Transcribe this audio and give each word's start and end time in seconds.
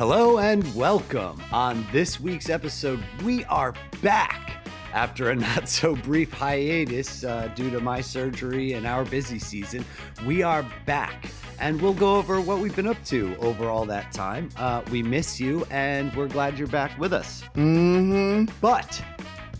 Hello 0.00 0.38
and 0.38 0.64
welcome. 0.74 1.42
On 1.52 1.86
this 1.92 2.18
week's 2.18 2.48
episode, 2.48 3.04
we 3.22 3.44
are 3.44 3.74
back 4.00 4.66
after 4.94 5.28
a 5.28 5.36
not 5.36 5.68
so 5.68 5.94
brief 5.94 6.32
hiatus 6.32 7.22
uh, 7.22 7.48
due 7.54 7.70
to 7.70 7.80
my 7.80 8.00
surgery 8.00 8.72
and 8.72 8.86
our 8.86 9.04
busy 9.04 9.38
season. 9.38 9.84
We 10.24 10.42
are 10.42 10.64
back 10.86 11.26
and 11.58 11.82
we'll 11.82 11.92
go 11.92 12.16
over 12.16 12.40
what 12.40 12.60
we've 12.60 12.74
been 12.74 12.86
up 12.86 13.04
to 13.08 13.36
over 13.40 13.68
all 13.68 13.84
that 13.84 14.10
time. 14.10 14.48
Uh, 14.56 14.80
we 14.90 15.02
miss 15.02 15.38
you 15.38 15.66
and 15.70 16.16
we're 16.16 16.28
glad 16.28 16.58
you're 16.58 16.66
back 16.68 16.98
with 16.98 17.12
us. 17.12 17.42
Mm-hmm. 17.54 18.50
But 18.62 19.04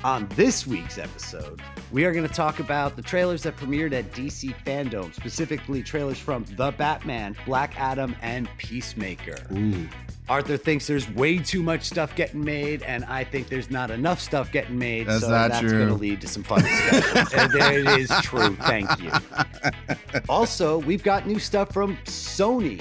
on 0.03 0.27
this 0.37 0.67
week's 0.67 0.99
episode, 0.99 1.61
we 1.93 2.05
are 2.05 2.13
going 2.13 2.27
to 2.27 2.33
talk 2.33 2.59
about 2.59 2.97
the 2.97 3.03
trailers 3.03 3.43
that 3.43 3.57
premiered 3.57 3.93
at 3.93 4.11
DC 4.13 4.55
Fandom, 4.65 5.15
specifically 5.15 5.83
trailers 5.83 6.19
from 6.19 6.45
The 6.57 6.73
Batman, 6.73 7.37
Black 7.45 7.79
Adam, 7.79 8.17
and 8.23 8.49
Peacemaker. 8.57 9.37
Ooh. 9.53 9.89
Arthur 10.29 10.57
thinks 10.57 10.87
there's 10.87 11.11
way 11.11 11.39
too 11.39 11.63
much 11.63 11.83
stuff 11.83 12.15
getting 12.15 12.45
made, 12.45 12.83
and 12.85 13.05
I 13.07 13.25
think 13.25 13.49
there's 13.49 13.71
not 13.71 13.91
enough 13.91 14.21
stuff 14.21 14.53
getting 14.53 14.79
made. 14.79 15.09
That's 15.09 15.23
so 15.23 15.31
not 15.31 15.51
that's 15.51 15.73
going 15.73 15.89
to 15.89 15.95
lead 15.95 16.21
to 16.21 16.29
some 16.29 16.45
fun 16.45 16.63
discussions. 16.63 17.33
and 17.37 17.53
it 17.55 17.99
is 17.99 18.11
true. 18.23 18.55
Thank 18.57 18.89
you. 19.01 19.11
Also, 20.29 20.79
we've 20.79 21.03
got 21.03 21.27
new 21.27 21.41
stuff 21.41 21.73
from 21.73 21.97
Sony 22.05 22.81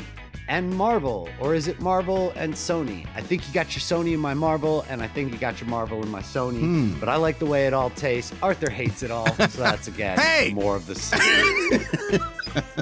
and 0.49 0.75
Marvel, 0.75 1.29
or 1.39 1.53
is 1.53 1.67
it 1.67 1.79
Marvel 1.79 2.31
and 2.35 2.53
Sony? 2.53 3.05
I 3.15 3.21
think 3.21 3.47
you 3.47 3.53
got 3.53 3.67
your 3.75 3.81
Sony 3.81 4.13
in 4.15 4.19
my 4.19 4.33
Marvel, 4.33 4.83
and 4.89 5.01
I 5.01 5.07
think 5.07 5.31
you 5.31 5.37
got 5.37 5.61
your 5.61 5.69
Marvel 5.69 6.01
in 6.01 6.09
my 6.09 6.21
Sony. 6.21 6.59
Hmm. 6.59 6.99
But 6.99 7.07
I 7.07 7.15
like 7.17 7.39
the 7.39 7.45
way 7.45 7.67
it 7.67 7.73
all 7.73 7.91
tastes. 7.91 8.33
Arthur 8.41 8.69
hates 8.69 9.03
it 9.03 9.11
all, 9.11 9.27
so 9.35 9.61
that's 9.61 9.87
again 9.87 10.17
Hey! 10.17 10.51
more 10.53 10.75
of 10.75 10.87
the 10.87 10.95
same. 10.95 12.19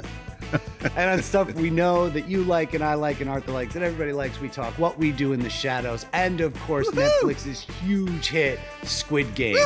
and 0.96 1.10
on 1.10 1.22
stuff 1.22 1.52
we 1.54 1.70
know 1.70 2.08
that 2.10 2.28
you 2.28 2.44
like 2.44 2.74
and 2.74 2.84
I 2.84 2.94
like 2.94 3.20
and 3.20 3.28
Arthur 3.30 3.52
likes 3.52 3.74
and 3.74 3.84
everybody 3.84 4.12
likes, 4.12 4.40
we 4.40 4.48
talk 4.48 4.74
what 4.78 4.98
we 4.98 5.12
do 5.12 5.32
in 5.32 5.40
the 5.40 5.50
shadows. 5.50 6.06
And 6.12 6.40
of 6.40 6.58
course, 6.60 6.88
Woohoo! 6.90 7.08
Netflix's 7.22 7.60
huge 7.60 8.28
hit, 8.28 8.60
Squid 8.82 9.34
Game. 9.34 9.56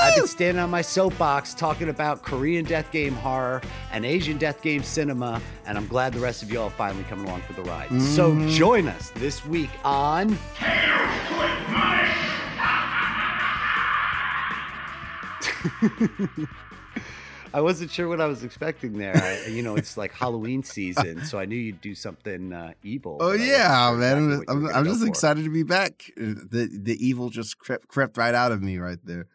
I've 0.00 0.14
been 0.16 0.26
standing 0.26 0.62
on 0.62 0.70
my 0.70 0.82
soapbox 0.82 1.54
talking 1.54 1.88
about 1.88 2.22
Korean 2.22 2.64
death 2.64 2.90
game 2.92 3.14
horror 3.14 3.60
and 3.92 4.04
Asian 4.04 4.38
death 4.38 4.62
game 4.62 4.82
cinema, 4.82 5.40
and 5.66 5.76
I'm 5.76 5.86
glad 5.86 6.12
the 6.12 6.20
rest 6.20 6.42
of 6.42 6.50
you 6.52 6.60
all 6.60 6.70
finally 6.70 7.04
coming 7.04 7.26
along 7.26 7.42
for 7.42 7.52
the 7.54 7.62
ride. 7.62 7.88
So 8.00 8.32
Mhm. 8.32 8.50
join 8.50 8.88
us 8.88 9.10
this 9.16 9.44
week 9.44 9.70
on 9.84 10.38
I 17.52 17.60
wasn't 17.60 17.90
sure 17.90 18.06
what 18.08 18.20
I 18.20 18.26
was 18.26 18.44
expecting 18.44 18.98
there. 18.98 19.16
I, 19.16 19.48
you 19.48 19.62
know, 19.62 19.76
it's 19.76 19.96
like 19.96 20.12
Halloween 20.12 20.62
season, 20.62 21.24
so 21.24 21.38
I 21.38 21.46
knew 21.46 21.56
you'd 21.56 21.80
do 21.80 21.94
something 21.94 22.52
uh, 22.52 22.72
evil. 22.82 23.18
Oh 23.20 23.30
but 23.32 23.40
I 23.40 23.44
wasn't 23.44 23.48
yeah, 23.48 23.96
man! 23.98 24.32
exactly 24.32 24.54
I'm, 24.54 24.66
I'm 24.76 24.84
just 24.84 25.00
for. 25.00 25.08
excited 25.08 25.44
to 25.44 25.50
be 25.50 25.62
back. 25.62 26.04
The 26.16 26.68
the 26.72 26.96
evil 27.04 27.30
just 27.30 27.58
crept 27.58 27.88
crept 27.88 28.16
right 28.16 28.34
out 28.34 28.52
of 28.52 28.62
me 28.62 28.78
right 28.78 28.98
there. 29.04 29.26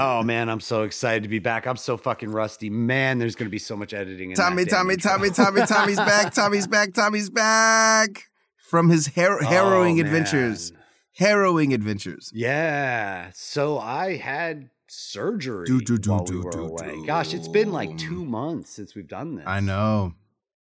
oh 0.00 0.22
man, 0.24 0.48
I'm 0.48 0.60
so 0.60 0.82
excited 0.82 1.22
to 1.22 1.28
be 1.28 1.38
back. 1.38 1.66
I'm 1.66 1.76
so 1.76 1.96
fucking 1.96 2.30
rusty. 2.30 2.70
Man, 2.70 3.18
there's 3.18 3.36
gonna 3.36 3.50
be 3.50 3.58
so 3.58 3.76
much 3.76 3.94
editing. 3.94 4.30
In 4.30 4.36
Tommy, 4.36 4.64
Tommy, 4.64 4.94
intro. 4.94 5.12
Tommy, 5.12 5.30
Tommy, 5.30 5.66
Tommy's 5.66 5.96
back. 5.98 6.34
Tommy's 6.34 6.66
back. 6.76 6.92
Tommy's 6.92 7.30
back 7.30 8.24
from 8.56 8.90
his 8.90 9.06
har- 9.14 9.42
harrowing 9.42 9.98
Oh, 10.00 10.04
adventures. 10.04 10.72
man. 10.72 10.82
Harrowing 11.16 11.72
adventures. 11.72 12.30
Yeah. 12.34 13.30
So 13.34 13.78
I 13.78 14.16
had 14.16 14.70
surgery 14.90 15.66
Do, 15.66 15.80
do, 15.80 15.98
do, 15.98 16.10
while 16.10 16.24
we 16.24 16.38
were 16.38 16.50
away. 16.50 16.98
Gosh, 17.06 17.34
it's 17.34 17.48
been 17.48 17.72
like 17.72 17.96
two 17.98 18.24
months 18.24 18.70
since 18.70 18.94
we've 18.94 19.08
done 19.08 19.36
this. 19.36 19.46
I 19.46 19.60
know, 19.60 20.14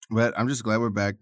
but 0.09 0.34
I'm 0.38 0.47
just 0.47 0.63
glad 0.63 0.80
we're 0.80 0.90
back. 0.90 1.16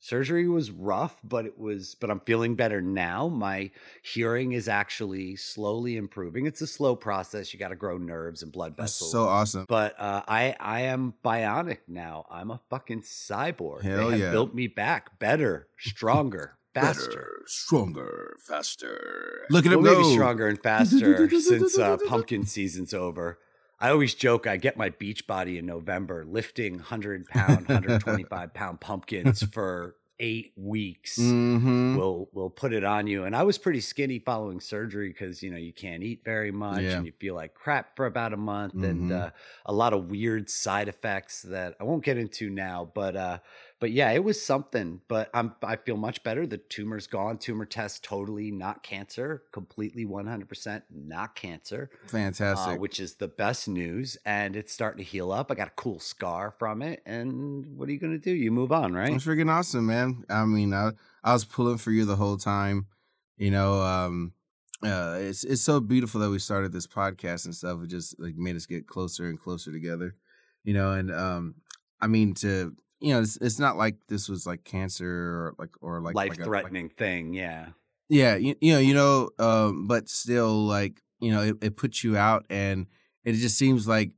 Surgery 0.00 0.48
was 0.48 0.70
rough, 0.70 1.18
but 1.24 1.44
it 1.44 1.58
was. 1.58 1.96
But 1.96 2.10
I'm 2.10 2.20
feeling 2.20 2.54
better 2.54 2.80
now. 2.80 3.26
My 3.26 3.72
hearing 4.02 4.52
is 4.52 4.68
actually 4.68 5.34
slowly 5.34 5.96
improving. 5.96 6.46
It's 6.46 6.60
a 6.60 6.68
slow 6.68 6.94
process. 6.94 7.52
You 7.52 7.58
got 7.58 7.68
to 7.68 7.76
grow 7.76 7.98
nerves 7.98 8.44
and 8.44 8.52
blood 8.52 8.76
vessels. 8.76 9.10
That's 9.10 9.12
so 9.12 9.24
awesome. 9.24 9.66
But 9.68 9.98
uh, 9.98 10.22
I 10.28 10.54
I 10.60 10.82
am 10.82 11.14
bionic 11.24 11.78
now. 11.88 12.26
I'm 12.30 12.52
a 12.52 12.60
fucking 12.70 13.02
cyborg. 13.02 13.82
Hell 13.82 14.10
they 14.10 14.10
have 14.12 14.20
yeah. 14.20 14.30
built 14.30 14.54
me 14.54 14.68
back 14.68 15.18
better, 15.18 15.66
stronger, 15.76 16.57
faster. 16.80 17.08
Better, 17.10 17.42
stronger, 17.46 18.36
faster. 18.40 19.46
Look 19.50 19.66
at 19.66 19.70
Well, 19.70 19.78
him 19.78 19.84
maybe 19.84 20.02
go. 20.02 20.12
stronger 20.12 20.48
and 20.48 20.62
faster 20.62 21.28
since 21.40 21.78
uh, 21.78 21.96
pumpkin 22.06 22.44
season's 22.46 22.94
over. 22.94 23.38
I 23.80 23.90
always 23.90 24.14
joke 24.14 24.46
I 24.46 24.56
get 24.56 24.76
my 24.76 24.88
beach 24.88 25.26
body 25.26 25.56
in 25.58 25.66
November 25.66 26.24
lifting 26.26 26.74
100 26.74 27.26
pound, 27.28 27.68
125 27.68 28.52
pound 28.52 28.80
pumpkins 28.80 29.42
for 29.52 29.94
eight 30.20 30.50
weeks. 30.56 31.16
Mm-hmm. 31.16 31.96
We'll 31.96 32.28
we'll 32.32 32.50
put 32.50 32.72
it 32.72 32.82
on 32.82 33.06
you. 33.06 33.22
And 33.22 33.36
I 33.36 33.44
was 33.44 33.56
pretty 33.56 33.80
skinny 33.80 34.18
following 34.18 34.58
surgery 34.58 35.10
because 35.10 35.44
you 35.44 35.50
know 35.52 35.56
you 35.56 35.72
can't 35.72 36.02
eat 36.02 36.22
very 36.24 36.50
much 36.50 36.82
Yeah. 36.82 36.96
and 36.96 37.06
you 37.06 37.12
feel 37.20 37.36
like 37.36 37.54
crap 37.54 37.94
for 37.94 38.06
about 38.06 38.32
a 38.32 38.36
month 38.36 38.74
and 38.74 39.12
Mhm. 39.12 39.26
uh, 39.26 39.30
a 39.66 39.72
lot 39.72 39.92
of 39.92 40.10
weird 40.10 40.50
side 40.50 40.88
effects 40.88 41.42
that 41.42 41.76
I 41.80 41.84
won't 41.84 42.02
get 42.02 42.18
into 42.18 42.50
now. 42.50 42.90
But 42.92 43.14
uh, 43.14 43.38
but 43.80 43.92
yeah, 43.92 44.10
it 44.10 44.24
was 44.24 44.42
something. 44.42 45.00
But 45.08 45.30
I'm 45.32 45.54
I 45.62 45.76
feel 45.76 45.96
much 45.96 46.22
better. 46.22 46.46
The 46.46 46.58
tumor's 46.58 47.06
gone. 47.06 47.38
Tumor 47.38 47.64
test 47.64 48.02
totally 48.02 48.50
not 48.50 48.82
cancer. 48.82 49.44
Completely 49.52 50.04
100% 50.04 50.82
not 50.90 51.34
cancer 51.36 51.90
uh, 51.92 52.08
Fantastic. 52.08 52.80
which 52.80 52.98
is 52.98 53.14
the 53.14 53.28
best 53.28 53.68
news. 53.68 54.16
And 54.24 54.56
it's 54.56 54.72
starting 54.72 55.04
to 55.04 55.08
heal 55.08 55.30
up. 55.30 55.50
I 55.50 55.54
got 55.54 55.68
a 55.68 55.72
cool 55.76 56.00
scar 56.00 56.54
from 56.58 56.82
it. 56.82 57.02
And 57.06 57.76
what 57.76 57.88
are 57.88 57.92
you 57.92 58.00
going 58.00 58.12
to 58.12 58.18
do? 58.18 58.32
You 58.32 58.50
move 58.50 58.72
on, 58.72 58.92
right? 58.92 59.12
It's 59.12 59.24
freaking 59.24 59.50
awesome, 59.50 59.86
man. 59.86 60.24
I 60.28 60.44
mean, 60.44 60.74
I, 60.74 60.90
I 61.22 61.32
was 61.32 61.44
pulling 61.44 61.78
for 61.78 61.92
you 61.92 62.04
the 62.04 62.16
whole 62.16 62.36
time. 62.36 62.86
You 63.36 63.52
know, 63.52 63.80
um, 63.82 64.32
uh, 64.82 65.18
it's 65.20 65.44
it's 65.44 65.62
so 65.62 65.78
beautiful 65.78 66.20
that 66.20 66.30
we 66.30 66.40
started 66.40 66.72
this 66.72 66.88
podcast 66.88 67.44
and 67.44 67.54
stuff. 67.54 67.80
It 67.84 67.88
just 67.88 68.18
like 68.18 68.34
made 68.36 68.56
us 68.56 68.66
get 68.66 68.88
closer 68.88 69.28
and 69.28 69.38
closer 69.38 69.70
together. 69.70 70.16
You 70.64 70.74
know, 70.74 70.92
and 70.92 71.12
um, 71.12 71.54
I 72.00 72.08
mean, 72.08 72.34
to 72.34 72.74
you 73.00 73.12
know, 73.14 73.20
it's, 73.20 73.36
it's 73.36 73.58
not 73.58 73.76
like 73.76 73.96
this 74.08 74.28
was 74.28 74.46
like 74.46 74.64
cancer 74.64 75.06
or 75.08 75.54
like 75.58 75.70
or 75.80 76.00
like 76.00 76.14
like 76.14 76.30
Life 76.30 76.44
threatening 76.44 76.88
thing. 76.88 77.32
Yeah. 77.34 77.68
yeah, 78.08 78.36
you, 78.36 78.56
you 78.60 78.72
know, 78.72 78.78
you 78.78 78.94
know, 78.94 79.30
um, 79.38 79.86
but 79.86 80.08
still, 80.08 80.66
like 80.66 81.02
you 81.20 81.32
know, 81.32 81.42
it, 81.42 81.56
it 81.60 81.76
puts 81.76 82.02
you 82.02 82.16
out, 82.16 82.44
and 82.50 82.86
it 83.24 83.34
just 83.34 83.56
seems 83.56 83.86
like 83.86 84.12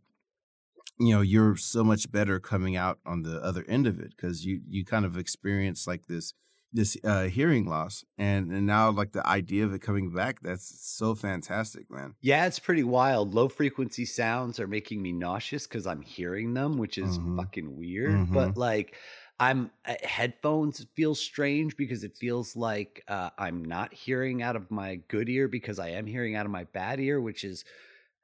you 0.99 1.15
know 1.15 1.21
you're 1.21 1.57
so 1.57 1.83
much 1.83 2.11
better 2.11 2.39
coming 2.39 2.77
out 2.77 2.99
on 3.07 3.23
the 3.23 3.43
other 3.43 3.65
end 3.69 3.87
of 3.87 3.99
it 3.99 4.13
because 4.17 4.45
you 4.45 4.61
you 4.69 4.85
kind 4.85 5.05
of 5.05 5.17
experience 5.17 5.87
like 5.87 6.07
this 6.07 6.35
this 6.73 6.97
uh, 7.05 7.25
hearing 7.25 7.67
loss, 7.67 8.05
and 8.19 8.51
and 8.53 8.67
now 8.67 8.91
like 8.91 9.13
the 9.13 9.27
idea 9.27 9.65
of 9.65 9.73
it 9.75 9.81
coming 9.81 10.13
back, 10.13 10.41
that's 10.43 10.81
so 10.89 11.15
fantastic, 11.15 11.91
man. 11.91 12.17
Yeah, 12.23 12.47
it's 12.47 12.59
pretty 12.59 12.83
wild. 12.85 13.33
Low 13.35 13.49
frequency 13.49 14.05
sounds 14.05 14.61
are 14.61 14.67
making 14.67 15.01
me 15.01 15.11
nauseous 15.13 15.67
because 15.67 15.87
I'm 15.87 16.03
hearing 16.03 16.53
them, 16.53 16.77
which 16.77 16.99
is 16.99 17.19
Mhm. 17.19 17.31
fucking 17.35 17.75
weird. 17.77 18.31
But 18.31 18.57
like, 18.59 18.97
I'm 19.39 19.71
uh, 19.87 19.95
headphones 20.03 20.85
feel 20.95 21.15
strange 21.15 21.77
because 21.79 22.05
it 22.05 22.19
feels 22.19 22.57
like 22.57 23.03
uh, 23.09 23.31
I'm 23.39 23.65
not 23.65 23.95
hearing 23.95 24.43
out 24.43 24.55
of 24.55 24.71
my 24.71 24.97
good 24.97 25.31
ear 25.31 25.49
because 25.49 25.79
I 25.79 25.91
am 25.91 26.07
hearing 26.07 26.35
out 26.37 26.45
of 26.45 26.53
my 26.53 26.65
bad 26.65 27.01
ear, 27.01 27.23
which 27.23 27.43
is 27.43 27.65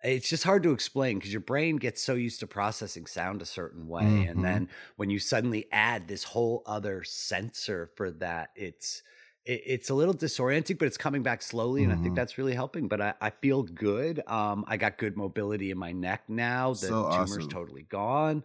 it's 0.02 0.28
just 0.28 0.44
hard 0.44 0.62
to 0.64 0.72
explain 0.72 1.18
because 1.18 1.32
your 1.32 1.40
brain 1.40 1.76
gets 1.76 2.02
so 2.02 2.14
used 2.14 2.40
to 2.40 2.46
processing 2.46 3.06
sound 3.06 3.42
a 3.42 3.46
certain 3.46 3.88
way, 3.88 4.24
Mhm. 4.24 4.26
and 4.26 4.44
then 4.44 4.68
when 4.96 5.10
you 5.10 5.18
suddenly 5.18 5.66
add 5.72 6.06
this 6.08 6.24
whole 6.24 6.62
other 6.66 7.02
sensor 7.04 7.90
for 7.96 8.10
that, 8.12 8.50
it's 8.56 9.02
it, 9.44 9.62
it's 9.66 9.90
a 9.90 9.94
little 9.94 10.14
disorienting, 10.14 10.78
but 10.78 10.86
it's 10.86 10.96
coming 10.98 11.22
back 11.22 11.42
slowly, 11.42 11.82
and 11.84 11.92
I 11.92 11.96
think 11.96 12.14
Mhm. 12.14 12.16
that's 12.16 12.38
really 12.38 12.54
helping. 12.54 12.88
But 12.88 13.00
I, 13.00 13.14
I 13.20 13.30
feel 13.30 13.62
good. 13.62 14.22
Um, 14.28 14.64
I 14.68 14.76
got 14.76 14.98
good 14.98 15.16
mobility 15.16 15.70
in 15.70 15.78
my 15.78 15.92
neck 15.92 16.24
now. 16.28 16.74
The 16.74 16.94
So 16.94 17.06
tumor's 17.10 17.46
awesome. 17.46 17.46
totally 17.46 17.82
gone. 17.84 18.44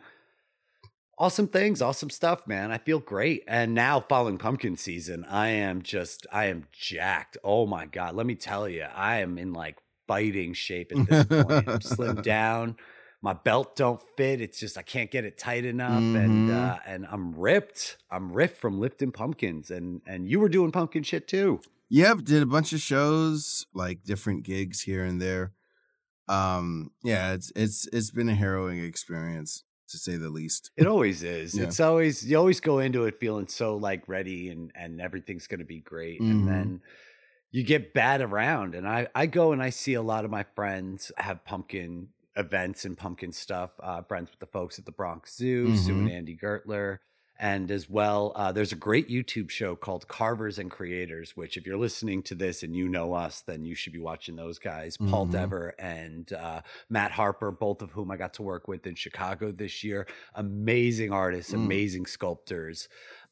Awesome 1.18 1.48
things, 1.48 1.82
awesome 1.82 2.10
stuff, 2.10 2.48
man. 2.48 2.72
I 2.72 2.78
feel 2.80 3.00
great. 3.00 3.44
And 3.48 3.76
now, 3.76 4.00
following 4.00 4.38
pumpkin 4.40 4.76
season, 4.76 5.24
I 5.26 5.50
am 5.50 5.84
just, 5.84 6.26
I 6.32 6.46
am 6.46 6.68
jacked. 6.72 7.38
Oh 7.44 7.68
my 7.68 7.86
god, 7.86 8.16
let 8.16 8.26
me 8.26 8.36
tell 8.36 8.68
you, 8.68 8.84
I 8.84 9.18
am 9.20 9.38
in 9.38 9.54
like 9.54 9.78
fighting 10.12 10.54
shape 10.54 10.92
at 10.92 11.08
this 11.08 11.26
point. 11.26 11.68
I'm 11.70 11.80
slimmed 11.80 12.24
down. 12.38 12.76
My 13.22 13.34
belt 13.34 13.76
don't 13.76 14.02
fit. 14.18 14.42
It's 14.42 14.60
just 14.60 14.78
I 14.78 14.82
can't 14.82 15.12
get 15.12 15.24
it 15.26 15.38
tight 15.38 15.64
enough, 15.66 16.02
and 16.24 16.50
Mhm. 16.50 16.54
uh, 16.54 16.80
and 16.86 17.06
I'm 17.10 17.34
ripped. 17.34 17.98
I'm 18.10 18.32
ripped 18.34 18.58
from 18.58 18.80
lifting 18.80 19.12
pumpkins, 19.12 19.70
and 19.72 20.02
and 20.08 20.28
you 20.28 20.40
were 20.40 20.50
doing 20.50 20.72
pumpkin 20.72 21.04
shit 21.04 21.28
too. 21.28 21.60
Yep, 21.90 22.24
did 22.24 22.42
a 22.42 22.46
bunch 22.46 22.74
of 22.74 22.80
shows, 22.82 23.66
like 23.74 24.04
different 24.04 24.44
gigs 24.44 24.82
here 24.82 25.04
and 25.04 25.22
there. 25.22 25.54
Um, 26.28 26.92
yeah, 27.04 27.34
it's 27.34 27.52
it's 27.56 27.88
it's 27.94 28.12
been 28.12 28.30
a 28.30 28.36
harrowing 28.36 28.84
experience 28.84 29.64
to 29.90 29.98
say 29.98 30.16
the 30.16 30.30
least. 30.30 30.72
It 30.78 30.88
always 30.88 31.22
is. 31.24 31.54
Yeah. 31.54 31.66
It's 31.66 31.80
always 31.80 32.26
you 32.30 32.38
always 32.38 32.60
go 32.60 32.80
into 32.80 33.06
it 33.06 33.20
feeling 33.20 33.48
so 33.48 33.76
like 33.76 34.08
ready 34.08 34.50
and 34.50 34.72
and 34.74 35.00
everything's 35.02 35.48
going 35.48 35.60
to 35.60 35.66
be 35.66 35.80
great, 35.82 36.22
Mhm. 36.22 36.32
and 36.32 36.48
then 36.48 36.82
you 37.52 37.64
get 37.64 37.94
bad 37.94 38.22
around. 38.22 38.76
And 38.76 38.88
I 38.88 39.08
I 39.16 39.26
go 39.26 39.52
and 39.52 39.62
I 39.62 39.70
see 39.70 39.94
a 39.96 40.02
lot 40.02 40.26
of 40.26 40.32
my 40.32 40.44
friends 40.56 41.12
have 41.18 41.44
pumpkin 41.46 42.10
events 42.38 42.86
and 42.86 42.98
pumpkin 42.98 43.32
stuff. 43.32 43.72
Uh, 43.82 44.02
friends 44.04 44.30
with 44.32 44.40
the 44.40 44.46
folks 44.48 44.80
at 44.80 44.86
the 44.86 44.92
Bronx 44.92 45.36
Zoo, 45.36 45.76
Sue 45.76 45.94
and 46.00 46.08
Mhm. 46.08 46.12
Andy 46.12 46.38
Gertler. 46.38 47.00
And 47.44 47.72
as 47.72 47.90
well, 47.90 48.34
uh, 48.36 48.52
there's 48.52 48.72
a 48.72 48.76
great 48.76 49.10
YouTube 49.10 49.50
show 49.50 49.76
called 49.76 50.08
Carvers 50.08 50.60
and 50.60 50.70
Creators, 50.70 51.36
which, 51.36 51.58
if 51.58 51.66
you're 51.66 51.76
listening 51.76 52.22
to 52.24 52.36
this 52.36 52.62
and 52.62 52.76
you 52.76 52.88
know 52.88 53.16
us, 53.16 53.42
then 53.42 53.66
you 53.66 53.74
should 53.74 53.94
be 53.94 54.00
watching 54.00 54.36
those 54.36 54.60
guys, 54.60 54.96
Paul 54.96 55.26
Mhm. 55.26 55.32
Dever 55.32 55.74
and 55.80 56.32
uh, 56.34 56.62
Matt 56.88 57.12
Harper, 57.12 57.50
both 57.50 57.82
of 57.82 57.90
whom 57.94 58.12
I 58.12 58.18
got 58.18 58.36
to 58.36 58.44
work 58.44 58.68
with 58.68 58.86
in 58.86 58.94
Chicago 58.94 59.52
this 59.52 59.84
year. 59.84 60.06
Amazing 60.36 61.12
artists, 61.12 61.52
Mm. 61.52 61.66
amazing 61.66 62.06
sculptors. 62.06 62.88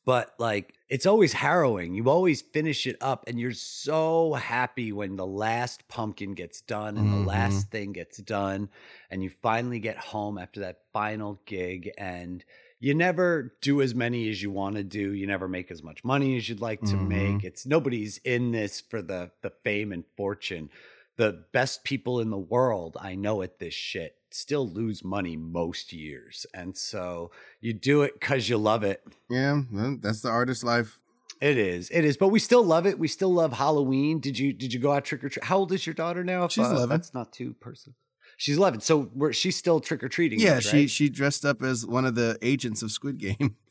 But 0.06 0.34
like, 0.40 0.74
it's 0.90 1.06
always 1.06 1.34
harrowing. 1.34 1.94
You 1.94 2.10
always 2.10 2.42
finish 2.42 2.88
it 2.88 2.98
up, 3.01 3.25
and 3.28 3.40
you're 3.40 3.51
so 3.54 4.34
happy 4.34 4.92
when 4.92 5.16
the 5.18 5.28
last 5.28 5.88
pumpkin 5.88 6.34
gets 6.34 6.62
done 6.62 6.98
and 6.98 7.07
Mhm. 7.07 7.12
the 7.12 7.18
last 7.28 7.69
thing 7.69 7.92
gets 7.94 8.18
done, 8.18 8.69
and 9.12 9.22
you 9.24 9.30
finally 9.30 9.80
get 9.80 9.98
home 9.98 10.38
after 10.38 10.62
that 10.62 10.84
final 10.94 11.42
gig. 11.46 11.92
And 11.98 12.44
you 12.80 12.94
never 12.96 13.56
do 13.62 13.81
as 13.81 13.94
many 13.94 14.30
as 14.30 14.42
you 14.42 14.50
want 14.51 14.78
to 14.78 14.84
do. 14.84 15.13
You 15.13 15.28
never 15.28 15.48
make 15.48 15.69
as 15.69 15.84
much 15.84 16.04
money 16.04 16.38
as 16.38 16.48
you'd 16.50 16.62
like 16.62 16.84
to 16.86 16.98
Mhm. 16.98 17.07
make. 17.07 17.44
It's 17.44 17.66
nobody's 17.66 18.18
in 18.19 18.51
this 18.51 18.80
for 18.81 19.01
the 19.01 19.31
the 19.42 19.51
fame 19.63 19.92
and 19.92 20.06
fortune. 20.18 20.69
The 21.18 21.46
best 21.51 21.84
people 21.84 22.22
in 22.22 22.30
the 22.30 22.38
world 22.38 22.98
I 23.00 23.16
know 23.16 23.42
at 23.42 23.60
this 23.60 23.74
shit 23.74 24.16
still 24.31 24.67
lose 24.67 25.03
money 25.03 25.35
most 25.37 25.93
years. 25.93 26.45
And 26.53 26.77
so 26.77 27.31
you 27.61 27.73
do 27.73 28.01
it 28.03 28.19
cuz 28.21 28.49
you 28.49 28.57
love 28.57 28.83
it. 28.83 29.03
Yeah, 29.29 29.61
that's 29.71 30.21
the 30.21 30.29
artist 30.29 30.63
life. 30.63 30.99
It 31.41 31.57
is. 31.57 31.89
It 31.89 32.03
is. 32.03 32.17
But 32.17 32.29
we 32.29 32.39
still 32.39 32.63
love 32.63 32.85
it. 32.85 32.99
We 32.99 33.07
still 33.07 33.33
love 33.33 33.53
Halloween. 33.53 34.19
Did 34.19 34.37
you 34.37 34.51
did 34.51 34.73
you 34.73 34.79
go 34.79 34.91
out 34.91 35.05
trick 35.05 35.23
or 35.23 35.29
treat? 35.29 35.45
How 35.45 35.57
old 35.57 35.71
is 35.71 35.85
your 35.85 35.93
daughter 35.93 36.23
now? 36.23 36.45
If, 36.45 36.51
She's 36.51 36.65
uh, 36.65 36.71
11. 36.71 36.89
That's 36.89 37.13
not 37.13 37.31
too 37.31 37.55
personal. 37.59 37.95
She's 38.37 38.57
11. 38.57 38.81
So 38.81 39.09
we're, 39.13 39.33
she's 39.33 39.55
still 39.55 39.79
trick 39.79 40.03
or 40.03 40.09
treating. 40.09 40.39
Yeah, 40.39 40.59
she 40.59 40.87
she 40.87 41.09
dressed 41.09 41.45
up 41.45 41.61
as 41.61 41.85
one 41.85 42.05
of 42.05 42.15
the 42.15 42.37
agents 42.41 42.81
of 42.81 42.91
Squid 42.91 43.17
Game. 43.17 43.55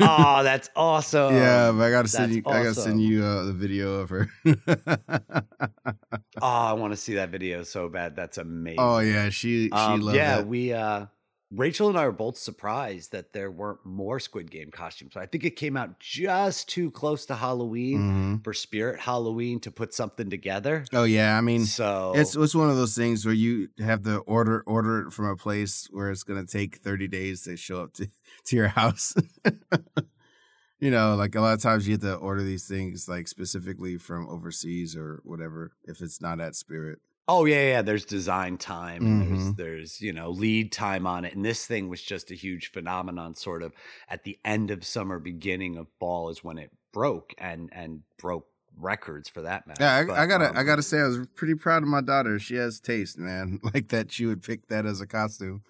oh, 0.00 0.42
that's 0.42 0.70
awesome. 0.76 1.34
yeah, 1.34 1.72
but 1.72 1.82
I 1.84 1.90
gotta 1.90 2.08
send 2.08 2.32
that's 2.32 2.36
you. 2.36 2.42
I 2.46 2.62
gotta 2.62 2.74
send 2.74 3.00
you 3.02 3.24
uh, 3.24 3.44
the 3.44 3.52
video 3.52 3.94
of 3.94 4.10
her. 4.10 4.28
Oh, 6.40 6.42
I 6.42 6.72
want 6.74 6.92
to 6.92 6.96
see 6.96 7.14
that 7.14 7.30
video 7.30 7.62
so 7.62 7.88
bad. 7.88 8.16
That's 8.16 8.38
amazing. 8.38 8.78
oh 8.80 8.98
yeah, 8.98 9.30
she 9.30 9.66
she 9.66 9.72
Um, 9.72 10.00
loved 10.00 10.16
yeah, 10.16 10.36
that. 10.36 10.46
we 10.46 10.72
uh 10.72 11.06
Rachel 11.52 11.88
and 11.88 11.96
I 11.96 12.04
were 12.06 12.12
both 12.12 12.36
surprised 12.36 13.12
that 13.12 13.32
there 13.32 13.52
weren't 13.52 13.84
more 13.86 14.18
Squid 14.18 14.50
Game 14.50 14.70
costumes. 14.72 15.16
I 15.16 15.26
think 15.26 15.44
it 15.44 15.54
came 15.54 15.76
out 15.76 16.00
just 16.00 16.68
too 16.68 16.90
close 16.90 17.24
to 17.26 17.36
Halloween 17.36 18.00
Mhm. 18.40 18.44
for 18.44 18.52
Spirit 18.52 18.98
Halloween 18.98 19.60
to 19.60 19.70
put 19.70 19.94
something 19.94 20.28
together. 20.28 20.84
Oh 20.92 21.04
yeah, 21.04 21.38
I 21.38 21.40
mean, 21.42 21.64
so 21.64 22.12
it's 22.16 22.34
it's 22.34 22.54
one 22.54 22.68
of 22.68 22.76
those 22.76 22.96
things 22.96 23.24
where 23.24 23.34
you 23.34 23.68
have 23.78 24.02
to 24.02 24.18
order 24.20 24.62
order 24.66 25.06
it 25.06 25.12
from 25.12 25.26
a 25.26 25.36
place 25.36 25.86
where 25.92 26.10
it's 26.10 26.24
gonna 26.24 26.46
take 26.46 26.78
thirty 26.78 27.06
days 27.06 27.42
to 27.42 27.56
show 27.56 27.80
up 27.80 27.92
to 27.94 28.08
to 28.46 28.56
your 28.56 28.68
house. 28.68 29.14
you 30.80 30.90
know, 30.90 31.14
like 31.14 31.34
a 31.36 31.40
lot 31.40 31.54
of 31.54 31.62
times 31.62 31.86
you 31.86 31.92
have 31.94 32.00
to 32.02 32.16
order 32.16 32.42
these 32.42 32.66
things 32.66 33.08
like 33.08 33.28
specifically 33.28 33.96
from 33.98 34.28
overseas 34.28 34.96
or 34.96 35.20
whatever 35.24 35.72
if 35.84 36.00
it's 36.02 36.20
not 36.20 36.40
at 36.40 36.56
Spirit. 36.56 36.98
Oh 37.28 37.44
yeah, 37.44 37.68
yeah. 37.68 37.82
There's 37.82 38.04
design 38.04 38.58
time 38.58 39.04
and 39.04 39.22
there's 39.22 39.54
there's 39.54 40.00
you 40.00 40.12
know 40.12 40.30
lead 40.30 40.72
time 40.72 41.06
on 41.06 41.24
it, 41.24 41.34
and 41.34 41.44
this 41.44 41.66
thing 41.66 41.88
was 41.88 42.02
just 42.02 42.30
a 42.30 42.34
huge 42.34 42.70
phenomenon. 42.72 43.34
Sort 43.34 43.62
of 43.62 43.72
at 44.08 44.24
the 44.24 44.38
end 44.44 44.70
of 44.70 44.84
summer, 44.84 45.18
beginning 45.18 45.76
of 45.76 45.86
fall 45.98 46.28
is 46.28 46.42
when 46.44 46.58
it 46.58 46.70
broke 46.92 47.34
and 47.38 47.68
and 47.72 48.00
broke 48.18 48.46
records 48.78 49.28
for 49.28 49.42
that 49.42 49.66
matter. 49.66 49.82
Yeah, 49.82 49.94
I, 49.94 50.04
But, 50.04 50.18
I 50.18 50.26
gotta 50.26 50.50
um, 50.50 50.56
I 50.56 50.62
gotta 50.62 50.82
say 50.82 51.00
I 51.00 51.06
was 51.06 51.26
pretty 51.34 51.54
proud 51.54 51.82
of 51.82 51.88
my 51.88 52.00
daughter. 52.00 52.38
She 52.38 52.56
has 52.56 52.80
taste, 52.80 53.18
man. 53.18 53.60
Like 53.74 53.88
that 53.88 54.12
she 54.12 54.26
would 54.26 54.42
pick 54.42 54.68
that 54.68 54.86
as 54.86 55.00
a 55.00 55.06
costume. 55.06 55.62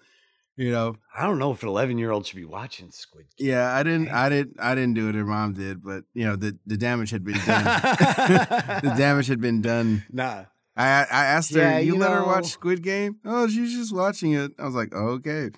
You 0.55 0.71
know, 0.71 0.95
I 1.15 1.23
don't 1.23 1.37
know 1.37 1.51
if 1.51 1.61
an 1.61 1.69
11 1.69 1.99
year 1.99 2.11
old 2.11 2.25
should 2.25 2.35
be 2.35 2.45
watching 2.45 2.89
Squid 2.89 3.27
Game. 3.37 3.49
Yeah, 3.49 3.75
I 3.75 3.83
didn't. 3.83 4.09
I 4.09 4.27
didn't, 4.27 4.57
I 4.59 4.73
didn't 4.73 4.95
do 4.95 5.07
it. 5.07 5.13
Her 5.13 5.23
mom 5.23 5.53
did, 5.53 5.83
but 5.83 6.03
you 6.13 6.25
know, 6.25 6.35
the 6.35 6.57
the 6.65 6.77
damage 6.77 7.11
had 7.11 7.23
been 7.23 7.37
done. 7.45 7.63
the 8.83 8.93
damage 8.97 9.27
had 9.27 9.39
been 9.39 9.61
done. 9.61 10.03
Nah. 10.11 10.45
I 10.77 11.07
I 11.11 11.25
asked 11.25 11.53
her, 11.53 11.59
Yeah, 11.59 11.79
"You, 11.79 11.93
you 11.93 11.99
let 11.99 12.11
her 12.11 12.23
watch 12.23 12.45
Squid 12.47 12.83
Game?" 12.83 13.17
Oh, 13.25 13.47
she's 13.47 13.73
just 13.73 13.93
watching 13.93 14.33
it. 14.33 14.51
I 14.59 14.65
was 14.65 14.75
like, 14.75 14.93
oh, 14.95 15.19
"Okay," 15.19 15.49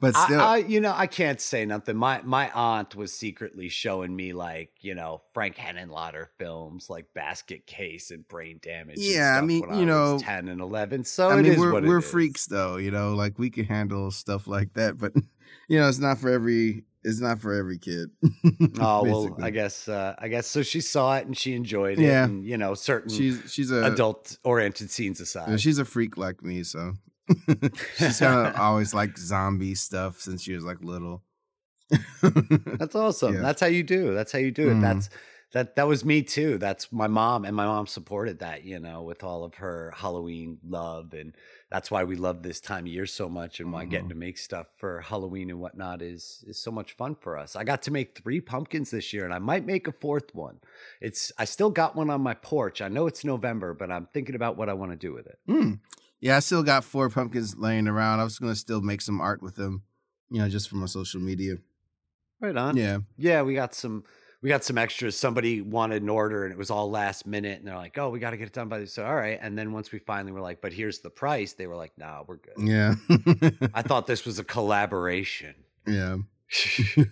but 0.00 0.16
still, 0.16 0.40
I, 0.40 0.44
I, 0.44 0.56
you 0.58 0.80
know, 0.80 0.92
I 0.94 1.06
can't 1.06 1.40
say 1.40 1.64
nothing. 1.64 1.96
My 1.96 2.20
my 2.22 2.50
aunt 2.50 2.94
was 2.96 3.12
secretly 3.12 3.68
showing 3.68 4.14
me 4.14 4.32
like, 4.32 4.70
you 4.80 4.94
know, 4.94 5.22
Frank 5.32 5.56
Henenlotter 5.56 6.26
films 6.38 6.90
like 6.90 7.06
Basket 7.14 7.66
Case 7.66 8.10
and 8.10 8.26
Brain 8.28 8.58
Damage. 8.62 8.98
Yeah, 8.98 9.38
I 9.38 9.40
mean, 9.40 9.62
you 9.70 9.82
I 9.82 9.84
know, 9.84 10.18
ten 10.20 10.48
and 10.48 10.60
eleven. 10.60 11.04
So 11.04 11.30
I 11.30 11.38
it 11.38 11.42
mean, 11.42 11.52
is 11.52 11.58
we're 11.58 11.72
what 11.72 11.84
it 11.84 11.88
we're 11.88 12.00
freaks 12.00 12.46
though, 12.46 12.76
you 12.76 12.90
know, 12.90 13.14
like 13.14 13.38
we 13.38 13.48
can 13.50 13.64
handle 13.64 14.10
stuff 14.10 14.46
like 14.46 14.74
that, 14.74 14.98
but 14.98 15.12
you 15.68 15.78
know, 15.78 15.88
it's 15.88 15.98
not 15.98 16.18
for 16.18 16.30
every, 16.30 16.84
it's 17.04 17.20
not 17.20 17.40
for 17.40 17.52
every 17.52 17.78
kid. 17.78 18.10
Oh 18.80 19.02
well. 19.04 19.36
I 19.40 19.50
guess 19.50 19.88
uh, 19.88 20.14
I 20.18 20.28
guess 20.28 20.46
so. 20.46 20.62
She 20.62 20.80
saw 20.80 21.16
it 21.16 21.26
and 21.26 21.36
she 21.36 21.54
enjoyed 21.54 21.98
it. 21.98 22.04
Yeah. 22.04 22.24
and, 22.24 22.44
you 22.44 22.56
know, 22.56 22.74
certain 22.74 23.10
she's 23.10 23.40
she's 23.52 23.70
a 23.70 23.84
adult 23.84 24.38
oriented 24.44 24.90
scenes 24.90 25.20
aside. 25.20 25.50
Yeah, 25.50 25.56
she's 25.56 25.78
a 25.78 25.84
freak 25.84 26.16
like 26.16 26.42
me, 26.42 26.62
so 26.62 26.94
she's 27.96 28.18
kind 28.18 28.46
of 28.46 28.56
always 28.56 28.94
like 28.94 29.16
zombie 29.18 29.74
stuff 29.74 30.20
since 30.20 30.42
she 30.42 30.54
was 30.54 30.64
like 30.64 30.82
little. 30.82 31.22
That's 32.22 32.94
awesome. 32.94 33.34
Yeah. 33.34 33.40
That's 33.42 33.60
how 33.60 33.66
you 33.66 33.82
do. 33.82 34.14
That's 34.14 34.32
how 34.32 34.38
you 34.38 34.50
do 34.50 34.70
it. 34.70 34.74
Mhm. 34.74 34.80
That's 34.82 35.10
that 35.52 35.76
that 35.76 35.86
was 35.86 36.04
me 36.04 36.22
too. 36.22 36.58
That's 36.58 36.90
my 36.92 37.06
mom 37.06 37.44
and 37.44 37.54
my 37.54 37.66
mom 37.66 37.86
supported 37.86 38.38
that, 38.40 38.64
you 38.64 38.78
know, 38.78 39.02
with 39.02 39.22
all 39.22 39.44
of 39.44 39.54
her 39.56 39.92
Halloween 39.96 40.58
love 40.66 41.12
and 41.14 41.34
that's 41.70 41.90
why 41.90 42.04
we 42.04 42.16
love 42.16 42.42
this 42.42 42.60
time 42.60 42.84
of 42.84 42.92
year 42.92 43.06
so 43.06 43.28
much 43.28 43.60
and 43.60 43.72
why 43.72 43.84
getting 43.84 44.06
Mhm. 44.06 44.10
to 44.10 44.14
make 44.14 44.38
stuff 44.38 44.66
for 44.76 45.00
Halloween 45.00 45.50
and 45.50 45.60
whatnot 45.60 46.02
is 46.02 46.44
is 46.46 46.58
so 46.58 46.70
much 46.70 46.92
fun 46.96 47.14
for 47.14 47.36
us. 47.38 47.54
I 47.56 47.64
got 47.64 47.82
to 47.82 47.90
make 47.90 48.18
three 48.18 48.40
pumpkins 48.40 48.90
this 48.90 49.12
year 49.12 49.24
and 49.24 49.32
I 49.34 49.38
might 49.38 49.64
make 49.66 49.86
a 49.86 49.92
fourth 49.92 50.34
one. 50.34 50.60
It's 51.00 51.32
I 51.38 51.44
still 51.44 51.70
got 51.70 51.94
one 51.96 52.10
on 52.10 52.20
my 52.22 52.34
porch. 52.34 52.80
I 52.82 52.88
know 52.88 53.06
it's 53.06 53.24
November, 53.24 53.74
but 53.74 53.90
I'm 53.90 54.06
thinking 54.12 54.34
about 54.34 54.56
what 54.56 54.68
I 54.68 54.74
want 54.74 54.92
to 54.92 54.96
do 54.96 55.12
with 55.12 55.26
it. 55.26 55.38
Hmm. 55.46 55.74
Yeah, 56.20 56.36
I 56.36 56.40
still 56.40 56.62
got 56.62 56.84
four 56.84 57.10
pumpkins 57.10 57.56
laying 57.56 57.88
around. 57.88 58.20
I 58.20 58.24
was 58.24 58.38
gonna 58.38 58.54
still 58.54 58.80
make 58.80 59.00
some 59.02 59.20
art 59.20 59.42
with 59.42 59.56
them, 59.56 59.82
you 60.30 60.38
know, 60.40 60.48
just 60.48 60.68
for 60.68 60.76
my 60.76 60.86
social 60.86 61.20
media. 61.20 61.56
Right 62.40 62.56
on. 62.56 62.76
Yeah, 62.76 62.98
Yeah, 63.16 63.42
we 63.42 63.54
got 63.54 63.74
some 63.74 64.04
we 64.42 64.48
got 64.48 64.64
some 64.64 64.76
extras. 64.76 65.16
Somebody 65.16 65.60
wanted 65.60 66.02
an 66.02 66.08
order 66.08 66.44
and 66.44 66.52
it 66.52 66.58
was 66.58 66.70
all 66.70 66.90
last 66.90 67.26
minute 67.26 67.58
and 67.58 67.66
they're 67.66 67.76
like, 67.76 67.96
"Oh, 67.96 68.10
we 68.10 68.18
got 68.18 68.30
to 68.30 68.36
get 68.36 68.48
it 68.48 68.52
done 68.52 68.68
by 68.68 68.80
this." 68.80 68.92
So, 68.92 69.06
all 69.06 69.14
right. 69.14 69.38
And 69.40 69.56
then 69.56 69.72
once 69.72 69.92
we 69.92 70.00
finally 70.00 70.32
were 70.32 70.40
like, 70.40 70.60
"But 70.60 70.72
here's 70.72 70.98
the 70.98 71.10
price." 71.10 71.52
They 71.52 71.68
were 71.68 71.76
like, 71.76 71.96
"Nah, 71.96 72.24
we're 72.26 72.36
good." 72.36 72.54
yeah, 72.58 72.94
I 73.72 73.82
thought 73.82 74.06
this 74.06 74.24
was 74.24 74.38
a 74.38 74.44
collaboration. 74.44 75.54
yeah. 75.86 76.16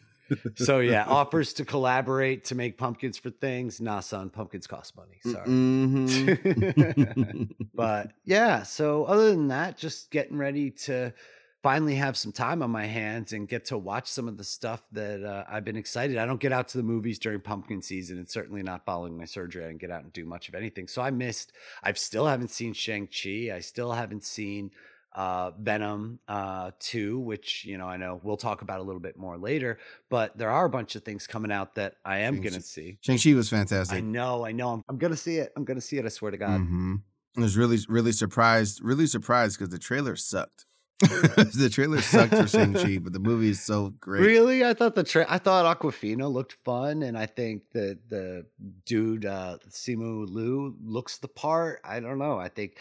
so, 0.57 0.81
yeah, 0.81 1.05
offers 1.09 1.53
to 1.55 1.65
collaborate 1.65 2.45
to 2.47 2.55
make 2.55 2.77
pumpkins 2.77 3.17
for 3.17 3.31
things. 3.31 3.81
Nah, 3.81 4.01
son, 4.01 4.29
pumpkins 4.31 4.67
cost 4.67 4.97
money. 4.97 5.19
Sorry. 5.23 5.49
Mhm. 5.49 7.51
but 7.75 8.13
yeah, 8.25 8.65
so 8.65 9.05
other 9.05 9.31
than 9.31 9.49
that, 9.49 9.79
just 9.79 10.11
getting 10.11 10.37
ready 10.37 10.73
to 10.73 11.13
finally 11.63 11.95
have 11.97 12.17
some 12.17 12.33
time 12.33 12.63
on 12.63 12.71
my 12.71 12.87
hands 12.87 13.33
and 13.33 13.47
get 13.49 13.67
to 13.67 13.77
watch 13.77 14.09
some 14.09 14.29
of 14.29 14.37
the 14.37 14.45
stuff 14.45 14.83
that 14.93 15.23
uh, 15.25 15.45
I've 15.49 15.65
been 15.65 15.77
excited. 15.77 16.17
I 16.17 16.27
don't 16.27 16.41
get 16.41 16.53
out 16.53 16.69
to 16.69 16.79
the 16.79 16.83
movies 16.83 17.19
during 17.19 17.41
pumpkin 17.41 17.83
season, 17.83 18.19
and 18.19 18.29
certainly 18.29 18.63
not 18.63 18.85
following 18.85 19.17
my 19.17 19.25
surgery. 19.27 19.65
I 19.65 19.69
didn't 19.69 19.81
get 19.81 19.91
out 19.91 20.03
and 20.03 20.13
do 20.13 20.25
much 20.25 20.49
of 20.49 20.55
anything, 20.55 20.89
so 20.89 21.03
I 21.03 21.11
missed. 21.11 21.53
I've 21.83 21.99
still 21.99 22.27
haven't 22.27 22.51
seen 22.51 22.73
Shang 22.73 23.09
Chi. 23.09 23.51
I 23.55 23.61
still 23.61 23.93
haven't 23.93 24.25
seen 24.25 24.71
uh, 25.13 25.51
Venom 25.59 26.21
uh, 26.29 26.71
two, 26.79 27.19
which 27.19 27.65
you 27.65 27.77
know 27.77 27.87
I 27.87 27.97
know 27.97 28.21
we'll 28.23 28.37
talk 28.37 28.63
about 28.63 28.81
a 28.81 28.83
little 28.83 29.01
bit 29.01 29.19
more 29.19 29.37
later. 29.37 29.79
But 30.09 30.39
there 30.39 30.51
are 30.51 30.65
a 30.65 30.71
bunch 30.71 30.97
of 30.97 31.03
things 31.03 31.27
coming 31.27 31.53
out 31.53 31.75
that 31.75 31.97
I 32.05 32.19
am 32.19 32.35
Shang-Chi. 32.37 32.49
going 32.49 32.61
to 32.61 32.67
see. 32.67 32.99
Shang 33.01 33.19
Chi 33.19 33.35
was 33.35 33.53
I 33.53 33.57
fantastic. 33.57 34.05
know, 34.05 34.47
I 34.47 34.53
know. 34.53 34.71
I'm, 34.71 34.85
I'm 34.89 34.99
going 34.99 35.13
to 35.13 35.17
see 35.17 35.37
it. 35.37 35.53
I'm 35.57 35.65
going 35.65 35.79
to 35.79 35.85
see 35.85 35.99
it. 35.99 36.05
I 36.07 36.09
swear 36.09 36.31
to 36.31 36.39
God. 36.39 36.59
hmm 36.61 36.97
I 37.37 37.41
was 37.43 37.57
really, 37.57 37.79
really 37.89 38.13
surprised. 38.13 38.81
Really 38.83 39.07
surprised 39.07 39.59
because 39.59 39.71
the 39.71 39.79
trailer 39.79 40.17
sucked. 40.17 40.67
the 41.55 41.71
trailer 41.73 42.01
sucked 42.01 42.35
for 42.35 42.47
Shang 42.47 42.75
Chi, 42.75 42.99
but 42.99 43.13
the 43.13 43.19
movie 43.19 43.49
is 43.51 43.61
so 43.61 43.91
great. 44.01 44.21
Really? 44.21 44.65
I 44.65 44.75
thought 44.75 44.95
the 44.95 45.05
tra- 45.05 45.27
I 45.29 45.39
thought 45.39 45.65
Awkwafina 45.81 46.31
looked 46.31 46.53
fun, 46.65 47.03
and 47.03 47.17
I 47.17 47.27
think 47.27 47.63
that 47.73 47.99
the 48.09 48.47
dude 48.85 49.25
uh, 49.25 49.59
Simu 49.71 50.29
Liu 50.29 50.77
looks 50.85 51.19
the 51.19 51.29
part. 51.29 51.81
I 51.85 52.01
don't 52.01 52.19
know. 52.19 52.39
I 52.39 52.49
think 52.49 52.77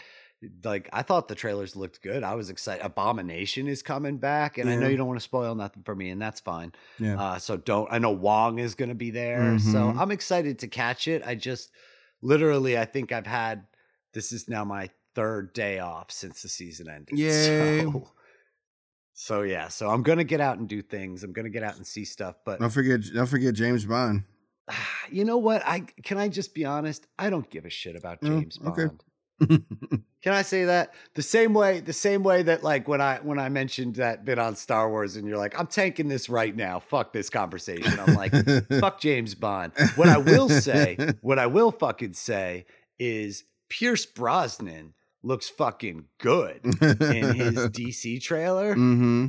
like 0.64 0.88
I 0.92 1.02
thought 1.02 1.28
the 1.28 1.34
trailers 1.34 1.76
looked 1.76 2.02
good. 2.02 2.22
I 2.22 2.34
was 2.34 2.50
excited. 2.50 2.84
Abomination 2.84 3.66
is 3.68 3.82
coming 3.82 4.18
back, 4.18 4.58
and 4.58 4.68
I 4.68 4.76
know 4.76 4.88
you 4.88 4.96
don't 4.96 5.06
want 5.08 5.18
to 5.20 5.24
spoil 5.24 5.54
nothing 5.54 5.82
for 5.82 5.94
me, 5.94 6.10
and 6.10 6.20
that's 6.20 6.40
fine. 6.40 6.72
Yeah. 6.98 7.20
Uh, 7.20 7.38
so 7.38 7.56
don't. 7.56 7.88
I 7.90 7.98
know 7.98 8.10
Wong 8.12 8.58
is 8.58 8.74
going 8.74 8.88
to 8.90 8.94
be 8.94 9.10
there, 9.10 9.58
so 9.58 9.78
Mhm. 9.78 9.98
I'm 9.98 10.10
excited 10.10 10.58
to 10.60 10.68
catch 10.68 11.08
it. 11.08 11.22
I 11.26 11.34
just 11.34 11.70
literally, 12.22 12.78
I 12.78 12.84
think 12.84 13.12
I've 13.12 13.26
had 13.26 13.64
this 14.12 14.32
is 14.32 14.48
now 14.48 14.64
my 14.64 14.90
third 15.14 15.52
day 15.52 15.78
off 15.78 16.10
since 16.10 16.42
the 16.42 16.48
season 16.48 16.88
ended. 16.88 17.08
Yay. 17.18 17.82
So, 17.82 18.10
so 19.14 19.42
yeah, 19.42 19.68
so 19.68 19.88
I'm 19.90 20.02
gonna 20.02 20.24
get 20.24 20.40
out 20.40 20.58
and 20.58 20.68
do 20.68 20.82
things. 20.82 21.22
I'm 21.24 21.32
gonna 21.32 21.50
get 21.50 21.62
out 21.62 21.76
and 21.76 21.86
see 21.86 22.04
stuff, 22.04 22.36
but 22.44 22.60
Don't 22.60 22.70
forget, 22.70 23.00
don't 23.14 23.26
forget 23.26 23.54
James 23.54 23.84
Bond. 23.84 24.24
you 25.10 25.24
know 25.24 25.38
what? 25.38 25.62
I 25.66 25.80
can 26.02 26.18
I 26.18 26.28
just 26.28 26.54
be 26.54 26.64
honest? 26.64 27.06
I 27.18 27.30
don't 27.30 27.48
give 27.50 27.64
a 27.64 27.70
shit 27.70 27.96
about 27.96 28.18
Oh, 28.22 28.26
James 28.28 28.58
okay. 28.66 28.86
Bond. 28.86 29.02
Can 30.22 30.34
I 30.34 30.42
say 30.42 30.66
that 30.66 30.92
the 31.14 31.22
same 31.22 31.54
way? 31.54 31.80
The 31.80 31.94
same 31.94 32.22
way 32.22 32.42
that 32.42 32.62
like 32.62 32.86
when 32.86 33.00
I 33.00 33.20
when 33.22 33.38
I 33.38 33.48
mentioned 33.48 33.94
that 33.94 34.22
bit 34.22 34.38
on 34.38 34.54
Star 34.54 34.90
Wars, 34.90 35.16
and 35.16 35.26
you're 35.26 35.38
like, 35.38 35.58
I'm 35.58 35.66
tanking 35.66 36.08
this 36.08 36.28
right 36.28 36.54
now. 36.54 36.78
Fuck 36.78 37.14
this 37.14 37.30
conversation. 37.30 37.98
I'm 37.98 38.14
like, 38.14 38.34
fuck 38.80 39.00
James 39.00 39.34
Bond. 39.34 39.72
What 39.96 40.10
I 40.10 40.18
will 40.18 40.50
say, 40.50 40.98
what 41.22 41.38
I 41.38 41.46
will 41.46 41.70
fucking 41.72 42.12
say 42.12 42.66
is 42.98 43.44
Pierce 43.70 44.04
Brosnan 44.04 44.92
looks 45.22 45.48
fucking 45.48 46.06
good 46.18 46.60
in 46.64 47.34
his 47.34 47.54
DC 47.68 48.20
trailer. 48.22 48.72
mm-hmm. 48.74 49.26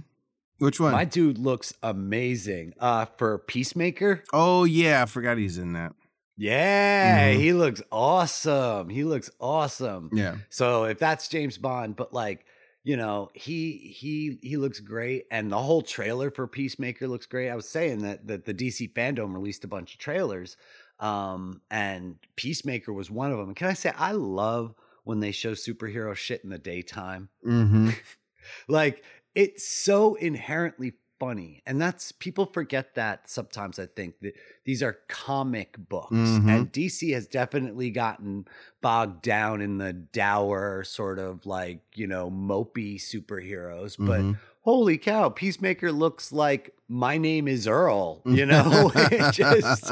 Which 0.60 0.80
one? 0.80 0.92
My 0.92 1.06
dude 1.06 1.38
looks 1.40 1.74
amazing. 1.82 2.74
Uh, 2.80 3.06
for 3.18 3.40
Peacemaker. 3.40 4.24
oh 4.32 4.64
yeah, 4.64 5.02
I 5.02 5.06
forgot 5.06 5.38
he's 5.38 5.58
in 5.58 5.74
that. 5.74 5.94
Yeah, 6.38 7.34
Mhm. 7.34 7.38
he 7.40 7.54
looks 7.54 7.82
awesome. 7.92 8.90
He 8.90 9.04
looks 9.04 9.30
awesome. 9.40 10.10
Yeah. 10.14 10.36
So 10.50 10.86
if 10.86 10.98
that's 11.00 11.28
James 11.28 11.58
Bond, 11.58 11.96
but 11.96 12.14
like, 12.14 12.46
you 12.84 12.98
know, 12.98 13.30
he 13.34 13.94
he 13.96 14.40
he 14.42 14.58
looks 14.58 14.80
great 14.80 15.26
and 15.30 15.52
the 15.52 15.58
whole 15.60 15.82
trailer 15.84 16.32
for 16.32 16.48
Peacemaker 16.48 17.08
looks 17.08 17.26
great. 17.28 17.50
I 17.50 17.56
was 17.56 17.68
saying 17.68 18.00
that 18.04 18.26
that 18.28 18.46
the 18.46 18.54
DC 18.54 18.94
fandom 18.94 19.34
released 19.34 19.64
a 19.64 19.68
bunch 19.68 19.94
of 19.94 20.00
trailers 20.00 20.58
um 21.00 21.62
and 21.70 22.16
Peacemaker 22.36 22.92
was 22.94 23.12
one 23.12 23.32
of 23.32 23.38
them. 23.38 23.48
And 23.50 23.56
can 23.56 23.68
I 23.68 23.74
say 23.74 23.92
I 23.98 24.12
love 24.14 24.74
when 25.04 25.20
they 25.20 25.32
show 25.32 25.52
superhero 25.54 26.16
shit 26.16 26.44
in 26.44 26.50
the 26.50 26.58
daytime? 26.60 27.30
Mm-hmm. 27.46 27.90
like 28.68 29.04
it's 29.36 29.66
so 29.68 30.16
inherently 30.16 30.94
funny 31.20 31.62
and 31.68 31.80
that's 31.80 32.12
people 32.12 32.48
forget 32.48 32.96
that 32.96 33.30
sometimes 33.30 33.78
i 33.78 33.86
think 33.86 34.20
that 34.22 34.34
these 34.66 34.82
are 34.82 34.98
comic 35.08 35.76
books 35.78 36.12
Mhm. 36.16 36.50
and 36.50 36.74
dc 36.74 37.14
has 37.14 37.28
definitely 37.28 37.92
gotten 37.92 38.46
bogged 38.82 39.22
down 39.22 39.62
in 39.62 39.78
the 39.78 39.94
dour 39.94 40.84
sort 40.84 41.20
of 41.20 41.46
like 41.46 41.82
you 41.94 42.08
know 42.08 42.32
mopey 42.32 42.96
superheroes 42.96 43.96
but 44.00 44.22
Mhm. 44.22 44.38
Holy 44.62 44.98
cow 44.98 45.30
peacemaker 45.30 45.92
looks 45.92 46.32
like 46.32 46.74
my 46.88 47.18
name 47.18 47.48
is 47.48 47.68
earl 47.68 48.22
you 48.26 48.46
know 48.46 48.92
it 48.96 49.34
just 49.34 49.92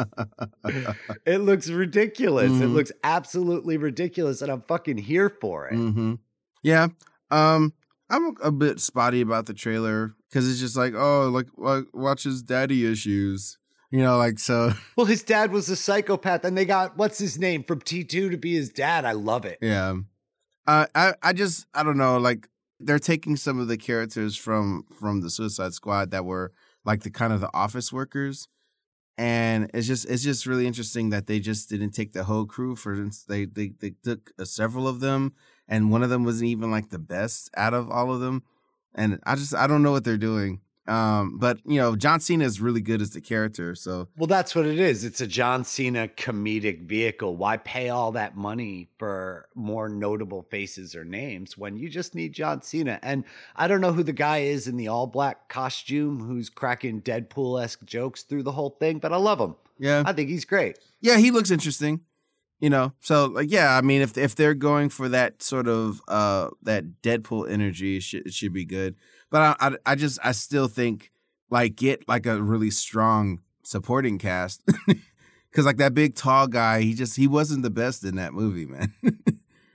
it 1.26 1.40
looks 1.40 1.70
ridiculous 1.70 2.52
it 2.62 2.66
Mhm. 2.70 2.74
looks 2.74 2.92
absolutely 3.04 3.78
ridiculous 3.78 4.42
and 4.42 4.52
i'm 4.52 4.62
fucking 4.64 4.98
here 4.98 5.30
for 5.30 5.68
it 5.68 5.76
hmm 5.76 6.16
Yeah. 6.62 6.88
Um, 7.32 7.74
I'm 8.10 8.26
a, 8.26 8.48
a 8.48 8.52
bit 8.52 8.80
spotty 8.80 9.22
about 9.22 9.46
the 9.46 9.54
trailer 9.54 10.16
because 10.30 10.50
it's 10.50 10.60
just 10.60 10.76
like, 10.76 10.94
oh, 10.96 11.30
like, 11.30 11.46
like 11.58 11.86
watch 11.94 12.24
his 12.24 12.42
daddy 12.42 12.86
issues. 12.92 13.60
You 13.92 14.00
know, 14.02 14.18
like 14.18 14.40
so. 14.40 14.74
Well, 14.98 15.06
his 15.06 15.22
dad 15.24 15.52
was 15.52 15.70
a 15.70 15.76
psychopath, 15.76 16.44
and 16.44 16.58
they 16.58 16.66
got 16.66 16.98
what's 16.98 17.20
his 17.20 17.38
name 17.38 17.64
from 17.64 17.82
T 17.82 18.04
two 18.04 18.30
to 18.32 18.38
be 18.38 18.56
his 18.56 18.70
dad. 18.70 19.06
I 19.06 19.12
love 19.12 19.46
it. 19.46 19.60
Yeah. 19.62 19.98
Uh, 20.66 20.88
I 20.96 21.14
I 21.22 21.34
just 21.34 21.68
I 21.74 21.84
don't 21.84 21.98
know. 21.98 22.18
Like 22.18 22.48
they're 22.80 23.00
taking 23.00 23.36
some 23.36 23.60
of 23.60 23.68
the 23.68 23.78
characters 23.78 24.36
from 24.36 24.86
from 25.00 25.22
the 25.22 25.30
Suicide 25.30 25.74
Squad 25.74 26.12
that 26.12 26.26
were 26.26 26.52
like 26.86 27.04
the 27.04 27.12
kind 27.12 27.34
of 27.34 27.42
the 27.42 27.50
office 27.54 27.92
workers, 27.92 28.48
and 29.18 29.70
it's 29.74 29.88
just 29.88 30.06
it's 30.10 30.24
just 30.24 30.46
really 30.46 30.68
interesting 30.68 31.10
that 31.10 31.28
they 31.28 31.40
just 31.40 31.70
didn't 31.70 31.92
take 31.92 32.14
the 32.14 32.24
whole 32.26 32.46
crew. 32.46 32.76
For 32.76 32.94
instance, 32.94 33.26
they 33.28 33.46
they 33.46 33.74
they 33.80 33.94
took 34.04 34.32
uh, 34.40 34.46
several 34.46 34.88
of 34.88 35.00
them, 35.02 35.34
and 35.68 35.92
one 35.92 36.04
of 36.04 36.10
them 36.10 36.24
wasn't 36.24 36.50
even 36.50 36.72
like 36.72 36.90
the 36.90 37.00
best 37.00 37.50
out 37.58 37.74
of 37.74 37.90
all 37.90 38.14
of 38.14 38.22
them. 38.22 38.44
And 38.96 39.20
I 39.26 39.36
just 39.36 39.54
I 39.56 39.68
don't 39.68 39.84
know 39.84 39.92
what 39.92 40.04
they're 40.04 40.18
doing. 40.18 40.62
Um, 40.90 41.38
but 41.38 41.60
you 41.66 41.80
know, 41.80 41.96
John 41.96 42.20
Cena 42.20 42.46
is 42.46 42.60
really 42.60 42.82
good 42.82 43.02
as 43.02 43.12
the 43.12 43.22
character, 43.22 43.76
so 43.76 44.08
Well, 44.18 44.28
that's 44.28 44.56
what 44.56 44.66
it 44.66 44.80
is. 44.80 45.04
It's 45.04 45.22
a 45.22 45.28
John 45.28 45.64
Cena 45.64 46.08
comedic 46.08 46.82
vehicle. 46.88 47.38
Why 47.38 47.58
pay 47.58 47.90
all 47.90 48.12
that 48.14 48.36
money 48.36 48.90
for 48.98 49.48
more 49.54 49.88
notable 49.88 50.42
faces 50.42 50.96
or 50.96 51.06
names 51.06 51.58
when 51.58 51.78
you 51.78 51.90
just 51.90 52.16
need 52.16 52.34
John 52.34 52.64
Cena? 52.64 53.00
And 53.04 53.24
I 53.56 53.68
don't 53.68 53.82
know 53.82 53.94
who 53.94 54.04
the 54.04 54.14
guy 54.14 54.40
is 54.40 54.68
in 54.68 54.78
the 54.78 54.88
all 54.88 55.06
black 55.06 55.48
costume 55.48 56.20
who's 56.20 56.50
cracking 56.50 57.02
Deadpool 57.02 57.64
esque 57.64 57.86
jokes 57.86 58.24
through 58.24 58.44
the 58.44 58.52
whole 58.52 58.72
thing, 58.80 58.98
but 58.98 59.14
I 59.14 59.18
love 59.18 59.40
him. 59.40 59.56
yeah. 59.78 60.04
I 60.06 60.14
think 60.14 60.30
he's 60.30 60.46
great. 60.46 60.80
yeah, 61.02 61.18
he 61.18 61.30
looks 61.30 61.52
interesting. 61.52 62.02
You 62.62 62.70
know, 62.70 62.92
so 63.00 63.28
like, 63.28 63.50
yeah, 63.50 63.78
I 63.78 63.82
mean, 63.82 64.02
if 64.02 64.18
if 64.18 64.36
they're 64.36 64.54
going 64.54 64.90
for 64.90 65.08
that 65.08 65.42
sort 65.42 65.70
of 65.70 66.02
uh 66.10 66.50
that 66.64 67.02
Deadpool 67.02 67.50
energy, 67.50 67.96
it 67.98 68.04
should, 68.04 68.28
it 68.28 68.34
should 68.34 68.52
be 68.52 68.66
good. 68.66 68.96
But 69.30 69.58
I, 69.62 69.68
I, 69.68 69.78
I 69.86 69.96
just, 69.96 70.20
I 70.24 70.32
still 70.32 70.68
think 70.68 71.12
like 71.50 71.76
get 71.76 72.08
like 72.08 72.26
a 72.26 72.42
really 72.42 72.72
strong 72.72 73.42
supporting 73.64 74.18
cast, 74.18 74.62
because 75.52 75.66
like 75.66 75.78
that 75.78 75.94
big 75.94 76.16
tall 76.16 76.48
guy, 76.48 76.82
he 76.82 76.94
just 76.94 77.16
he 77.16 77.28
wasn't 77.28 77.64
the 77.64 77.70
best 77.70 78.04
in 78.04 78.16
that 78.16 78.34
movie, 78.34 78.66
man. 78.66 78.94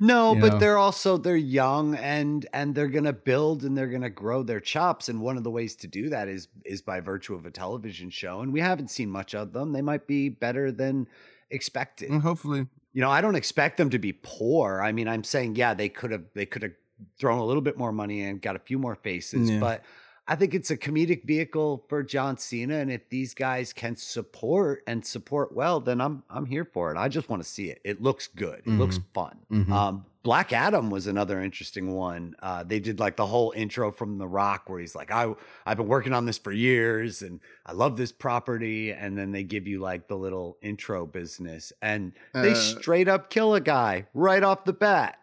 No, 0.00 0.34
You 0.34 0.40
but 0.40 0.52
know? 0.54 0.58
they're 0.58 0.76
also 0.76 1.16
they're 1.16 1.36
young 1.36 1.94
and 1.94 2.44
and 2.52 2.74
they're 2.74 2.88
gonna 2.88 3.12
build 3.12 3.62
and 3.62 3.78
they're 3.78 3.86
gonna 3.88 4.10
grow 4.10 4.42
their 4.42 4.60
chops. 4.60 5.08
And 5.08 5.20
one 5.20 5.36
of 5.36 5.44
the 5.44 5.52
ways 5.52 5.76
to 5.76 5.86
do 5.86 6.10
that 6.10 6.28
is 6.28 6.48
is 6.64 6.82
by 6.82 7.00
virtue 7.00 7.34
of 7.34 7.46
a 7.46 7.50
television 7.50 8.10
show. 8.10 8.40
And 8.40 8.52
we 8.52 8.60
haven't 8.60 8.90
seen 8.90 9.08
much 9.08 9.34
of 9.36 9.52
them. 9.52 9.72
They 9.72 9.80
might 9.82 10.06
be 10.08 10.28
better 10.28 10.72
than 10.72 11.06
expected. 11.50 12.10
And 12.10 12.20
hopefully, 12.20 12.66
You 12.92 13.00
know, 13.02 13.10
I 13.10 13.20
don't 13.20 13.36
expect 13.36 13.76
them 13.76 13.88
to 13.90 13.98
be 13.98 14.12
poor. 14.12 14.82
I 14.82 14.90
mean, 14.92 15.06
I'm 15.08 15.24
saying, 15.24 15.54
yeah, 15.56 15.74
they 15.74 15.88
could 15.88 16.10
have 16.10 16.24
they 16.34 16.44
could 16.44 16.62
have 16.62 16.72
thrown 17.18 17.38
a 17.38 17.44
little 17.44 17.62
bit 17.62 17.76
more 17.78 17.92
money 17.92 18.22
in, 18.22 18.38
got 18.38 18.56
a 18.56 18.60
few 18.60 18.78
more 18.78 18.94
faces, 18.94 19.50
Yeah. 19.50 19.60
but 19.60 19.84
I 20.26 20.36
think 20.36 20.54
it's 20.54 20.70
a 20.70 20.76
comedic 20.78 21.24
vehicle 21.26 21.84
for 21.88 22.02
John 22.02 22.38
Cena. 22.38 22.76
And 22.76 22.90
if 22.90 23.10
these 23.10 23.34
guys 23.34 23.74
can 23.74 23.94
support 23.94 24.82
and 24.86 25.04
support 25.04 25.54
well, 25.54 25.80
then 25.80 26.00
I'm 26.00 26.22
I'm 26.30 26.46
here 26.46 26.64
for 26.64 26.90
it. 26.90 26.96
I 26.96 27.08
just 27.08 27.28
want 27.28 27.42
to 27.42 27.48
see 27.48 27.68
it. 27.68 27.80
It 27.84 28.00
looks 28.00 28.26
good. 28.28 28.62
It 28.64 28.70
looks 28.70 28.98
fun. 29.12 29.36
Mhm. 29.52 29.70
Um, 29.70 30.06
Black 30.22 30.54
Adam 30.54 30.88
was 30.88 31.06
another 31.06 31.42
interesting 31.42 31.92
one. 31.92 32.34
Uh, 32.42 32.62
they 32.62 32.80
did 32.80 32.98
like 32.98 33.16
the 33.16 33.26
whole 33.26 33.52
intro 33.54 33.92
from 33.92 34.16
The 34.16 34.26
Rock, 34.26 34.70
where 34.70 34.80
he's 34.80 34.94
like, 34.94 35.10
"I 35.10 35.30
I've 35.66 35.76
been 35.76 35.88
working 35.88 36.14
on 36.14 36.24
this 36.24 36.38
for 36.38 36.52
years, 36.52 37.20
and 37.20 37.40
I 37.66 37.72
love 37.72 37.98
this 37.98 38.10
property." 38.10 38.92
And 38.92 39.18
then 39.18 39.30
they 39.32 39.44
give 39.44 39.66
you 39.66 39.80
like 39.80 40.08
the 40.08 40.16
little 40.16 40.56
intro 40.62 41.04
business, 41.04 41.70
and 41.82 42.12
they 42.32 42.52
Uh, 42.52 42.54
straight 42.54 43.08
up 43.08 43.28
kill 43.28 43.54
a 43.54 43.60
guy 43.60 44.06
right 44.14 44.42
off 44.42 44.64
the 44.64 44.72
bat. 44.72 45.18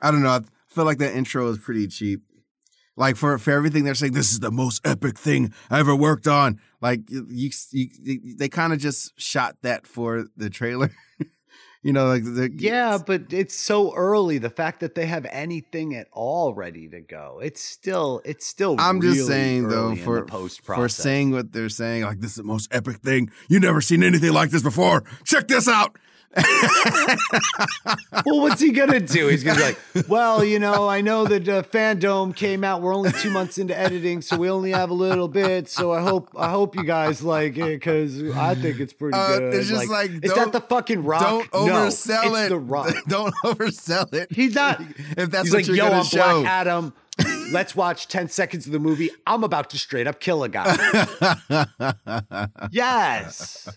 I 0.00 0.10
don't 0.10 0.22
know. 0.22 0.40
I 0.70 0.74
feel 0.74 0.84
like 0.84 0.98
that 0.98 1.14
intro 1.14 1.48
is 1.48 1.58
pretty 1.58 1.86
cheap. 1.88 2.22
Like 2.96 3.16
for 3.16 3.38
for 3.38 3.52
everything 3.52 3.84
they're 3.84 3.94
saying, 3.94 4.12
this 4.12 4.32
is 4.32 4.40
the 4.40 4.50
most 4.50 4.84
epic 4.84 5.16
thing 5.16 5.54
I 5.70 5.78
ever 5.78 5.94
worked 5.94 6.26
on. 6.26 6.60
Like 6.80 7.08
you, 7.08 7.26
you, 7.30 7.50
you 7.70 8.36
they 8.36 8.48
kind 8.48 8.72
of 8.72 8.80
just 8.80 9.18
shot 9.18 9.56
that 9.62 9.86
for 9.86 10.26
the 10.36 10.50
trailer. 10.50 10.90
you 11.82 11.92
know, 11.92 12.06
like 12.06 12.24
the, 12.24 12.50
Yeah, 12.52 12.98
but 12.98 13.32
it's 13.32 13.54
so 13.54 13.94
early. 13.94 14.38
The 14.38 14.50
fact 14.50 14.80
that 14.80 14.96
they 14.96 15.06
have 15.06 15.26
anything 15.30 15.94
at 15.94 16.08
all 16.12 16.54
ready 16.54 16.88
to 16.88 17.00
go, 17.00 17.40
it's 17.40 17.62
still 17.62 18.20
it's 18.24 18.44
still. 18.44 18.74
I'm 18.80 19.00
just 19.00 19.28
saying 19.28 19.68
though, 19.68 19.94
for 19.94 20.24
post 20.24 20.64
for 20.64 20.88
saying 20.88 21.30
what 21.30 21.52
they're 21.52 21.68
saying, 21.68 22.02
like 22.02 22.18
this 22.18 22.32
is 22.32 22.38
the 22.38 22.42
most 22.42 22.68
epic 22.74 22.96
thing 22.96 23.30
you 23.48 23.60
never 23.60 23.80
seen 23.80 24.02
anything 24.02 24.32
like 24.32 24.50
this 24.50 24.62
before. 24.62 25.04
Check 25.24 25.46
this 25.46 25.68
out. 25.68 25.96
Well, 28.24 28.40
what's 28.40 28.60
he 28.60 28.70
gonna 28.72 29.00
do? 29.00 29.28
He's 29.28 29.42
gonna 29.44 29.56
be 29.58 29.62
like, 29.94 30.08
well, 30.08 30.44
you 30.44 30.58
know, 30.58 30.88
I 30.88 31.00
know 31.00 31.24
that 31.24 31.48
uh, 31.48 31.62
Fandom 31.62 32.34
came 32.34 32.64
out. 32.64 32.82
We're 32.82 32.94
only 32.94 33.12
two 33.12 33.30
months 33.30 33.58
into 33.58 33.76
editing, 33.76 34.20
so 34.22 34.36
we 34.36 34.50
only 34.50 34.70
have 34.72 34.90
a 34.90 34.94
little 34.94 35.28
bit. 35.28 35.68
So 35.68 35.92
I 35.92 36.00
hope 36.00 36.28
I 36.36 36.50
hope 36.50 36.76
you 36.76 36.84
guys 36.84 37.22
like 37.22 37.56
it 37.56 37.76
because 37.80 38.22
I 38.36 38.54
think 38.54 38.80
it's 38.80 38.92
pretty 38.92 39.16
Uh, 39.16 39.38
good. 39.38 39.54
it's 39.54 39.68
just 39.68 39.88
like, 39.88 40.10
is 40.22 40.34
that 40.34 40.52
the 40.52 40.60
fucking 40.60 41.04
rock? 41.04 41.20
Don't 41.52 41.66
no, 41.66 41.72
oversell 41.86 42.26
it's 42.26 42.46
it. 42.46 42.48
The 42.50 42.58
rock. 42.58 42.94
Don't 43.08 43.34
oversell 43.44 44.12
it. 44.14 44.30
He's 44.32 44.54
not. 44.54 44.80
If 45.16 45.30
that's 45.30 45.44
He's 45.48 45.52
what 45.52 45.58
like, 45.60 45.66
you're 45.68 45.76
yo, 45.76 45.84
gonna 45.84 45.98
I'm 45.98 46.04
show. 46.04 46.40
Black 46.42 46.52
Adam. 46.52 46.92
Let's 47.50 47.74
watch 47.74 48.08
10 48.08 48.28
seconds 48.28 48.66
of 48.66 48.72
the 48.72 48.78
movie. 48.78 49.08
I'm 49.26 49.42
about 49.42 49.70
to 49.70 49.78
straight 49.78 50.06
up 50.06 50.20
kill 50.20 50.44
a 50.44 50.48
guy. 50.50 50.76
yes. 52.70 53.68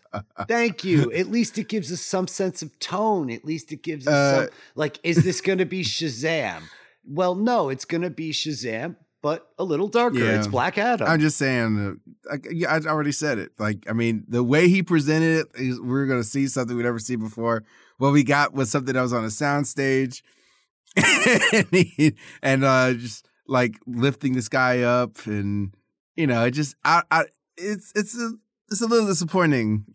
Thank 0.47 0.83
you. 0.83 1.11
At 1.13 1.27
least 1.27 1.57
it 1.57 1.67
gives 1.69 1.91
us 1.91 2.01
some 2.01 2.27
sense 2.27 2.61
of 2.61 2.77
tone. 2.79 3.29
At 3.31 3.45
least 3.45 3.71
it 3.71 3.81
gives 3.81 4.07
us 4.07 4.13
Uh, 4.13 4.45
some, 4.45 4.53
like, 4.75 4.99
is 5.03 5.23
this 5.23 5.39
going 5.41 5.59
to 5.59 5.65
be 5.65 5.83
Shazam? 5.83 6.63
Well, 7.05 7.35
no, 7.35 7.69
it's 7.69 7.85
going 7.85 8.01
to 8.01 8.09
be 8.09 8.31
Shazam, 8.31 8.97
but 9.21 9.47
a 9.57 9.63
little 9.63 9.87
darker. 9.87 10.19
Yeah. 10.19 10.37
It's 10.37 10.47
Black 10.47 10.77
Adam. 10.77 11.07
I'm 11.07 11.19
just 11.21 11.37
saying. 11.37 11.99
Uh, 12.29 12.37
I, 12.67 12.75
I 12.75 12.79
already 12.81 13.11
said 13.13 13.37
it. 13.39 13.51
Like, 13.57 13.85
I 13.89 13.93
mean, 13.93 14.25
the 14.27 14.43
way 14.43 14.67
he 14.67 14.83
presented 14.83 15.39
it 15.39 15.61
is 15.61 15.79
we're 15.79 16.05
gonna 16.07 16.23
see 16.23 16.47
something 16.47 16.75
we 16.75 16.83
never 16.83 16.99
seen 16.99 17.19
before. 17.19 17.63
What 17.97 18.13
we 18.13 18.23
got 18.23 18.53
was 18.53 18.69
something 18.69 18.93
that 18.93 19.01
was 19.01 19.13
on 19.13 19.23
a 19.23 19.27
soundstage, 19.27 20.21
and, 20.95 21.67
he, 21.71 22.15
and 22.41 22.63
uh, 22.63 22.93
just 22.93 23.27
like 23.47 23.79
lifting 23.85 24.33
this 24.33 24.49
guy 24.49 24.81
up, 24.81 25.25
and 25.25 25.75
you 26.15 26.27
know, 26.27 26.45
it 26.45 26.51
just, 26.51 26.75
I, 26.83 27.03
I, 27.11 27.25
it's, 27.57 27.91
it's, 27.95 28.17
a, 28.17 28.33
it's 28.69 28.81
a 28.81 28.87
little 28.87 29.07
disappointing, 29.07 29.85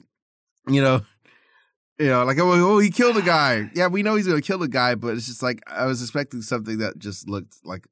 you 0.69 0.83
know. 0.83 1.03
You 1.99 2.09
know, 2.09 2.25
like 2.25 2.39
oh, 2.39 2.53
oh, 2.53 2.79
he 2.79 2.91
killed 2.91 3.17
a 3.17 3.23
guy. 3.23 3.71
Yeah, 3.75 3.87
we 3.87 4.03
know 4.03 4.17
he's 4.17 4.27
gonna 4.27 4.43
kill 4.43 4.63
a 4.63 4.69
guy, 4.69 4.97
but 4.97 5.15
it's 5.15 5.29
just 5.29 5.43
like 5.43 5.63
I 5.67 5.87
was 5.87 6.03
expecting 6.03 6.43
something 6.43 6.77
that 6.81 6.99
just 6.99 7.27
looked 7.27 7.55
like, 7.65 7.87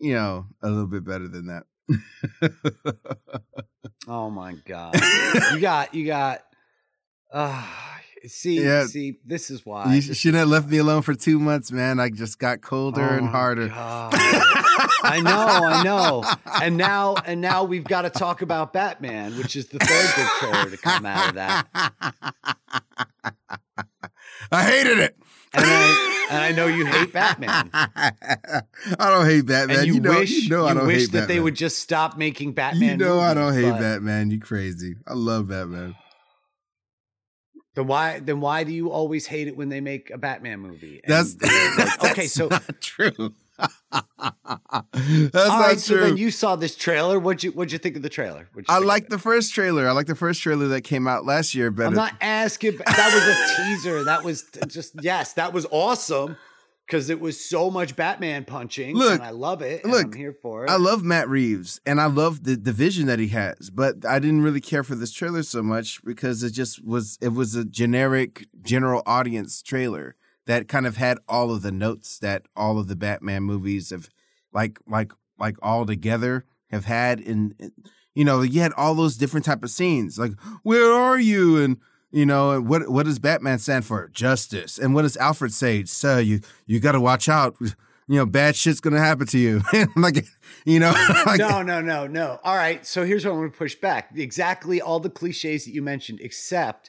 you 0.00 0.14
know, 0.14 0.46
a 0.60 0.68
little 0.68 0.88
bit 0.88 1.04
better 1.04 1.28
than 1.28 1.46
that. 1.46 1.62
oh 4.08 4.28
my 4.30 4.54
God. 4.66 4.96
you 5.52 5.60
got, 5.60 5.94
you 5.94 6.06
got, 6.06 6.42
uh, 7.32 7.64
See, 8.26 8.62
Yeah. 8.64 8.86
see, 8.86 9.18
this 9.24 9.50
is 9.50 9.64
why. 9.64 9.94
You 9.94 10.00
shouldn't 10.00 10.38
have 10.40 10.48
left 10.48 10.68
me 10.68 10.78
alone 10.78 11.02
for 11.02 11.14
two 11.14 11.38
months, 11.38 11.70
man. 11.70 12.00
I 12.00 12.10
just 12.10 12.38
got 12.38 12.60
colder 12.62 13.00
Oh 13.02 13.16
and 13.16 13.28
harder. 13.28 13.70
I 13.72 15.20
know, 15.22 15.30
I 15.66 15.82
know. 15.84 16.24
And 16.62 16.76
now 16.76 17.14
and 17.26 17.40
now 17.40 17.64
we've 17.64 17.84
got 17.84 18.02
to 18.02 18.10
talk 18.10 18.42
about 18.42 18.72
Batman, 18.72 19.36
which 19.38 19.54
is 19.56 19.66
the 19.68 19.78
third 19.78 20.12
big 20.16 20.26
trailer 20.38 20.70
to 20.70 20.76
come 20.76 21.06
out 21.06 21.28
of 21.28 21.34
that. 21.36 21.66
I 24.50 24.64
hated 24.64 24.98
it. 24.98 25.16
And 25.54 25.64
I 25.66 26.26
and 26.30 26.38
I 26.42 26.52
know 26.52 26.66
you 26.66 26.84
hate 26.86 27.12
Batman. 27.12 27.70
I 27.72 28.62
don't 28.98 29.26
hate 29.26 29.46
Batman. 29.46 29.78
And 29.78 29.86
you, 29.86 29.94
you 29.94 30.00
know, 30.00 30.18
wish 30.18 30.30
you 30.30 30.48
know 30.50 30.66
I 30.66 30.74
don't 30.74 30.86
wish 30.86 31.02
hate 31.02 31.12
that 31.12 31.20
Batman. 31.20 31.36
they 31.36 31.40
would 31.40 31.54
just 31.54 31.78
stop 31.78 32.18
making 32.18 32.52
Batman. 32.52 32.98
You 32.98 33.04
know 33.06 33.20
I 33.20 33.32
don't 33.34 33.54
hate 33.54 33.70
Batman. 33.78 34.30
You 34.30 34.40
crazy. 34.40 34.96
I 35.06 35.14
love 35.14 35.48
Batman. 35.48 35.94
Then 37.78 37.86
why 37.86 38.18
then 38.18 38.40
why 38.40 38.64
do 38.64 38.72
you 38.72 38.90
always 38.90 39.24
hate 39.24 39.46
it 39.46 39.56
when 39.56 39.68
they 39.68 39.80
make 39.80 40.10
a 40.10 40.18
Batman 40.18 40.58
movie? 40.58 41.00
And 41.04 41.14
That's, 41.14 41.40
like, 41.40 42.04
okay, 42.10 42.22
that's 42.22 42.32
so 42.32 42.48
not 42.48 42.80
true. 42.80 43.12
that's 43.56 43.72
all 43.92 45.30
not 45.32 45.60
right, 45.60 45.78
so 45.78 45.94
true. 45.94 46.04
then 46.06 46.16
you 46.16 46.32
saw 46.32 46.56
this 46.56 46.74
trailer. 46.74 47.20
What'd 47.20 47.44
you 47.44 47.52
what'd 47.52 47.70
you 47.70 47.78
think 47.78 47.94
of 47.94 48.02
the 48.02 48.08
trailer? 48.08 48.48
I 48.68 48.78
like 48.80 49.10
the 49.10 49.18
first 49.20 49.54
trailer. 49.54 49.88
I 49.88 49.92
like 49.92 50.08
the 50.08 50.16
first 50.16 50.42
trailer 50.42 50.66
that 50.66 50.80
came 50.80 51.06
out 51.06 51.24
last 51.24 51.54
year 51.54 51.70
better. 51.70 51.86
I'm 51.90 51.94
not 51.94 52.14
asking. 52.20 52.78
That 52.78 53.12
was 53.14 53.28
a 53.28 53.62
teaser. 53.62 54.02
That 54.02 54.24
was 54.24 54.42
just 54.66 55.00
yes. 55.00 55.34
That 55.34 55.52
was 55.52 55.64
awesome 55.70 56.36
because 56.88 57.10
it 57.10 57.20
was 57.20 57.38
so 57.38 57.70
much 57.70 57.94
Batman 57.94 58.46
punching. 58.46 58.96
Look, 58.96 59.12
and 59.12 59.22
I 59.22 59.30
love 59.30 59.60
it. 59.60 59.84
and 59.84 59.92
look, 59.92 60.06
I'm 60.06 60.12
here 60.14 60.32
for 60.32 60.64
it. 60.64 60.70
I 60.70 60.76
love 60.76 61.04
Matt 61.04 61.28
Reeves 61.28 61.80
and 61.84 62.00
I 62.00 62.06
love 62.06 62.44
the, 62.44 62.56
the 62.56 62.72
vision 62.72 63.06
that 63.08 63.18
he 63.18 63.28
has, 63.28 63.68
but 63.68 64.06
I 64.06 64.18
didn't 64.18 64.40
really 64.42 64.62
care 64.62 64.82
for 64.82 64.94
this 64.94 65.12
trailer 65.12 65.42
so 65.42 65.62
much 65.62 66.02
because 66.02 66.42
it 66.42 66.52
just 66.52 66.82
was 66.84 67.18
it 67.20 67.34
was 67.34 67.54
a 67.54 67.64
generic 67.64 68.46
general 68.62 69.02
audience 69.04 69.60
trailer 69.62 70.16
that 70.46 70.66
kind 70.66 70.86
of 70.86 70.96
had 70.96 71.18
all 71.28 71.50
of 71.50 71.60
the 71.60 71.72
notes 71.72 72.18
that 72.20 72.46
all 72.56 72.78
of 72.78 72.88
the 72.88 72.96
Batman 72.96 73.42
movies 73.42 73.90
have 73.90 74.08
like 74.54 74.78
like 74.86 75.12
like 75.38 75.56
all 75.60 75.84
together 75.84 76.46
have 76.70 76.86
had 76.86 77.20
in 77.20 77.54
in- 77.58 77.72
you 78.14 78.24
know, 78.24 78.42
you 78.42 78.60
had 78.60 78.72
all 78.72 78.96
those 78.96 79.16
different 79.16 79.46
type 79.46 79.62
of 79.62 79.70
scenes 79.70 80.18
like 80.18 80.32
where 80.64 80.90
are 80.90 81.20
you 81.20 81.62
and 81.62 81.76
you 82.10 82.24
know, 82.26 82.60
what 82.60 82.88
what 82.88 83.04
does 83.06 83.18
Batman 83.18 83.58
stand 83.58 83.84
for? 83.84 84.08
Justice. 84.08 84.78
And 84.78 84.94
what 84.94 85.02
does 85.02 85.16
Alfred 85.16 85.52
say? 85.52 85.84
Sir, 85.84 86.20
you 86.20 86.40
you 86.66 86.80
got 86.80 86.92
to 86.92 87.00
watch 87.00 87.28
out. 87.28 87.56
You 87.60 88.16
know, 88.16 88.24
bad 88.26 88.56
shit's 88.56 88.80
gonna 88.80 88.98
happen 88.98 89.26
to 89.26 89.38
you. 89.38 89.60
like, 89.96 90.24
you 90.64 90.80
know, 90.80 90.92
like, 91.26 91.38
no, 91.38 91.60
no, 91.62 91.82
no, 91.82 92.06
no. 92.06 92.40
All 92.42 92.56
right. 92.56 92.86
So 92.86 93.04
here's 93.04 93.26
what 93.26 93.34
I'm 93.34 93.50
to 93.50 93.56
push 93.56 93.74
back. 93.74 94.10
Exactly 94.16 94.80
all 94.80 94.98
the 94.98 95.10
cliches 95.10 95.66
that 95.66 95.72
you 95.72 95.82
mentioned, 95.82 96.20
except 96.22 96.88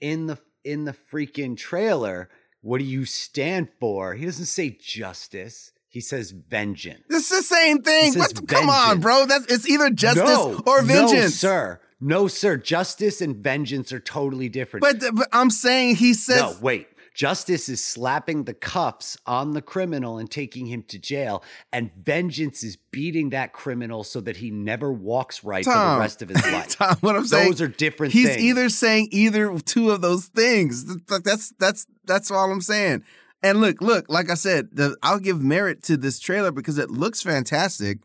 in 0.00 0.26
the 0.26 0.38
in 0.64 0.84
the 0.84 0.92
freaking 1.12 1.56
trailer. 1.56 2.28
What 2.60 2.78
do 2.78 2.84
you 2.84 3.04
stand 3.04 3.70
for? 3.80 4.14
He 4.14 4.24
doesn't 4.24 4.44
say 4.44 4.78
justice. 4.80 5.72
He 5.88 6.00
says 6.00 6.30
vengeance. 6.30 7.02
it's 7.10 7.28
the 7.28 7.42
same 7.42 7.82
thing. 7.82 8.14
What? 8.14 8.32
the- 8.34 8.46
Come 8.46 8.70
on, 8.70 9.00
bro. 9.00 9.26
That's 9.26 9.46
it's 9.52 9.68
either 9.68 9.90
justice 9.90 10.24
no, 10.24 10.62
or 10.64 10.80
no, 10.80 10.86
vengeance. 10.86 11.34
sir. 11.34 11.80
No, 12.02 12.26
sir. 12.26 12.56
Justice 12.56 13.20
and 13.20 13.36
vengeance 13.36 13.92
are 13.92 14.00
totally 14.00 14.48
different. 14.48 14.82
But, 14.82 15.14
but 15.14 15.28
I'm 15.32 15.50
saying 15.50 15.96
he 15.96 16.14
says 16.14 16.40
No, 16.40 16.56
wait. 16.60 16.88
Justice 17.14 17.68
is 17.68 17.84
slapping 17.84 18.44
the 18.44 18.54
cuffs 18.54 19.18
on 19.26 19.52
the 19.52 19.60
criminal 19.60 20.18
and 20.18 20.30
taking 20.30 20.66
him 20.66 20.82
to 20.84 20.98
jail, 20.98 21.44
and 21.70 21.90
vengeance 21.94 22.62
is 22.62 22.76
beating 22.90 23.30
that 23.30 23.52
criminal 23.52 24.02
so 24.02 24.20
that 24.22 24.38
he 24.38 24.50
never 24.50 24.90
walks 24.90 25.44
right 25.44 25.64
for 25.64 25.74
the 25.74 25.96
rest 25.98 26.22
of 26.22 26.30
his 26.30 26.42
life. 26.52 26.70
Tom, 26.70 26.96
what 27.00 27.14
I'm 27.14 27.26
saying. 27.26 27.50
Those 27.50 27.60
are 27.60 27.68
different 27.68 28.14
He's 28.14 28.28
things. 28.28 28.42
either 28.42 28.68
saying 28.70 29.08
either 29.10 29.58
two 29.58 29.90
of 29.90 30.00
those 30.00 30.26
things. 30.26 30.96
That's 31.06 31.52
that's 31.58 31.86
that's 32.04 32.30
all 32.30 32.50
I'm 32.50 32.62
saying. 32.62 33.04
And 33.42 33.60
look, 33.60 33.82
look, 33.82 34.06
like 34.08 34.30
I 34.30 34.34
said, 34.34 34.68
the, 34.72 34.96
I'll 35.02 35.18
give 35.18 35.42
merit 35.42 35.82
to 35.84 35.96
this 35.96 36.18
trailer 36.18 36.52
because 36.52 36.78
it 36.78 36.90
looks 36.90 37.22
fantastic. 37.22 37.98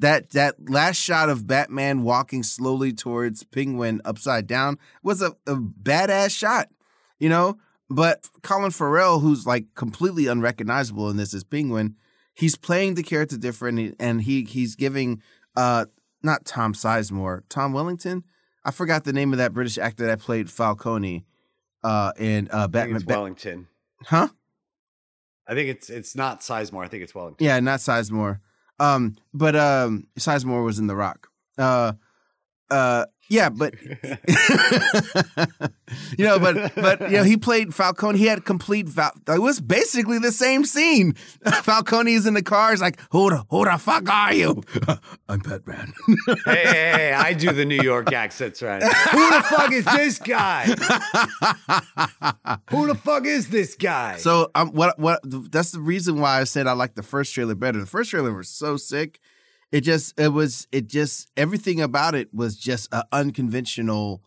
That 0.00 0.30
that 0.30 0.56
last 0.68 0.96
shot 0.96 1.28
of 1.28 1.46
Batman 1.46 2.02
walking 2.02 2.42
slowly 2.42 2.92
towards 2.92 3.44
Penguin 3.44 4.00
upside 4.04 4.46
down 4.46 4.78
was 5.02 5.22
a, 5.22 5.36
a 5.46 5.54
badass 5.54 6.36
shot, 6.36 6.68
you 7.20 7.28
know. 7.28 7.58
But 7.88 8.28
Colin 8.42 8.72
Farrell, 8.72 9.20
who's 9.20 9.46
like 9.46 9.66
completely 9.74 10.26
unrecognizable 10.26 11.10
in 11.10 11.16
this 11.16 11.32
as 11.32 11.44
Penguin, 11.44 11.94
he's 12.34 12.56
playing 12.56 12.94
the 12.94 13.04
character 13.04 13.36
different, 13.36 13.94
and 14.00 14.22
he 14.22 14.42
he's 14.42 14.74
giving 14.74 15.22
uh 15.54 15.84
not 16.24 16.44
Tom 16.44 16.72
Sizemore, 16.72 17.42
Tom 17.48 17.72
Wellington. 17.72 18.24
I 18.64 18.72
forgot 18.72 19.04
the 19.04 19.12
name 19.12 19.32
of 19.32 19.38
that 19.38 19.52
British 19.52 19.78
actor 19.78 20.06
that 20.06 20.18
played 20.18 20.50
Falcone 20.50 21.24
uh 21.84 22.12
in 22.18 22.48
uh 22.50 22.66
Batman. 22.66 22.96
it's 22.96 23.04
Ba- 23.04 23.12
Wellington. 23.12 23.68
huh? 24.06 24.28
I 25.46 25.54
think 25.54 25.68
it's 25.68 25.88
it's 25.88 26.16
not 26.16 26.40
Sizemore. 26.40 26.84
I 26.84 26.88
think 26.88 27.04
it's 27.04 27.14
Wellington. 27.14 27.44
Yeah, 27.44 27.60
not 27.60 27.78
Sizemore. 27.80 28.40
Um, 28.78 29.16
but 29.32 29.54
um, 29.56 30.06
Sizemore 30.18 30.64
was 30.64 30.78
in 30.78 30.86
The 30.86 30.96
Rock. 30.96 31.28
Uh, 31.56 31.92
uh, 32.70 33.06
yeah, 33.28 33.48
but 33.48 33.74
you 36.18 36.24
know, 36.24 36.38
but 36.38 36.74
but 36.74 37.00
you 37.10 37.16
know, 37.16 37.24
he 37.24 37.36
played 37.36 37.74
Falcone. 37.74 38.18
He 38.18 38.26
had 38.26 38.44
complete. 38.44 38.88
Fal- 38.88 39.12
it 39.28 39.40
was 39.40 39.60
basically 39.60 40.18
the 40.18 40.32
same 40.32 40.64
scene. 40.64 41.12
Falcone 41.62 42.12
is 42.12 42.26
in 42.26 42.34
the 42.34 42.42
car. 42.42 42.70
He's 42.70 42.82
like, 42.82 43.00
"Who 43.10 43.30
the 43.30 43.44
who 43.50 43.64
the 43.64 43.78
fuck 43.78 44.08
are 44.10 44.34
you? 44.34 44.62
I'm 45.28 45.40
Batman." 45.40 45.92
hey, 46.44 46.62
hey, 46.64 46.92
hey, 46.92 47.12
I 47.12 47.32
do 47.32 47.52
the 47.52 47.64
New 47.64 47.80
York 47.80 48.12
accents 48.12 48.62
right. 48.62 48.82
Who 48.82 49.30
the 49.30 49.42
fuck 49.42 49.72
is 49.72 49.84
this 49.84 50.18
guy? 50.18 50.64
Who 52.70 52.86
the 52.86 52.94
fuck 52.94 53.24
is 53.26 53.48
this 53.48 53.74
guy? 53.74 54.16
So 54.16 54.50
um, 54.54 54.72
what 54.72 54.98
what 54.98 55.20
that's 55.50 55.72
the 55.72 55.80
reason 55.80 56.20
why 56.20 56.40
I 56.40 56.44
said 56.44 56.66
I 56.66 56.72
like 56.72 56.94
the 56.94 57.02
first 57.02 57.34
trailer 57.34 57.54
better. 57.54 57.80
The 57.80 57.86
first 57.86 58.10
trailer 58.10 58.32
was 58.34 58.48
so 58.48 58.76
sick. 58.76 59.20
It 59.74 59.80
just 59.80 60.20
it 60.20 60.28
was 60.28 60.68
it 60.70 60.86
just 60.86 61.28
everything 61.36 61.80
about 61.80 62.14
it 62.14 62.32
was 62.32 62.56
just 62.56 62.88
an 62.92 63.02
unconventional 63.10 64.22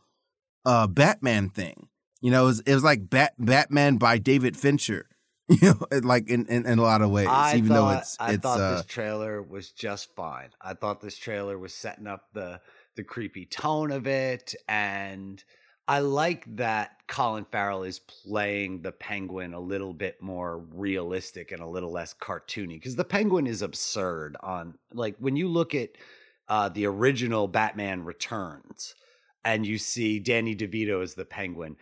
uh 0.65 0.87
Batman 0.87 1.47
thing. 1.47 1.87
You 2.19 2.31
know, 2.31 2.43
it 2.43 2.47
was, 2.47 2.59
it 2.61 2.73
was 2.73 2.83
like 2.83 3.09
Bat, 3.09 3.35
Batman 3.39 3.95
by 3.95 4.17
David 4.17 4.57
Fincher. 4.57 5.07
You 5.49 5.69
know, 5.69 5.99
like 6.03 6.29
in, 6.29 6.45
in, 6.47 6.65
in 6.65 6.77
a 6.77 6.81
lot 6.81 7.01
of 7.01 7.09
ways, 7.09 7.29
I 7.29 7.55
even 7.55 7.69
thought, 7.69 7.93
though 7.93 7.97
it's 7.99 8.17
I 8.19 8.33
it's 8.33 8.43
thought 8.43 8.59
uh, 8.59 8.75
this 8.75 8.85
trailer 8.85 9.41
was 9.41 9.71
just 9.71 10.13
fine. 10.13 10.49
I 10.59 10.73
thought 10.73 10.99
this 10.99 11.17
trailer 11.17 11.57
was 11.57 11.73
setting 11.73 12.05
up 12.05 12.25
the 12.33 12.59
the 12.97 13.05
creepy 13.05 13.45
tone 13.45 13.91
of 13.91 14.07
it, 14.07 14.53
and 14.67 15.41
I 15.87 15.99
like 15.99 16.43
that 16.57 17.07
Colin 17.07 17.45
Farrell 17.45 17.83
is 17.83 17.99
playing 17.99 18.81
the 18.81 18.91
Penguin 18.91 19.53
a 19.53 19.59
little 19.59 19.93
bit 19.93 20.21
more 20.21 20.59
realistic 20.59 21.51
and 21.51 21.61
a 21.61 21.67
little 21.67 21.91
less 21.91 22.13
cartoony 22.13 22.75
because 22.75 22.97
the 22.97 23.05
Penguin 23.05 23.47
is 23.47 23.61
absurd. 23.61 24.35
On 24.41 24.77
like 24.93 25.15
when 25.19 25.35
you 25.35 25.47
look 25.47 25.73
at 25.73 25.91
uh, 26.49 26.69
the 26.69 26.85
original 26.85 27.47
Batman 27.47 28.03
Returns, 28.03 28.95
and 29.47 29.65
you 29.65 29.77
see 29.77 30.19
Danny 30.19 30.53
DeVito 30.53 31.01
as 31.01 31.13
the 31.13 31.23
Penguin. 31.23 31.77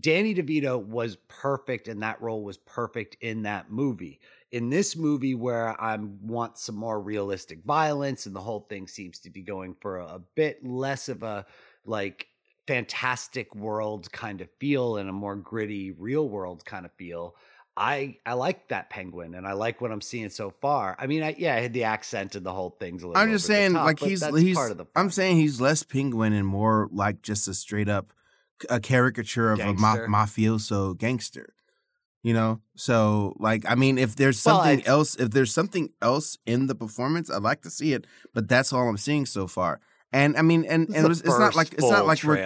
Danny 0.00 0.34
DeVito 0.34 0.84
was 0.84 1.16
perfect, 1.28 1.86
and 1.86 2.02
that 2.02 2.20
role 2.20 2.42
was 2.42 2.56
perfect 2.58 3.16
in 3.20 3.42
that 3.42 3.70
movie. 3.70 4.18
In 4.50 4.68
this 4.68 4.96
movie, 4.96 5.36
where 5.36 5.80
I 5.80 5.96
want 5.96 6.58
some 6.58 6.74
more 6.74 7.00
realistic 7.00 7.62
violence, 7.64 8.26
and 8.26 8.34
the 8.34 8.40
whole 8.40 8.66
thing 8.68 8.88
seems 8.88 9.20
to 9.20 9.30
be 9.30 9.42
going 9.42 9.76
for 9.80 9.98
a, 9.98 10.06
a 10.06 10.22
bit 10.34 10.64
less 10.66 11.08
of 11.08 11.22
a 11.22 11.46
like 11.84 12.26
fantastic 12.66 13.54
world 13.54 14.10
kind 14.12 14.40
of 14.40 14.48
feel 14.58 14.96
and 14.96 15.08
a 15.08 15.12
more 15.12 15.36
gritty 15.36 15.92
real 15.92 16.28
world 16.28 16.64
kind 16.64 16.84
of 16.86 16.92
feel. 16.92 17.34
I 17.76 18.18
I 18.24 18.34
like 18.34 18.68
that 18.68 18.88
penguin, 18.88 19.34
and 19.34 19.46
I 19.48 19.52
like 19.54 19.80
what 19.80 19.90
I'm 19.90 20.00
seeing 20.00 20.30
so 20.30 20.50
far. 20.60 20.94
I 20.98 21.08
mean, 21.08 21.24
I, 21.24 21.34
yeah, 21.36 21.56
I 21.56 21.60
had 21.60 21.72
the 21.72 21.84
accent 21.84 22.36
and 22.36 22.46
the 22.46 22.52
whole 22.52 22.76
thing's 22.78 23.02
a 23.02 23.08
little. 23.08 23.20
I'm 23.20 23.32
just 23.32 23.46
saying, 23.46 23.72
top, 23.72 23.84
like 23.84 23.98
he's 23.98 24.24
he's. 24.36 24.56
part 24.56 24.70
of 24.70 24.78
the. 24.78 24.86
I'm 24.94 25.10
saying 25.10 25.36
he's 25.38 25.60
less 25.60 25.82
penguin 25.82 26.32
and 26.32 26.46
more 26.46 26.88
like 26.92 27.22
just 27.22 27.48
a 27.48 27.54
straight 27.54 27.88
up 27.88 28.12
a 28.70 28.78
caricature 28.78 29.50
of 29.50 29.58
a 29.58 29.72
ma- 29.74 29.96
mafioso 29.96 30.96
gangster. 30.96 31.52
You 32.22 32.32
know, 32.32 32.60
so 32.76 33.34
like 33.40 33.64
I 33.68 33.74
mean, 33.74 33.98
if 33.98 34.14
there's 34.14 34.42
Well, 34.46 34.62
something 34.62 34.80
I- 34.86 34.88
else, 34.88 35.16
if 35.16 35.30
there's 35.32 35.52
something 35.52 35.90
else 36.00 36.38
in 36.46 36.68
the 36.68 36.74
performance, 36.76 37.28
I'd 37.28 37.42
like 37.42 37.62
to 37.62 37.70
see 37.70 37.92
it. 37.92 38.06
But 38.32 38.48
that's 38.48 38.72
all 38.72 38.88
I'm 38.88 38.96
seeing 38.96 39.26
so 39.26 39.48
far. 39.48 39.80
And 40.14 40.36
I 40.36 40.42
mean, 40.42 40.64
and 40.64 40.88
and 40.94 41.10
it's, 41.10 41.22
it's 41.22 41.38
not 41.40 41.56
like 41.56 41.72
it's 41.72 41.82
not 41.90 42.06
like 42.06 42.22
we're 42.22 42.36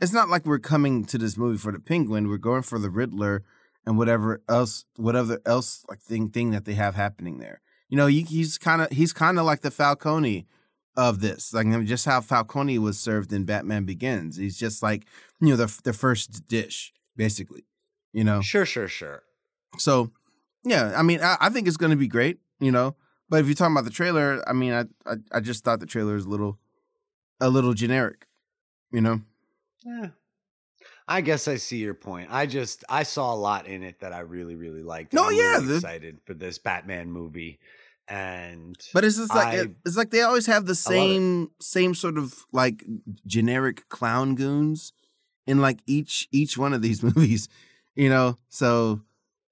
it's 0.00 0.14
not 0.14 0.30
like 0.30 0.46
we're 0.46 0.58
coming 0.58 1.04
to 1.04 1.18
this 1.18 1.36
movie 1.36 1.58
for 1.58 1.70
the 1.70 1.78
penguin. 1.78 2.28
We're 2.28 2.38
going 2.38 2.62
for 2.62 2.78
the 2.78 2.88
Riddler 2.88 3.44
and 3.84 3.98
whatever 3.98 4.40
else, 4.48 4.86
whatever 4.96 5.38
else 5.44 5.84
like 5.90 6.00
thing 6.00 6.30
thing 6.30 6.52
that 6.52 6.64
they 6.64 6.72
have 6.72 6.94
happening 6.94 7.36
there. 7.38 7.60
You 7.90 7.98
know, 7.98 8.06
he, 8.06 8.22
he's 8.22 8.56
kind 8.56 8.80
of 8.80 8.90
he's 8.90 9.12
kind 9.12 9.38
of 9.38 9.44
like 9.44 9.60
the 9.60 9.70
Falcone 9.70 10.46
of 10.96 11.20
this, 11.20 11.52
like 11.52 11.66
I 11.66 11.68
mean, 11.68 11.86
just 11.86 12.06
how 12.06 12.22
Falcone 12.22 12.78
was 12.78 12.98
served 12.98 13.30
in 13.30 13.44
Batman 13.44 13.84
Begins. 13.84 14.38
He's 14.38 14.56
just 14.58 14.82
like 14.82 15.04
you 15.38 15.50
know 15.50 15.56
the 15.56 15.80
the 15.84 15.92
first 15.92 16.48
dish, 16.48 16.94
basically. 17.14 17.66
You 18.14 18.24
know, 18.24 18.40
Sure, 18.40 18.64
sure, 18.64 18.88
sure. 18.88 19.22
so 19.76 20.12
yeah, 20.64 20.94
I 20.96 21.02
mean, 21.02 21.20
I, 21.20 21.36
I 21.42 21.50
think 21.50 21.68
it's 21.68 21.76
going 21.76 21.90
to 21.90 21.96
be 21.96 22.08
great. 22.08 22.38
You 22.58 22.72
know, 22.72 22.96
but 23.28 23.40
if 23.40 23.46
you're 23.46 23.54
talking 23.54 23.74
about 23.74 23.84
the 23.84 23.90
trailer, 23.90 24.42
I 24.48 24.54
mean, 24.54 24.72
I, 24.72 24.84
I 25.04 25.16
I 25.30 25.40
just 25.40 25.62
thought 25.62 25.80
the 25.80 25.86
trailer 25.86 26.14
was 26.14 26.24
a 26.24 26.30
little 26.30 26.58
a 27.40 27.48
little 27.48 27.74
generic. 27.74 28.26
You 28.90 29.00
know. 29.02 29.20
Yeah. 29.84 30.08
I 31.06 31.20
guess 31.22 31.48
I 31.48 31.56
see 31.56 31.78
your 31.78 31.94
point. 31.94 32.28
I 32.30 32.44
just 32.46 32.84
I 32.88 33.02
saw 33.02 33.32
a 33.32 33.36
lot 33.36 33.66
in 33.66 33.82
it 33.82 34.00
that 34.00 34.12
I 34.12 34.20
really 34.20 34.56
really 34.56 34.82
liked. 34.82 35.12
No, 35.14 35.24
I'm 35.28 35.34
yeah, 35.34 35.52
really 35.54 35.66
the- 35.66 35.74
excited 35.76 36.18
for 36.26 36.34
this 36.34 36.58
Batman 36.58 37.10
movie, 37.10 37.58
and 38.08 38.76
But 38.92 39.04
it's 39.04 39.16
just 39.16 39.34
like 39.34 39.48
I- 39.48 39.56
it- 39.62 39.76
it's 39.86 39.96
like 39.96 40.10
they 40.10 40.22
always 40.22 40.46
have 40.46 40.66
the 40.66 40.72
I 40.86 40.90
love 40.90 40.94
it. 40.94 41.08
same 41.14 41.50
same 41.60 41.94
sort 41.94 42.18
of 42.18 42.34
like 42.52 42.84
generic 43.26 43.88
clown 43.88 44.34
goons 44.34 44.92
in 45.46 45.58
like 45.60 45.80
each 45.86 46.28
each 46.30 46.58
one 46.58 46.72
of 46.74 46.82
these 46.82 47.02
movies, 47.08 47.48
you 47.94 48.08
know. 48.10 48.38
So 48.48 49.00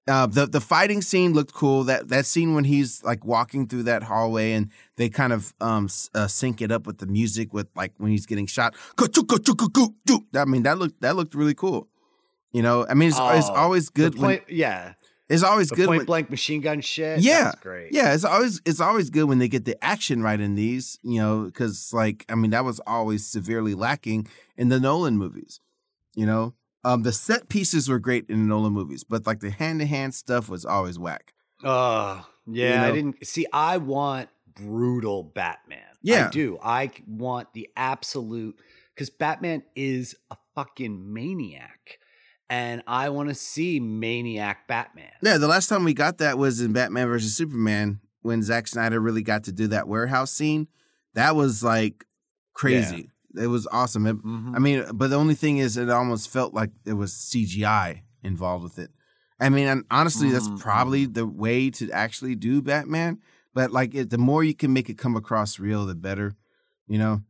uh, 0.07 0.25
the 0.27 0.45
the 0.45 0.61
fighting 0.61 1.01
scene 1.01 1.33
looked 1.33 1.53
cool. 1.53 1.83
That 1.85 2.07
that 2.09 2.25
scene 2.25 2.53
when 2.55 2.63
he's 2.63 3.03
like 3.03 3.25
walking 3.25 3.67
through 3.67 3.83
that 3.83 4.03
hallway 4.03 4.53
and 4.53 4.71
they 4.95 5.09
kind 5.09 5.33
of 5.33 5.53
um 5.61 5.89
uh, 6.15 6.27
sync 6.27 6.61
it 6.61 6.71
up 6.71 6.87
with 6.87 6.97
the 6.99 7.05
music 7.07 7.53
with 7.53 7.67
like 7.75 7.93
when 7.97 8.11
he's 8.11 8.25
getting 8.25 8.47
shot. 8.47 8.75
I 8.99 10.45
mean 10.45 10.63
that 10.63 10.77
looked 10.77 11.01
that 11.01 11.15
looked 11.15 11.35
really 11.35 11.53
cool. 11.55 11.87
You 12.53 12.61
know, 12.61 12.85
I 12.89 12.93
mean 12.93 13.09
it's, 13.09 13.19
it's 13.19 13.49
Oh, 13.49 13.53
always 13.55 13.89
good. 13.89 14.13
the 14.13 14.21
when, 14.21 14.39
yeah, 14.47 14.93
it's 15.29 15.43
always 15.43 15.69
the 15.69 15.75
good. 15.75 15.87
point 15.87 15.97
when, 15.99 16.05
blank 16.05 16.29
machine 16.29 16.61
gun 16.61 16.81
shit. 16.81 17.19
Yeah, 17.19 17.45
that's 17.45 17.59
great. 17.59 17.91
yeah, 17.93 18.13
it's 18.13 18.23
always 18.23 18.61
it's 18.65 18.79
always 18.79 19.09
good 19.09 19.25
when 19.25 19.39
they 19.39 19.49
get 19.49 19.65
the 19.65 19.81
action 19.83 20.23
right 20.23 20.39
in 20.39 20.55
these, 20.55 20.97
you 21.03 21.19
know, 21.19 21.43
because 21.43 21.91
like 21.93 22.25
I 22.29 22.35
mean 22.35 22.51
that 22.51 22.63
was 22.63 22.79
always 22.87 23.25
severely 23.25 23.73
lacking 23.75 24.27
in 24.55 24.69
the 24.69 24.79
Nolan 24.79 25.17
movies, 25.17 25.59
you 26.15 26.25
know. 26.25 26.53
Um, 26.87 27.03
the 27.03 27.11
set 27.11 27.49
pieces 27.49 27.89
were 27.89 27.99
great 27.99 28.29
in 28.29 28.47
Nolan 28.47 28.71
movies, 28.71 29.03
but 29.03 29.27
like 29.27 29.41
the 29.41 29.51
hand 29.51 29.81
to 29.81 29.85
hand 29.85 30.15
stuff 30.15 30.47
was 30.47 30.63
always 30.63 30.97
whack. 30.97 31.33
Uh, 31.61 32.21
yeah, 32.45 32.81
I 32.81 32.87
know? 32.87 32.95
didn't 32.95 33.27
see. 33.27 33.45
I 33.51 33.75
want 33.75 34.29
brutal 34.55 35.23
Batman. 35.23 35.79
Yeah. 36.01 36.27
I 36.27 36.29
do. 36.29 36.57
I 36.63 36.91
want 37.05 37.51
the 37.51 37.67
absolute 37.75 38.57
because 38.95 39.09
Batman 39.09 39.63
is 39.75 40.15
a 40.31 40.37
fucking 40.55 41.13
maniac, 41.13 41.99
and 42.49 42.83
I 42.87 43.09
want 43.09 43.27
to 43.27 43.35
see 43.35 43.81
maniac 43.81 44.65
Batman. 44.69 45.11
Yeah, 45.21 45.39
the 45.39 45.47
last 45.49 45.67
time 45.67 45.83
we 45.83 45.93
got 45.93 46.19
that 46.19 46.37
was 46.37 46.61
in 46.61 46.71
Batman 46.71 47.07
versus 47.09 47.35
Superman 47.35 47.99
when 48.21 48.41
Zack 48.43 48.65
Snyder 48.65 49.01
really 49.01 49.23
got 49.23 49.43
to 49.43 49.51
do 49.51 49.67
that 49.67 49.89
warehouse 49.89 50.31
scene. 50.31 50.69
That 51.15 51.35
was 51.35 51.65
like 51.65 52.05
crazy. 52.53 53.09
It 53.37 53.47
was 53.47 53.67
awesome. 53.71 54.05
It- 54.07 54.23
Mhm. 54.23 54.55
I 54.55 54.59
mean, 54.59 54.83
but 54.93 55.09
the 55.09 55.15
only 55.15 55.35
thing 55.35 55.57
is, 55.57 55.77
it 55.77 55.89
almost 55.89 56.29
felt 56.29 56.53
like 56.53 56.71
there 56.83 56.95
was 56.95 57.13
CGI 57.13 58.03
involved 58.23 58.63
with 58.63 58.79
it. 58.79 58.91
I 59.39 59.49
mean, 59.49 59.67
and 59.67 59.83
honestly, 59.91 60.31
that's 60.31 60.47
Mhm. 60.47 60.59
probably 60.59 61.05
the 61.05 61.25
way 61.27 61.69
to 61.71 61.91
actually 61.91 62.35
do 62.35 62.61
Batman. 62.61 63.19
But 63.53 63.71
like, 63.71 63.93
it, 63.95 64.09
the 64.09 64.17
more 64.17 64.43
you 64.43 64.53
can 64.55 64.73
make 64.73 64.89
it 64.89 64.97
come 64.97 65.15
across 65.15 65.59
real, 65.59 65.85
the 65.85 65.95
better. 65.95 66.35
You 66.87 66.97
know. 66.97 67.21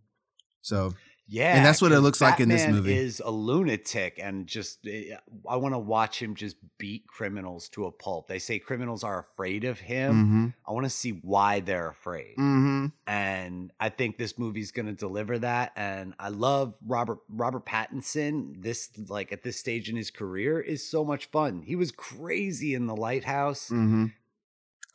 So 0.62 0.94
Yeah, 1.30 1.58
and 1.58 1.66
that's 1.66 1.82
what 1.82 1.92
it 1.92 2.00
looks 2.00 2.22
like 2.22 2.40
in 2.40 2.48
this 2.48 2.68
movie. 2.68 2.96
Is 2.96 3.22
a 3.24 3.30
lunatic, 3.30 4.18
and 4.22 4.48
just 4.48 4.80
eh, 4.88 5.16
I 5.48 5.58
want 5.58 5.74
to 5.74 5.80
watch 5.80 6.22
him 6.22 6.36
just 6.36 6.56
beat 6.78 7.06
criminals 7.08 7.68
to 7.70 7.86
a 7.86 7.92
pulp. 7.92 8.28
They 8.28 8.40
say 8.40 8.60
criminals 8.60 9.04
are 9.04 9.20
afraid 9.20 9.66
of 9.66 9.80
him. 9.80 10.14
mm-hmm, 10.14 10.48
I 10.66 10.72
want 10.72 10.86
to 10.86 10.90
see 10.90 11.12
why 11.12 11.60
they're 11.60 11.90
afraid. 11.90 12.38
mm-hmm. 12.38 12.88
and 13.08 13.74
I 13.80 13.90
think 13.90 14.18
this 14.18 14.40
movie's 14.40 14.72
going 14.72 14.86
to 14.86 14.94
deliver 14.94 15.38
that. 15.40 15.74
And 15.76 16.14
I 16.18 16.30
love 16.30 16.76
Robert 16.86 17.20
Robert 17.30 17.66
Pattinson. 17.66 18.62
This 18.62 18.90
like 19.10 19.34
at 19.34 19.44
this 19.44 19.60
stage 19.60 19.90
in 19.90 19.98
his 19.98 20.12
career 20.12 20.62
is 20.62 20.90
so 20.90 21.04
much 21.04 21.26
fun. 21.26 21.62
He 21.62 21.76
was 21.76 21.92
crazy 21.92 22.74
in 22.74 22.88
The 22.88 22.96
Lighthouse. 22.96 23.70
Mm-hmm. 23.70 24.06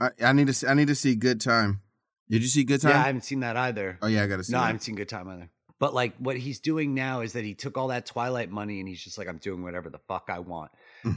I, 0.00 0.10
I 0.22 0.32
need 0.32 0.46
to. 0.46 0.54
See, 0.54 0.66
I 0.66 0.74
need 0.74 0.88
to 0.88 0.94
see 0.94 1.14
Good 1.14 1.42
Time. 1.42 1.82
Did 2.30 2.40
you 2.40 2.48
see 2.48 2.64
Good 2.64 2.80
Time? 2.80 2.92
Yeah, 2.92 3.02
I 3.02 3.06
haven't 3.06 3.24
seen 3.24 3.40
that 3.40 3.58
either. 3.58 3.98
oh 4.00 4.06
yeah, 4.06 4.22
I 4.22 4.26
gotta 4.26 4.44
see. 4.44 4.52
no, 4.54 4.60
I 4.60 4.66
haven't 4.66 4.80
seen 4.80 4.94
Good 4.94 5.10
Time 5.10 5.28
either. 5.28 5.50
But 5.82 5.94
like 5.94 6.14
what 6.18 6.36
he's 6.36 6.60
doing 6.60 6.94
now 6.94 7.22
is 7.22 7.32
that 7.32 7.42
he 7.44 7.54
took 7.54 7.76
all 7.76 7.88
that 7.88 8.06
Twilight 8.06 8.52
money 8.52 8.78
and 8.78 8.88
he's 8.88 9.02
just 9.02 9.18
like, 9.18 9.26
I'm 9.26 9.38
doing 9.38 9.64
whatever 9.64 9.90
the 9.90 9.98
fuck 10.06 10.28
I 10.28 10.38
want. 10.38 10.70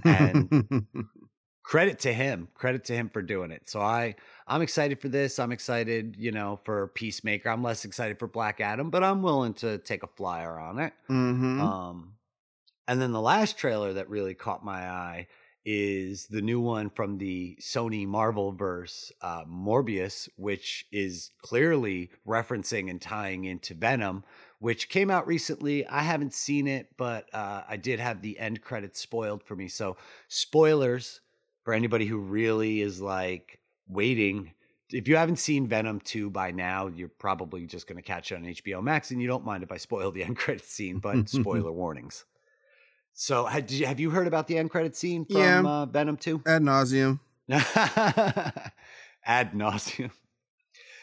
and- 0.04 0.88
Credit 1.62 1.99
to 1.99 2.12
him. 2.13 2.47
Credit 2.56 2.84
to 2.86 2.93
him 2.93 3.10
for 3.10 3.21
doing 3.21 3.51
it. 3.51 3.69
So 3.69 3.80
I 3.80 4.15
I'm 4.47 4.63
excited 4.63 4.99
for 5.01 5.08
this. 5.10 5.38
I'm 5.38 5.51
excited, 5.51 6.15
you 6.17 6.32
know, 6.32 6.60
for 6.63 6.88
Peacemaker. 6.95 7.47
I'm 7.47 7.62
less 7.62 7.86
excited 7.86 8.17
for 8.17 8.28
Black 8.28 8.60
Adam, 8.60 8.89
but 8.89 9.04
I'm 9.04 9.21
willing 9.21 9.54
to 9.56 9.78
take 9.78 10.01
a 10.01 10.08
flyer 10.08 10.60
on 10.60 10.80
it. 10.80 10.93
Mhm. 11.12 11.60
Um, 11.62 12.13
and 12.88 12.99
then 12.99 13.12
the 13.12 13.21
last 13.21 13.60
trailer 13.60 13.93
that 13.93 14.10
really 14.10 14.34
caught 14.34 14.65
my 14.65 14.89
eye 14.89 15.28
is 15.67 16.28
the 16.28 16.43
new 16.43 16.60
one 16.60 16.91
from 16.91 17.17
the 17.17 17.58
Sony 17.60 18.06
Marvel 18.06 18.51
verse, 18.51 19.12
uh, 19.21 19.43
Morbius, 19.45 20.30
which 20.38 20.86
is 20.91 21.32
clearly 21.41 22.12
referencing 22.28 22.91
and 22.91 23.01
tying 23.01 23.45
into 23.45 23.73
Venom, 23.73 24.23
which 24.59 24.89
came 24.89 25.09
out 25.11 25.27
recently. 25.27 25.85
I 25.87 26.01
haven't 26.01 26.33
seen 26.33 26.67
it, 26.67 26.87
but 26.97 27.29
uh, 27.33 27.63
I 27.67 27.77
did 27.77 27.99
have 27.99 28.21
the 28.21 28.37
end 28.39 28.61
credits 28.61 28.99
spoiled 28.99 29.43
for 29.43 29.55
me. 29.55 29.67
So, 29.67 29.97
spoilers 30.27 31.21
for 31.63 31.73
anybody 31.73 32.05
who 32.05 32.17
really 32.19 32.81
is 32.81 33.01
like 33.01 33.59
waiting. 33.87 34.53
If 34.91 35.07
you 35.07 35.15
haven't 35.15 35.37
seen 35.37 35.67
Venom 35.67 35.99
2 35.99 36.29
by 36.29 36.51
now, 36.51 36.87
you're 36.87 37.07
probably 37.09 37.65
just 37.65 37.87
going 37.87 37.97
to 37.97 38.03
catch 38.03 38.31
it 38.31 38.35
on 38.35 38.43
HBO 38.43 38.83
Max, 38.83 39.09
and 39.11 39.19
you 39.21 39.27
don't 39.27 39.43
mind 39.43 39.63
if 39.63 39.71
I 39.71 39.77
spoil 39.77 40.11
the 40.11 40.23
end 40.25 40.37
credit 40.37 40.63
scene, 40.65 40.99
but 40.99 41.27
spoiler 41.41 41.71
warnings. 41.71 42.23
So, 43.13 43.49
did 43.49 43.71
you, 43.71 43.85
have 43.85 43.99
you 43.99 44.09
heard 44.09 44.27
about 44.27 44.47
the 44.47 44.57
end 44.57 44.69
credit 44.71 44.95
scene 44.95 45.25
from 45.25 45.41
Yeah. 45.41 45.61
uh, 45.65 45.85
Venom 45.85 46.17
2? 46.17 46.43
Ad 46.45 46.61
nauseum. 46.61 47.19
Ad 49.25 49.53
nauseum. 49.53 50.11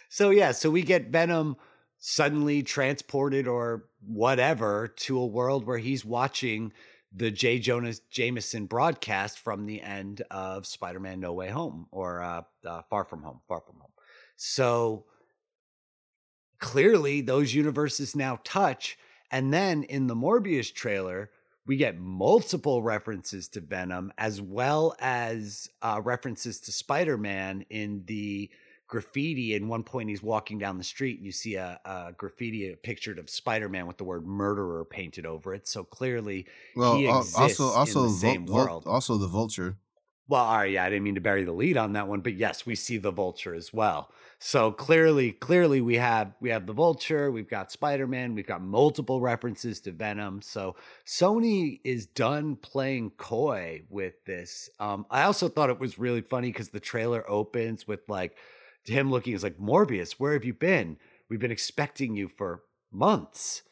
So 0.09 0.31
yeah, 0.31 0.53
so 0.53 0.71
we 0.71 0.83
get 0.83 1.09
Venom 1.09 1.57
suddenly 2.05 2.65
transported 2.65 3.47
or 3.47 3.85
whatever 4.05 4.89
to 4.89 5.21
a 5.21 5.25
world 5.25 5.65
where 5.65 5.79
he's 5.79 6.05
watching 6.05 6.73
the 7.15 7.31
J. 7.31 7.61
Jonah 7.61 7.95
Jameson 8.11 8.67
broadcast 8.67 9.39
from 9.39 9.67
the 9.67 9.81
end 9.81 10.21
of 10.33 10.67
Spider-Man: 10.67 11.21
No 11.21 11.33
Way 11.33 11.49
Home 11.51 11.87
or 11.93 12.21
uh, 12.21 12.43
uh, 12.67 12.83
Far 12.91 13.05
From 13.05 13.23
Home. 13.23 13.41
Far 13.47 13.61
From 13.61 13.77
Home. 13.77 13.93
So 14.35 15.05
clearly, 16.59 17.21
those 17.21 17.55
universes 17.55 18.17
now 18.17 18.41
touch, 18.43 18.99
and 19.31 19.55
then 19.55 19.85
in 19.85 20.09
the 20.09 20.17
Morbius 20.17 20.75
trailer. 20.75 21.31
We 21.65 21.77
get 21.77 21.97
multiple 21.97 22.83
references 22.83 23.47
to 23.51 23.61
Venom 23.61 24.13
as 24.19 24.43
well 24.43 24.97
as 24.99 25.69
uh, 25.81 26.01
references 26.03 26.59
to 26.63 26.73
Spider 26.73 27.17
Man 27.17 27.65
in 27.71 28.03
the 28.07 28.51
graffiti. 28.93 29.55
And 29.57 29.69
one 29.69 29.83
point, 29.83 30.11
he's 30.11 30.23
walking 30.23 30.59
down 30.59 30.77
the 30.79 30.85
street 30.85 31.17
and 31.17 31.25
you 31.27 31.33
see 31.33 31.55
a, 31.55 31.81
a 31.85 32.13
graffiti 32.17 32.77
pictured 32.83 33.19
of 33.19 33.31
Spider 33.31 33.69
Man 33.71 33.87
with 33.87 33.97
the 33.97 34.05
word 34.05 34.27
murderer 34.27 34.85
painted 34.85 35.25
over 35.27 35.55
it. 35.55 35.67
So 35.67 35.83
clearly, 35.83 36.47
Well, 36.77 36.97
He 36.97 37.09
exists 37.09 37.59
also, 37.59 38.01
in 38.03 38.07
the 38.09 38.13
same 38.13 38.47
Vul- 38.47 38.57
world. 38.67 38.83
also 38.87 39.17
the 39.17 39.27
vulture. 39.27 39.77
well, 40.29 40.45
all 40.45 40.59
right, 40.59 40.71
yeah, 40.73 40.85
I 40.85 40.89
didn't 40.91 41.05
mean 41.05 41.15
to 41.17 41.21
bury 41.21 41.45
the 41.45 41.53
lead 41.53 41.77
on 41.77 41.95
that 41.95 42.07
one, 42.09 42.21
but 42.21 42.35
yes, 42.35 42.65
we 42.67 42.75
see 42.75 42.97
the 42.99 43.11
vulture 43.11 43.55
as 43.55 43.73
well. 43.73 44.11
So 44.39 44.73
clearly, 44.73 45.33
clearly 45.33 45.81
we 45.81 45.97
have 45.97 46.33
we 46.41 46.51
have 46.51 46.67
the 46.67 46.73
vulture, 46.73 47.31
we've 47.31 47.49
got 47.49 47.71
Spider-Man, 47.73 48.35
we've 48.35 48.47
got 48.47 48.61
multiple 48.63 49.21
references 49.21 49.81
to 49.83 49.93
Venom. 49.93 50.43
So 50.43 50.75
Sony 51.07 51.81
is 51.85 52.07
done 52.07 52.57
playing 52.57 53.11
coy 53.19 53.83
with 53.89 54.15
this. 54.25 54.69
Um, 54.81 55.07
I 55.11 55.23
also 55.25 55.49
thought 55.49 55.71
it 55.71 55.79
was 55.81 55.99
really 55.99 56.23
funny 56.23 56.49
because 56.49 56.71
the 56.71 56.81
trailer 56.81 57.25
opens 57.31 57.87
with 57.89 58.01
like 58.09 58.37
him 58.85 59.11
looking 59.11 59.35
is 59.35 59.43
like 59.43 59.59
Morbius, 59.59 60.13
where 60.13 60.33
have 60.33 60.45
you 60.45 60.55
been? 60.55 60.97
We've 61.29 61.41
been 61.41 61.51
expecting 61.51 62.15
you 62.17 62.29
for 62.29 62.63
months. 62.91 63.63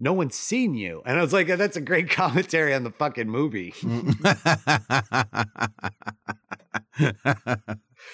No 0.00 0.12
one's 0.12 0.36
seen 0.36 0.74
you. 0.74 1.02
And 1.04 1.18
I 1.18 1.22
was 1.22 1.32
like, 1.32 1.48
that's 1.48 1.76
a 1.76 1.80
great 1.80 2.08
commentary 2.12 2.72
on 2.72 2.84
the 2.84 2.92
fucking 2.92 3.28
movie. 3.28 3.72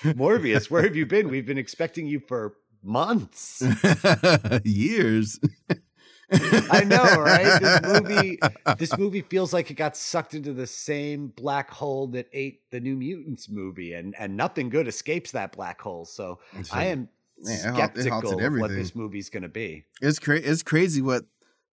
Morbius, 0.05 0.71
where 0.71 0.83
have 0.83 0.97
you 0.97 1.05
been? 1.05 1.29
We've 1.29 1.47
been 1.47 1.59
expecting 1.59 2.07
you 2.07 2.21
for 2.21 2.55
months. 2.83 3.63
Years. 4.65 5.39
I 6.33 6.85
know, 6.85 7.03
right? 7.21 7.61
This 7.61 7.81
movie, 7.83 8.39
this 8.79 8.99
movie 8.99 9.23
feels 9.23 9.53
like 9.53 9.71
it 9.71 9.75
got 9.75 9.97
sucked 9.97 10.35
into 10.35 10.53
the 10.53 10.67
same 10.67 11.29
black 11.29 11.71
hole 11.71 12.07
that 12.09 12.29
ate 12.33 12.63
the 12.71 12.81
New 12.81 12.97
Mutants 12.97 13.49
movie, 13.49 13.93
and 13.95 14.15
and 14.19 14.37
nothing 14.37 14.69
good 14.69 14.89
escapes 14.89 15.31
that 15.33 15.53
black 15.53 15.81
hole. 15.81 16.05
So 16.05 16.41
I 16.73 16.87
am 16.87 17.09
Man, 17.39 17.55
it 17.55 17.63
halt- 17.63 17.99
it 17.99 18.09
halted 18.09 18.31
skeptical 18.31 18.47
of 18.47 18.61
what 18.61 18.71
this 18.71 18.95
movie's 18.95 19.29
going 19.29 19.43
to 19.43 19.49
be. 19.49 19.85
It's 20.01 20.19
cra- 20.19 20.39
it's 20.39 20.63
crazy 20.63 21.03
what 21.03 21.25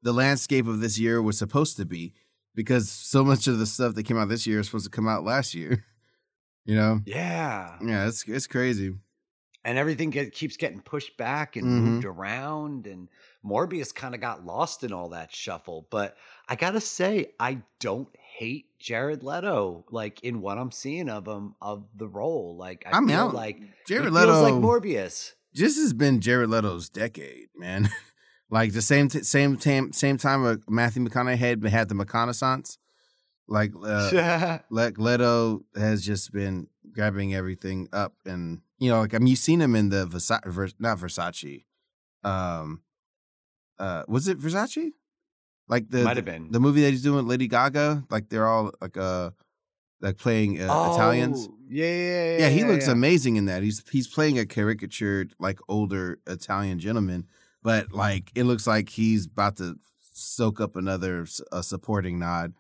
the 0.02 0.14
landscape 0.14 0.68
of 0.68 0.80
this 0.80 0.98
year 0.98 1.22
was 1.22 1.38
supposed 1.38 1.78
to 1.78 1.86
be 1.86 2.14
because 2.56 2.90
so 2.90 3.24
much 3.24 3.48
of 3.48 3.60
the 3.60 3.66
stuff 3.66 3.96
that 3.96 4.04
came 4.04 4.18
out 4.18 4.30
this 4.30 4.48
year 4.48 4.60
is 4.60 4.66
supposed 4.66 4.86
to 4.86 4.92
come 4.92 5.08
out 5.08 5.24
last 5.24 5.54
year. 5.54 5.86
You 6.64 6.76
know? 6.76 7.02
Yeah, 7.08 7.76
Yeah, 7.84 8.08
it's 8.08 8.24
it's 8.28 8.46
crazy. 8.46 8.94
And 9.64 9.78
everything 9.78 10.10
get, 10.10 10.32
keeps 10.34 10.58
getting 10.58 10.82
pushed 10.82 11.16
back 11.18 11.56
and 11.56 11.66
Mhm. 11.66 11.84
moved 11.84 12.06
around 12.06 12.88
and 12.88 13.08
morbius 13.46 13.94
kind 13.94 14.14
of 14.16 14.22
got 14.22 14.46
lost 14.46 14.84
in 14.84 14.92
all 14.94 15.10
that 15.10 15.34
shuffle 15.34 15.88
but 15.90 16.16
i 16.48 16.56
gotta 16.56 16.80
say 16.82 17.32
i 17.40 17.58
don't 17.80 18.10
hate 18.38 18.66
jared 18.80 19.24
leto 19.24 19.84
like 19.92 20.20
in 20.22 20.42
what 20.42 20.58
i'm 20.60 20.72
seeing 20.72 21.10
of 21.10 21.28
him 21.28 21.56
of 21.62 21.84
the 21.96 22.08
role 22.08 22.56
like 22.58 22.84
i, 22.92 23.00
mean, 23.00 23.10
feel 23.10 23.18
don't- 23.26 23.34
like 23.36 23.60
Jared 23.88 24.12
Leto 24.14 24.28
feels 24.32 24.42
like 24.44 24.54
morbius 24.54 25.34
this 25.54 25.76
has 25.78 25.92
been 25.92 26.22
Jared 26.22 26.50
Leto's 26.50 26.88
decade, 26.88 27.50
man. 27.58 27.90
like 28.50 28.72
the 28.72 28.82
same 28.82 29.10
t- 29.10 29.22
same 29.24 29.58
time 29.58 29.92
same 29.92 30.16
time 30.18 30.62
Matthew 30.70 31.04
McConaughey 31.06 31.36
had, 31.38 31.62
had 31.66 31.90
the 31.90 31.96
McConaissance. 31.96 32.78
Like 33.50 33.74
uh, 33.84 34.60
like 34.70 34.98
Leto 34.98 35.66
has 35.76 36.06
just 36.06 36.32
been 36.32 36.68
grabbing 36.94 37.34
everything 37.36 37.90
up, 37.92 38.14
and 38.26 38.62
you 38.82 38.90
know, 38.90 39.02
like 39.02 39.14
I 39.14 39.20
mean, 39.20 39.28
you've 39.28 39.40
seen 39.40 39.62
him 39.62 39.76
in 39.76 39.90
the 39.90 40.08
Versace, 40.08 40.74
not 40.80 40.98
Versace. 40.98 41.66
Um, 42.24 42.82
uh, 43.78 44.04
was 44.08 44.28
it 44.28 44.40
Versace? 44.40 44.92
Like 45.68 45.88
the 45.90 46.04
might 46.04 46.18
have 46.18 46.26
been 46.26 46.52
the 46.52 46.60
movie 46.60 46.82
that 46.82 46.90
he's 46.90 47.04
doing 47.04 47.18
with 47.18 47.28
Lady 47.28 47.48
Gaga. 47.48 48.06
Like 48.10 48.30
they're 48.30 48.48
all 48.48 48.72
like 48.82 48.98
uh 48.98 49.30
like 50.02 50.18
playing 50.18 50.60
uh, 50.60 50.68
oh, 50.68 50.96
Italians. 50.96 51.48
Yeah, 51.70 51.86
yeah, 51.86 51.94
yeah. 51.94 52.38
Yeah, 52.40 52.50
he 52.50 52.64
looks 52.64 52.88
yeah. 52.88 52.94
amazing 52.94 53.36
in 53.36 53.46
that. 53.46 53.62
He's 53.62 53.88
he's 53.92 54.08
playing 54.08 54.40
a 54.40 54.48
caricatured 54.48 55.36
like 55.40 55.60
older 55.70 56.18
Italian 56.26 56.80
gentleman, 56.80 57.28
but 57.62 57.94
like 57.94 58.32
it 58.34 58.46
looks 58.46 58.66
like 58.66 58.90
he's 58.90 59.28
about 59.28 59.58
to 59.58 59.76
soak 60.12 60.60
up 60.60 60.76
another 60.76 61.28
a 61.52 61.62
supporting 61.62 62.18
nod. 62.18 62.54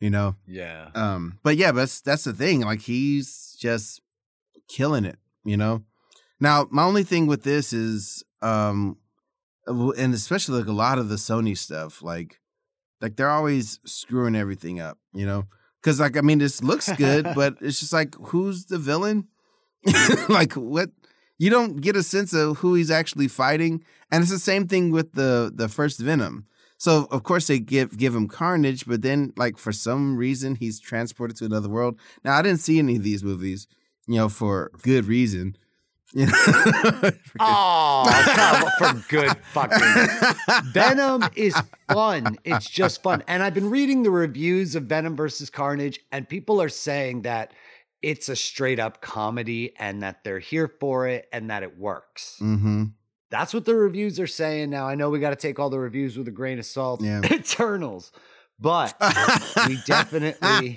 You 0.00 0.08
know. 0.08 0.36
Yeah. 0.46 0.88
Um. 0.94 1.38
But 1.42 1.58
yeah, 1.58 1.72
but 1.72 1.80
that's 1.80 2.00
that's 2.00 2.24
the 2.24 2.32
thing. 2.32 2.62
Like 2.62 2.80
he's 2.80 3.54
just 3.60 4.00
killing 4.66 5.04
it. 5.04 5.18
You 5.44 5.56
know. 5.56 5.84
Now 6.40 6.66
my 6.70 6.84
only 6.84 7.04
thing 7.04 7.26
with 7.26 7.42
this 7.42 7.72
is 7.72 8.24
um, 8.42 8.96
and 9.66 10.14
especially 10.14 10.58
like 10.58 10.68
a 10.68 10.72
lot 10.72 10.98
of 10.98 11.08
the 11.08 11.16
Sony 11.16 11.56
stuff, 11.56 12.02
like 12.02 12.40
like 13.00 13.16
they're 13.16 13.30
always 13.30 13.80
screwing 13.84 14.36
everything 14.36 14.80
up. 14.80 14.98
You 15.12 15.26
know 15.26 15.46
because 15.80 16.00
like 16.00 16.16
I 16.16 16.20
mean, 16.20 16.38
this 16.38 16.62
looks 16.62 16.90
good, 16.92 17.26
but 17.34 17.56
it's 17.60 17.80
just 17.80 17.92
like 17.92 18.14
who's 18.16 18.66
the 18.66 18.78
villain? 18.78 19.28
like 20.28 20.54
what? 20.54 20.90
You 21.38 21.48
don't 21.48 21.76
get 21.80 21.96
a 21.96 22.02
sense 22.02 22.34
of 22.34 22.58
who 22.58 22.74
he's 22.74 22.90
actually 22.90 23.28
fighting, 23.28 23.84
and 24.10 24.22
it's 24.22 24.30
the 24.30 24.38
same 24.38 24.66
thing 24.68 24.90
with 24.90 25.12
the 25.12 25.52
the 25.54 25.68
first 25.68 25.98
Venom. 26.00 26.46
So 26.76 27.08
of 27.10 27.22
course 27.22 27.46
they 27.46 27.58
give 27.58 27.96
give 27.96 28.14
him 28.14 28.28
Carnage, 28.28 28.86
but 28.86 29.02
then 29.02 29.32
like 29.36 29.58
for 29.58 29.72
some 29.72 30.16
reason 30.16 30.54
he's 30.54 30.80
transported 30.80 31.36
to 31.38 31.44
another 31.44 31.68
world. 31.68 31.98
Now 32.24 32.34
I 32.34 32.42
didn't 32.42 32.60
see 32.60 32.78
any 32.78 32.96
of 32.96 33.02
these 33.02 33.24
movies, 33.24 33.66
you 34.06 34.16
know, 34.16 34.28
for 34.28 34.70
good 34.82 35.06
reason. 35.06 35.56
You 36.12 36.26
know? 36.26 36.32
oh, 37.38 38.70
for 38.78 39.04
good 39.08 39.30
fucking. 39.52 40.64
Venom 40.72 41.22
is 41.36 41.54
fun. 41.86 42.36
It's 42.42 42.68
just 42.68 43.00
fun. 43.00 43.22
And 43.28 43.44
I've 43.44 43.54
been 43.54 43.70
reading 43.70 44.02
the 44.02 44.10
reviews 44.10 44.74
of 44.74 44.86
Venom 44.86 45.14
versus 45.14 45.50
Carnage, 45.50 46.00
and 46.10 46.28
people 46.28 46.60
are 46.60 46.68
saying 46.68 47.22
that 47.22 47.52
it's 48.02 48.28
a 48.28 48.34
straight 48.34 48.80
up 48.80 49.00
comedy 49.00 49.72
and 49.78 50.02
that 50.02 50.24
they're 50.24 50.40
here 50.40 50.66
for 50.80 51.06
it 51.06 51.28
and 51.32 51.48
that 51.50 51.62
it 51.62 51.78
works. 51.78 52.38
Mm-hmm. 52.40 52.86
That's 53.30 53.54
what 53.54 53.64
the 53.64 53.76
reviews 53.76 54.18
are 54.18 54.26
saying 54.26 54.70
now. 54.70 54.88
I 54.88 54.96
know 54.96 55.10
we 55.10 55.20
got 55.20 55.30
to 55.30 55.36
take 55.36 55.60
all 55.60 55.70
the 55.70 55.78
reviews 55.78 56.18
with 56.18 56.26
a 56.26 56.32
grain 56.32 56.58
of 56.58 56.66
salt. 56.66 57.02
Yeah. 57.02 57.20
Eternals. 57.24 58.10
But 58.60 58.94
we 59.66 59.78
definitely 59.86 60.76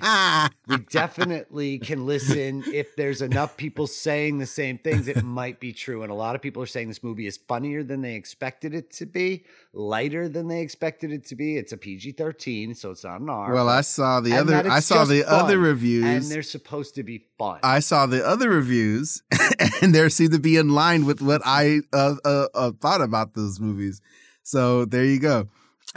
we 0.66 0.76
definitely 0.90 1.78
can 1.78 2.06
listen. 2.06 2.64
If 2.72 2.96
there's 2.96 3.20
enough 3.20 3.56
people 3.56 3.86
saying 3.86 4.38
the 4.38 4.46
same 4.46 4.78
things 4.78 5.06
it 5.08 5.22
might 5.22 5.60
be 5.60 5.72
true. 5.72 6.02
And 6.02 6.10
a 6.10 6.14
lot 6.14 6.34
of 6.34 6.42
people 6.42 6.62
are 6.62 6.66
saying 6.66 6.88
this 6.88 7.02
movie 7.02 7.26
is 7.26 7.36
funnier 7.36 7.82
than 7.82 8.00
they 8.00 8.14
expected 8.14 8.74
it 8.74 8.90
to 8.92 9.06
be 9.06 9.44
lighter 9.72 10.28
than 10.28 10.48
they 10.48 10.60
expected 10.60 11.12
it 11.12 11.26
to 11.26 11.36
be. 11.36 11.56
It's 11.56 11.72
a 11.72 11.76
PG-13 11.76 12.76
so 12.76 12.90
it's 12.90 13.04
not 13.04 13.20
an 13.20 13.28
R 13.28 13.52
Well, 13.52 13.68
I 13.68 13.82
saw 13.82 14.20
the 14.20 14.32
and 14.32 14.50
other 14.50 14.70
I 14.70 14.80
saw 14.80 15.04
the 15.04 15.22
fun, 15.22 15.44
other 15.44 15.70
and 15.70 16.24
they're 16.24 16.42
supposed 16.42 16.94
to 16.94 17.02
be 17.02 17.26
fun. 17.38 17.60
I 17.62 17.80
saw 17.80 18.06
the 18.06 18.26
other 18.26 18.50
reviews, 18.50 19.22
and 19.82 19.94
they 19.94 20.08
seem 20.08 20.30
to 20.30 20.38
be 20.38 20.56
in 20.56 20.70
line 20.70 21.04
with 21.04 21.20
what 21.20 21.42
I 21.44 21.80
uh, 21.92 22.14
uh, 22.24 22.46
uh, 22.54 22.72
thought 22.80 23.00
about 23.00 23.34
those 23.34 23.60
movies. 23.60 24.00
So 24.42 24.84
there 24.84 25.04
you 25.04 25.18
go. 25.18 25.48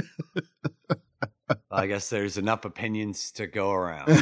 I 1.70 1.86
guess 1.86 2.10
there's 2.10 2.36
enough 2.36 2.64
opinions 2.64 3.32
to 3.32 3.46
go 3.46 3.70
around 3.72 4.08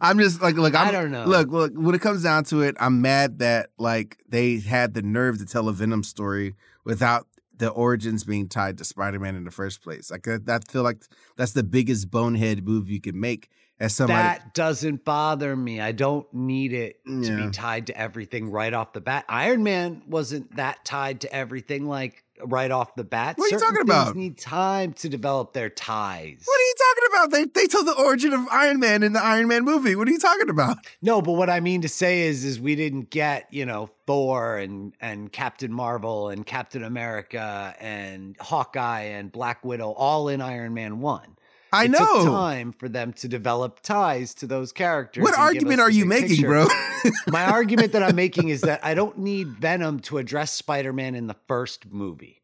I'm 0.00 0.18
just 0.18 0.40
like, 0.40 0.56
look, 0.56 0.74
I'm, 0.74 0.88
I 0.88 0.90
don't 0.90 1.10
know. 1.10 1.24
Look, 1.24 1.48
look, 1.48 1.72
when 1.74 1.94
it 1.94 2.00
comes 2.00 2.22
down 2.22 2.44
to 2.44 2.62
it, 2.62 2.76
I'm 2.78 3.00
mad 3.00 3.38
that 3.38 3.70
like 3.78 4.18
they 4.28 4.58
had 4.58 4.94
the 4.94 5.02
nerve 5.02 5.38
to 5.38 5.46
tell 5.46 5.68
a 5.68 5.72
Venom 5.72 6.02
story 6.02 6.54
without 6.84 7.26
the 7.56 7.70
origins 7.70 8.24
being 8.24 8.48
tied 8.48 8.78
to 8.78 8.84
Spider-Man 8.84 9.36
in 9.36 9.44
the 9.44 9.50
first 9.50 9.82
place. 9.82 10.10
Like 10.10 10.24
that, 10.24 10.46
that 10.46 10.68
feel 10.68 10.82
like 10.82 11.02
that's 11.36 11.52
the 11.52 11.62
biggest 11.62 12.10
bonehead 12.10 12.64
move 12.64 12.90
you 12.90 13.00
can 13.00 13.18
make 13.18 13.50
as 13.80 13.94
somebody. 13.94 14.20
That 14.20 14.54
doesn't 14.54 15.04
bother 15.04 15.56
me. 15.56 15.80
I 15.80 15.92
don't 15.92 16.32
need 16.32 16.72
it 16.74 17.04
to 17.06 17.36
be 17.36 17.50
tied 17.50 17.86
to 17.88 17.98
everything 17.98 18.50
right 18.50 18.72
off 18.72 18.92
the 18.92 19.00
bat. 19.00 19.24
Iron 19.28 19.62
Man 19.62 20.02
wasn't 20.06 20.54
that 20.56 20.84
tied 20.84 21.22
to 21.22 21.34
everything 21.34 21.88
like 21.88 22.22
right 22.44 22.70
off 22.70 22.94
the 22.94 23.04
bat. 23.04 23.38
What 23.38 23.50
are 23.50 23.54
you 23.54 23.60
talking 23.60 23.80
about? 23.80 24.14
Need 24.16 24.38
time 24.38 24.92
to 24.94 25.08
develop 25.08 25.52
their 25.52 25.70
ties. 25.70 26.42
What 26.44 26.58
are 26.58 26.62
you 26.62 26.74
talking 26.78 27.08
about? 27.12 27.30
They 27.30 27.60
they 27.60 27.66
told 27.66 27.86
the 27.86 27.98
origin 27.98 28.32
of 28.32 28.46
Iron 28.50 28.80
Man 28.80 29.02
in 29.02 29.12
the 29.12 29.22
Iron 29.22 29.48
Man 29.48 29.64
movie. 29.64 29.96
What 29.96 30.08
are 30.08 30.10
you 30.10 30.18
talking 30.18 30.50
about? 30.50 30.76
No, 31.02 31.22
but 31.22 31.32
what 31.32 31.50
I 31.50 31.60
mean 31.60 31.82
to 31.82 31.88
say 31.88 32.22
is, 32.22 32.44
is 32.44 32.60
we 32.60 32.76
didn't 32.76 33.10
get 33.10 33.52
you 33.52 33.64
know 33.64 33.88
Thor 34.06 34.58
and 34.58 34.94
and 35.00 35.32
Captain 35.32 35.72
Marvel 35.72 36.28
and 36.28 36.44
Captain 36.44 36.84
America 36.84 37.74
and 37.80 38.36
Hawkeye 38.40 39.04
and 39.04 39.32
Black 39.32 39.64
Widow 39.64 39.90
all 39.92 40.28
in 40.28 40.40
Iron 40.40 40.74
Man 40.74 41.00
one. 41.00 41.36
I 41.72 41.84
it 41.84 41.90
know. 41.92 42.24
Time 42.24 42.72
for 42.72 42.88
them 42.88 43.12
to 43.14 43.28
develop 43.28 43.80
ties 43.80 44.34
to 44.34 44.46
those 44.46 44.72
characters. 44.72 45.22
What 45.22 45.38
argument 45.38 45.80
are 45.80 45.90
you 45.90 46.04
making, 46.04 46.28
picture. 46.30 46.46
bro? 46.48 46.66
My 47.28 47.44
argument 47.44 47.92
that 47.92 48.02
I'm 48.02 48.16
making 48.26 48.48
is 48.48 48.62
that 48.62 48.84
I 48.84 48.94
don't 48.94 49.18
need 49.18 49.48
Venom 49.48 50.00
to 50.00 50.18
address 50.18 50.52
Spider-Man 50.52 51.14
in 51.14 51.26
the 51.26 51.36
first 51.46 51.86
movie. 51.90 52.42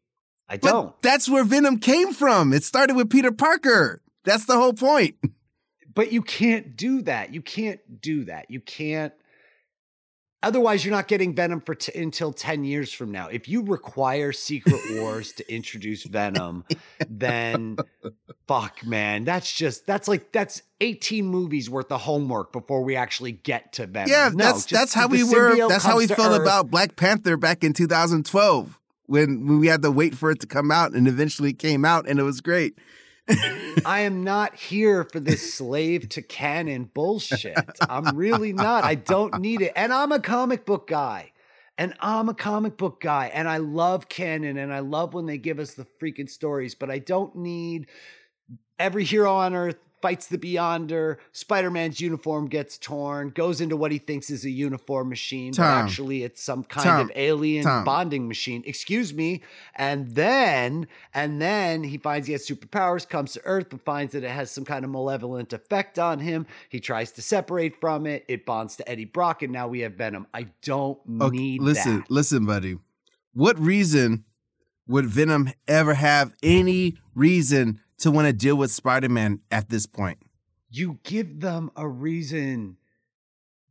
I 0.49 0.57
But 0.57 0.71
don't. 0.71 1.01
that's 1.01 1.27
where 1.27 1.43
Venom 1.43 1.79
came 1.79 2.13
from. 2.13 2.53
It 2.53 2.63
started 2.63 2.95
with 2.95 3.09
Peter 3.09 3.31
Parker. 3.31 4.01
That's 4.23 4.45
the 4.45 4.55
whole 4.55 4.73
point. 4.73 5.15
But 5.93 6.11
you 6.13 6.21
can't 6.21 6.77
do 6.77 7.01
that. 7.01 7.33
You 7.33 7.41
can't 7.41 8.01
do 8.01 8.23
that. 8.25 8.49
You 8.49 8.61
can't. 8.61 9.13
Otherwise, 10.43 10.85
you're 10.85 10.93
not 10.93 11.07
getting 11.07 11.33
Venom 11.33 11.59
for 11.59 11.73
t- 11.73 11.99
until 11.99 12.31
10 12.31 12.63
years 12.63 12.93
from 12.93 13.11
now. 13.11 13.27
If 13.27 13.49
you 13.49 13.63
require 13.63 14.31
Secret 14.31 14.79
Wars 14.91 15.31
to 15.33 15.53
introduce 15.53 16.03
Venom, 16.03 16.63
then 17.09 17.77
fuck, 18.47 18.85
man. 18.85 19.23
That's 19.23 19.51
just, 19.51 19.87
that's 19.87 20.07
like, 20.07 20.31
that's 20.31 20.61
18 20.79 21.25
movies 21.25 21.69
worth 21.71 21.91
of 21.91 22.01
homework 22.01 22.53
before 22.53 22.83
we 22.83 22.95
actually 22.95 23.31
get 23.31 23.73
to 23.73 23.87
Venom. 23.87 24.11
Yeah, 24.11 24.29
No, 24.33 24.45
that's 24.45 24.65
that's 24.65 24.93
how 24.93 25.07
we 25.07 25.23
were. 25.23 25.67
That's 25.67 25.83
how 25.83 25.97
we 25.97 26.05
felt 26.05 26.33
Earth. 26.33 26.41
about 26.41 26.69
Black 26.69 26.95
Panther 26.95 27.35
back 27.35 27.63
in 27.63 27.73
2012 27.73 28.79
when 29.07 29.47
when 29.47 29.59
we 29.59 29.67
had 29.67 29.81
to 29.81 29.91
wait 29.91 30.15
for 30.15 30.29
it 30.29 30.39
to 30.41 30.47
come 30.47 30.69
out, 30.71 30.91
and 30.93 31.07
eventually 31.07 31.53
came 31.53 31.83
out, 31.83 32.07
and 32.07 32.19
it 32.19 32.23
was 32.23 32.41
great. 32.41 32.77
I 33.85 34.01
am 34.01 34.23
not 34.23 34.55
here 34.55 35.03
for 35.03 35.19
this 35.19 35.53
slave 35.53 36.09
to 36.09 36.21
canon 36.21 36.89
bullshit. 36.93 37.57
I'm 37.81 38.15
really 38.15 38.53
not. 38.53 38.83
I 38.83 38.95
don't 38.95 39.39
need 39.39 39.61
it. 39.61 39.73
And 39.75 39.93
I'm 39.93 40.11
a 40.11 40.19
comic 40.19 40.65
book 40.65 40.87
guy. 40.87 41.31
And 41.77 41.93
I'm 41.99 42.29
a 42.29 42.33
comic 42.33 42.77
book 42.77 43.01
guy. 43.01 43.29
And 43.33 43.47
I 43.47 43.57
love 43.57 44.09
canon 44.09 44.57
and 44.57 44.73
I 44.73 44.79
love 44.79 45.13
when 45.13 45.25
they 45.25 45.37
give 45.37 45.59
us 45.59 45.73
the 45.73 45.85
freaking 46.01 46.29
stories, 46.29 46.73
but 46.73 46.89
I 46.89 46.99
don't 46.99 47.35
need 47.35 47.87
every 48.79 49.03
hero 49.03 49.35
on 49.35 49.55
earth 49.55 49.77
fights 50.01 50.27
the 50.27 50.37
Beyonder. 50.37 51.17
Spider 51.31 51.69
Man's 51.71 51.99
uniform 51.99 52.47
gets 52.47 52.77
torn, 52.77 53.29
goes 53.29 53.61
into 53.61 53.75
what 53.75 53.91
he 53.91 53.97
thinks 53.97 54.29
is 54.29 54.45
a 54.45 54.49
uniform 54.49 55.09
machine, 55.09 55.51
but 55.55 55.63
actually 55.63 56.23
it's 56.23 56.41
some 56.41 56.63
kind 56.63 56.85
Tom. 56.85 57.01
of 57.01 57.11
alien 57.15 57.63
Tom. 57.63 57.83
bonding 57.83 58.27
machine. 58.27 58.63
Excuse 58.65 59.13
me. 59.13 59.41
And 59.75 60.15
then, 60.15 60.87
and 61.13 61.41
then 61.41 61.83
he 61.83 61.97
finds 61.97 62.27
he 62.27 62.33
has 62.33 62.47
superpowers, 62.47 63.07
comes 63.07 63.33
to 63.33 63.41
Earth, 63.45 63.67
but 63.69 63.81
finds 63.81 64.13
that 64.13 64.23
it 64.23 64.29
has 64.31 64.51
some 64.51 64.65
kind 64.65 64.85
of 64.85 64.91
malevolent 64.91 65.53
effect 65.53 65.97
on 65.99 66.19
him. 66.19 66.45
He 66.69 66.79
tries 66.79 67.11
to 67.13 67.21
separate 67.21 67.79
from 67.79 68.05
it. 68.05 68.25
It 68.27 68.45
bonds 68.45 68.75
to 68.77 68.89
Eddie 68.89 69.05
Brock, 69.05 69.41
and 69.41 69.51
now 69.53 69.67
we 69.67 69.79
have 69.81 69.93
Venom. 69.93 70.27
I 70.33 70.47
don't 70.61 70.99
Okay, 71.21 71.35
need 71.37 71.61
listen, 71.61 71.97
that. 71.99 72.11
listen, 72.11 72.45
buddy. 72.45 72.77
What 73.33 73.57
reason 73.59 74.25
would 74.87 75.05
Venom 75.05 75.51
ever 75.67 75.93
have 75.95 76.33
any 76.41 76.97
reason 77.13 77.81
to 77.99 78.11
want 78.11 78.27
to 78.27 78.33
deal 78.33 78.55
with 78.55 78.71
Spider-Man 78.71 79.39
at 79.51 79.69
this 79.69 79.85
point? 79.85 80.19
you 80.69 80.99
give 81.03 81.39
them 81.39 81.71
a 81.75 81.87
reason. 81.87 82.77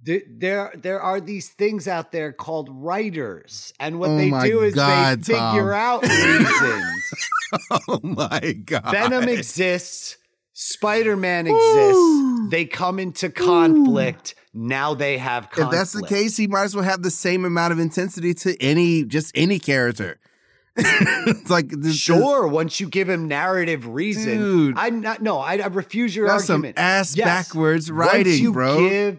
There, 0.03 0.73
there, 0.77 1.01
are 1.01 1.21
these 1.21 1.49
things 1.49 1.89
out 1.89 2.13
there 2.13 2.33
called 2.33 2.69
writers, 2.71 3.73
and 3.81 3.99
what 3.99 4.11
Oh 4.11 4.17
they 4.17 4.31
do 4.31 4.61
is 4.61 4.75
God, 4.75 5.25
they 5.25 5.33
figure 5.33 5.73
Tom. 5.73 5.73
out 5.73 6.03
reasons. 6.03 7.15
oh 7.89 8.01
my 8.03 8.53
god! 8.65 8.91
Venom 8.91 9.29
exists. 9.29 10.17
Spider 10.53 11.17
Man 11.17 11.47
exists. 11.47 11.97
Ooh. 11.97 12.49
They 12.49 12.65
come 12.67 12.99
into 12.99 13.31
conflict. 13.31 14.37
Now 14.55 14.95
they 14.95 15.19
have 15.19 15.51
If 15.57 15.71
that's 15.71 15.93
the 15.93 16.07
case, 16.07 16.37
he 16.37 16.47
might 16.47 16.65
as 16.65 16.75
well 16.75 16.85
have 16.85 17.03
the 17.03 17.11
same 17.11 17.45
amount 17.45 17.73
of 17.73 17.79
intensity 17.79 18.33
to 18.35 18.57
any, 18.63 19.05
just 19.05 19.33
any 19.35 19.59
character. 19.59 20.19
It's 20.77 21.51
like 21.51 21.69
this, 21.69 21.97
Sure, 21.97 22.47
once 22.47 22.81
you 22.81 22.89
give 22.89 23.09
him 23.09 23.29
narrative 23.29 23.87
reason, 23.87 24.39
Dude. 24.39 24.79
I'm 24.79 25.01
not. 25.01 25.23
No, 25.23 25.39
I, 25.39 25.57
I 25.57 25.67
refuse 25.67 26.15
your 26.15 26.29
that's 26.29 26.45
some 26.45 26.67
ass 26.77 27.17
Yes. 27.17 27.25
backwards 27.49 27.91
Once 27.91 28.13
writing, 28.13 28.43
you 28.43 28.53
bro. 28.53 28.89
Give, 28.89 29.19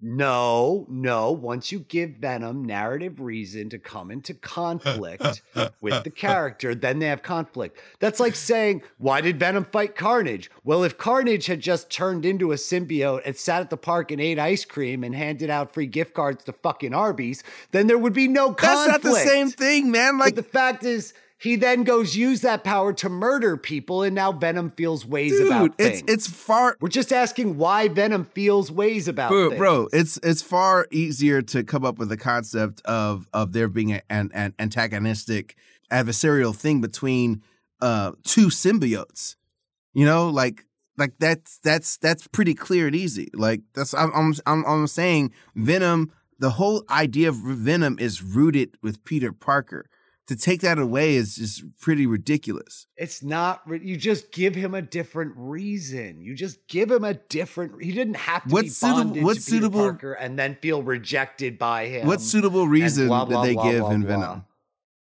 No, 0.00 0.86
no. 0.90 1.32
Once 1.32 1.72
you 1.72 1.80
give 1.80 2.10
Venom 2.10 2.64
narrative 2.64 3.18
reason 3.18 3.70
to 3.70 3.78
come 3.78 4.10
into 4.10 4.34
conflict 4.34 5.42
with 5.80 6.04
the 6.04 6.10
character, 6.10 6.74
then 6.74 6.98
they 6.98 7.06
have 7.06 7.22
conflict. 7.22 7.80
That's 7.98 8.20
like 8.20 8.34
saying, 8.34 8.82
why 8.98 9.22
did 9.22 9.40
Venom 9.40 9.64
fight 9.64 9.96
Carnage? 9.96 10.50
Well, 10.64 10.84
if 10.84 10.98
Carnage 10.98 11.46
had 11.46 11.60
just 11.60 11.88
turned 11.88 12.26
into 12.26 12.52
a 12.52 12.56
symbiote 12.56 13.22
and 13.24 13.34
sat 13.36 13.62
at 13.62 13.70
the 13.70 13.78
park 13.78 14.10
and 14.10 14.20
ate 14.20 14.38
ice 14.38 14.66
cream 14.66 15.02
and 15.02 15.14
handed 15.14 15.48
out 15.48 15.72
free 15.72 15.86
gift 15.86 16.12
cards 16.12 16.44
to 16.44 16.52
fucking 16.52 16.92
Arby's, 16.92 17.42
then 17.70 17.86
there 17.86 17.98
would 17.98 18.12
be 18.12 18.28
no 18.28 18.52
conflict. 18.52 19.02
That's 19.02 19.04
not 19.04 19.10
the 19.10 19.14
same 19.14 19.50
thing, 19.50 19.90
man. 19.90 20.18
Like 20.18 20.34
but 20.34 20.44
the 20.44 20.50
fact 20.50 20.84
is, 20.84 21.14
he 21.46 21.56
then 21.56 21.84
goes 21.84 22.16
use 22.16 22.40
that 22.40 22.64
power 22.64 22.92
to 22.94 23.08
murder 23.08 23.56
people, 23.56 24.02
and 24.02 24.14
now 24.14 24.32
Venom 24.32 24.70
feels 24.70 25.06
ways 25.06 25.32
dude, 25.32 25.46
about 25.46 25.74
it's 25.78 26.00
things. 26.00 26.10
it's 26.10 26.26
far 26.26 26.76
We're 26.80 26.88
just 26.88 27.12
asking 27.12 27.56
why 27.56 27.88
Venom 27.88 28.24
feels 28.24 28.70
ways 28.70 29.06
about 29.08 29.30
bro, 29.30 29.48
things. 29.50 29.58
bro, 29.58 29.88
it's 29.92 30.18
it's 30.22 30.42
far 30.42 30.86
easier 30.90 31.42
to 31.42 31.62
come 31.62 31.84
up 31.84 31.98
with 31.98 32.08
the 32.08 32.16
concept 32.16 32.82
of 32.84 33.28
of 33.32 33.52
there 33.52 33.68
being 33.68 33.92
a, 33.92 34.02
an 34.10 34.30
an 34.34 34.54
antagonistic 34.58 35.56
adversarial 35.90 36.54
thing 36.54 36.80
between 36.80 37.42
uh 37.80 38.12
two 38.24 38.48
symbiotes. 38.48 39.36
You 39.94 40.04
know, 40.04 40.28
like 40.28 40.66
like 40.98 41.14
that's 41.18 41.58
that's 41.58 41.96
that's 41.98 42.26
pretty 42.26 42.54
clear 42.54 42.88
and 42.88 42.96
easy. 42.96 43.28
Like 43.32 43.60
that's 43.74 43.94
I'm 43.94 44.10
I'm 44.14 44.34
I'm, 44.46 44.64
I'm 44.66 44.86
saying 44.86 45.32
Venom. 45.54 46.12
The 46.38 46.50
whole 46.50 46.84
idea 46.90 47.30
of 47.30 47.36
Venom 47.36 47.98
is 47.98 48.22
rooted 48.22 48.76
with 48.82 49.02
Peter 49.04 49.32
Parker. 49.32 49.88
To 50.28 50.34
take 50.34 50.60
that 50.62 50.78
away 50.80 51.14
is 51.14 51.36
just 51.36 51.62
pretty 51.80 52.04
ridiculous. 52.04 52.86
It's 52.96 53.22
not. 53.22 53.62
You 53.68 53.96
just 53.96 54.32
give 54.32 54.56
him 54.56 54.74
a 54.74 54.82
different 54.82 55.34
reason. 55.36 56.20
You 56.20 56.34
just 56.34 56.66
give 56.66 56.90
him 56.90 57.04
a 57.04 57.14
different. 57.14 57.80
He 57.80 57.92
didn't 57.92 58.16
have 58.16 58.42
to 58.44 58.48
What's 58.52 58.64
be 58.64 58.68
suitable- 58.70 59.04
bonded 59.04 59.22
what's 59.24 59.44
suitable- 59.44 59.80
Parker 59.82 60.14
and 60.14 60.36
then 60.36 60.56
feel 60.60 60.82
rejected 60.82 61.58
by 61.58 61.86
him. 61.86 62.08
what 62.08 62.20
suitable 62.20 62.66
reason 62.66 63.06
blah, 63.06 63.24
blah, 63.24 63.42
did 63.44 63.50
they 63.50 63.54
blah, 63.54 63.70
give 63.70 63.84
in. 63.92 64.04
Venom? 64.04 64.44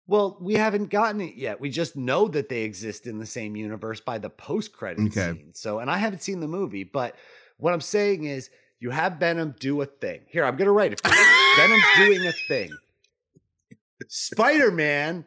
Well, 0.07 0.39
we 0.41 0.55
haven't 0.55 0.89
gotten 0.89 1.21
it 1.21 1.35
yet. 1.35 1.61
We 1.61 1.69
just 1.69 1.97
know 1.97 2.29
that 2.29 2.49
they 2.49 2.63
exist 2.63 3.07
in 3.09 3.19
the 3.19 3.27
same 3.27 3.57
universe 3.57 4.01
by 4.01 4.19
the 4.19 4.31
post-credit 4.31 5.09
Okay. 5.09 5.33
scene. 5.37 5.51
So, 5.53 5.81
and 5.81 5.91
I 5.91 5.99
haven't 5.99 6.23
seen 6.23 6.41
the 6.41 6.49
movie, 6.49 6.85
but 6.85 7.15
what 7.59 7.75
I'm 7.75 7.81
saying 7.81 8.25
is, 8.25 8.49
you 8.81 8.91
have 8.91 9.15
Venom 9.15 9.57
do 9.59 9.83
a 9.83 9.87
thing. 9.87 10.21
Here, 10.31 10.45
I'm 10.45 10.57
gonna 10.57 10.71
write 10.73 10.93
it. 10.93 11.01
Venom's 11.57 11.83
doing 11.97 12.25
a 12.27 12.33
thing. 12.47 12.71
Spider-Man 14.07 15.25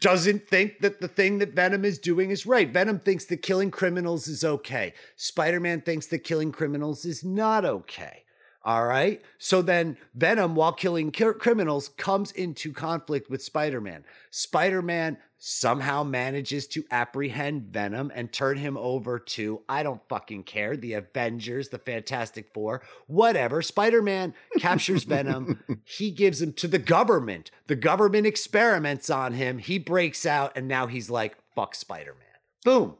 doesn't 0.00 0.46
think 0.46 0.80
that 0.80 1.00
the 1.00 1.08
thing 1.08 1.38
that 1.38 1.54
Venom 1.54 1.84
is 1.84 1.98
doing 1.98 2.30
is 2.30 2.44
right. 2.44 2.70
Venom 2.70 2.98
thinks 2.98 3.24
that 3.26 3.38
killing 3.38 3.70
criminals 3.70 4.28
is 4.28 4.44
okay. 4.44 4.92
Spider 5.16 5.60
Man 5.60 5.80
thinks 5.80 6.06
that 6.08 6.18
killing 6.20 6.52
criminals 6.52 7.04
is 7.04 7.24
not 7.24 7.64
okay. 7.64 8.24
All 8.64 8.84
right. 8.84 9.22
So 9.38 9.62
then 9.62 9.96
Venom, 10.14 10.54
while 10.54 10.72
killing 10.72 11.10
ki- 11.10 11.32
criminals, 11.38 11.88
comes 11.88 12.32
into 12.32 12.72
conflict 12.72 13.30
with 13.30 13.42
Spider 13.42 13.80
Man. 13.80 14.04
Spider 14.30 14.82
Man 14.82 15.16
somehow 15.38 16.02
manages 16.02 16.66
to 16.66 16.84
apprehend 16.90 17.64
Venom 17.72 18.10
and 18.14 18.32
turn 18.32 18.58
him 18.58 18.76
over 18.76 19.18
to, 19.18 19.62
I 19.68 19.82
don't 19.82 20.00
fucking 20.08 20.44
care, 20.44 20.76
the 20.76 20.94
Avengers, 20.94 21.68
the 21.68 21.78
Fantastic 21.78 22.52
Four, 22.52 22.82
whatever. 23.06 23.62
Spider 23.62 24.02
Man 24.02 24.34
captures 24.58 25.04
Venom. 25.08 25.62
He 25.84 26.10
gives 26.10 26.42
him 26.42 26.52
to 26.54 26.68
the 26.68 26.78
government. 26.78 27.50
The 27.68 27.76
government 27.76 28.26
experiments 28.26 29.08
on 29.10 29.32
him. 29.32 29.58
He 29.58 29.78
breaks 29.78 30.26
out, 30.26 30.52
and 30.56 30.66
now 30.66 30.86
he's 30.86 31.08
like, 31.08 31.36
fuck 31.54 31.74
Spider 31.74 32.14
Man. 32.18 32.28
Boom. 32.64 32.96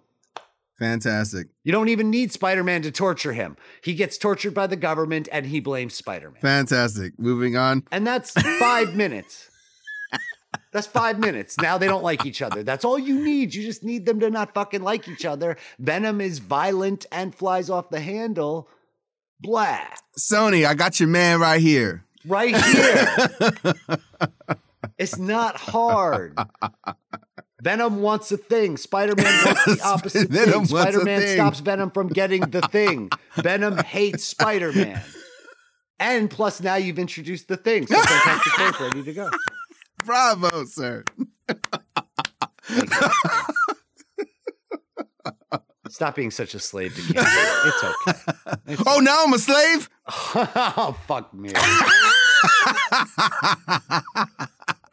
Fantastic. 0.79 1.49
You 1.65 1.73
don't 1.73 1.89
even 1.89 2.09
need 2.09 2.33
Spider 2.33 2.63
Man 2.63 2.83
to 2.83 2.93
torture 2.93 3.33
him. 3.33 3.57
He 3.83 3.95
gets 3.95 4.17
tortured 4.17 4.55
by 4.55 4.69
the 4.69 4.77
government 4.77 5.29
and 5.33 5.47
he 5.47 5.59
blames 5.59 5.95
Spider 5.95 6.31
Man. 6.31 6.41
Fantastic. 6.41 7.19
Moving 7.19 7.57
on. 7.57 7.83
And 7.91 8.07
that's 8.07 8.31
five 8.61 8.95
minutes. 8.95 9.51
That's 10.73 10.87
five 10.87 11.19
minutes. 11.19 11.57
Now 11.59 11.79
they 11.79 11.87
don't 11.87 12.03
like 12.03 12.27
each 12.27 12.43
other. 12.43 12.63
That's 12.63 12.85
all 12.85 12.99
you 12.99 13.25
need. 13.25 13.55
You 13.55 13.63
just 13.63 13.83
need 13.83 14.05
them 14.05 14.21
to 14.21 14.31
not 14.31 14.53
fucking 14.55 14.83
like 14.83 15.09
each 15.09 15.25
other. 15.25 15.57
Venom 15.79 16.21
is 16.21 16.39
violent 16.39 17.07
and 17.11 17.35
flies 17.35 17.71
off 17.71 17.91
the 17.91 18.01
handle. 18.01 18.69
Blah. 19.41 19.81
Sony, 20.19 20.67
I 20.67 20.75
got 20.75 21.01
your 21.01 21.09
man 21.09 21.41
right 21.41 21.61
here. 21.61 22.05
Right 22.27 22.55
here. 22.55 23.75
it's 24.99 25.19
not 25.19 25.57
hard. 25.57 26.37
Venom 27.63 28.03
wants 28.03 28.31
a 28.31 28.37
thing. 28.37 28.77
Spider 28.77 29.15
Man 29.17 29.47
wants 29.47 29.65
the 29.65 29.81
opposite 29.85 30.29
Venom 30.29 30.67
thing. 30.67 30.67
Spider 30.67 31.05
Man 31.05 31.27
stops 31.29 31.61
Venom 31.61 31.91
from 31.91 32.09
getting 32.09 32.43
the 32.43 32.63
thing. 32.63 33.11
Venom 33.37 33.79
hates 33.79 34.25
Spider 34.25 34.73
Man. 34.73 35.03
And 36.01 36.31
plus, 36.31 36.61
now 36.61 36.77
you've 36.77 36.99
introduced 36.99 37.49
the 37.49 37.57
thing. 37.57 37.87
So 37.87 37.97
Fantastic 37.97 38.53
Four's 38.53 38.81
ready 38.81 39.03
to 39.03 39.13
go. 39.13 39.31
Bravo, 40.09 40.65
sir. 40.65 41.05
Stop 45.91 46.15
being 46.15 46.31
such 46.31 46.55
a 46.55 46.59
slave 46.59 46.97
to 46.97 47.13
cancer. 47.13 47.31
It's 47.67 47.85
okay. 47.85 48.13
It's 48.69 48.83
Oh, 48.87 49.01
now 49.01 49.25
I'm 49.27 49.35
a 49.35 49.39
slave? 49.39 49.91
oh, 50.09 50.99
fuck 51.07 51.35
me. 51.35 51.51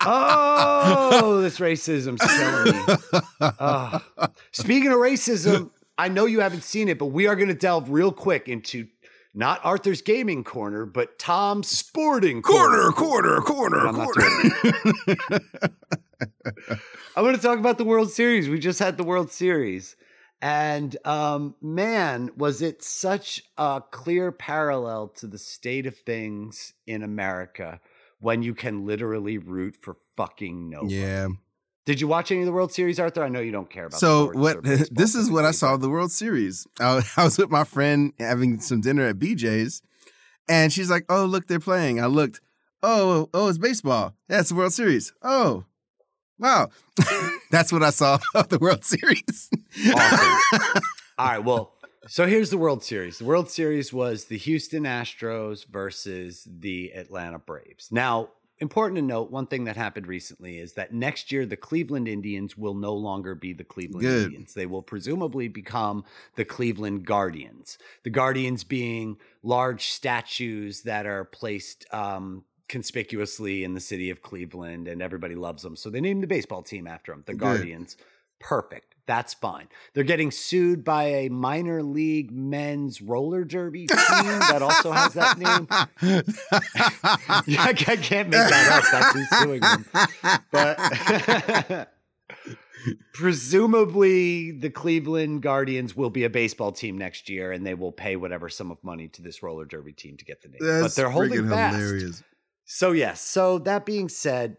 oh, 0.01 1.39
this 1.41 1.59
racism's 1.59 2.19
killing 2.19 2.75
me. 2.75 2.81
Oh. 3.39 4.01
Speaking 4.51 4.91
of 4.91 4.97
racism, 4.97 5.69
I 5.97 6.09
know 6.09 6.25
you 6.25 6.41
haven't 6.41 6.63
seen 6.63 6.89
it, 6.89 6.99
but 6.99 7.05
we 7.05 7.27
are 7.27 7.37
going 7.37 7.47
to 7.47 7.53
delve 7.53 7.89
real 7.89 8.11
quick 8.11 8.49
into 8.49 8.89
not 9.35 9.63
Arthur's 9.63 10.01
gaming 10.01 10.43
corner, 10.43 10.85
but 10.85 11.19
Tom's 11.19 11.67
sporting 11.67 12.41
corner. 12.41 12.91
Corner, 12.91 13.41
corner, 13.41 13.41
corner, 13.41 13.87
I'm 13.87 13.95
corner. 13.95 15.41
I'm 17.15 17.23
going 17.23 17.35
to 17.35 17.41
talk 17.41 17.59
about 17.59 17.77
the 17.77 17.85
World 17.85 18.11
Series. 18.11 18.49
We 18.49 18.59
just 18.59 18.79
had 18.79 18.97
the 18.97 19.03
World 19.03 19.31
Series. 19.31 19.95
And 20.41 20.95
um, 21.05 21.55
man, 21.61 22.31
was 22.37 22.61
it 22.61 22.83
such 22.83 23.41
a 23.57 23.81
clear 23.91 24.31
parallel 24.31 25.09
to 25.17 25.27
the 25.27 25.37
state 25.37 25.85
of 25.85 25.97
things 25.97 26.73
in 26.87 27.03
America 27.03 27.79
when 28.19 28.41
you 28.41 28.53
can 28.55 28.85
literally 28.85 29.37
root 29.37 29.75
for 29.79 29.97
fucking 30.17 30.69
nobody. 30.69 30.95
Yeah. 30.95 31.27
Did 31.85 32.01
you 32.01 32.07
watch 32.07 32.31
any 32.31 32.41
of 32.41 32.45
the 32.47 32.51
World 32.51 32.71
Series, 32.73 32.99
Arthur? 32.99 33.23
I 33.23 33.29
know 33.29 33.39
you 33.41 33.51
don't 33.51 33.69
care 33.69 33.85
about. 33.85 33.99
So 33.99 34.31
what? 34.33 34.63
This 34.91 35.13
is 35.15 35.29
what 35.29 35.45
I 35.45 35.51
saw 35.51 35.77
the 35.77 35.89
World 35.89 36.11
Series. 36.11 36.65
I, 36.79 36.95
was- 36.95 37.11
I 37.17 37.23
was 37.23 37.37
with 37.37 37.49
my 37.51 37.63
friend 37.63 38.13
having 38.19 38.59
some 38.59 38.81
dinner 38.81 39.07
at 39.07 39.19
BJ's, 39.19 39.81
and 40.49 40.73
she's 40.73 40.89
like, 40.89 41.05
"Oh, 41.09 41.25
look, 41.25 41.47
they're 41.47 41.59
playing." 41.59 41.99
I 42.01 42.07
looked. 42.07 42.41
Oh, 42.83 43.29
oh, 43.33 43.47
it's 43.47 43.57
baseball. 43.57 44.15
Yeah, 44.29 44.39
it's 44.41 44.49
the 44.49 44.55
World 44.55 44.73
Series. 44.73 45.11
Oh, 45.23 45.65
wow. 46.37 46.69
That's 47.51 47.71
what 47.71 47.81
I 47.81 47.89
saw 47.89 48.19
of 48.35 48.49
the 48.49 48.59
World 48.59 48.83
Series. 48.85 49.49
Awesome. 49.91 50.81
All 51.17 51.27
right. 51.27 51.43
Well, 51.43 51.73
so 52.07 52.27
here's 52.27 52.51
the 52.51 52.59
World 52.59 52.83
Series. 52.83 53.17
The 53.17 53.25
World 53.25 53.49
Series 53.49 53.91
was 53.91 54.25
the 54.25 54.37
Houston 54.37 54.83
Astros 54.83 55.65
versus 55.67 56.47
the 56.47 56.91
Atlanta 56.93 57.39
Braves. 57.39 57.87
Now, 57.91 58.29
important 58.59 58.97
to 58.97 59.01
note, 59.01 59.31
one 59.31 59.47
thing 59.47 59.65
that 59.65 59.75
happened 59.75 60.07
recently 60.07 60.59
is 60.59 60.73
that 60.73 60.93
next 60.93 61.31
year 61.31 61.45
the 61.45 61.57
Cleveland 61.57 62.07
Indians 62.07 62.57
will 62.57 62.73
no 62.73 62.93
longer 62.93 63.35
be 63.35 63.53
the 63.53 63.63
Cleveland 63.63 64.01
Good. 64.01 64.25
Indians. 64.25 64.53
They 64.53 64.65
will 64.65 64.81
presumably 64.81 65.47
become 65.47 66.03
the 66.35 66.45
Cleveland 66.45 67.05
Guardians. 67.05 67.77
The 68.03 68.09
Guardians 68.09 68.63
being 68.63 69.17
large 69.43 69.87
statues 69.87 70.81
that 70.83 71.05
are 71.05 71.25
placed 71.25 71.85
um, 71.93 72.43
conspicuously 72.67 73.63
in 73.63 73.73
the 73.73 73.79
city 73.79 74.09
of 74.09 74.21
Cleveland, 74.21 74.87
and 74.87 75.01
everybody 75.01 75.35
loves 75.35 75.63
them. 75.63 75.75
So 75.75 75.89
they 75.89 76.01
named 76.01 76.23
the 76.23 76.27
baseball 76.27 76.63
team 76.63 76.87
after 76.87 77.11
them, 77.11 77.23
the 77.25 77.33
Good. 77.33 77.39
Guardians. 77.39 77.97
Perfect. 78.39 78.94
That's 79.07 79.35
fine. 79.35 79.67
They're 79.93 80.03
getting 80.03 80.31
sued 80.31 80.83
by 80.83 81.03
a 81.03 81.29
minor 81.29 81.83
league 81.83 82.31
men's 82.31 83.01
roller 83.01 83.43
derby 83.43 83.85
team 83.85 83.97
that 83.97 84.61
also 84.61 84.91
has 84.91 85.13
that 85.13 85.37
name. 85.37 85.67
I 87.59 87.73
can't 87.73 88.29
make 88.29 88.39
that 88.39 88.71
up. 88.71 88.83
That's 88.91 89.13
who's 89.13 89.29
suing 89.41 89.61
them. 89.61 89.85
But 90.51 91.89
presumably, 93.13 94.51
the 94.51 94.69
Cleveland 94.69 95.41
Guardians 95.43 95.95
will 95.95 96.09
be 96.09 96.23
a 96.23 96.29
baseball 96.29 96.71
team 96.71 96.97
next 96.97 97.29
year, 97.29 97.51
and 97.51 97.65
they 97.65 97.75
will 97.75 97.91
pay 97.91 98.15
whatever 98.15 98.49
sum 98.49 98.71
of 98.71 98.83
money 98.83 99.07
to 99.09 99.21
this 99.21 99.43
roller 99.43 99.65
derby 99.65 99.93
team 99.93 100.17
to 100.17 100.25
get 100.25 100.41
the 100.41 100.49
name. 100.49 100.81
but 100.81 100.95
they're 100.95 101.09
holding 101.09 101.47
fast. 101.47 101.75
hilarious. 101.77 102.23
So 102.65 102.91
yes. 102.91 103.21
So 103.21 103.59
that 103.59 103.85
being 103.85 104.09
said, 104.09 104.57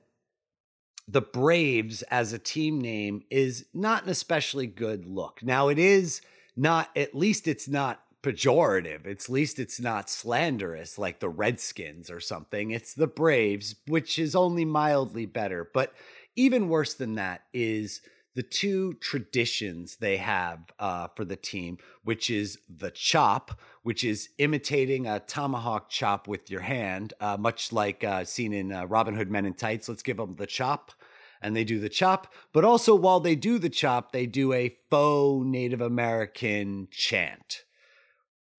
the 1.09 1.21
Braves 1.21 2.03
as 2.03 2.33
a 2.33 2.39
team 2.39 2.81
name 2.81 3.23
is 3.31 3.67
not 3.73 4.05
an 4.05 4.11
especially 4.11 4.67
good 4.67 5.07
look. 5.07 5.43
Now 5.43 5.69
it 5.69 5.79
is 5.79 6.21
not. 6.57 6.91
At 6.97 7.15
least 7.15 7.47
it's 7.47 7.69
not 7.69 8.03
pejorative. 8.23 9.07
It's 9.07 9.29
least 9.29 9.61
it's 9.61 9.79
not 9.81 10.11
slanderous 10.11 10.99
like 10.99 11.21
the 11.21 11.29
Redskins 11.29 12.11
or 12.11 12.19
something. 12.19 12.73
It's 12.73 12.95
the 12.95 13.07
Braves, 13.07 13.77
which 13.87 14.19
is 14.19 14.35
only 14.35 14.65
mildly 14.65 15.27
better. 15.27 15.71
But 15.73 15.93
even 16.35 16.69
worse 16.69 16.95
than 16.95 17.15
that 17.15 17.43
is 17.55 18.01
the 18.37 18.43
two 18.43 18.93
traditions 18.95 19.97
they 19.97 20.19
have 20.19 20.61
uh, 20.79 21.09
for 21.17 21.25
the 21.25 21.37
team, 21.37 21.79
which 22.05 22.29
is 22.29 22.59
the 22.69 22.91
chop, 22.91 23.59
which 23.83 24.05
is 24.05 24.29
imitating 24.37 25.07
a 25.07 25.19
tomahawk 25.21 25.89
chop 25.89 26.29
with 26.29 26.51
your 26.51 26.61
hand, 26.61 27.15
uh, 27.19 27.39
much 27.39 27.73
like 27.73 28.05
uh, 28.05 28.25
seen 28.25 28.53
in 28.53 28.73
uh, 28.73 28.85
Robin 28.85 29.15
Hood 29.17 29.31
Men 29.31 29.47
in 29.47 29.55
Tights. 29.55 29.89
Let's 29.89 30.03
give 30.03 30.19
them 30.19 30.37
the 30.37 30.47
chop. 30.47 30.93
And 31.41 31.57
they 31.57 31.65
do 31.65 31.81
the 31.81 31.89
chop, 31.89 32.33
but 32.53 32.65
also 32.65 32.95
while 32.95 33.21
they 33.21 33.37
do 33.37 33.59
the 33.59 33.69
chop, 33.71 34.13
they 34.13 34.27
do 34.27 34.53
a 34.53 34.75
faux 34.91 35.47
Native 35.47 35.81
American 35.81 36.89
chant. 36.91 37.65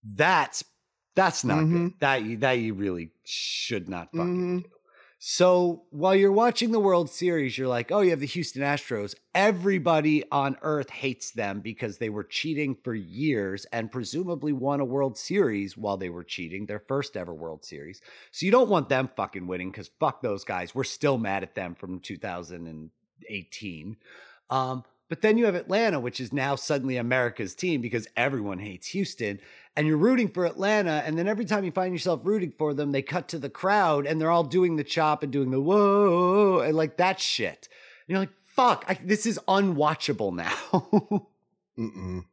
That's 0.03 0.63
that's 1.15 1.43
not 1.43 1.65
Mhm. 1.65 1.71
good. 1.71 1.99
That 1.99 2.23
you 2.23 2.37
that 2.37 2.53
you 2.53 2.73
really 2.75 3.11
should 3.25 3.89
not 3.89 4.09
fucking 4.11 4.61
Mhm. 4.61 4.63
do. 4.63 4.69
So 5.19 5.85
while 5.89 6.15
you're 6.15 6.31
watching 6.31 6.71
the 6.71 6.79
World 6.79 7.09
Series, 7.09 7.57
you're 7.57 7.67
like, 7.67 7.91
oh, 7.91 8.01
you 8.01 8.11
have 8.11 8.19
the 8.19 8.27
Houston 8.27 8.61
Astros. 8.61 9.15
Everybody 9.33 10.23
on 10.31 10.57
earth 10.61 10.91
hates 10.91 11.31
them 11.31 11.59
because 11.59 11.97
they 11.97 12.09
were 12.09 12.23
cheating 12.23 12.77
for 12.83 12.93
years 12.93 13.65
and 13.71 13.91
presumably 13.91 14.53
won 14.53 14.79
a 14.79 14.85
World 14.85 15.17
Series 15.17 15.75
while 15.75 15.97
they 15.97 16.09
were 16.09 16.23
cheating, 16.23 16.67
their 16.67 16.83
first 16.87 17.17
ever 17.17 17.33
World 17.33 17.65
Series. 17.65 17.99
So 18.31 18.45
you 18.45 18.51
don't 18.51 18.69
want 18.69 18.89
them 18.89 19.09
fucking 19.15 19.47
winning 19.47 19.71
because 19.71 19.89
fuck 19.99 20.21
those 20.21 20.43
guys. 20.43 20.75
We're 20.75 20.83
still 20.83 21.17
mad 21.17 21.41
at 21.41 21.55
them 21.55 21.73
from 21.73 21.99
2018. 21.99 23.97
Um, 24.51 24.83
but 25.09 25.21
then 25.21 25.37
you 25.37 25.45
have 25.45 25.55
Atlanta, 25.55 25.99
which 25.99 26.19
is 26.19 26.33
now 26.33 26.55
suddenly 26.55 26.97
America's 26.97 27.55
team 27.55 27.81
because 27.81 28.07
everyone 28.17 28.59
hates 28.59 28.87
Houston. 28.87 29.39
And 29.75 29.87
you're 29.87 29.97
rooting 29.97 30.29
for 30.29 30.45
Atlanta. 30.45 31.03
And 31.05 31.17
then 31.17 31.27
every 31.27 31.45
time 31.45 31.63
you 31.63 31.71
find 31.71 31.93
yourself 31.93 32.25
rooting 32.25 32.53
for 32.57 32.73
them, 32.73 32.91
they 32.91 33.01
cut 33.01 33.29
to 33.29 33.39
the 33.39 33.49
crowd 33.49 34.05
and 34.05 34.19
they're 34.19 34.31
all 34.31 34.43
doing 34.43 34.75
the 34.75 34.83
chop 34.83 35.23
and 35.23 35.31
doing 35.31 35.51
the 35.51 35.61
whoa 35.61 36.59
and 36.59 36.75
like 36.75 36.97
that 36.97 37.19
shit. 37.19 37.69
And 38.07 38.13
you're 38.13 38.19
like, 38.19 38.33
fuck, 38.45 38.85
I, 38.87 38.95
this 39.03 39.25
is 39.25 39.39
unwatchable 39.47 40.33
now. 40.33 41.27
Mm-mm. 41.79 42.25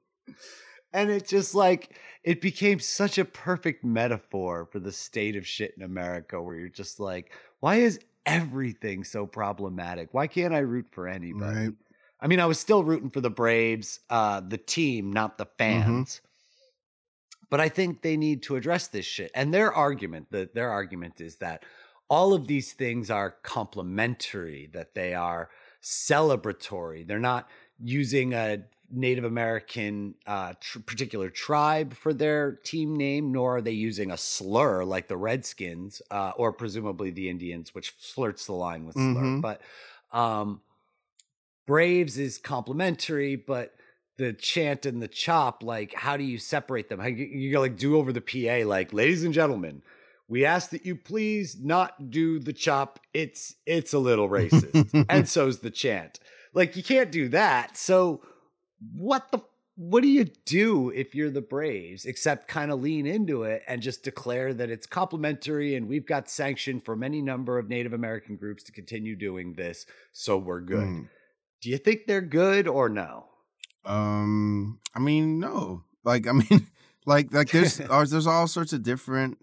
and 0.95 1.11
it 1.11 1.29
just 1.29 1.55
like, 1.55 1.99
it 2.25 2.41
became 2.41 2.81
such 2.81 3.18
a 3.18 3.27
perfect 3.27 3.85
metaphor 3.85 4.66
for 4.72 4.81
the 4.81 4.91
state 4.91 5.37
of 5.37 5.47
shit 5.47 5.75
in 5.77 5.83
America 5.83 6.41
where 6.41 6.57
you're 6.57 6.68
just 6.70 6.99
like, 6.99 7.31
why 7.61 7.77
is 7.77 8.01
everything 8.25 9.05
so 9.05 9.27
problematic? 9.27 10.09
Why 10.12 10.27
can't 10.27 10.55
I 10.55 10.61
root 10.61 10.87
for 10.91 11.07
anybody? 11.07 11.59
Right. 11.59 11.75
I 12.25 12.27
mean, 12.27 12.41
I 12.41 12.47
was 12.47 12.59
still 12.59 12.83
rooting 12.83 13.11
for 13.11 13.20
the 13.20 13.29
Braves, 13.29 14.01
uh, 14.09 14.41
the 14.41 14.57
team, 14.57 15.12
not 15.12 15.37
the 15.37 15.45
fans. 15.59 16.22
But 17.51 17.61
I 17.61 17.68
think 17.68 18.01
they 18.01 18.16
need 18.16 18.43
to 18.45 18.57
address 18.57 18.89
this 18.89 19.05
shit. 19.05 19.31
And 19.35 19.53
their 19.53 19.72
argument, 19.72 20.29
the, 20.31 20.49
their 20.55 20.70
argument 20.70 21.20
is 21.20 21.37
that 21.37 21.64
all 22.09 22.33
of 22.33 22.47
these 22.47 22.72
things 22.72 23.11
are 23.11 23.37
complementary, 23.43 24.70
that 24.72 24.95
they 24.95 25.12
are 25.12 25.51
celebratory. 25.83 27.07
They're 27.07 27.18
not 27.18 27.49
using 27.79 28.33
a 28.33 28.64
Native 28.91 29.25
American 29.25 30.14
uh, 30.27 30.55
tr- 30.61 30.81
particular 30.81 31.29
tribe 31.29 31.93
for 31.93 32.14
their 32.14 32.53
team 32.53 32.97
name, 32.97 33.33
nor 33.33 33.59
are 33.59 33.61
they 33.61 33.72
using 33.72 34.11
a 34.11 34.16
slur 34.16 34.83
like 34.83 35.09
the 35.09 35.16
Redskins 35.18 36.01
uh, 36.11 36.33
or 36.37 36.53
presumably 36.53 37.11
the 37.11 37.29
Indians, 37.29 37.75
which 37.75 37.91
flirts 37.91 38.47
the 38.47 38.55
line 38.55 38.87
with 38.87 38.95
slur. 38.95 39.22
Mhm. 39.22 39.41
But 39.43 39.61
um, 40.11 40.62
Braves 41.67 42.19
is 42.19 42.39
complimentary, 42.39 43.37
but 43.37 43.75
the 44.17 44.33
chant 44.33 44.87
and 44.87 45.03
the 45.03 45.09
chop, 45.09 45.62
like, 45.62 45.95
how 45.95 46.17
do 46.17 46.25
you 46.25 46.39
separate 46.39 46.89
them? 46.89 47.01
How 47.01 47.09
you, 47.09 47.25
you 47.25 47.59
like 47.59 47.77
do 47.77 47.97
over 47.97 48.12
the 48.12 48.21
PA, 48.21 48.67
like, 48.67 48.93
ladies 48.93 49.25
and 49.25 49.35
gentlemen, 49.35 49.83
we 50.29 50.45
ask 50.45 50.71
that 50.71 50.87
you 50.87 50.97
please 50.97 51.59
not 51.61 52.11
do 52.11 52.39
the 52.39 52.53
chop. 52.53 53.01
It's 53.12 53.57
it's 53.67 53.93
a 53.93 53.99
little 53.99 54.29
racist, 54.29 55.07
and 55.09 55.29
so's 55.29 55.59
the 55.59 55.71
chant. 55.71 56.21
Like, 56.53 56.77
you 56.77 56.83
can't 56.83 57.11
do 57.11 57.29
that. 57.29 57.77
So, 57.77 58.23
what 58.95 59.31
the 59.31 59.41
what 59.77 60.03
do 60.03 60.09
you 60.09 60.25
do 60.45 60.91
if 60.91 61.15
you're 61.15 61.31
the 61.31 61.41
Braves 61.41 62.05
except 62.05 62.47
kind 62.47 62.71
of 62.71 62.81
lean 62.81 63.07
into 63.07 63.43
it 63.43 63.62
and 63.67 63.83
just 63.83 64.05
declare 64.05 64.55
that 64.55 64.71
it's 64.71 64.87
complimentary 64.87 65.75
and 65.75 65.89
we've 65.89 66.07
got 66.07 66.31
sanction 66.31 66.81
from 66.81 67.03
any 67.03 67.21
number 67.21 67.59
of 67.59 67.69
Native 67.69 67.93
American 67.93 68.37
groups 68.37 68.62
to 68.65 68.73
continue 68.73 69.17
doing 69.17 69.55
this, 69.55 69.85
so 70.12 70.39
we're 70.39 70.61
good. 70.61 70.87
Mm. 70.87 71.09
Do 71.61 71.71
you 71.71 71.79
think 71.79 72.07
they're 72.07 72.21
good 72.21 72.69
or 72.69 72.89
no? 72.89 73.27
Um, 73.85 74.81
I 74.95 74.99
mean, 74.99 75.39
no. 75.41 75.85
Like, 76.05 76.27
I 76.27 76.33
mean, 76.33 76.67
like, 77.07 77.33
like 77.33 77.51
there's 77.51 77.81
uh, 77.91 78.05
there's 78.09 78.27
all 78.27 78.47
sorts 78.47 78.73
of 78.73 78.83
different 78.83 79.39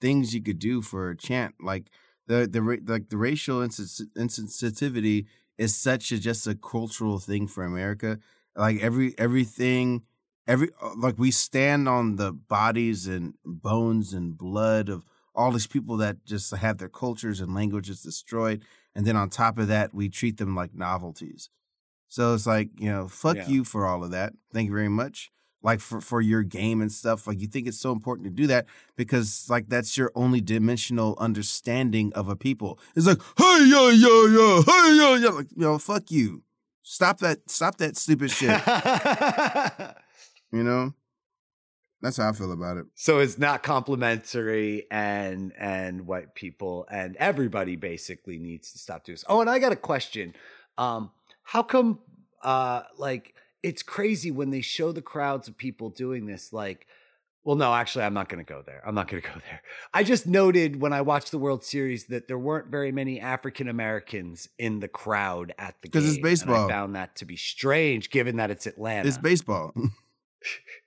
things 0.00 0.34
you 0.34 0.42
could 0.42 0.58
do 0.58 0.82
for 0.82 1.10
a 1.10 1.16
chant. 1.16 1.54
Like 1.60 1.90
the 2.26 2.46
the 2.46 2.60
like 2.86 3.08
the 3.08 3.16
racial 3.16 3.60
insens- 3.60 4.02
insensitivity 4.16 5.26
is 5.58 5.76
such 5.76 6.12
a 6.12 6.18
just 6.18 6.46
a 6.46 6.54
cultural 6.54 7.18
thing 7.18 7.46
for 7.46 7.64
America. 7.64 8.18
Like 8.56 8.80
every 8.80 9.14
everything, 9.18 10.02
every 10.46 10.70
uh, 10.82 10.94
like 10.96 11.18
we 11.18 11.30
stand 11.30 11.88
on 11.88 12.16
the 12.16 12.32
bodies 12.32 13.06
and 13.06 13.34
bones 13.44 14.12
and 14.12 14.36
blood 14.36 14.88
of 14.88 15.04
all 15.34 15.50
these 15.50 15.66
people 15.66 15.96
that 15.96 16.24
just 16.24 16.54
have 16.54 16.78
their 16.78 16.88
cultures 16.88 17.40
and 17.40 17.54
languages 17.54 18.02
destroyed, 18.02 18.62
and 18.94 19.06
then 19.06 19.16
on 19.16 19.30
top 19.30 19.58
of 19.58 19.68
that, 19.68 19.94
we 19.94 20.08
treat 20.08 20.36
them 20.38 20.54
like 20.54 20.74
novelties. 20.74 21.50
So 22.08 22.34
it's 22.34 22.46
like, 22.46 22.68
you 22.78 22.90
know, 22.90 23.08
fuck 23.08 23.36
Yeah. 23.36 23.48
you 23.48 23.64
for 23.64 23.86
all 23.86 24.04
of 24.04 24.10
that. 24.12 24.34
Thank 24.52 24.68
you 24.68 24.74
very 24.74 24.88
much. 24.88 25.30
Like 25.62 25.80
for, 25.80 26.00
for 26.00 26.20
your 26.20 26.42
game 26.42 26.82
and 26.82 26.92
stuff. 26.92 27.26
Like 27.26 27.40
you 27.40 27.46
think 27.48 27.66
it's 27.66 27.80
so 27.80 27.90
important 27.90 28.26
to 28.26 28.30
do 28.30 28.46
that 28.48 28.66
because 28.96 29.46
like 29.48 29.68
that's 29.68 29.96
your 29.96 30.12
only 30.14 30.40
dimensional 30.42 31.16
understanding 31.18 32.12
of 32.14 32.28
a 32.28 32.36
people. 32.36 32.78
It's 32.94 33.06
like, 33.06 33.18
hey 33.38 33.64
yeah, 33.66 33.90
yeah, 33.90 34.26
yeah, 34.28 34.62
hey 34.66 34.96
yeah, 34.96 35.16
yeah. 35.16 35.28
Like, 35.30 35.46
you 35.56 35.62
know, 35.62 35.78
fuck 35.78 36.10
you. 36.10 36.42
Stop 36.82 37.18
that 37.20 37.50
stop 37.50 37.78
that 37.78 37.96
stupid 37.96 38.30
shit. 38.30 38.50
you 40.52 40.62
know? 40.62 40.92
That's 42.04 42.18
how 42.18 42.28
I 42.28 42.32
feel 42.32 42.52
about 42.52 42.76
it. 42.76 42.86
so 42.94 43.18
it's 43.18 43.38
not 43.38 43.62
complimentary 43.62 44.86
and 44.90 45.52
and 45.58 46.06
white 46.06 46.34
people 46.34 46.86
and 46.90 47.16
everybody 47.16 47.76
basically 47.76 48.38
needs 48.38 48.72
to 48.72 48.78
stop 48.78 49.04
doing 49.04 49.14
this. 49.14 49.24
Oh, 49.28 49.40
and 49.40 49.48
I 49.48 49.58
got 49.58 49.72
a 49.72 49.76
question. 49.76 50.34
Um, 50.78 51.10
how 51.42 51.62
come 51.62 51.98
uh 52.42 52.82
like 52.98 53.34
it's 53.62 53.82
crazy 53.82 54.30
when 54.30 54.50
they 54.50 54.60
show 54.60 54.92
the 54.92 55.02
crowds 55.02 55.48
of 55.48 55.56
people 55.56 55.88
doing 55.88 56.26
this 56.26 56.52
like 56.52 56.86
well 57.44 57.56
no 57.56 57.72
actually 57.72 58.04
i'm 58.04 58.12
not 58.14 58.28
going 58.28 58.44
to 58.44 58.50
go 58.50 58.62
there 58.66 58.82
i'm 58.86 58.94
not 58.94 59.08
going 59.08 59.22
to 59.22 59.28
go 59.28 59.34
there 59.48 59.62
i 59.94 60.02
just 60.02 60.26
noted 60.26 60.80
when 60.80 60.92
i 60.92 61.00
watched 61.00 61.30
the 61.30 61.38
world 61.38 61.64
series 61.64 62.06
that 62.06 62.28
there 62.28 62.38
weren't 62.38 62.68
very 62.68 62.92
many 62.92 63.20
african 63.20 63.68
americans 63.68 64.48
in 64.58 64.80
the 64.80 64.88
crowd 64.88 65.54
at 65.58 65.74
the 65.80 65.88
game. 65.88 66.02
Because 66.02 66.06
it's 66.08 66.16
and 66.16 66.22
baseball. 66.22 66.66
i 66.66 66.68
found 66.68 66.96
that 66.96 67.16
to 67.16 67.24
be 67.24 67.36
strange 67.36 68.10
given 68.10 68.36
that 68.36 68.50
it's 68.50 68.66
atlanta 68.66 69.08
It's 69.08 69.16
baseball. 69.18 69.72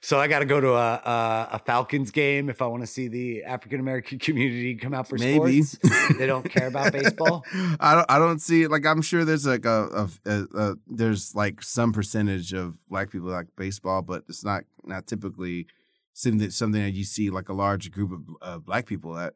so 0.00 0.18
I 0.18 0.28
got 0.28 0.40
to 0.40 0.44
go 0.44 0.60
to 0.60 0.72
a, 0.72 0.94
a 0.94 1.48
a 1.52 1.58
Falcons 1.58 2.10
game 2.10 2.48
if 2.48 2.62
I 2.62 2.66
want 2.66 2.82
to 2.82 2.86
see 2.86 3.08
the 3.08 3.44
African 3.44 3.80
American 3.80 4.18
community 4.26 4.74
come 4.74 4.94
out 4.94 5.08
for 5.08 5.16
Maybe 5.18 5.62
sports. 5.62 5.78
They 6.18 6.26
don't 6.26 6.48
care 6.48 6.68
about 6.68 6.92
baseball. 6.92 7.44
I 7.80 7.94
don't. 7.94 8.06
I 8.10 8.18
don't 8.18 8.40
see. 8.40 8.66
Like 8.66 8.86
I'm 8.86 9.02
sure 9.02 9.24
there's 9.24 9.46
like 9.46 9.64
a, 9.64 10.08
a, 10.26 10.46
a, 10.54 10.74
there's 10.86 11.34
like 11.34 11.62
some 11.62 11.92
percentage 11.92 12.52
of 12.52 12.76
black 12.88 13.10
people 13.10 13.28
like 13.28 13.46
baseball, 13.56 14.02
but 14.02 14.24
it's 14.28 14.44
not 14.44 14.64
not 14.84 15.06
typically 15.06 15.66
something 16.12 16.50
something 16.50 16.82
that 16.82 16.94
you 16.94 17.04
see 17.04 17.30
like 17.30 17.48
a 17.48 17.54
large 17.54 17.90
group 17.90 18.12
of 18.12 18.22
uh, 18.42 18.58
black 18.58 18.86
people 18.86 19.16
at. 19.18 19.34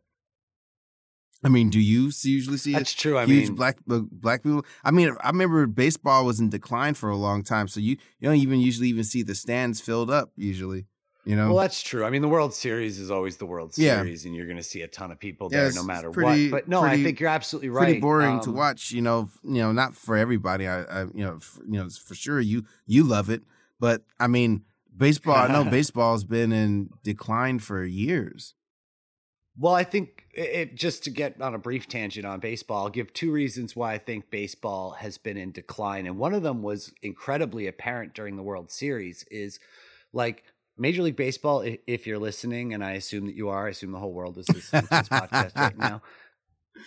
I 1.45 1.49
mean, 1.49 1.70
do 1.70 1.78
you 1.78 2.11
see, 2.11 2.30
usually 2.30 2.57
see 2.59 2.72
That's 2.72 2.93
true. 2.93 3.16
I 3.16 3.24
huge 3.24 3.47
mean, 3.49 3.55
black 3.55 3.78
black 3.86 4.43
people? 4.43 4.64
I 4.84 4.91
mean, 4.91 5.14
I 5.20 5.28
remember 5.28 5.66
baseball 5.68 6.24
was 6.26 6.41
in 6.41 6.49
decline 6.51 6.95
for 6.95 7.11
a 7.11 7.16
long 7.16 7.43
time, 7.45 7.68
so 7.68 7.78
you 7.80 7.97
you 8.18 8.28
don't 8.28 8.36
even 8.36 8.59
usually 8.61 8.89
even 8.89 9.05
see 9.05 9.22
the 9.22 9.34
stands 9.36 9.80
filled 9.80 10.11
up. 10.11 10.32
Usually, 10.36 10.86
you 11.24 11.36
know. 11.36 11.49
well, 11.53 11.59
that's 11.62 11.80
true. 11.80 12.05
I 12.05 12.11
mean, 12.11 12.22
the 12.22 12.28
World 12.28 12.55
Series 12.55 12.99
is 12.99 13.09
always 13.11 13.36
the 13.36 13.47
World 13.47 13.72
Yeah. 13.76 13.97
Series, 14.03 14.24
and 14.24 14.34
you're 14.34 14.47
going 14.47 14.57
to 14.57 14.64
see 14.64 14.82
a 14.82 14.89
ton 14.89 15.12
of 15.12 15.20
people 15.20 15.49
there 15.49 15.61
it's- 15.66 15.76
no 15.76 15.84
matter 15.84 16.11
pretty- 16.11 16.51
what. 16.51 16.62
But 16.64 16.68
no, 16.68 16.80
I 16.82 17.01
think 17.01 17.20
you're 17.20 17.28
absolutely 17.30 17.68
right. 17.68 17.84
pretty 17.84 18.01
boring 18.01 18.41
to 18.41 18.49
Um, 18.51 18.57
watch. 18.57 18.91
You 18.91 19.03
know, 19.03 19.28
you 19.45 19.61
know, 19.62 19.70
not 19.70 19.95
for 19.95 20.16
everybody. 20.16 20.66
I, 20.66 20.82
I 20.82 21.01
you 21.14 21.24
know, 21.24 21.36
f 21.36 21.59
you 21.70 21.78
know, 21.78 21.89
for 21.89 22.16
sure 22.16 22.41
you 22.41 22.64
you 22.86 23.05
love 23.05 23.30
it, 23.30 23.43
but 23.78 24.03
I 24.18 24.26
mean, 24.26 24.62
baseball. 24.97 25.36
I 25.36 25.47
know 25.47 25.62
baseball 25.70 26.14
has 26.14 26.24
been 26.24 26.51
in 26.51 26.91
decline 27.05 27.61
for 27.61 27.84
years. 27.84 28.55
Well, 29.61 29.74
I 29.74 29.82
think 29.84 30.24
it, 30.34 30.76
just 30.76 31.02
to 31.04 31.11
get 31.11 31.40
on 31.42 31.54
a 31.54 31.59
brief 31.59 31.88
tangent 31.88 32.24
on 32.24 32.38
baseball, 32.38 32.84
I'll 32.84 32.90
give 32.90 33.12
two 33.12 33.32
reasons 33.32 33.74
why 33.74 33.94
I 33.94 33.98
think 33.98 34.30
baseball 34.30 34.92
has 34.92 35.18
been 35.18 35.36
in 35.36 35.50
decline. 35.50 36.06
And 36.06 36.16
one 36.16 36.32
of 36.32 36.42
them 36.44 36.62
was 36.62 36.92
incredibly 37.02 37.66
apparent 37.66 38.14
during 38.14 38.36
the 38.36 38.42
World 38.42 38.70
Series 38.70 39.24
is 39.30 39.59
like 40.12 40.44
Major 40.76 41.02
League 41.02 41.16
Baseball, 41.16 41.64
if 41.88 42.06
you're 42.06 42.18
listening, 42.20 42.72
and 42.72 42.84
I 42.84 42.92
assume 42.92 43.26
that 43.26 43.34
you 43.34 43.48
are, 43.48 43.66
I 43.66 43.70
assume 43.70 43.90
the 43.90 43.98
whole 43.98 44.12
world 44.12 44.38
is 44.38 44.48
listening 44.48 44.82
to 44.82 44.88
this 44.90 45.09
podcast 45.09 45.56
right 45.56 45.76
now. 45.90 46.02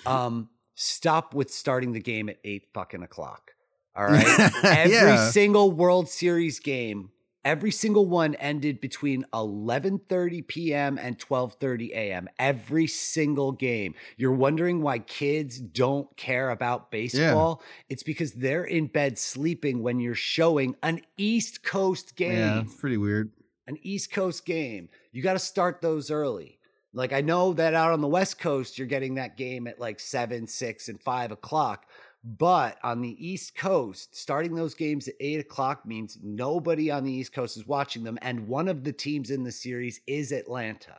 Um, 0.06 0.50
stop 0.76 1.34
with 1.34 1.52
starting 1.52 1.92
the 1.92 2.00
game 2.00 2.30
at 2.30 2.38
eight 2.46 2.68
fucking 2.74 3.04
o'clock. 3.04 3.52
All 3.96 4.06
right. 4.08 4.26
Every 4.64 4.94
Yeah. 4.94 5.30
single 5.32 5.72
World 5.72 6.08
Series 6.08 6.62
game 6.62 7.12
Every 7.44 7.72
single 7.72 8.06
one 8.06 8.36
ended 8.36 8.80
between 8.80 9.26
11:30 9.34 10.48
p.m. 10.48 11.00
and 11.00 11.18
12:30 11.18 11.90
a.m. 11.92 12.30
Every 12.38 12.86
single 12.86 13.52
game. 13.52 13.96
You're 14.16 14.32
wondering 14.32 14.82
why 14.82 15.00
kids 15.00 15.60
don't 15.60 16.16
care 16.18 16.52
about 16.52 16.92
baseball? 16.92 17.62
Yeah. 17.62 17.86
It's 17.90 18.04
because 18.04 18.34
they're 18.34 18.64
in 18.64 18.88
bed 18.88 19.18
sleeping 19.18 19.82
when 19.82 20.00
you're 20.00 20.14
showing 20.14 20.76
an 20.84 21.02
East 21.18 21.64
Coast 21.64 22.16
game. 22.16 22.38
Yeah, 22.38 22.62
it's 22.62 22.76
pretty 22.76 22.98
weird. 22.98 23.32
An 23.66 23.78
East 23.82 24.12
Coast 24.12 24.46
game. 24.46 24.90
You 25.12 25.24
got 25.24 25.34
to 25.34 25.40
start 25.40 25.82
those 25.82 26.12
early. 26.12 26.60
Like 26.94 27.14
I 27.14 27.22
know 27.22 27.54
that 27.54 27.74
out 27.74 27.94
on 27.94 28.02
the 28.02 28.08
West 28.08 28.38
Coast, 28.38 28.78
you're 28.78 28.88
getting 28.88 29.16
that 29.16 29.38
game 29.38 29.66
at 29.66 29.80
like 29.80 30.00
seven, 30.00 30.46
six, 30.46 30.90
and 30.90 31.02
five 31.02 31.32
o'clock. 31.32 31.86
But 32.24 32.78
on 32.84 33.02
the 33.02 33.16
East 33.26 33.56
Coast, 33.56 34.16
starting 34.16 34.54
those 34.54 34.76
games 34.76 35.08
at 35.08 35.16
eight 35.20 35.40
o'clock 35.40 35.86
means 35.86 36.20
nobody 36.22 36.92
on 36.92 37.04
the 37.04 37.12
East 37.12 37.34
Coast 37.34 37.58
is 37.58 37.66
watching 37.66 38.04
them. 38.04 38.20
And 38.22 38.48
one 38.48 38.68
of 38.68 38.84
the 38.84 38.94
teams 38.94 39.32
in 39.32 39.44
the 39.44 39.52
series 39.52 40.02
is 40.06 40.32
Atlanta. 40.32 40.98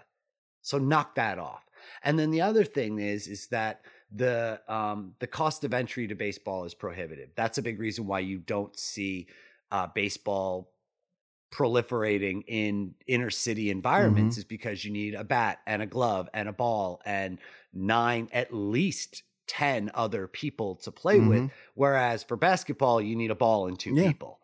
So 0.63 0.79
knock 0.79 1.15
that 1.15 1.39
off. 1.39 1.65
And 2.03 2.19
then 2.19 2.31
the 2.31 2.41
other 2.41 2.65
thing 2.65 2.99
is, 2.99 3.29
is 3.29 3.47
that 3.49 3.83
the 4.15 4.61
um, 4.69 5.15
the 5.21 5.27
cost 5.27 5.65
of 5.65 5.73
entry 5.73 6.07
to 6.09 6.15
baseball 6.15 6.65
is 6.65 6.75
prohibitive. 6.75 7.31
That's 7.35 7.59
a 7.59 7.63
big 7.63 7.79
reason 7.81 8.07
why 8.07 8.21
you 8.21 8.39
don't 8.39 8.77
see 8.79 9.29
uh, 9.71 9.87
baseball 9.95 10.73
proliferating 11.53 12.43
in 12.47 12.95
inner 13.07 13.31
city 13.31 13.71
environments 13.71 14.37
Mhm. 14.37 14.39
is 14.39 14.45
because 14.45 14.85
you 14.85 14.91
need 14.91 15.15
a 15.15 15.25
bat 15.25 15.61
and 15.67 15.83
a 15.83 15.87
glove 15.87 16.29
and 16.33 16.49
a 16.49 16.53
ball 16.53 17.01
and 17.05 17.39
nine 17.73 18.29
at 18.33 18.53
least 18.55 19.23
10 19.47 19.91
other 19.95 20.27
people 20.29 20.77
to 20.77 20.91
play 20.93 21.19
with 21.21 21.43
Mhm. 21.43 21.51
whereas 21.75 22.23
for 22.23 22.37
basketball 22.37 23.01
you 23.01 23.17
need 23.17 23.31
a 23.31 23.35
ball 23.35 23.67
and 23.67 23.79
two 23.79 23.95
Yeah. 23.95 24.09
people 24.09 24.41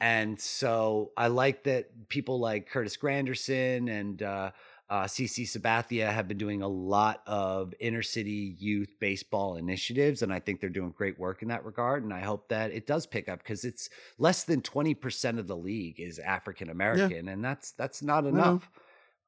and 0.00 0.40
so 0.40 1.12
i 1.16 1.26
like 1.26 1.64
that 1.64 2.08
people 2.08 2.38
like 2.40 2.68
curtis 2.68 2.96
granderson 2.96 3.90
and 3.90 4.22
uh, 4.22 4.50
uh, 4.90 5.04
CC 5.04 5.42
Sabathia 5.44 6.10
have 6.10 6.28
been 6.28 6.38
doing 6.38 6.62
a 6.62 6.66
lot 6.68 7.22
of 7.26 7.74
inner 7.78 8.00
city 8.00 8.56
youth 8.58 8.94
baseball 8.98 9.56
initiatives, 9.56 10.22
and 10.22 10.32
I 10.32 10.40
think 10.40 10.62
they're 10.62 10.70
doing 10.70 10.92
great 10.96 11.18
work 11.18 11.42
in 11.42 11.48
that 11.48 11.62
regard. 11.66 12.04
And 12.04 12.14
I 12.14 12.20
hope 12.20 12.48
that 12.48 12.70
it 12.70 12.86
does 12.86 13.06
pick 13.06 13.28
up 13.28 13.40
because 13.40 13.66
it's 13.66 13.90
less 14.16 14.44
than 14.44 14.62
twenty 14.62 14.94
percent 14.94 15.38
of 15.38 15.46
the 15.46 15.58
league 15.58 16.00
is 16.00 16.18
African 16.18 16.70
American, 16.70 17.28
and 17.28 17.44
that's 17.44 17.72
that's 17.72 18.00
not 18.02 18.24
enough. 18.24 18.70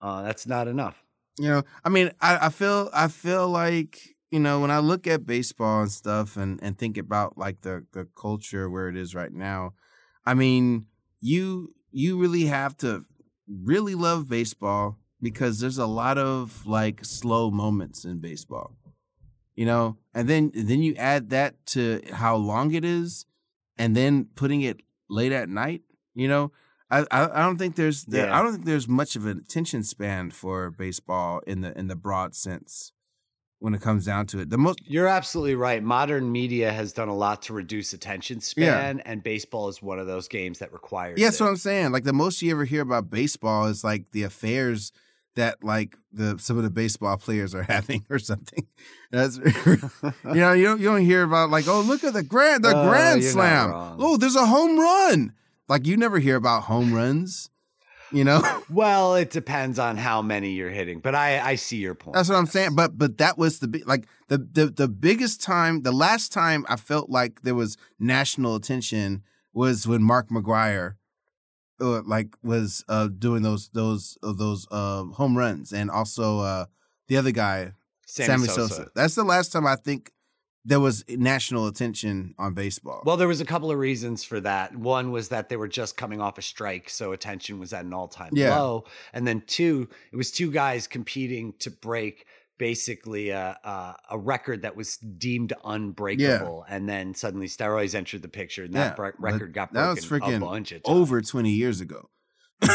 Uh, 0.00 0.22
that's 0.22 0.46
not 0.46 0.66
enough. 0.66 1.04
You 1.38 1.48
know, 1.50 1.62
I 1.84 1.90
mean, 1.90 2.10
I, 2.22 2.46
I 2.46 2.48
feel 2.48 2.88
I 2.94 3.08
feel 3.08 3.46
like 3.46 4.16
you 4.30 4.38
know 4.38 4.60
when 4.60 4.70
I 4.70 4.78
look 4.78 5.06
at 5.06 5.26
baseball 5.26 5.82
and 5.82 5.90
stuff 5.90 6.36
and 6.36 6.60
and 6.62 6.78
think 6.78 6.96
about 6.96 7.36
like 7.36 7.62
the 7.62 7.84
the 7.92 8.06
culture 8.16 8.70
where 8.70 8.88
it 8.88 8.96
is 8.96 9.14
right 9.14 9.32
now. 9.32 9.74
I 10.24 10.34
mean, 10.34 10.86
you 11.20 11.74
you 11.90 12.18
really 12.18 12.46
have 12.46 12.76
to 12.78 13.04
really 13.48 13.94
love 13.94 14.28
baseball 14.28 14.98
because 15.20 15.58
there's 15.58 15.78
a 15.78 15.86
lot 15.86 16.18
of 16.18 16.66
like 16.66 17.04
slow 17.04 17.50
moments 17.50 18.04
in 18.04 18.20
baseball. 18.20 18.76
You 19.56 19.66
know, 19.66 19.98
and 20.14 20.28
then 20.28 20.52
then 20.54 20.82
you 20.82 20.94
add 20.94 21.30
that 21.30 21.66
to 21.66 22.00
how 22.12 22.36
long 22.36 22.72
it 22.72 22.84
is, 22.84 23.26
and 23.76 23.96
then 23.96 24.28
putting 24.36 24.62
it 24.62 24.80
late 25.08 25.32
at 25.32 25.48
night. 25.48 25.82
You 26.14 26.28
know, 26.28 26.52
I 26.90 27.04
I, 27.10 27.42
don't 27.42 27.58
think 27.58 27.76
there's 27.76 28.04
there, 28.04 28.26
Yeah. 28.26 28.38
I 28.38 28.42
don't 28.42 28.52
think 28.52 28.64
there's 28.64 28.88
much 28.88 29.16
of 29.16 29.26
an 29.26 29.38
attention 29.38 29.82
span 29.82 30.30
for 30.30 30.70
baseball 30.70 31.40
in 31.46 31.60
the 31.60 31.76
in 31.78 31.88
the 31.88 31.96
broad 31.96 32.34
sense 32.34 32.92
when 33.60 33.74
it 33.74 33.80
comes 33.80 34.04
down 34.04 34.26
to 34.26 34.40
it. 34.40 34.50
The 34.50 34.58
most 34.58 34.80
You're 34.84 35.06
absolutely 35.06 35.54
right. 35.54 35.82
Modern 35.82 36.30
media 36.32 36.72
has 36.72 36.92
done 36.92 37.08
a 37.08 37.14
lot 37.16 37.42
to 37.42 37.52
reduce 37.52 37.92
attention 37.92 38.40
span, 38.40 39.00
and 39.00 39.22
baseball 39.22 39.68
is 39.68 39.80
one 39.80 39.98
of 39.98 40.06
those 40.06 40.28
games 40.28 40.58
that 40.58 40.72
requires. 40.72 41.18
yeah, 41.20 41.26
that's 41.28 41.40
it. 41.40 41.44
what 41.44 41.50
I'm 41.50 41.56
saying. 41.56 41.92
Like 41.92 42.04
the 42.04 42.12
most 42.12 42.40
you 42.42 42.50
ever 42.50 42.64
hear 42.64 42.82
about 42.82 43.10
baseball 43.10 43.66
is 43.66 43.84
like 43.84 44.10
the 44.12 44.22
affairs 44.24 44.92
that 45.36 45.62
like 45.62 45.94
the 46.12 46.36
some 46.38 46.56
of 46.56 46.64
the 46.64 46.70
baseball 46.70 47.16
players 47.18 47.54
are 47.54 47.62
having 47.76 48.04
or 48.10 48.18
something. 48.18 48.66
That's 49.10 49.36
you 49.66 50.10
know 50.24 50.52
you 50.54 50.64
don't 50.64 50.80
you 50.80 50.86
don't 50.88 51.04
hear 51.04 51.22
about 51.22 51.50
like 51.50 51.68
oh 51.68 51.82
look 51.82 52.02
at 52.02 52.14
the 52.14 52.22
grand 52.22 52.64
the 52.64 52.74
Oh, 52.74 52.88
grand 52.88 53.22
slam 53.22 53.70
oh 53.98 54.16
there's 54.16 54.36
a 54.36 54.46
home 54.46 54.78
run 54.78 55.32
like 55.68 55.86
you 55.86 55.96
never 55.96 56.18
hear 56.18 56.36
about 56.36 56.62
home 56.64 56.92
runs 56.94 57.49
you 58.12 58.24
know 58.24 58.42
Well, 58.70 59.16
it 59.16 59.30
depends 59.30 59.78
on 59.78 59.96
how 59.96 60.22
many 60.22 60.52
you're 60.52 60.70
hitting, 60.70 61.00
but 61.00 61.14
I 61.14 61.40
I 61.40 61.54
see 61.56 61.78
your 61.78 61.94
point. 61.94 62.14
That's 62.14 62.28
what 62.28 62.36
I'm 62.36 62.46
saying. 62.46 62.74
But 62.74 62.96
but 62.96 63.18
that 63.18 63.36
was 63.36 63.58
the 63.58 63.82
like 63.86 64.06
the 64.28 64.38
the 64.38 64.66
the 64.66 64.88
biggest 64.88 65.42
time. 65.42 65.82
The 65.82 65.92
last 65.92 66.32
time 66.32 66.64
I 66.68 66.76
felt 66.76 67.10
like 67.10 67.42
there 67.42 67.54
was 67.54 67.76
national 67.98 68.54
attention 68.54 69.22
was 69.52 69.88
when 69.88 70.02
Mark 70.02 70.28
McGwire, 70.28 70.94
uh, 71.80 72.02
like 72.02 72.36
was 72.42 72.84
uh 72.88 73.08
doing 73.08 73.42
those 73.42 73.70
those 73.70 74.16
uh, 74.22 74.32
those 74.32 74.66
uh 74.70 75.04
home 75.04 75.36
runs, 75.36 75.72
and 75.72 75.90
also 75.90 76.38
uh 76.40 76.66
the 77.08 77.16
other 77.16 77.32
guy 77.32 77.72
Sammy, 78.06 78.26
Sammy, 78.26 78.48
Sosa. 78.48 78.74
Sosa. 78.74 78.90
That's 78.94 79.14
the 79.14 79.24
last 79.24 79.52
time 79.52 79.66
I 79.66 79.76
think 79.76 80.12
there 80.64 80.80
was 80.80 81.04
national 81.08 81.66
attention 81.66 82.34
on 82.38 82.52
baseball. 82.54 83.02
Well, 83.06 83.16
there 83.16 83.28
was 83.28 83.40
a 83.40 83.44
couple 83.46 83.70
of 83.70 83.78
reasons 83.78 84.24
for 84.24 84.40
that. 84.40 84.76
One 84.76 85.10
was 85.10 85.28
that 85.30 85.48
they 85.48 85.56
were 85.56 85.68
just 85.68 85.96
coming 85.96 86.20
off 86.20 86.36
a 86.38 86.42
strike, 86.42 86.90
so 86.90 87.12
attention 87.12 87.58
was 87.58 87.72
at 87.72 87.84
an 87.84 87.94
all-time 87.94 88.30
Yeah. 88.34 88.58
low. 88.58 88.84
And 89.14 89.26
then 89.26 89.42
two, 89.46 89.88
it 90.12 90.16
was 90.16 90.30
two 90.30 90.50
guys 90.50 90.86
competing 90.86 91.54
to 91.60 91.70
break 91.70 92.26
basically 92.58 93.30
a, 93.30 93.56
a, 93.64 93.96
a 94.10 94.18
record 94.18 94.60
that 94.62 94.76
was 94.76 94.98
deemed 94.98 95.54
unbreakable. 95.64 96.66
And 96.68 96.86
then 96.86 97.14
suddenly 97.14 97.46
steroids 97.48 97.94
entered 97.94 98.20
the 98.20 98.28
picture, 98.28 98.64
and 98.64 98.74
that 98.74 98.98
Yeah, 98.98 99.10
record 99.18 99.54
got 99.54 99.72
that 99.72 99.94
broken 99.94 99.94
was 99.94 100.04
freaking 100.04 100.36
a 100.36 100.40
bunch 100.40 100.72
of 100.72 100.82
times. 100.82 100.94
over 100.98 101.22
20 101.22 101.50
years 101.50 101.80
ago. 101.80 102.10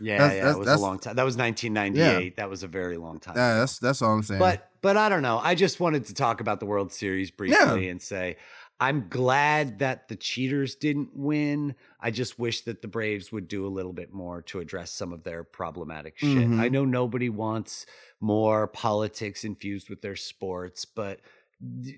Yeah, 0.00 0.18
that's- 0.18 0.36
yeah, 0.36 0.44
that's- 0.46 0.56
it 0.56 0.58
was 0.58 0.68
a 0.68 0.78
long 0.82 0.98
time. 0.98 1.14
That 1.14 1.24
was 1.24 1.36
1998. 1.36 2.36
That 2.38 2.50
was 2.50 2.64
a 2.64 2.66
very 2.66 2.96
long 2.96 3.20
time. 3.20 3.36
Yeah, 3.36 3.58
that's 3.60 3.78
that's 3.78 4.02
all 4.02 4.14
I'm 4.14 4.24
saying. 4.24 4.40
But 4.40 4.68
but 4.82 4.96
I 4.96 5.08
don't 5.08 5.22
know. 5.22 5.38
I 5.38 5.54
just 5.54 5.80
wanted 5.80 6.04
to 6.06 6.14
talk 6.14 6.40
about 6.40 6.60
the 6.60 6.66
World 6.66 6.92
Series 6.92 7.30
briefly 7.30 7.88
and 7.88 8.02
say 8.02 8.36
I'm 8.80 9.08
glad 9.08 9.78
that 9.78 10.08
the 10.08 10.16
cheaters 10.16 10.74
didn't 10.74 11.10
win. 11.14 11.76
I 12.00 12.10
just 12.10 12.38
wish 12.38 12.62
that 12.62 12.82
the 12.82 12.88
Braves 12.88 13.30
would 13.30 13.46
do 13.46 13.64
a 13.64 13.68
little 13.68 13.92
bit 13.92 14.12
more 14.12 14.42
to 14.42 14.58
address 14.58 14.90
some 14.90 15.12
of 15.12 15.22
their 15.22 15.44
problematic 15.44 16.18
shit. 16.18 16.28
Mhm. 16.48 16.58
I 16.58 16.68
know 16.68 16.84
nobody 16.84 17.28
wants 17.28 17.86
more 18.20 18.66
politics 18.66 19.44
infused 19.44 19.88
with 19.88 20.02
their 20.02 20.16
sports, 20.16 20.84
but 20.84 21.20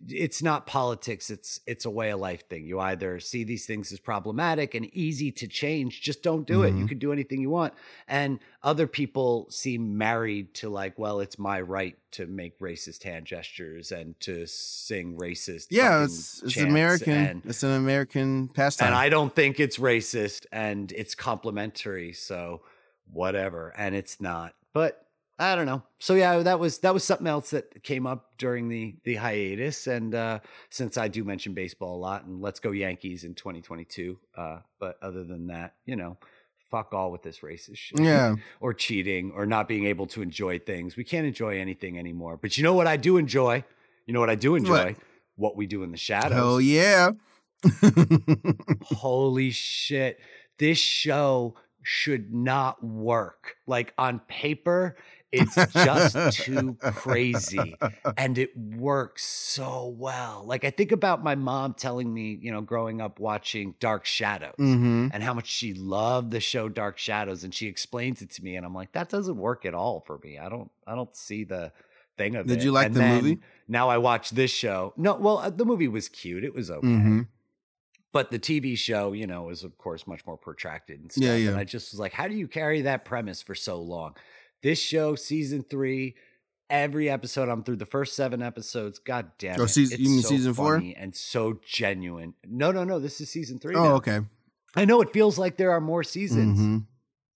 it's 0.09 0.43
not 0.43 0.67
politics 0.67 1.31
it's 1.31 1.59
it's 1.67 1.87
a 1.87 1.91
way 1.91 2.11
of 2.11 2.21
life 2.21 2.47
thing 2.49 2.67
you 2.67 2.79
either 2.81 3.19
see 3.19 3.45
these 3.45 3.65
things 3.65 3.91
as 3.93 3.99
problematic 3.99 4.75
and 4.75 4.85
easy 4.95 5.33
to 5.33 5.47
change 5.49 6.03
just 6.03 6.23
don't 6.23 6.47
do 6.47 6.65
it 6.65 6.75
you 6.75 6.85
Mhm. 6.85 6.89
can 6.89 6.99
do 6.99 7.13
anything 7.13 7.41
you 7.41 7.49
want 7.49 7.73
and 8.07 8.41
other 8.63 8.87
people 8.87 9.47
seem 9.51 9.97
married 9.97 10.53
to 10.55 10.69
like 10.69 10.99
well 10.99 11.21
it's 11.21 11.39
my 11.39 11.63
right 11.63 11.97
to 12.11 12.27
make 12.27 12.59
racist 12.59 13.05
hand 13.05 13.25
gestures 13.25 13.91
and 13.91 14.21
to 14.21 14.47
sing 14.47 15.17
racist 15.17 15.69
yeah, 15.71 16.05
it's 16.05 16.43
it's 16.43 16.59
American. 16.59 17.13
and, 17.15 17.43
it's 17.47 17.63
an 17.63 17.71
American 17.73 18.49
pastime. 18.49 18.89
and 18.89 18.95
i 18.95 19.09
don't 19.09 19.35
think 19.35 19.59
it's 19.61 19.79
racist 19.79 20.45
and 20.53 20.93
it's 20.93 21.15
complimentary 21.15 22.13
so 22.13 22.61
whatever 23.11 23.73
and 23.79 23.95
it's 23.95 24.21
not 24.21 24.55
but 24.75 25.04
I 25.39 25.57
don't 25.57 25.67
know. 25.67 25.83
So 25.99 26.15
yeah, 26.15 26.39
that 26.39 26.61
was 26.61 26.79
that 26.79 26.95
was 26.95 27.03
something 27.03 27.27
else 27.27 27.51
that 27.51 27.83
came 27.83 28.07
up 28.07 28.39
during 28.39 28.69
the 28.69 28.95
the 29.05 29.17
hiatus, 29.17 29.87
and 29.89 30.15
uh, 30.15 30.39
since 30.71 30.97
I 30.97 31.09
do 31.09 31.25
mention 31.25 31.55
baseball 31.55 31.97
a 31.97 31.99
lot, 31.99 32.25
and 32.25 32.41
let's 32.41 32.61
go 32.61 32.71
Yankees 32.71 33.25
in 33.25 33.35
2022. 33.35 34.19
Uh, 34.37 34.59
but 34.79 34.97
other 35.03 35.25
than 35.25 35.49
that, 35.49 35.75
you 35.87 35.97
know, 35.97 36.19
fuck 36.71 36.93
all 36.93 37.11
with 37.11 37.23
this 37.23 37.41
racist 37.41 37.77
shit. 37.77 38.01
yeah. 38.01 38.37
or 38.61 38.75
cheating, 38.75 39.33
or 39.35 39.45
not 39.45 39.67
being 39.67 39.87
able 39.87 40.07
to 40.07 40.23
enjoy 40.23 40.59
things. 40.59 40.97
We 40.97 41.05
can't 41.05 41.27
enjoy 41.27 41.59
anything 41.59 41.99
anymore. 41.99 42.39
But 42.41 42.57
you 42.57 42.63
know 42.63 42.75
what 42.75 42.87
I 42.87 42.97
do 42.97 43.17
enjoy? 43.17 43.65
You 44.07 44.15
know 44.15 44.21
what 44.21 44.31
I 44.31 44.37
do 44.37 44.55
enjoy? 44.55 44.95
What 45.37 45.57
we 45.57 45.67
do 45.67 45.83
in 45.83 45.91
the 45.91 45.97
shadows. 45.97 46.33
Hell 46.33 46.61
yeah. 46.61 47.11
holy 48.83 49.51
shit, 49.51 50.21
this 50.59 50.79
show 50.79 51.55
should 51.83 52.33
not 52.33 52.83
work. 52.83 53.57
Like 53.67 53.95
on 53.97 54.21
paper, 54.21 54.97
it's 55.35 55.59
just 55.65 56.19
too 56.31 56.79
crazy. 56.85 57.81
And 58.17 58.39
it 58.39 58.57
works 58.57 59.25
so 59.25 59.89
well. 59.89 60.45
Like 60.45 60.65
I 60.65 60.71
think 60.71 60.93
about 60.93 61.25
my 61.25 61.35
mom 61.35 61.75
telling 61.75 62.13
me, 62.15 62.39
you 62.41 62.53
know, 62.53 62.61
growing 62.61 63.01
up 63.01 63.19
watching 63.19 63.75
Dark 63.81 64.05
Shadows 64.07 64.55
hmm 64.59 65.09
and 65.11 65.23
how 65.23 65.35
much 65.35 65.49
she 65.49 65.75
loved 65.75 66.31
the 66.31 66.41
show 66.41 66.69
Dark 66.69 66.97
Shadows. 66.99 67.43
And 67.43 67.53
she 67.53 67.67
explains 67.67 68.23
it 68.23 68.31
to 68.33 68.45
me, 68.45 68.57
and 68.57 68.65
I'm 68.65 68.75
like, 68.75 68.93
that 68.93 69.09
doesn't 69.09 69.37
work 69.37 69.67
at 69.67 69.75
all 69.75 70.01
for 70.07 70.19
me. 70.19 70.39
I 70.39 70.49
don't, 70.49 70.71
I 70.87 70.95
don't 70.95 71.15
see 71.17 71.45
the 71.45 71.73
thing 72.17 72.37
of 72.37 72.47
it. 72.47 72.49
Did 72.51 72.63
you 72.63 72.71
like 72.71 72.87
And 72.87 72.97
the 72.97 73.03
movie? 73.03 73.39
Now 73.67 73.89
I 73.89 73.99
watch 73.99 74.31
this 74.31 74.53
show. 74.53 74.95
No, 74.97 75.17
well, 75.17 75.39
uh, 75.39 75.51
the 75.51 75.65
movie 75.65 75.89
was 75.89 76.09
cute. 76.09 76.45
It 76.45 76.55
was 76.55 76.71
okay 76.71 76.87
hmm 76.89 77.23
but 78.13 78.31
the 78.31 78.39
TV 78.39 78.77
show, 78.77 79.13
you 79.13 79.27
know, 79.27 79.49
is 79.49 79.65
of 79.65 79.77
course 79.77 80.07
much 80.07 80.25
more 80.27 80.37
protracted 80.37 81.01
and 81.01 81.11
stuff. 81.11 81.25
Yeah, 81.25 81.37
yeah. 81.37 81.49
And 81.49 81.59
I 81.59 81.65
just 81.65 81.93
was 81.93 81.99
like, 81.99 82.13
how 82.13 82.29
do 82.29 82.35
you 82.35 82.47
carry 82.47 82.83
that 82.83 83.05
premise 83.05 83.43
for 83.43 83.55
so 83.55 83.81
long? 83.81 84.17
This 84.65 84.81
show, 84.81 85.15
season 85.15 85.63
three, 85.63 86.15
every 86.71 87.11
episode, 87.11 87.51
I'm 87.51 87.63
through 87.63 87.77
the 87.77 87.85
first 87.87 88.17
seven 88.17 88.43
episodes. 88.43 88.99
God 88.99 89.31
damn 89.39 89.57
it. 89.57 89.61
Oh, 89.61 89.67
season- 89.67 90.01
you 90.01 90.09
mean 90.09 90.23
so 90.23 90.29
season 90.31 90.55
four? 90.55 90.77
And 90.97 91.15
so 91.15 91.61
genuine. 91.67 92.33
No, 92.49 92.73
no, 92.73 92.83
no. 92.83 92.99
This 92.99 93.21
is 93.21 93.29
season 93.31 93.59
three. 93.59 93.75
Oh, 93.77 93.85
now. 93.85 93.95
okay. 93.97 94.21
I 94.75 94.87
know 94.87 95.03
it 95.03 95.13
feels 95.13 95.39
like 95.39 95.59
there 95.59 95.71
are 95.73 95.83
more 95.83 96.03
seasons. 96.03 96.59
Mhm. 96.59 96.87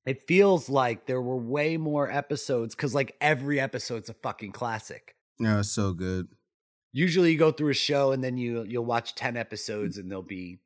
It 0.07 0.23
feels 0.27 0.71
like 0.71 1.05
there 1.07 1.21
were 1.21 1.37
way 1.37 1.77
more 1.77 2.11
episodes 2.11 2.75
because 2.75 2.95
like 2.95 3.15
every 3.21 3.61
episode's 3.61 4.09
a 4.09 4.15
fucking 4.15 4.53
classic. 4.53 5.15
Yeah, 5.39 5.61
it's 5.61 5.71
so 5.71 5.93
good. 5.93 6.29
Usually 6.93 7.33
you 7.33 7.39
go 7.39 7.53
through 7.53 7.69
a 7.73 7.75
show 7.75 8.11
and 8.13 8.25
then 8.25 8.39
you 8.39 8.65
you'll 8.67 8.87
watch 8.87 9.15
10 9.15 9.37
episodes 9.37 9.99
and 9.99 10.11
there'll 10.11 10.23
be 10.23 10.61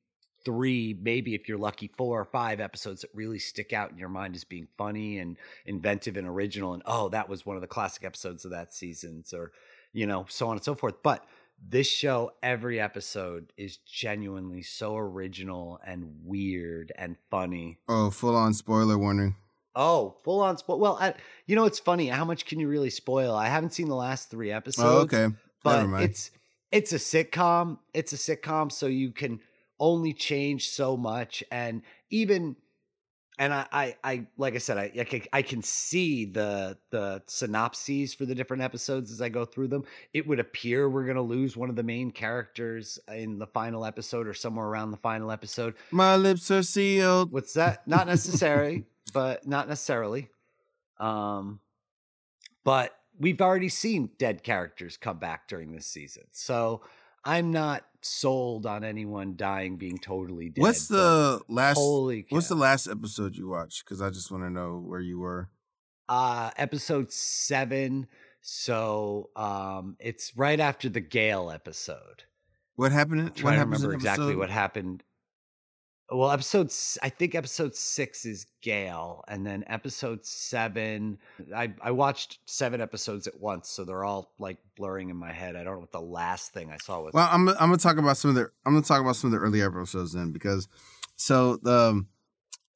three, 0.45 0.97
maybe 1.01 1.34
if 1.34 1.49
you're 1.49 1.59
lucky, 1.59 1.90
four 1.97 2.20
or 2.20 2.24
five 2.24 2.61
episodes 2.61 3.03
that 3.03 3.11
really 3.14 3.38
stick 3.38 3.72
out 3.72 3.90
in 3.90 3.99
your 3.99 4.09
mind 4.09 4.34
as 4.34 4.45
being 4.45 4.68
funny 4.76 5.18
and 5.18 5.36
inventive 5.66 6.16
and 6.16 6.26
original. 6.26 6.74
And 6.74 6.82
oh, 6.86 7.09
that 7.11 7.28
was 7.28 7.47
one 7.47 7.57
of 7.57 7.62
the 7.62 7.68
classic 7.68 8.05
episodes 8.05 8.45
of 8.45 8.51
that 8.51 8.74
season, 8.74 9.24
or, 9.32 9.53
you 9.93 10.07
know, 10.07 10.26
so 10.28 10.47
on 10.49 10.57
and 10.57 10.64
so 10.64 10.74
forth. 10.74 10.95
But 11.03 11.24
this 11.66 11.88
show, 11.88 12.32
every 12.43 12.80
episode 12.80 13.53
is 13.57 13.76
genuinely 13.78 14.62
so 14.62 14.97
original 14.97 15.78
and 15.86 16.05
weird 16.24 16.93
and 16.97 17.16
funny. 17.30 17.78
Oh, 17.88 18.11
full 18.11 18.36
on 18.36 18.55
spoiler 18.55 18.99
warning. 18.99 19.36
Oh, 19.74 20.16
full 20.22 20.40
on 20.40 20.59
spoil. 20.59 20.78
Well, 20.78 20.99
I, 21.01 21.14
you 21.47 21.57
know, 21.57 21.64
it's 21.64 21.78
funny. 21.78 22.09
How 22.09 22.24
much 22.24 22.47
can 22.47 22.61
you 22.61 22.68
really 22.68 22.90
spoil? 22.90 23.34
I 23.34 23.49
haven't 23.49 23.72
seen 23.72 23.88
the 23.88 23.95
last 23.95 24.30
three 24.30 24.53
oh, 24.53 24.57
episodes. 24.57 25.14
Oh, 25.14 25.18
okay. 25.18 25.34
but 25.62 25.86
it's 26.03 26.30
it's 26.70 26.93
a 26.93 26.97
sitcom. 26.97 27.78
It's 27.95 28.12
a 28.12 28.16
sitcom, 28.16 28.72
so 28.72 28.86
you 28.86 29.12
can 29.12 29.40
only 29.83 30.12
change 30.12 30.70
so 30.70 30.97
much, 30.97 31.43
and 31.51 31.83
even 32.09 32.55
and 33.39 33.53
I 33.53 33.66
I, 33.72 33.97
I 34.05 34.26
like 34.37 34.55
I 34.55 34.59
said, 34.59 34.78
I, 34.78 34.93
I 34.99 35.05
can, 35.05 35.22
I 35.33 35.43
can 35.43 35.62
see 35.62 36.24
the 36.24 36.78
the 36.91 37.20
synopses 37.26 38.14
for 38.14 38.24
the 38.24 38.35
different 38.35 38.62
episodes 38.62 39.11
as 39.11 39.20
I 39.20 39.28
go 39.28 39.45
through 39.45 39.68
them. 39.68 39.85
It 40.14 40.26
would 40.26 40.39
appear 40.39 40.89
we're 40.89 41.07
gonna 41.07 41.20
lose 41.20 41.57
one 41.57 41.68
of 41.68 41.74
the 41.74 41.83
main 41.83 42.12
characters 42.12 43.01
in 43.12 43.41
the 43.41 43.47
final 43.49 43.85
episode 43.85 44.28
or 44.28 44.35
somewhere 44.35 44.66
around 44.66 44.93
the 44.93 44.99
final 44.99 45.33
episode. 45.33 45.74
My 45.91 46.14
lips 46.14 46.51
are 46.53 46.62
sealed. 46.62 47.33
What's 47.33 47.55
that? 47.55 47.87
Not 47.89 48.07
necessary, 48.07 48.85
but 49.12 49.47
not 49.47 49.68
necessarily. 49.68 50.28
Um, 51.01 51.59
but 52.62 52.97
we've 53.18 53.41
already 53.41 53.68
seen 53.68 54.11
dead 54.18 54.45
characters 54.45 54.97
come 54.97 55.18
back 55.18 55.49
during 55.49 55.72
this 55.72 55.87
season, 55.87 56.24
so 56.30 56.83
I'm 57.25 57.51
not 57.53 57.85
sold 58.01 58.66
on 58.66 58.83
anyone 58.85 59.35
dying 59.37 59.77
being 59.77 59.99
totally 59.99 60.49
dead. 60.49 60.61
What's 60.62 60.89
the 60.89 61.41
last? 61.49 61.77
holy? 61.77 62.27
What's 62.31 62.49
the 62.49 62.55
last 62.57 62.89
episode 62.89 63.37
you 63.37 63.49
watched? 63.49 63.85
Because 63.85 64.03
I 64.03 64.11
just 64.11 64.31
want 64.31 64.45
to 64.45 64.51
know 64.51 64.83
where 64.85 65.01
you 65.01 65.18
were. 65.18 65.49
uh 66.09 66.51
episode 66.57 67.12
seven? 67.12 68.07
So 68.41 69.31
um, 69.37 69.97
it's 70.01 70.37
right 70.37 70.59
after 70.59 70.89
the 70.89 71.01
Gale 71.01 71.51
episode. 71.51 72.25
What 72.75 72.91
happened? 72.91 73.20
I'm 73.20 73.27
What 73.27 73.37
trying 73.37 73.59
to 73.59 73.64
remember 73.66 73.93
exactly 73.95 74.25
episode- 74.27 74.39
what 74.39 74.51
happened. 74.51 75.05
Well, 76.11 76.30
episode 76.30 76.70
i 77.03 77.09
think 77.09 77.34
episode 77.34 77.74
six 77.74 78.26
is 78.26 78.46
Gale, 78.61 79.24
and 79.28 79.46
then 79.46 79.64
episode 79.66 80.26
seven. 80.26 81.18
I 81.55 81.72
I 81.80 81.90
watched 81.90 82.38
seven 82.44 82.80
episodes 82.80 83.26
at 83.26 83.40
once, 83.40 83.70
so 83.70 83.84
they're 83.84 84.05
all 84.05 84.32
like 84.38 84.59
blurring 84.76 85.09
in 85.09 85.16
my 85.16 85.32
head. 85.32 85.57
I 85.57 85.64
don't 85.64 85.74
know 85.74 85.80
what 85.80 85.92
the 85.92 86.00
last 86.00 86.53
thing 86.53 86.70
I 86.70 86.76
saw 86.76 87.00
was. 87.00 87.14
Well, 87.14 87.28
I'm 87.30 87.48
I'm 87.48 87.57
gonna 87.57 87.78
talk 87.78 87.96
about 87.96 88.18
some 88.18 88.30
of 88.30 88.34
the 88.34 88.50
I'm 88.66 88.74
gonna 88.74 88.82
talk 88.82 89.00
about 89.00 89.16
some 89.16 89.32
of 89.32 89.32
the 89.32 89.44
early 89.44 89.62
episodes 89.62 90.12
then 90.12 90.32
because 90.32 90.68
so 91.16 91.57
the 91.57 92.05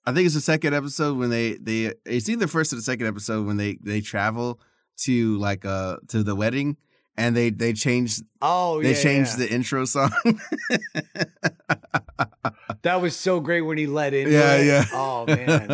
I 0.07 0.13
think 0.13 0.27
it's 0.27 0.35
the 0.35 0.41
second 0.41 0.73
episode 0.75 1.19
when 1.19 1.31
they 1.31 1.55
they 1.55 1.93
it's 2.07 2.29
either 2.29 2.41
the 2.41 2.49
first 2.49 2.73
or 2.73 2.77
the 2.77 2.83
second 2.83 3.07
episode 3.07 3.47
when 3.47 3.57
they 3.59 3.77
they 3.83 4.01
travel 4.01 4.61
to 4.99 5.37
like 5.39 5.65
uh 5.67 5.97
to 6.09 6.23
the 6.23 6.35
wedding 6.35 6.77
and 7.17 7.37
they 7.37 7.51
they 7.51 7.73
change 7.73 8.21
oh, 8.43 8.83
they 8.83 8.95
yeah, 8.95 9.03
changed 9.03 9.39
yeah. 9.39 9.47
the 9.47 9.53
intro 9.53 9.85
song. 9.85 10.11
That 12.87 13.03
was 13.03 13.17
so 13.17 13.41
great 13.41 13.63
when 13.63 13.79
he 13.79 13.89
let 13.89 14.15
in. 14.15 14.31
yeah, 14.31 14.55
it. 14.55 14.67
yeah. 14.67 14.85
Oh 14.93 15.27
man, 15.29 15.67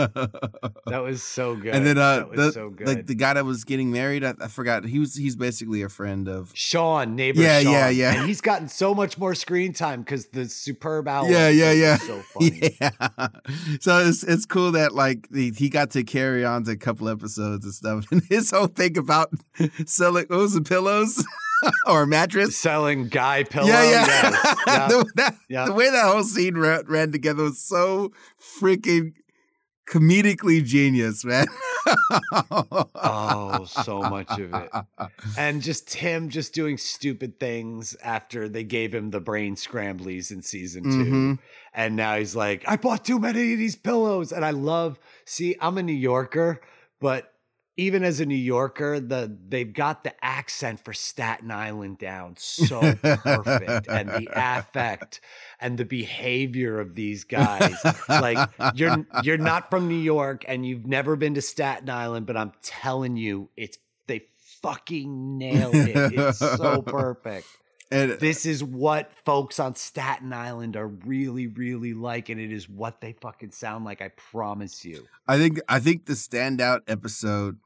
that 0.86 1.02
was 1.04 1.22
so 1.22 1.56
good. 1.56 1.74
and 1.74 1.84
then 1.84 1.98
uh 1.98 2.26
the, 2.32 2.52
so 2.52 2.74
like 2.80 3.06
the 3.06 3.14
guy 3.14 3.34
that 3.34 3.44
was 3.44 3.64
getting 3.64 3.92
married, 3.92 4.24
I, 4.24 4.32
I 4.40 4.48
forgot 4.48 4.86
he 4.86 4.98
was 4.98 5.14
he's 5.14 5.36
basically 5.36 5.82
a 5.82 5.90
friend 5.90 6.26
of 6.26 6.50
Sean, 6.54 7.14
neighbor 7.14 7.42
Yeah, 7.42 7.60
Sean. 7.60 7.72
yeah, 7.72 7.88
yeah. 7.90 8.14
And 8.14 8.26
he's 8.26 8.40
gotten 8.40 8.66
so 8.68 8.94
much 8.94 9.18
more 9.18 9.34
screen 9.34 9.74
time 9.74 10.00
because 10.00 10.28
the 10.28 10.48
superb 10.48 11.06
owl. 11.06 11.28
Yeah, 11.30 11.48
yeah, 11.50 11.72
yeah. 11.72 11.96
So 11.98 12.22
funny. 12.32 12.76
Yeah. 12.80 12.90
So 13.80 13.98
it's 13.98 14.22
it's 14.24 14.46
cool 14.46 14.72
that 14.72 14.94
like 14.94 15.28
the, 15.28 15.52
he 15.52 15.68
got 15.68 15.90
to 15.90 16.04
carry 16.04 16.44
on 16.46 16.64
to 16.64 16.70
a 16.70 16.76
couple 16.76 17.08
episodes 17.10 17.64
and 17.64 17.74
stuff. 17.74 18.06
And 18.12 18.22
his 18.28 18.50
whole 18.50 18.68
thing 18.68 18.96
about 18.96 19.32
selling 19.86 20.26
what 20.28 20.38
was 20.38 20.56
it, 20.56 20.64
pillows 20.66 21.24
or 21.86 22.02
a 22.02 22.06
mattress? 22.06 22.56
Selling 22.56 23.08
guy 23.08 23.44
pillow. 23.44 23.66
yeah, 23.68 23.82
yeah. 23.84 24.06
yes, 24.06 24.56
yeah. 24.66 24.88
the, 24.88 25.12
that, 25.16 25.36
yeah. 25.48 25.64
the 25.66 25.72
way 25.72 25.90
that 25.90 26.04
whole 26.12 26.24
scene 26.24 26.56
ran, 26.58 26.84
ran 26.86 27.12
together 27.12 27.44
was 27.44 27.60
so 27.62 28.12
freaking 28.60 29.12
comedically 29.88 30.64
genius, 30.64 31.24
man. 31.24 31.46
Oh, 32.94 33.64
so 33.68 34.00
much 34.02 34.30
of 34.38 34.54
it. 34.54 34.70
and 35.36 35.60
just 35.62 35.92
him 35.94 36.28
just 36.28 36.54
doing 36.54 36.78
stupid 36.78 37.40
things 37.40 37.96
after 38.04 38.48
they 38.48 38.64
gave 38.64 38.94
him 38.94 39.10
the 39.10 39.20
brain 39.20 39.56
scramblies 39.56 40.30
in 40.30 40.42
season 40.42 40.84
2 40.84 40.88
Mhm. 40.90 41.38
and 41.74 41.96
now 41.96 42.16
he's 42.16 42.36
like 42.36 42.62
i 42.68 42.76
bought 42.76 43.04
too 43.04 43.18
many 43.18 43.52
of 43.52 43.58
these 43.58 43.74
pillows 43.76 44.30
and 44.32 44.44
i 44.44 44.50
love 44.50 44.98
see 45.24 45.56
i'm 45.60 45.76
a 45.78 45.82
new 45.82 45.92
yorker 45.92 46.60
but 47.00 47.31
even 47.76 48.04
as 48.04 48.20
a 48.20 48.26
new 48.26 48.34
yorker 48.34 49.00
the 49.00 49.36
they've 49.48 49.72
got 49.72 50.04
the 50.04 50.24
accent 50.24 50.82
for 50.84 50.92
staten 50.92 51.50
island 51.50 51.98
down 51.98 52.34
so 52.36 52.80
perfect 53.02 53.88
and 53.88 54.08
the 54.10 54.28
affect 54.32 55.20
and 55.60 55.78
the 55.78 55.84
behavior 55.84 56.80
of 56.80 56.94
these 56.94 57.24
guys 57.24 57.74
like 58.08 58.48
you're 58.74 59.06
you're 59.22 59.38
not 59.38 59.70
from 59.70 59.88
New 59.88 59.94
York 59.94 60.44
and 60.48 60.66
you've 60.66 60.86
never 60.86 61.16
been 61.16 61.34
to 61.34 61.42
Staten 61.42 61.90
Island, 61.90 62.26
but 62.26 62.36
I'm 62.36 62.52
telling 62.62 63.16
you, 63.16 63.48
it's 63.56 63.78
they 64.06 64.22
fucking 64.62 65.38
nailed 65.38 65.74
it. 65.74 66.14
It's 66.14 66.38
so 66.38 66.82
perfect. 66.86 67.46
And 67.92 68.12
This 68.18 68.46
is 68.46 68.64
what 68.64 69.12
folks 69.24 69.60
on 69.60 69.74
Staten 69.74 70.32
Island 70.32 70.76
are 70.76 70.88
really, 70.88 71.46
really 71.46 71.92
like, 71.94 72.28
and 72.28 72.40
it 72.40 72.50
is 72.52 72.68
what 72.68 73.00
they 73.00 73.12
fucking 73.12 73.50
sound 73.52 73.84
like. 73.84 74.00
I 74.02 74.08
promise 74.08 74.84
you. 74.84 75.06
I 75.28 75.38
think 75.38 75.60
I 75.68 75.78
think 75.78 76.06
the 76.06 76.14
standout 76.14 76.80
episode 76.88 77.58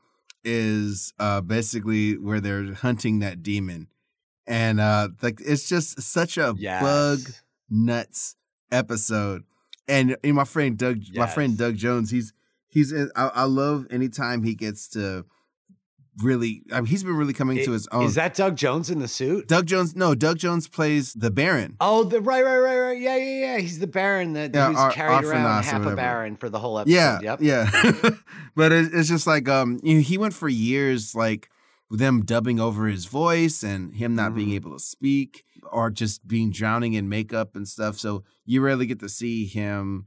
is 0.45 1.12
uh 1.18 1.41
basically 1.41 2.18
where 2.18 2.41
they're 2.41 2.74
hunting 2.74 3.20
that 3.20 3.43
demon. 3.43 3.89
And 4.47 4.81
uh 4.81 5.09
like 5.22 5.41
it's 5.45 5.68
just 5.68 6.01
such 6.03 6.37
a 6.37 6.55
Yes. 6.57 6.83
bug 6.83 7.20
nuts 7.70 8.37
episode. 8.70 9.45
And, 9.89 10.16
and 10.24 10.35
my 10.35 10.45
friend 10.45 10.77
Doug 10.77 10.99
my 11.14 11.27
friend 11.27 11.57
Doug 11.57 11.77
Jones, 11.77 12.11
he's 12.11 12.33
he's 12.66 12.93
I, 12.93 13.09
I 13.16 13.45
love 13.45 13.87
anytime 13.91 14.43
he 14.43 14.55
gets 14.55 14.89
to 14.91 15.24
really 16.23 16.62
I 16.73 16.77
mean, 16.81 16.87
he's 16.87 17.05
been 17.05 17.17
really 17.17 17.33
coming 17.33 17.62
to 17.64 17.73
his 17.73 17.87
own. 17.89 18.05
Is 18.05 18.14
that 18.14 18.35
Doug 18.35 18.57
Jones 18.57 18.91
in 18.91 18.99
the 19.01 19.09
suit? 19.09 19.49
Doug 19.49 19.67
Jones 19.67 19.95
no, 19.95 20.14
Doug 20.14 20.39
Jones 20.39 20.69
plays 20.69 21.12
the 21.14 21.31
Baron. 21.31 21.77
Oh, 21.81 22.05
the 22.05 22.21
right, 22.21 22.45
right, 22.45 22.59
right, 22.59 22.79
right. 22.79 22.99
Yeah, 23.01 23.17
yeah, 23.17 23.41
yeah. 23.41 23.59
He's 23.59 23.79
the 23.79 23.87
Baron 23.87 24.33
that 24.35 24.55
Yeah, 24.55 24.69
who's 24.69 24.77
Ar- 24.79 24.93
carried 24.93 25.25
around 25.25 25.64
half 25.64 25.85
a. 25.85 25.95
Baron 25.95 26.37
for 26.37 26.49
the 26.49 26.59
whole 26.59 26.79
episode. 26.79 26.95
Yeah, 26.95 27.19
Yep. 27.23 27.39
yeah. 27.43 27.71
but 28.57 28.73
it, 28.73 28.91
it's 28.95 29.09
just 29.09 29.27
like 29.27 29.49
um, 29.49 29.79
you 29.83 29.95
know, 29.97 30.01
he 30.01 30.17
went 30.19 30.35
for 30.35 30.49
years 30.49 31.14
like 31.14 31.49
them 31.91 32.25
dubbing 32.25 32.59
over 32.59 32.87
his 32.89 33.05
voice 33.07 33.62
and 33.62 33.95
him 33.95 34.14
not 34.14 34.35
being 34.35 34.49
Mhm. 34.49 34.55
able 34.57 34.73
to 34.73 34.81
speak 34.81 35.45
or 35.71 35.91
just 35.91 36.27
being 36.27 36.51
drowning 36.51 36.95
in 36.95 37.09
makeup 37.09 37.55
and 37.55 37.69
stuff. 37.69 37.99
So 37.99 38.25
you 38.45 38.61
rarely 38.61 38.87
get 38.87 38.99
to 39.01 39.09
see 39.09 39.47
him 39.47 40.07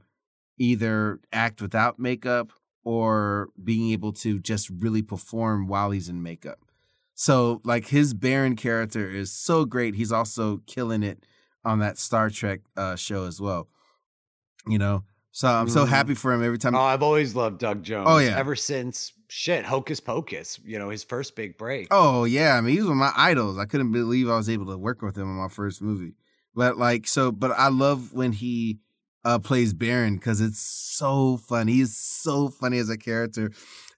either 0.58 1.20
act 1.32 1.62
without 1.62 1.98
makeup 1.98 2.52
or 2.84 3.48
being 3.62 3.92
able 3.92 4.12
to 4.12 4.38
just 4.38 4.70
really 4.70 5.02
perform 5.02 5.66
while 5.66 5.90
he's 5.90 6.08
in 6.08 6.22
makeup. 6.22 6.58
So 7.14 7.60
like 7.64 7.88
his 7.88 8.14
Baron 8.14 8.56
character 8.56 9.08
is 9.08 9.30
so 9.30 9.64
great. 9.66 9.94
He's 9.94 10.12
also 10.12 10.58
killing 10.66 11.02
it 11.02 11.24
on 11.64 11.78
that 11.80 11.98
Star 11.98 12.30
Trek 12.30 12.60
uh, 12.76 12.96
show 12.96 13.26
as 13.26 13.40
well. 13.40 13.68
You 14.66 14.78
know, 14.78 15.04
so 15.32 15.48
I'm 15.48 15.68
so 15.68 15.84
Mhm. 15.84 15.88
happy 15.88 16.14
for 16.14 16.32
him 16.32 16.42
every 16.42 16.58
time. 16.58 16.74
Oh, 16.74 16.80
I've 16.80 17.02
always 17.02 17.34
loved 17.34 17.58
Doug 17.58 17.82
Jones. 17.82 18.06
Oh, 18.10 18.18
yeah. 18.18 18.36
Ever 18.38 18.54
since 18.56 19.12
shit, 19.28 19.64
Hocus 19.64 20.00
Pocus, 20.00 20.58
you 20.64 20.78
know, 20.78 20.90
his 20.90 21.02
first 21.04 21.34
big 21.36 21.56
break. 21.58 21.88
Oh 21.90 22.24
yeah, 22.24 22.56
I 22.56 22.60
mean 22.60 22.72
he 22.74 22.78
was 22.80 22.88
one 22.88 22.96
of 22.96 23.00
my 23.00 23.12
idols. 23.16 23.58
I 23.58 23.64
couldn't 23.64 23.92
believe 23.92 24.28
I 24.28 24.36
was 24.36 24.48
able 24.50 24.66
to 24.66 24.76
work 24.78 25.02
with 25.02 25.16
him 25.16 25.28
on 25.28 25.36
my 25.36 25.48
first 25.48 25.80
movie. 25.82 26.14
But 26.54 26.78
like 26.78 27.06
so, 27.06 27.30
but 27.32 27.52
I 27.52 27.68
love 27.68 28.12
when 28.12 28.32
he 28.32 28.78
uh 29.24 29.38
plays 29.38 29.72
Baron 29.74 30.16
because 30.16 30.40
it's 30.40 30.60
so 30.60 31.36
funny. 31.36 31.72
He's 31.72 31.96
so 31.96 32.48
funny 32.48 32.78
as 32.78 32.88
a 32.88 32.98
character, 32.98 33.50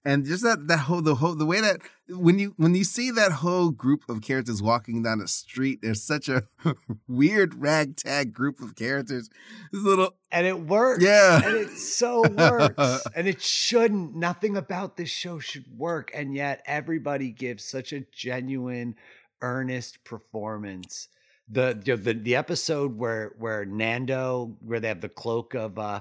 and 0.05 0.25
just 0.25 0.43
that 0.43 0.67
that 0.67 0.79
whole 0.79 1.01
the 1.01 1.15
whole 1.15 1.35
the 1.35 1.45
way 1.45 1.61
that 1.61 1.81
when 2.09 2.37
you 2.37 2.53
when 2.57 2.75
you 2.75 2.83
see 2.83 3.11
that 3.11 3.31
whole 3.31 3.71
group 3.71 4.03
of 4.09 4.21
characters 4.21 4.61
walking 4.61 5.03
down 5.03 5.19
the 5.19 5.27
street, 5.27 5.79
there's 5.81 6.03
such 6.03 6.27
a 6.27 6.43
weird 7.07 7.55
ragtag 7.55 8.33
group 8.33 8.61
of 8.61 8.75
characters. 8.75 9.29
This 9.71 9.83
little 9.83 10.13
And 10.31 10.45
it 10.45 10.59
works. 10.59 11.03
Yeah. 11.03 11.41
And 11.43 11.55
it 11.55 11.69
so 11.77 12.27
works. 12.29 13.05
and 13.15 13.27
it 13.27 13.41
shouldn't. 13.41 14.15
Nothing 14.15 14.57
about 14.57 14.97
this 14.97 15.09
show 15.09 15.39
should 15.39 15.65
work. 15.77 16.11
And 16.13 16.35
yet 16.35 16.61
everybody 16.65 17.31
gives 17.31 17.63
such 17.63 17.93
a 17.93 18.01
genuine, 18.11 18.95
earnest 19.41 20.03
performance 20.03 21.07
the 21.49 21.81
you 21.83 21.95
know, 21.95 22.01
the 22.01 22.13
the 22.13 22.35
episode 22.35 22.97
where 22.97 23.33
where 23.37 23.65
Nandor 23.65 24.55
where 24.61 24.79
they 24.79 24.87
have 24.87 25.01
the 25.01 25.09
cloak 25.09 25.53
of 25.53 25.77
uh 25.77 25.99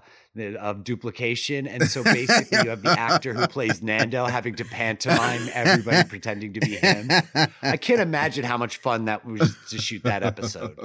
of 0.58 0.84
duplication 0.84 1.66
and 1.66 1.88
so 1.88 2.04
basically 2.04 2.58
you 2.62 2.70
have 2.70 2.82
the 2.82 2.90
actor 2.90 3.34
who 3.34 3.46
plays 3.48 3.80
Nandor 3.80 4.30
having 4.30 4.54
to 4.56 4.64
pantomime 4.64 5.48
everybody 5.52 6.08
pretending 6.08 6.52
to 6.52 6.60
be 6.60 6.76
him. 6.76 7.08
I 7.62 7.76
can't 7.76 8.00
imagine 8.00 8.44
how 8.44 8.56
much 8.56 8.78
fun 8.78 9.06
that 9.06 9.24
was 9.24 9.56
to 9.70 9.78
shoot 9.78 10.04
that 10.04 10.22
episode. 10.22 10.78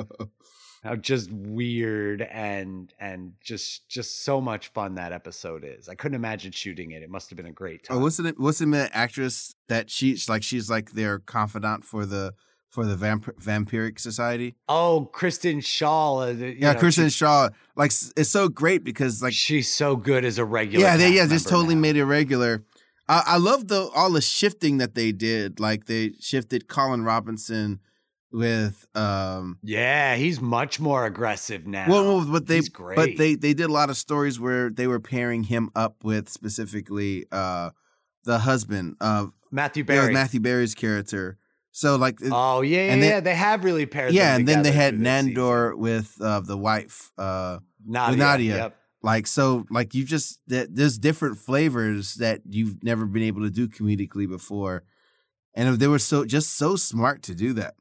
How 0.83 0.95
just 0.95 1.31
weird 1.31 2.21
and 2.21 2.93
and 2.99 3.33
just 3.41 3.87
just 3.89 4.23
so 4.23 4.41
much 4.41 4.69
fun 4.69 4.95
that 4.95 5.11
episode 5.11 5.63
is. 5.65 5.89
I 5.89 5.95
couldn't 5.95 6.15
imagine 6.15 6.51
shooting 6.51 6.91
it. 6.91 7.03
It 7.03 7.09
must 7.09 7.29
have 7.29 7.37
been 7.37 7.45
a 7.45 7.51
great 7.51 7.83
time. 7.83 7.97
Oh, 7.97 7.99
what's 7.99 8.17
the 8.17 8.33
what's 8.37 8.59
the 8.59 8.65
name 8.65 8.87
actress 8.91 9.55
that 9.67 9.89
she's 9.89 10.29
like 10.29 10.43
she's 10.43 10.69
like 10.69 10.91
their 10.91 11.19
confidant 11.19 11.83
for 11.83 12.05
the 12.05 12.33
for 12.69 12.85
the 12.85 12.95
vamp- 12.95 13.39
vampiric 13.41 13.99
society. 13.99 14.55
Oh, 14.67 15.09
Kristen 15.11 15.59
Schaal. 15.59 16.27
Uh, 16.27 16.45
yeah, 16.45 16.73
know, 16.73 16.79
Kristen 16.79 17.05
Schaal. 17.07 17.51
Like 17.75 17.91
it's 18.15 18.29
so 18.29 18.49
great 18.49 18.83
because 18.83 19.21
like 19.21 19.33
she's 19.33 19.71
so 19.71 19.95
good 19.95 20.25
as 20.25 20.37
a 20.37 20.45
regular. 20.45 20.85
Yeah, 20.85 20.97
they 20.97 21.11
yeah 21.11 21.27
just 21.27 21.47
totally 21.47 21.75
now. 21.75 21.81
made 21.81 21.97
it 21.97 22.05
regular. 22.05 22.63
I, 23.09 23.23
I 23.25 23.37
love 23.37 23.67
the 23.67 23.89
all 23.95 24.11
the 24.11 24.21
shifting 24.21 24.77
that 24.77 24.95
they 24.95 25.11
did. 25.11 25.59
Like 25.59 25.85
they 25.85 26.13
shifted 26.19 26.67
Colin 26.67 27.03
Robinson 27.03 27.79
with 28.31 28.85
um 28.93 29.57
yeah 29.63 30.15
he's 30.15 30.41
much 30.41 30.81
more 30.81 31.05
aggressive 31.05 31.65
now 31.65 31.85
well, 31.87 32.25
but 32.29 32.45
they 32.45 32.61
but 32.95 33.15
they 33.17 33.35
they 33.35 33.53
did 33.53 33.69
a 33.69 33.71
lot 33.71 33.89
of 33.89 33.95
stories 33.95 34.37
where 34.37 34.69
they 34.69 34.85
were 34.85 34.99
pairing 34.99 35.43
him 35.43 35.69
up 35.75 36.03
with 36.03 36.27
specifically 36.27 37.25
uh 37.31 37.69
the 38.25 38.39
husband 38.39 38.97
of 38.99 39.31
matthew 39.49 39.81
berry 39.81 40.07
yeah, 40.07 40.11
matthew 40.11 40.41
berry's 40.41 40.75
character 40.75 41.37
so 41.77 41.95
like 41.95 42.17
oh 42.31 42.61
yeah 42.61 42.85
yeah, 42.85 42.91
then, 42.95 43.03
yeah 43.03 43.19
they 43.19 43.35
have 43.35 43.63
really 43.63 43.85
paired 43.85 44.11
yeah 44.11 44.35
and 44.35 44.47
then 44.47 44.63
they 44.63 44.71
had 44.71 44.95
nandor 44.95 45.77
with 45.77 46.17
uh 46.21 46.39
the 46.39 46.57
wife 46.57 47.11
uh 47.19 47.59
nadia, 47.85 48.11
with 48.11 48.19
nadia 48.19 48.55
yep. 48.55 48.77
like 49.03 49.27
so 49.27 49.63
like 49.69 49.93
you 49.93 50.03
just 50.03 50.39
that 50.47 50.75
there's 50.75 50.97
different 50.97 51.37
flavors 51.37 52.15
that 52.15 52.41
you've 52.49 52.83
never 52.83 53.05
been 53.05 53.21
able 53.21 53.43
to 53.43 53.51
do 53.51 53.67
comedically 53.67 54.27
before. 54.27 54.83
And 55.53 55.79
they 55.79 55.87
were 55.87 55.97
so 55.97 56.23
just 56.23 56.55
so 56.55 56.75
smart 56.75 57.23
to 57.23 57.35
do 57.35 57.53
that 57.53 57.75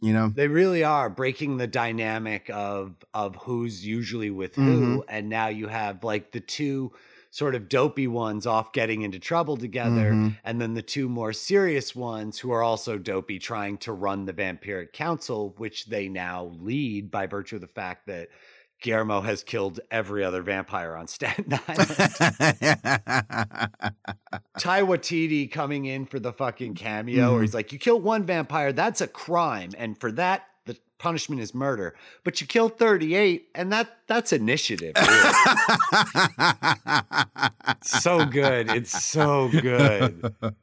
you 0.00 0.12
know? 0.12 0.28
They 0.28 0.48
really 0.48 0.84
are 0.84 1.10
breaking 1.10 1.56
the 1.56 1.66
dynamic 1.66 2.50
of 2.52 2.94
of 3.14 3.36
who's 3.36 3.84
usually 3.84 4.30
with 4.30 4.54
who. 4.54 4.62
Mm-hmm. 4.62 5.00
and 5.08 5.28
now 5.28 5.48
you 5.48 5.66
have 5.66 6.04
like 6.04 6.32
the 6.32 6.40
two 6.40 6.92
sort 7.30 7.54
of 7.54 7.68
dopey 7.68 8.06
ones 8.06 8.46
off 8.46 8.72
getting 8.72 9.02
into 9.02 9.18
trouble 9.18 9.56
together 9.56 10.12
mm-hmm. 10.12 10.28
and 10.44 10.60
then 10.60 10.74
the 10.74 10.82
two 10.82 11.08
more 11.08 11.32
serious 11.32 11.94
ones 11.94 12.38
who 12.38 12.50
are 12.50 12.62
also 12.62 12.96
dopey 12.96 13.38
trying 13.38 13.76
to 13.76 13.92
run 13.92 14.24
the 14.24 14.32
vampiric 14.32 14.92
council 14.92 15.54
which 15.58 15.86
they 15.86 16.08
now 16.08 16.50
lead 16.60 17.10
by 17.10 17.26
virtue 17.26 17.56
of 17.56 17.60
the 17.60 17.66
fact 17.66 18.06
that 18.06 18.28
Guillermo 18.80 19.20
has 19.22 19.42
killed 19.42 19.80
every 19.90 20.22
other 20.24 20.42
vampire 20.42 20.94
on 20.94 21.08
Staten 21.08 21.52
Island. 21.68 21.88
Taika 24.58 24.86
Waititi 24.86 25.50
coming 25.50 25.86
in 25.86 26.06
for 26.06 26.20
the 26.20 26.32
fucking 26.32 26.74
cameo, 26.74 27.24
mm-hmm. 27.24 27.32
where 27.32 27.42
he's 27.42 27.54
like, 27.54 27.72
"You 27.72 27.78
kill 27.78 28.00
one 28.00 28.24
vampire, 28.24 28.72
that's 28.72 29.00
a 29.00 29.08
crime, 29.08 29.70
and 29.76 29.98
for 29.98 30.12
that, 30.12 30.44
punishment 30.98 31.40
is 31.40 31.54
murder. 31.54 31.94
But 32.24 32.40
you 32.40 32.46
killed 32.46 32.78
38, 32.78 33.48
and 33.54 33.72
that 33.72 33.88
that's 34.06 34.32
initiative. 34.32 34.94
Really. 34.96 35.04
so 37.82 38.24
good. 38.24 38.70
It's 38.70 39.04
so 39.04 39.48
good. 39.48 40.34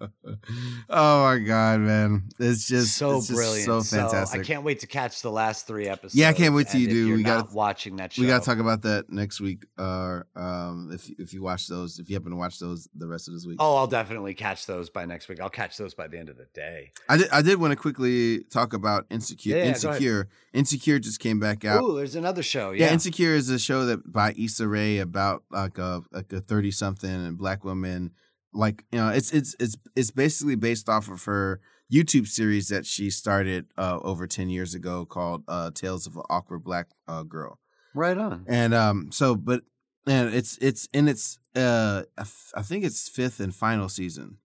Oh 0.90 1.24
my 1.24 1.40
god, 1.40 1.80
man. 1.82 2.24
It's 2.40 2.68
just 2.68 2.98
so 2.98 3.18
it's 3.18 3.28
just 3.28 3.38
brilliant. 3.38 3.66
So 3.66 3.82
fantastic. 3.82 4.38
So 4.38 4.42
I 4.42 4.44
can't 4.44 4.64
wait 4.64 4.80
to 4.82 4.88
catch 4.88 5.22
the 5.22 5.32
last 5.32 5.68
three 5.68 5.88
episodes. 5.88 6.16
Yeah, 6.16 6.30
I 6.30 6.34
can't 6.34 6.54
wait 6.54 6.68
till 6.68 6.82
you 6.82 6.88
do. 6.88 7.16
We 7.16 7.24
got 7.24 7.54
watching 7.54 7.98
that 7.98 8.14
show. 8.14 8.22
We 8.22 8.28
got 8.28 8.42
to 8.42 8.46
talk 8.46 8.60
about 8.60 8.84
that 8.84 9.10
next 9.10 9.42
week. 9.42 9.66
Uh, 9.78 10.22
um, 10.36 10.92
if 10.94 11.10
if 11.20 11.34
you 11.34 11.42
watch 11.42 11.68
those, 11.68 12.00
if 12.00 12.10
you 12.10 12.16
happen 12.16 12.32
to 12.32 12.38
watch 12.38 12.60
those 12.60 12.88
the 12.96 13.08
rest 13.08 13.28
of 13.28 13.34
this 13.34 13.46
week. 13.46 13.58
Oh, 13.60 13.76
I'll 13.76 13.88
definitely 13.88 14.34
catch 14.34 14.66
those 14.66 14.90
by 14.90 15.06
next 15.06 15.28
week. 15.28 15.42
I'll 15.42 15.50
catch 15.50 15.78
those 15.78 15.94
by 15.94 16.08
the 16.08 16.18
end 16.18 16.30
of 16.30 16.38
the 16.38 16.48
day. 16.54 16.92
I 17.10 17.18
did. 17.18 17.30
I 17.32 17.42
did 17.42 17.60
want 17.60 17.72
to 17.72 17.76
quickly 17.76 18.44
talk 18.44 18.74
about 18.74 19.06
insecure. 19.10 19.58
Yeah, 19.58 19.66
insecure 19.66 20.25
Insecure 20.54 21.00
just 21.00 21.20
came 21.20 21.40
back 21.40 21.66
out. 21.66 21.82
Oh, 21.82 21.94
there's 21.94 22.16
another 22.16 22.44
show. 22.44 22.72
Yeah. 22.72 22.86
yeah, 22.88 22.94
Insecure 22.94 23.34
is 23.34 23.50
a 23.50 23.60
show 23.60 23.86
that 23.86 24.12
by 24.12 24.34
Issa 24.38 24.68
Rae 24.68 25.00
about 25.00 25.44
like 25.52 25.78
a 25.78 26.02
like 26.12 26.32
a 26.34 26.42
thirty 26.42 26.72
something 26.72 27.10
and 27.10 27.38
black 27.38 27.64
woman. 27.64 28.12
Like 28.54 28.86
you 28.92 29.00
know, 29.00 29.10
it's 29.10 29.32
it's 29.32 29.56
it's 29.60 29.76
it's 29.96 30.12
basically 30.12 30.56
based 30.56 30.88
off 30.90 31.10
of 31.10 31.24
her 31.26 31.60
YouTube 31.92 32.28
series 32.28 32.70
that 32.70 32.86
she 32.86 33.10
started 33.10 33.68
uh, 33.78 34.00
over 34.02 34.28
ten 34.28 34.50
years 34.50 34.74
ago 34.74 35.06
called 35.06 35.44
uh, 35.48 35.72
"Tales 35.72 36.08
of 36.08 36.16
an 36.16 36.24
Awkward 36.30 36.64
Black 36.64 36.88
uh, 37.08 37.24
Girl." 37.24 37.60
Right 37.94 38.18
on. 38.18 38.46
And 38.48 38.74
um, 38.74 39.12
so 39.12 39.36
but 39.36 39.62
and 40.08 40.34
it's 40.34 40.58
it's 40.60 40.88
in 40.94 41.08
its 41.08 41.40
uh, 41.56 42.04
I 42.18 42.62
think 42.62 42.84
it's 42.84 43.08
fifth 43.08 43.40
and 43.40 43.56
final 43.56 43.90
season. 43.90 44.38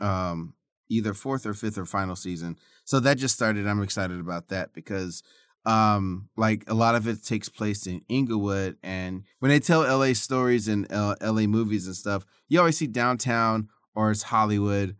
Um, 0.00 0.54
either 0.88 1.14
fourth 1.14 1.46
or 1.46 1.54
fifth 1.54 1.78
or 1.78 1.86
final 1.86 2.16
season. 2.16 2.58
So 2.86 3.00
that 3.00 3.18
just 3.18 3.34
started. 3.34 3.66
I'm 3.66 3.82
excited 3.82 4.18
about 4.18 4.48
that 4.48 4.72
because 4.72 5.22
um 5.66 6.28
like 6.36 6.62
a 6.68 6.74
lot 6.74 6.94
of 6.94 7.08
it 7.08 7.24
takes 7.24 7.48
place 7.48 7.88
in 7.88 8.00
Inglewood 8.08 8.76
and 8.84 9.24
when 9.40 9.50
they 9.50 9.58
tell 9.58 9.82
LA 9.82 10.12
stories 10.14 10.68
and 10.68 10.90
uh, 10.92 11.16
LA 11.20 11.46
movies 11.46 11.86
and 11.86 11.96
stuff, 11.96 12.24
you 12.48 12.58
always 12.60 12.78
see 12.78 12.86
downtown 12.86 13.68
or 13.94 14.12
it's 14.12 14.22
Hollywood 14.22 14.96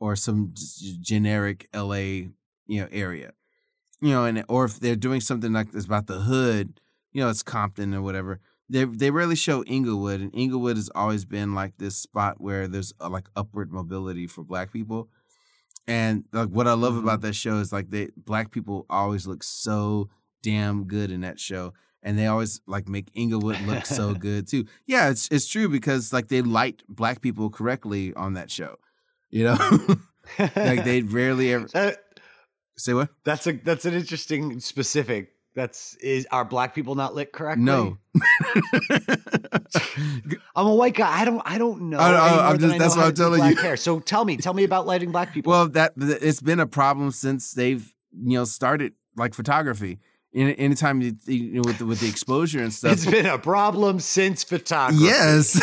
or 0.00 0.16
some 0.16 0.50
g- 0.54 0.98
generic 1.00 1.68
LA, 1.72 2.26
you 2.66 2.80
know, 2.80 2.88
area. 2.90 3.32
You 4.00 4.10
know, 4.10 4.24
and 4.24 4.44
or 4.48 4.64
if 4.64 4.80
they're 4.80 4.96
doing 4.96 5.20
something 5.20 5.52
like 5.52 5.70
this 5.72 5.84
about 5.84 6.06
the 6.08 6.20
hood, 6.20 6.80
you 7.12 7.22
know, 7.22 7.30
it's 7.30 7.42
Compton 7.42 7.94
or 7.94 8.02
whatever. 8.02 8.40
They 8.68 8.84
they 8.84 9.10
rarely 9.10 9.36
show 9.36 9.64
Inglewood, 9.64 10.20
and 10.20 10.34
Inglewood 10.34 10.76
has 10.76 10.90
always 10.94 11.24
been 11.24 11.54
like 11.54 11.78
this 11.78 11.96
spot 11.96 12.40
where 12.40 12.68
there's 12.68 12.92
a, 13.00 13.08
like 13.08 13.28
upward 13.36 13.72
mobility 13.72 14.26
for 14.26 14.44
Black 14.44 14.72
people. 14.72 15.08
And 15.88 16.24
like 16.32 16.50
what 16.50 16.68
I 16.68 16.74
love 16.74 16.92
mm-hmm. 16.92 17.04
about 17.04 17.22
that 17.22 17.34
show 17.34 17.56
is 17.56 17.72
like 17.72 17.90
they 17.90 18.10
black 18.16 18.50
people 18.50 18.86
always 18.90 19.26
look 19.26 19.42
so 19.42 20.10
damn 20.42 20.84
good 20.84 21.10
in 21.10 21.22
that 21.22 21.40
show. 21.40 21.72
And 22.02 22.16
they 22.16 22.26
always 22.26 22.60
like 22.66 22.88
make 22.88 23.08
Inglewood 23.14 23.60
look 23.62 23.86
so 23.86 24.14
good 24.28 24.46
too. 24.46 24.66
Yeah, 24.86 25.08
it's 25.08 25.28
it's 25.32 25.48
true 25.48 25.68
because 25.68 26.12
like 26.12 26.28
they 26.28 26.42
light 26.42 26.82
black 26.88 27.22
people 27.22 27.50
correctly 27.50 28.14
on 28.14 28.34
that 28.34 28.50
show. 28.50 28.76
You 29.30 29.44
know? 29.44 29.56
like 30.38 30.54
they 30.84 31.02
rarely 31.02 31.54
ever 31.54 31.66
uh, 31.74 31.92
say 32.76 32.92
what? 32.92 33.08
That's 33.24 33.46
a 33.46 33.52
that's 33.52 33.86
an 33.86 33.94
interesting 33.94 34.60
specific 34.60 35.32
that's 35.58 35.94
is 35.96 36.26
are 36.30 36.44
black 36.44 36.74
people 36.74 36.94
not 36.94 37.14
lit 37.14 37.32
correctly? 37.32 37.64
No. 37.64 37.98
I'm 40.54 40.66
a 40.66 40.74
white 40.74 40.94
guy. 40.94 41.20
I 41.20 41.24
don't. 41.24 41.42
I 41.44 41.58
don't 41.58 41.90
know. 41.90 41.98
I, 41.98 42.52
I, 42.52 42.56
just, 42.56 42.78
that's 42.78 42.96
what 42.96 43.06
I'm 43.06 43.14
telling 43.14 43.44
you. 43.44 43.56
Hair. 43.56 43.76
So 43.76 43.98
tell 43.98 44.24
me, 44.24 44.36
tell 44.36 44.54
me 44.54 44.62
about 44.64 44.86
lighting 44.86 45.10
black 45.10 45.34
people. 45.34 45.50
Well, 45.50 45.68
that 45.70 45.94
it's 45.96 46.40
been 46.40 46.60
a 46.60 46.66
problem 46.66 47.10
since 47.10 47.52
they've 47.52 47.92
you 48.12 48.38
know 48.38 48.44
started 48.44 48.92
like 49.16 49.34
photography. 49.34 49.98
anytime 50.32 51.00
you, 51.02 51.16
you 51.26 51.54
know 51.54 51.62
with 51.64 51.78
the, 51.78 51.86
with 51.86 52.00
the 52.00 52.08
exposure 52.08 52.62
and 52.62 52.72
stuff, 52.72 52.92
it's 52.92 53.06
been 53.06 53.26
a 53.26 53.38
problem 53.38 53.98
since 53.98 54.44
photography. 54.44 55.04
Yes. 55.04 55.60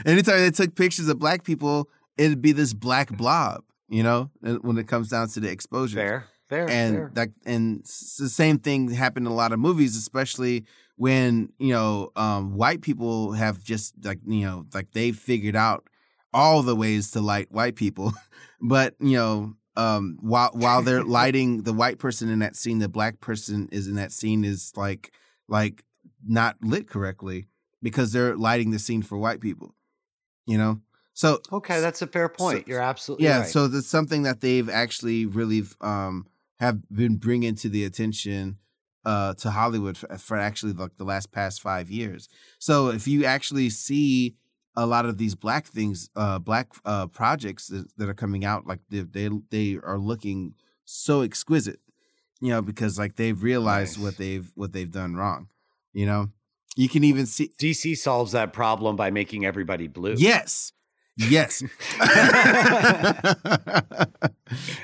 anytime 0.06 0.38
they 0.38 0.50
took 0.52 0.76
pictures 0.76 1.08
of 1.08 1.18
black 1.18 1.42
people, 1.42 1.90
it'd 2.16 2.40
be 2.40 2.52
this 2.52 2.72
black 2.72 3.10
blob. 3.10 3.64
You 3.88 4.02
know, 4.02 4.30
when 4.40 4.78
it 4.78 4.86
comes 4.86 5.08
down 5.08 5.28
to 5.30 5.40
the 5.40 5.50
exposure. 5.50 5.96
Fair. 5.96 6.26
And 6.70 7.14
that 7.14 7.30
and 7.44 7.84
the 7.84 8.28
same 8.28 8.58
thing 8.58 8.90
happened 8.90 9.26
in 9.26 9.32
a 9.32 9.36
lot 9.36 9.52
of 9.52 9.58
movies, 9.58 9.96
especially 9.96 10.64
when 10.96 11.52
you 11.58 11.72
know 11.72 12.10
um, 12.16 12.54
white 12.56 12.80
people 12.80 13.32
have 13.32 13.62
just 13.62 13.94
like 14.04 14.18
you 14.26 14.44
know 14.44 14.66
like 14.74 14.92
they 14.92 15.12
figured 15.12 15.56
out 15.56 15.88
all 16.32 16.62
the 16.62 16.76
ways 16.76 17.10
to 17.12 17.20
light 17.20 17.50
white 17.50 17.76
people, 17.76 18.12
but 18.60 18.94
you 19.00 19.16
know 19.16 19.54
um, 19.76 20.18
while 20.20 20.50
while 20.52 20.82
they're 20.82 21.04
lighting 21.20 21.62
the 21.62 21.72
white 21.72 21.98
person 21.98 22.28
in 22.28 22.40
that 22.40 22.56
scene, 22.56 22.80
the 22.80 22.88
black 22.88 23.20
person 23.20 23.68
is 23.70 23.86
in 23.86 23.94
that 23.94 24.12
scene 24.12 24.44
is 24.44 24.72
like 24.76 25.12
like 25.48 25.84
not 26.26 26.56
lit 26.62 26.88
correctly 26.88 27.46
because 27.82 28.12
they're 28.12 28.36
lighting 28.36 28.72
the 28.72 28.78
scene 28.78 29.02
for 29.02 29.16
white 29.16 29.40
people. 29.40 29.74
You 30.46 30.58
know, 30.58 30.80
so 31.14 31.40
okay, 31.52 31.80
that's 31.80 32.02
a 32.02 32.06
fair 32.06 32.28
point. 32.28 32.58
So, 32.58 32.64
You're 32.66 32.80
absolutely 32.80 33.26
yeah. 33.26 33.40
Right. 33.40 33.48
So 33.48 33.68
that's 33.68 33.86
something 33.86 34.22
that 34.22 34.40
they've 34.40 34.68
actually 34.68 35.26
really 35.26 35.62
um, 35.80 36.26
have 36.58 36.88
been 36.90 37.16
bringing 37.16 37.54
to 37.56 37.68
the 37.68 37.84
attention 37.84 38.58
uh, 39.04 39.34
to 39.34 39.50
Hollywood 39.50 39.96
for, 39.96 40.18
for, 40.18 40.36
actually 40.36 40.72
like 40.72 40.96
the 40.96 41.04
last 41.04 41.32
past 41.32 41.62
five 41.62 41.90
years. 41.90 42.28
So 42.58 42.88
if 42.88 43.06
you 43.06 43.24
actually 43.24 43.70
see 43.70 44.36
a 44.76 44.86
lot 44.86 45.06
of 45.06 45.18
these 45.18 45.34
black 45.34 45.66
things, 45.66 46.10
uh, 46.14 46.38
black 46.38 46.68
uh, 46.84 47.06
projects 47.06 47.68
that, 47.68 47.86
that, 47.96 48.08
are 48.08 48.14
coming 48.14 48.44
out, 48.44 48.66
like 48.66 48.80
they, 48.90 49.00
they 49.00 49.30
they 49.50 49.78
are 49.82 49.98
looking 49.98 50.54
so 50.84 51.22
exquisite, 51.22 51.80
you 52.40 52.50
know, 52.50 52.60
because 52.60 52.98
like 52.98 53.16
they've 53.16 53.42
realized 53.42 53.96
nice. 53.96 54.04
what 54.04 54.16
they've 54.18 54.50
what 54.54 54.72
they've 54.72 54.90
done 54.90 55.14
wrong, 55.14 55.48
you 55.92 56.06
know. 56.06 56.28
You 56.76 56.88
can 56.88 57.02
even 57.02 57.26
see 57.26 57.50
DC 57.58 57.96
solves 57.96 58.32
that 58.32 58.52
problem 58.52 58.94
by 58.94 59.10
making 59.10 59.44
everybody 59.44 59.88
blue. 59.88 60.14
Yes, 60.16 60.72
yes. 61.18 61.62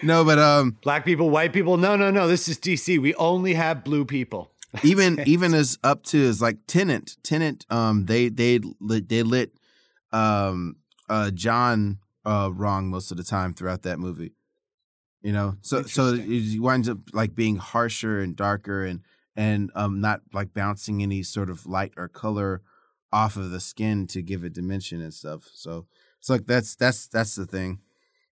no, 0.03 0.25
but 0.25 0.39
um, 0.39 0.77
black 0.83 1.05
people, 1.05 1.31
white 1.31 1.53
people. 1.53 1.77
No, 1.77 1.97
no, 1.97 2.11
no. 2.11 2.29
This 2.29 2.49
is 2.49 2.59
DC. 2.59 3.01
We 3.01 3.15
only 3.15 3.55
have 3.55 3.85
blue 3.85 4.05
people. 4.05 4.51
even 4.83 5.23
even 5.27 5.55
as 5.55 5.79
up 5.85 6.03
to 6.03 6.27
as 6.27 6.43
like 6.43 6.59
Tenet, 6.67 7.17
Tenet. 7.23 7.65
Um, 7.71 8.07
they 8.07 8.29
they 8.29 8.61
they 8.79 9.23
lit 9.23 9.53
um 10.13 10.77
uh 11.09 11.31
John 11.31 11.99
uh 12.25 12.51
wrong 12.53 12.91
most 12.91 13.11
of 13.11 13.17
the 13.17 13.25
time 13.25 13.55
throughout 13.55 13.83
that 13.83 13.99
movie. 13.99 14.35
You 15.23 15.33
know, 15.33 15.57
so 15.61 15.83
so 15.83 16.15
it 16.19 16.61
winds 16.61 16.89
up 16.89 16.99
like 17.13 17.35
being 17.35 17.57
harsher 17.57 18.19
and 18.19 18.35
darker 18.35 18.85
and 18.85 19.01
and 19.37 19.71
um 19.75 20.01
not 20.01 20.23
like 20.33 20.53
bouncing 20.53 21.03
any 21.03 21.23
sort 21.23 21.51
of 21.51 21.67
light 21.67 21.93
or 21.97 22.09
color 22.09 22.63
off 23.13 23.37
of 23.37 23.53
the 23.53 23.61
skin 23.61 24.09
to 24.09 24.23
give 24.23 24.43
it 24.43 24.53
dimension 24.53 25.01
and 25.01 25.15
stuff. 25.15 25.49
So 25.55 25.87
it's 26.25 26.31
like 26.31 26.47
that's 26.47 26.75
that's 26.75 27.07
that's 27.09 27.35
the 27.35 27.45
thing, 27.45 27.81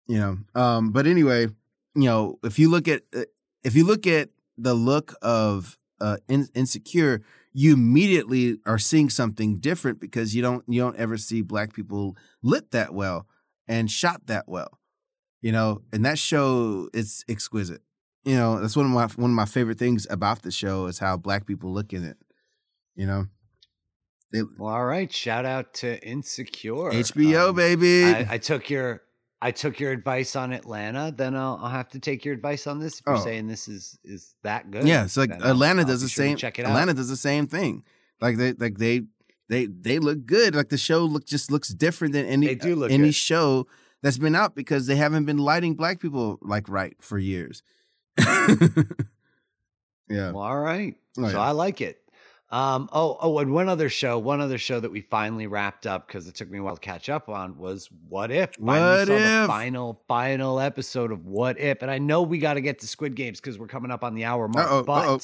you 0.07 0.17
know. 0.17 0.39
Um, 0.55 0.93
but 0.93 1.09
anyway, 1.09 1.49
you 1.97 2.05
know, 2.05 2.39
if 2.45 2.57
you 2.57 2.71
look 2.71 2.87
at 2.87 3.03
uh, 3.13 3.23
if 3.65 3.75
you 3.75 3.85
look 3.85 4.07
at 4.07 4.29
the 4.57 4.75
look 4.75 5.17
of 5.23 5.77
uh, 6.01 6.19
in, 6.29 6.47
insecure, 6.55 7.21
you 7.53 7.73
immediately 7.73 8.59
are 8.65 8.79
seeing 8.79 9.11
something 9.11 9.59
different 9.59 9.99
because 9.99 10.37
you 10.37 10.41
don't 10.41 10.63
you 10.69 10.81
don't 10.81 10.95
ever 10.99 11.17
see 11.17 11.43
black 11.43 11.73
people 11.73 12.17
lit 12.45 12.71
that 12.71 12.95
well 12.95 13.27
and 13.67 13.91
shot 13.91 14.25
that 14.27 14.45
well, 14.47 14.79
you 15.43 15.51
know. 15.51 15.83
And 15.93 16.05
that 16.05 16.17
show 16.17 16.89
is 16.95 17.25
exquisite. 17.29 17.83
You 18.25 18.37
know, 18.37 18.61
that's 18.61 18.77
one 18.77 18.87
of 18.87 18.93
my 18.93 19.09
one 19.21 19.33
of 19.33 19.35
my 19.35 19.47
favorite 19.47 19.81
things 19.81 20.07
about 20.09 20.43
the 20.43 20.53
show 20.53 20.87
is 20.87 21.01
how 21.01 21.17
black 21.17 21.45
people 21.45 21.73
look 21.73 21.93
in 21.93 22.05
it. 22.05 22.19
You 22.95 23.09
know. 23.09 23.27
They, 24.33 24.43
well, 24.43 24.73
all 24.73 24.85
right. 24.85 25.13
Shout 25.13 25.45
out 25.45 25.75
to 25.75 26.01
Insecure. 26.07 26.91
HBO, 26.91 27.51
um, 27.51 27.57
baby. 27.57 28.05
I, 28.05 28.35
I, 28.35 28.39
took 28.39 28.71
your 28.71 29.03
I 29.43 29.51
took 29.51 29.81
your 29.81 29.91
advice 29.91 30.37
on 30.37 30.53
Atlanta. 30.53 31.13
Then 31.17 31.35
I'll, 31.35 31.59
I'll 31.63 31.71
have 31.71 31.89
to 31.91 31.99
take 31.99 32.25
your 32.25 32.35
advice 32.35 32.67
on 32.67 32.79
this. 32.79 33.01
If 33.01 33.07
you're 33.07 33.17
oh. 33.17 33.25
saying 33.25 33.49
this 33.49 33.69
is 33.69 33.99
is 34.05 34.35
that 34.43 34.71
good, 34.71 34.87
yeah. 34.87 35.05
It's 35.05 35.17
like 35.17 35.31
Atlanta 35.31 35.81
I'll, 35.81 35.87
does 35.87 36.03
I'll 36.03 36.07
the 36.07 36.11
same. 36.11 36.37
Check 36.37 36.59
it 36.59 36.65
out. 36.65 36.71
Atlanta 36.71 36.95
does 36.95 37.09
the 37.09 37.17
same 37.17 37.47
thing. 37.47 37.83
Like 38.21 38.37
they 38.37 38.53
like 38.53 38.79
they 38.79 39.03
they 39.49 39.67
they 39.67 39.99
look 39.99 40.27
good. 40.27 40.55
Like 40.55 40.69
the 40.69 40.79
show 40.79 41.05
look 41.05 41.27
just 41.27 41.51
looks 41.51 41.71
different 41.71 42.13
than 42.13 42.27
any 42.27 42.51
any 42.51 42.57
good. 42.57 43.15
show 43.15 43.67
that's 44.03 44.19
been 44.19 44.35
out 44.35 44.55
because 44.55 44.87
they 44.87 44.97
haven't 44.97 45.25
been 45.25 45.39
lighting 45.39 45.75
black 45.75 46.01
people 46.01 46.39
like 46.43 46.69
right 46.69 46.95
for 47.01 47.19
years. 47.19 47.63
yeah. 48.19 48.85
Well, 50.09 50.39
all 50.39 50.61
right. 50.61 50.97
Oh, 51.19 51.29
so 51.29 51.37
yeah. 51.37 51.41
I 51.41 51.51
like 51.51 51.81
it. 51.81 52.00
Um, 52.53 52.89
oh, 52.93 53.17
oh, 53.21 53.39
and 53.39 53.53
one 53.53 53.69
other 53.69 53.89
show, 53.89 54.19
one 54.19 54.41
other 54.41 54.59
show 54.59 54.81
that 54.81 54.91
we 54.91 55.03
finally 55.03 55.47
wrapped 55.47 55.87
up 55.87 56.09
because 56.09 56.27
it 56.27 56.35
took 56.35 56.51
me 56.51 56.59
a 56.59 56.63
while 56.63 56.75
to 56.75 56.81
catch 56.81 57.09
up 57.09 57.29
on 57.29 57.57
was 57.57 57.89
What 58.09 58.33
If. 58.33 58.57
Finally 58.57 59.15
what 59.15 59.23
if? 59.23 59.47
final, 59.47 60.03
final 60.09 60.59
episode 60.59 61.13
of 61.13 61.27
What 61.27 61.61
If. 61.61 61.83
And 61.83 61.91
I 61.91 61.99
know 61.99 62.23
we 62.23 62.39
got 62.39 62.55
to 62.55 62.61
get 62.61 62.81
to 62.81 62.89
Squid 62.89 63.15
Games 63.15 63.41
because 63.41 63.57
we're 63.57 63.69
coming 63.69 63.93
up 63.93 64.03
on 64.03 64.15
the 64.15 64.25
hour 64.25 64.49
mark, 64.49 64.67
uh-oh, 64.67 64.83
but. 64.83 65.09
Uh-oh. 65.09 65.21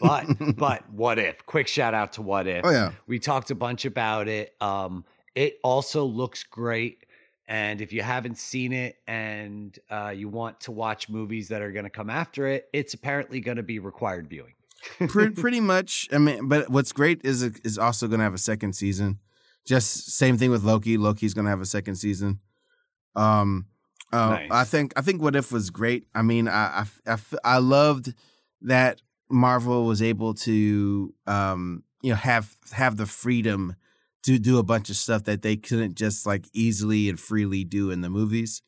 but 0.00 0.26
but 0.56 0.90
what 0.90 1.18
if 1.18 1.46
quick 1.46 1.66
shout 1.66 1.94
out 1.94 2.12
to 2.12 2.20
what 2.20 2.46
if 2.46 2.62
oh 2.62 2.70
yeah 2.70 2.92
we 3.06 3.18
talked 3.18 3.50
a 3.50 3.54
bunch 3.54 3.86
about 3.86 4.28
it 4.28 4.54
um 4.60 5.02
it 5.34 5.58
also 5.64 6.04
looks 6.04 6.42
great 6.42 7.06
and 7.48 7.80
if 7.80 7.90
you 7.90 8.02
haven't 8.02 8.36
seen 8.36 8.74
it 8.74 8.96
and 9.06 9.78
uh, 9.88 10.12
you 10.14 10.28
want 10.28 10.60
to 10.60 10.72
watch 10.72 11.08
movies 11.08 11.48
that 11.48 11.62
are 11.62 11.72
going 11.72 11.84
to 11.84 11.90
come 11.90 12.10
after 12.10 12.46
it 12.46 12.68
it's 12.74 12.92
apparently 12.92 13.40
going 13.40 13.56
to 13.56 13.62
be 13.62 13.78
required 13.78 14.28
viewing 14.28 14.52
pretty, 15.08 15.34
pretty 15.40 15.60
much. 15.60 16.08
I 16.12 16.18
mean, 16.18 16.48
but 16.48 16.70
what's 16.70 16.92
great 16.92 17.20
is 17.24 17.42
is 17.42 17.78
also 17.78 18.08
going 18.08 18.18
to 18.18 18.24
have 18.24 18.34
a 18.34 18.38
second 18.38 18.74
season. 18.74 19.20
Just 19.66 20.12
same 20.12 20.38
thing 20.38 20.50
with 20.50 20.62
Loki. 20.62 20.96
Loki's 20.96 21.34
going 21.34 21.44
to 21.44 21.50
have 21.50 21.60
a 21.60 21.66
second 21.66 21.96
season. 21.96 22.40
Um, 23.16 23.66
uh, 24.12 24.30
nice. 24.30 24.50
I 24.50 24.64
think 24.64 24.92
I 24.96 25.00
think 25.00 25.20
What 25.20 25.36
If 25.36 25.50
was 25.50 25.70
great. 25.70 26.06
I 26.14 26.22
mean, 26.22 26.48
I, 26.48 26.84
I, 27.06 27.12
I, 27.12 27.18
I 27.44 27.58
loved 27.58 28.14
that 28.62 29.00
Marvel 29.28 29.84
was 29.84 30.02
able 30.02 30.34
to 30.34 31.12
um, 31.26 31.82
you 32.02 32.10
know 32.10 32.16
have 32.16 32.56
have 32.72 32.96
the 32.96 33.06
freedom 33.06 33.74
to 34.22 34.38
do 34.38 34.58
a 34.58 34.62
bunch 34.62 34.90
of 34.90 34.96
stuff 34.96 35.24
that 35.24 35.42
they 35.42 35.56
couldn't 35.56 35.94
just 35.94 36.26
like 36.26 36.46
easily 36.52 37.08
and 37.08 37.18
freely 37.18 37.64
do 37.64 37.90
in 37.90 38.00
the 38.00 38.10
movies. 38.10 38.62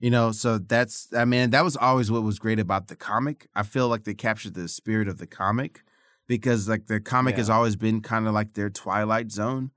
You 0.00 0.10
know, 0.10 0.30
so 0.30 0.58
that's 0.58 1.08
I 1.16 1.24
mean, 1.24 1.50
that 1.50 1.64
was 1.64 1.76
always 1.76 2.10
what 2.10 2.22
was 2.22 2.38
great 2.38 2.60
about 2.60 2.86
the 2.86 2.96
comic. 2.96 3.48
I 3.54 3.64
feel 3.64 3.88
like 3.88 4.04
they 4.04 4.14
captured 4.14 4.54
the 4.54 4.68
spirit 4.68 5.08
of 5.08 5.18
the 5.18 5.26
comic 5.26 5.82
because 6.28 6.68
like 6.68 6.86
the 6.86 7.00
comic 7.00 7.34
yeah. 7.34 7.38
has 7.38 7.50
always 7.50 7.74
been 7.74 8.00
kind 8.00 8.28
of 8.28 8.34
like 8.34 8.54
their 8.54 8.70
twilight 8.70 9.32
zone. 9.32 9.72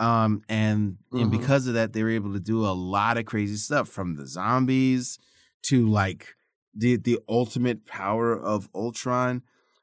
Um 0.00 0.42
and, 0.48 0.96
mm-hmm. 1.12 1.22
and 1.22 1.30
because 1.30 1.66
of 1.68 1.74
that 1.74 1.92
they 1.92 2.02
were 2.02 2.10
able 2.10 2.32
to 2.32 2.40
do 2.40 2.66
a 2.66 2.74
lot 2.74 3.16
of 3.16 3.26
crazy 3.26 3.56
stuff 3.56 3.88
from 3.88 4.16
the 4.16 4.26
zombies 4.26 5.18
to 5.64 5.86
like 5.86 6.34
the 6.74 6.96
the 6.96 7.20
ultimate 7.28 7.86
power 7.86 8.36
of 8.36 8.68
Ultron. 8.74 9.42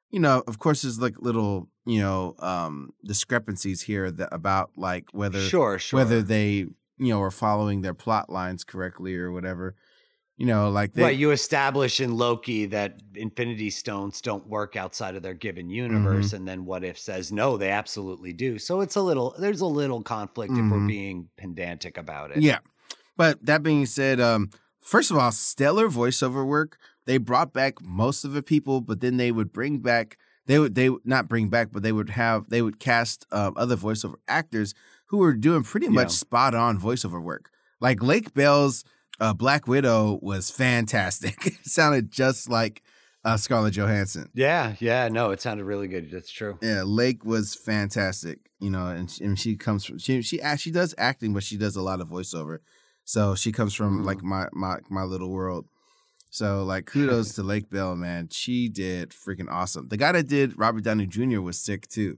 You 0.09 0.19
know, 0.19 0.43
of 0.47 0.59
course 0.59 0.81
there's 0.81 0.99
like 0.99 1.15
little, 1.19 1.69
you 1.85 2.01
know, 2.01 2.35
um 2.39 2.91
discrepancies 3.05 3.81
here 3.81 4.11
that 4.11 4.29
about 4.33 4.71
like 4.75 5.05
whether 5.11 5.39
sure, 5.39 5.79
sure. 5.79 5.99
whether 5.99 6.21
they 6.21 6.67
you 6.97 7.09
know, 7.09 7.21
are 7.21 7.31
following 7.31 7.81
their 7.81 7.93
plot 7.93 8.29
lines 8.29 8.63
correctly 8.63 9.15
or 9.15 9.31
whatever. 9.31 9.75
You 10.37 10.45
know, 10.45 10.69
like 10.69 10.93
they, 10.93 11.03
right. 11.03 11.17
You 11.17 11.31
establish 11.31 12.01
in 12.01 12.17
Loki 12.17 12.65
that 12.65 12.99
Infinity 13.13 13.69
Stones 13.69 14.19
don't 14.19 14.45
work 14.47 14.75
outside 14.75 15.15
of 15.15 15.23
their 15.23 15.33
given 15.33 15.69
universe, 15.69 16.27
mm-hmm. 16.27 16.35
and 16.35 16.47
then 16.47 16.65
What 16.65 16.83
If 16.83 16.99
says 16.99 17.31
no, 17.31 17.55
they 17.55 17.69
absolutely 17.69 18.33
do. 18.33 18.59
So 18.59 18.81
it's 18.81 18.97
a 18.97 19.01
little 19.01 19.33
there's 19.39 19.61
a 19.61 19.65
little 19.65 20.01
conflict 20.01 20.51
mm-hmm. 20.51 20.65
if 20.65 20.71
we're 20.71 20.77
mm-hmm. 20.79 20.87
being 20.87 21.29
pedantic 21.37 21.97
about 21.97 22.31
it. 22.31 22.41
Yeah, 22.41 22.59
but 23.15 23.45
that 23.45 23.63
being 23.63 23.85
said, 23.85 24.19
um, 24.19 24.49
first 24.81 25.09
of 25.09 25.17
all, 25.17 25.31
stellar 25.31 25.87
voiceover 25.87 26.45
work. 26.45 26.77
They 27.05 27.17
brought 27.17 27.53
back 27.53 27.81
most 27.81 28.25
of 28.25 28.33
the 28.33 28.43
people, 28.43 28.81
but 28.81 28.99
then 28.99 29.17
they 29.17 29.31
would 29.31 29.53
bring 29.53 29.77
back 29.77 30.17
they 30.47 30.59
would 30.59 30.75
they 30.75 30.89
would 30.89 31.05
not 31.05 31.27
bring 31.27 31.49
back, 31.49 31.69
but 31.71 31.83
they 31.83 31.91
would 31.91 32.09
have 32.11 32.49
they 32.49 32.61
would 32.61 32.79
cast 32.79 33.25
uh, 33.31 33.51
other 33.55 33.75
voiceover 33.75 34.15
actors 34.27 34.73
who 35.07 35.17
were 35.17 35.33
doing 35.33 35.63
pretty 35.63 35.89
much 35.89 36.07
yeah. 36.07 36.17
spot 36.17 36.55
on 36.55 36.79
voiceover 36.79 37.21
work. 37.21 37.49
Like 37.79 38.01
Lake 38.01 38.33
Bell's 38.33 38.83
uh, 39.19 39.33
Black 39.33 39.67
Widow 39.67 40.19
was 40.21 40.49
fantastic. 40.49 41.35
it 41.45 41.65
sounded 41.65 42.11
just 42.11 42.49
like 42.49 42.81
uh, 43.23 43.37
Scarlett 43.37 43.73
Johansson. 43.73 44.29
Yeah, 44.33 44.75
yeah, 44.79 45.07
no, 45.09 45.31
it 45.31 45.41
sounded 45.41 45.65
really 45.65 45.87
good. 45.87 46.11
That's 46.11 46.31
true. 46.31 46.57
Yeah, 46.61 46.83
Lake 46.83 47.25
was 47.25 47.55
fantastic. 47.55 48.39
You 48.59 48.69
know, 48.69 48.87
and 48.87 49.09
she, 49.09 49.23
and 49.23 49.37
she 49.37 49.57
comes 49.57 49.85
from 49.85 49.97
she 49.97 50.21
she 50.21 50.39
she 50.57 50.71
does 50.71 50.95
acting, 50.97 51.33
but 51.33 51.43
she 51.43 51.57
does 51.57 51.75
a 51.75 51.81
lot 51.81 52.01
of 52.01 52.07
voiceover. 52.07 52.59
So 53.03 53.35
she 53.35 53.51
comes 53.51 53.73
from 53.73 53.97
mm-hmm. 53.97 54.05
like 54.05 54.23
my 54.23 54.47
my 54.53 54.77
my 54.89 55.03
little 55.03 55.29
world. 55.31 55.67
So 56.29 56.63
like 56.63 56.85
kudos 56.91 57.33
to 57.35 57.43
Lake 57.43 57.69
Bell, 57.69 57.95
man. 57.95 58.29
She 58.31 58.69
did 58.69 59.09
freaking 59.09 59.49
awesome. 59.49 59.87
The 59.89 59.97
guy 59.97 60.11
that 60.13 60.27
did 60.27 60.57
Robert 60.57 60.83
Downey 60.83 61.07
Jr. 61.07 61.41
was 61.41 61.59
sick 61.59 61.87
too. 61.87 62.17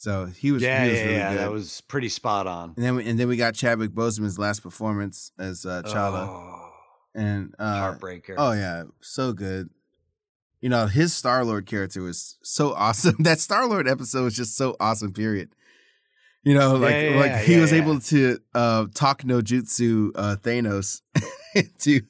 So 0.00 0.24
he 0.24 0.50
was, 0.50 0.62
yeah, 0.62 0.84
he 0.84 0.90
was 0.92 0.98
yeah, 0.98 1.04
really 1.04 1.16
yeah. 1.18 1.34
That 1.34 1.52
was 1.52 1.82
pretty 1.82 2.08
spot 2.08 2.46
on. 2.46 2.72
And 2.74 2.82
then, 2.82 2.96
we, 2.96 3.06
and 3.06 3.20
then 3.20 3.28
we 3.28 3.36
got 3.36 3.54
Chadwick 3.54 3.90
Boseman's 3.90 4.38
last 4.38 4.62
performance 4.62 5.30
as 5.38 5.66
uh, 5.66 5.82
T'Challa, 5.82 6.26
oh, 6.26 6.72
and 7.14 7.54
uh, 7.58 7.74
heartbreaker. 7.74 8.34
Oh 8.38 8.52
yeah, 8.52 8.84
so 9.02 9.34
good. 9.34 9.68
You 10.62 10.70
know 10.70 10.86
his 10.86 11.12
Star 11.12 11.44
Lord 11.44 11.66
character 11.66 12.00
was 12.00 12.38
so 12.42 12.72
awesome. 12.76 13.16
that 13.18 13.40
Star 13.40 13.68
Lord 13.68 13.86
episode 13.86 14.24
was 14.24 14.34
just 14.34 14.56
so 14.56 14.74
awesome. 14.80 15.12
Period. 15.12 15.50
You 16.44 16.54
know, 16.54 16.76
like 16.76 16.94
yeah, 16.94 17.10
yeah, 17.10 17.20
like 17.20 17.36
he 17.42 17.58
was 17.58 17.74
able 17.74 18.00
to 18.00 18.38
uh, 18.54 18.86
talk 18.94 19.22
no 19.26 19.42
jutsu 19.42 20.12
uh, 20.14 20.36
Thanos 20.36 21.02
into 21.54 22.00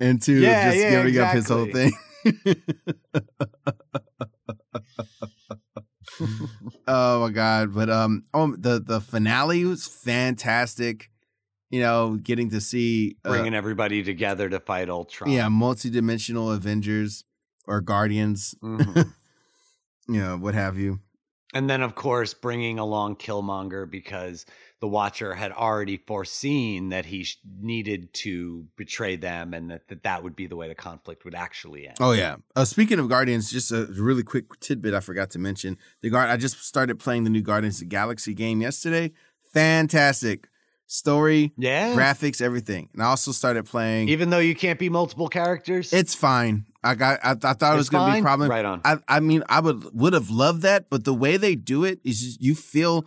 into 0.00 0.40
just 0.40 0.74
giving 0.74 1.08
exactly. 1.08 1.20
up 1.20 1.34
his 1.34 1.48
whole 1.50 1.66
thing. 1.66 1.92
oh 6.88 7.20
my 7.20 7.30
god! 7.30 7.74
But 7.74 7.90
um, 7.90 8.24
oh, 8.32 8.54
the 8.56 8.80
the 8.80 9.00
finale 9.00 9.64
was 9.64 9.86
fantastic. 9.86 11.10
You 11.70 11.80
know, 11.80 12.16
getting 12.22 12.50
to 12.50 12.60
see 12.60 13.16
uh, 13.24 13.30
bringing 13.30 13.54
everybody 13.54 14.02
together 14.02 14.48
to 14.48 14.60
fight 14.60 14.88
Ultron. 14.88 15.30
Yeah, 15.30 15.48
multi-dimensional 15.48 16.52
Avengers 16.52 17.24
or 17.66 17.80
Guardians. 17.80 18.54
Mm-hmm. 18.62 19.02
you 20.12 20.20
know, 20.20 20.36
what 20.36 20.54
have 20.54 20.78
you. 20.78 21.00
And 21.54 21.70
then, 21.70 21.82
of 21.82 21.94
course, 21.94 22.34
bringing 22.34 22.78
along 22.78 23.16
Killmonger 23.16 23.90
because 23.90 24.46
the 24.80 24.88
Watcher 24.88 25.34
had 25.34 25.52
already 25.52 25.96
foreseen 25.96 26.90
that 26.90 27.06
he 27.06 27.24
sh- 27.24 27.38
needed 27.60 28.12
to 28.14 28.66
betray 28.76 29.16
them 29.16 29.54
and 29.54 29.70
that, 29.70 29.88
that 29.88 30.02
that 30.02 30.22
would 30.22 30.36
be 30.36 30.46
the 30.46 30.56
way 30.56 30.68
the 30.68 30.74
conflict 30.74 31.24
would 31.24 31.34
actually 31.34 31.88
end. 31.88 31.96
Oh, 32.00 32.12
yeah. 32.12 32.36
Uh, 32.54 32.64
speaking 32.64 32.98
of 32.98 33.08
Guardians, 33.08 33.50
just 33.50 33.72
a 33.72 33.86
really 33.86 34.22
quick 34.22 34.60
tidbit 34.60 34.92
I 34.94 35.00
forgot 35.00 35.30
to 35.30 35.38
mention. 35.38 35.78
The 36.02 36.10
Guard, 36.10 36.28
I 36.28 36.36
just 36.36 36.62
started 36.62 36.98
playing 36.98 37.24
the 37.24 37.30
new 37.30 37.42
Guardians 37.42 37.76
of 37.76 37.80
the 37.80 37.86
Galaxy 37.86 38.34
game 38.34 38.60
yesterday. 38.60 39.12
Fantastic 39.52 40.48
story, 40.86 41.52
yeah, 41.56 41.94
graphics, 41.94 42.40
everything. 42.40 42.88
And 42.92 43.02
I 43.02 43.06
also 43.06 43.32
started 43.32 43.64
playing. 43.66 44.08
Even 44.08 44.30
though 44.30 44.38
you 44.38 44.54
can't 44.54 44.78
be 44.78 44.88
multiple 44.88 45.28
characters, 45.28 45.92
it's 45.92 46.14
fine. 46.14 46.66
I 46.82 46.94
got. 46.94 47.18
I, 47.24 47.30
I 47.30 47.52
thought 47.54 47.74
it 47.74 47.76
was 47.76 47.88
going 47.88 48.06
to 48.06 48.12
be 48.12 48.18
a 48.20 48.22
problem. 48.22 48.50
Right 48.50 48.64
on. 48.64 48.80
I, 48.84 48.98
I 49.08 49.20
mean, 49.20 49.42
I 49.48 49.60
would 49.60 49.94
would 49.94 50.12
have 50.12 50.30
loved 50.30 50.62
that, 50.62 50.90
but 50.90 51.04
the 51.04 51.14
way 51.14 51.36
they 51.36 51.54
do 51.54 51.84
it 51.84 52.00
is 52.04 52.40
you 52.40 52.54
feel 52.54 53.06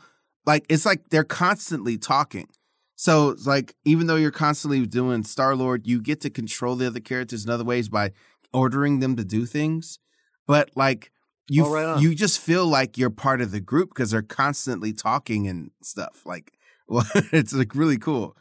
like 0.50 0.66
it's 0.68 0.84
like 0.84 1.10
they're 1.12 1.24
constantly 1.24 1.96
talking. 2.00 2.48
So 2.96 3.30
it's 3.30 3.46
like 3.46 3.76
even 3.86 4.08
though 4.08 4.16
you're 4.16 4.32
constantly 4.32 4.84
doing 4.88 5.24
Star 5.24 5.56
Lord, 5.56 5.86
you 5.86 6.02
get 6.02 6.22
to 6.22 6.32
control 6.32 6.76
the 6.76 6.88
other 6.88 7.00
characters 7.00 7.46
in 7.46 7.52
other 7.52 7.64
ways 7.64 7.88
by 7.88 8.14
ordering 8.52 9.00
them 9.00 9.16
to 9.18 9.24
do 9.24 9.46
things. 9.46 10.00
But 10.48 10.72
like 10.76 11.12
you, 11.48 11.68
Oh, 11.68 11.72
right 11.72 12.02
you 12.02 12.16
just 12.16 12.40
feel 12.40 12.66
like 12.66 12.98
you're 12.98 13.12
part 13.12 13.42
of 13.42 13.52
the 13.52 13.60
group 13.60 13.90
because 13.90 14.10
they're 14.10 14.24
constantly 14.24 14.92
talking 14.92 15.48
and 15.48 15.70
stuff. 15.84 16.24
Like, 16.26 16.52
well, 16.88 17.06
it's 17.32 17.54
like 17.54 17.76
really 17.76 18.00
cool. 18.00 18.36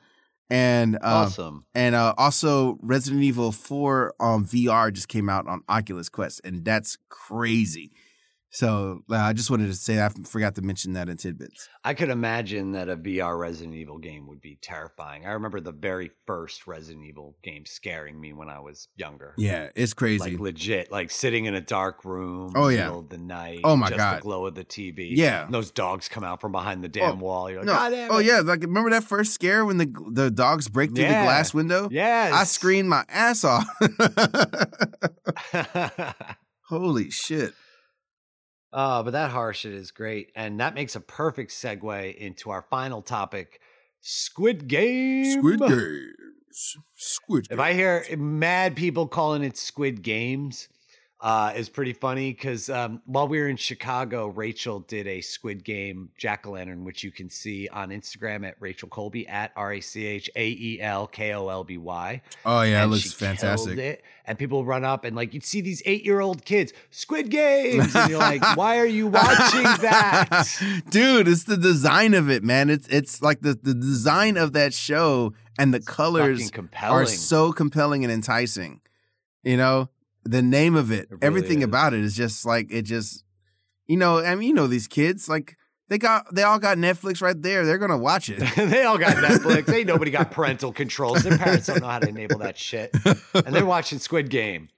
And 0.48 0.96
uh, 0.96 1.28
awesome. 1.28 1.66
and 1.74 1.94
uh, 1.94 2.14
also 2.16 2.78
Resident 2.80 3.22
Evil 3.22 3.52
4 3.52 4.14
on 4.18 4.46
VR 4.46 4.90
just 4.90 5.08
came 5.08 5.28
out 5.28 5.46
on 5.46 5.60
Oculus 5.68 6.08
Quest, 6.08 6.40
and 6.42 6.64
that's 6.64 6.96
crazy. 7.10 7.92
So 8.50 9.00
uh, 9.10 9.16
I 9.16 9.34
just 9.34 9.50
wanted 9.50 9.66
to 9.66 9.74
say 9.74 10.02
I 10.02 10.08
forgot 10.08 10.54
to 10.54 10.62
mention 10.62 10.94
that 10.94 11.08
in 11.10 11.18
tidbits. 11.18 11.68
I 11.84 11.92
could 11.92 12.08
imagine 12.08 12.72
that 12.72 12.88
a 12.88 12.96
VR 12.96 13.38
Resident 13.38 13.74
Evil 13.76 13.98
game 13.98 14.26
would 14.26 14.40
be 14.40 14.58
terrifying. 14.62 15.26
I 15.26 15.32
remember 15.32 15.60
the 15.60 15.72
very 15.72 16.10
first 16.26 16.66
Resident 16.66 17.04
Evil 17.04 17.36
game 17.44 17.66
scaring 17.66 18.18
me 18.18 18.32
when 18.32 18.48
I 18.48 18.60
was 18.60 18.88
younger. 18.96 19.34
Yeah, 19.36 19.68
it's 19.76 19.92
crazy. 19.92 20.30
Like 20.30 20.40
legit, 20.40 20.90
like 20.90 21.10
sitting 21.10 21.44
in 21.44 21.54
a 21.54 21.60
dark 21.60 22.06
room. 22.06 22.52
Oh, 22.56 22.68
yeah. 22.68 22.84
middle 22.84 23.00
of 23.00 23.10
the 23.10 23.18
night. 23.18 23.60
Oh, 23.64 23.76
my 23.76 23.88
just 23.88 23.98
God. 23.98 24.16
The 24.18 24.22
glow 24.22 24.46
of 24.46 24.54
the 24.54 24.64
TV. 24.64 25.08
Yeah. 25.10 25.44
and 25.44 25.52
those 25.52 25.70
dogs 25.70 26.08
come 26.08 26.24
out 26.24 26.40
from 26.40 26.52
behind 26.52 26.82
the 26.82 26.88
damn 26.88 27.20
wall. 27.20 27.50
You're 27.50 27.60
like, 27.60 27.66
no, 27.66 27.74
God 27.74 27.90
damn 27.90 28.10
oh 28.12 28.18
yeah, 28.18 28.40
like 28.40 28.62
remember 28.62 28.90
that 28.90 29.04
first 29.04 29.34
scare 29.34 29.64
when 29.66 29.76
the 29.76 29.92
the 30.12 30.30
dogs 30.30 30.68
break 30.68 30.94
through 30.94 31.04
Yeah. 31.04 31.20
the 31.22 31.26
glass 31.26 31.52
window? 31.52 31.88
Yes. 31.90 32.32
I 32.32 32.44
screamed 32.44 32.88
my 32.88 33.04
ass 33.10 33.44
off. 33.44 33.66
Holy 36.68 37.10
shit! 37.10 37.52
Oh, 38.72 39.02
but 39.02 39.12
that 39.12 39.30
horror 39.30 39.54
shit 39.54 39.72
is 39.72 39.90
great. 39.90 40.30
And 40.34 40.60
that 40.60 40.74
makes 40.74 40.94
a 40.96 41.00
perfect 41.00 41.50
segue 41.50 42.14
into 42.16 42.50
our 42.50 42.62
final 42.62 43.02
topic 43.02 43.60
Squid 44.00 44.68
Game. 44.68 45.38
Squid 45.38 45.60
Games. 45.60 46.76
Squid. 46.94 47.48
Games. 47.48 47.58
If 47.58 47.60
I 47.60 47.72
hear 47.72 48.04
mad 48.16 48.76
people 48.76 49.08
calling 49.08 49.42
it 49.42 49.56
Squid 49.56 50.02
Games, 50.02 50.68
uh, 51.20 51.52
is 51.56 51.68
pretty 51.68 51.92
funny 51.92 52.32
because 52.32 52.70
um, 52.70 53.02
while 53.06 53.26
we 53.26 53.40
were 53.40 53.48
in 53.48 53.56
Chicago, 53.56 54.28
Rachael 54.28 54.80
did 54.80 55.08
a 55.08 55.20
Squid 55.20 55.64
Game 55.64 56.10
jack 56.16 56.46
o' 56.46 56.52
lantern, 56.52 56.84
which 56.84 57.02
you 57.02 57.10
can 57.10 57.28
see 57.28 57.68
on 57.68 57.88
Instagram 57.88 58.46
at 58.46 58.54
Rachael 58.60 58.88
Kolby 58.88 59.28
at 59.28 59.50
R 59.56 59.74
A 59.74 59.80
C 59.80 60.06
H 60.06 60.30
A 60.36 60.48
E 60.48 60.80
L 60.80 61.08
K 61.08 61.32
O 61.32 61.48
L 61.48 61.64
B 61.64 61.76
Y. 61.76 62.22
oh 62.46 62.62
yeah, 62.62 62.84
it 62.84 62.86
looks 62.86 63.12
fantastic. 63.12 63.78
It, 63.78 64.04
and 64.26 64.38
people 64.38 64.64
run 64.64 64.84
up 64.84 65.04
and 65.04 65.16
like 65.16 65.34
you'd 65.34 65.44
see 65.44 65.60
these 65.60 65.82
eight 65.86 66.04
year 66.04 66.20
old 66.20 66.44
kids, 66.44 66.72
Squid 66.90 67.30
Games, 67.30 67.96
and 67.96 68.10
you're 68.10 68.20
like, 68.20 68.56
why 68.56 68.78
are 68.78 68.86
you 68.86 69.08
watching 69.08 69.62
that? 69.62 70.82
Dude, 70.90 71.26
it's 71.26 71.44
the 71.44 71.56
design 71.56 72.14
of 72.14 72.30
it, 72.30 72.44
man. 72.44 72.70
It's 72.70 72.86
it's 72.88 73.22
like 73.22 73.40
the, 73.40 73.58
the 73.60 73.74
design 73.74 74.36
of 74.36 74.52
that 74.52 74.72
show 74.72 75.32
and 75.58 75.74
the 75.74 75.80
Fucking 75.80 75.94
colors 75.94 76.52
are 76.80 77.06
so 77.06 77.52
compelling 77.52 78.04
and 78.04 78.12
enticing. 78.12 78.82
You 79.42 79.56
know, 79.56 79.88
the 80.24 80.42
name 80.42 80.76
of 80.76 80.90
it, 80.90 81.04
It 81.04 81.10
really 81.10 81.20
everything 81.22 81.58
is. 81.58 81.64
about 81.64 81.94
it 81.94 82.00
is 82.00 82.16
just 82.16 82.44
like 82.44 82.70
it 82.70 82.82
just 82.82 83.24
you 83.86 83.96
know, 83.96 84.18
I 84.18 84.34
mean, 84.34 84.48
you 84.48 84.54
know 84.54 84.66
these 84.66 84.86
kids 84.86 85.28
like 85.28 85.56
they 85.88 85.96
got 85.98 86.32
they 86.34 86.42
all 86.42 86.58
got 86.58 86.76
Netflix 86.76 87.22
right 87.22 87.40
there. 87.40 87.64
They're 87.64 87.78
to 87.78 87.96
watch 87.96 88.28
it. 88.28 88.38
they 88.56 88.84
all 88.84 88.98
got 88.98 89.16
Netflix. 89.16 89.72
Ain't 89.72 89.86
nobody 89.86 90.10
got 90.10 90.30
parental 90.30 90.72
controls. 90.72 91.22
Their 91.22 91.38
parents 91.38 91.66
don't 91.66 91.80
know 91.80 91.88
how 91.88 91.98
to 91.98 92.08
enable 92.08 92.38
that 92.38 92.58
shit. 92.58 92.94
And 93.34 93.54
they're 93.54 93.64
watching 93.76 93.98
Squid 93.98 94.28
Game. 94.28 94.68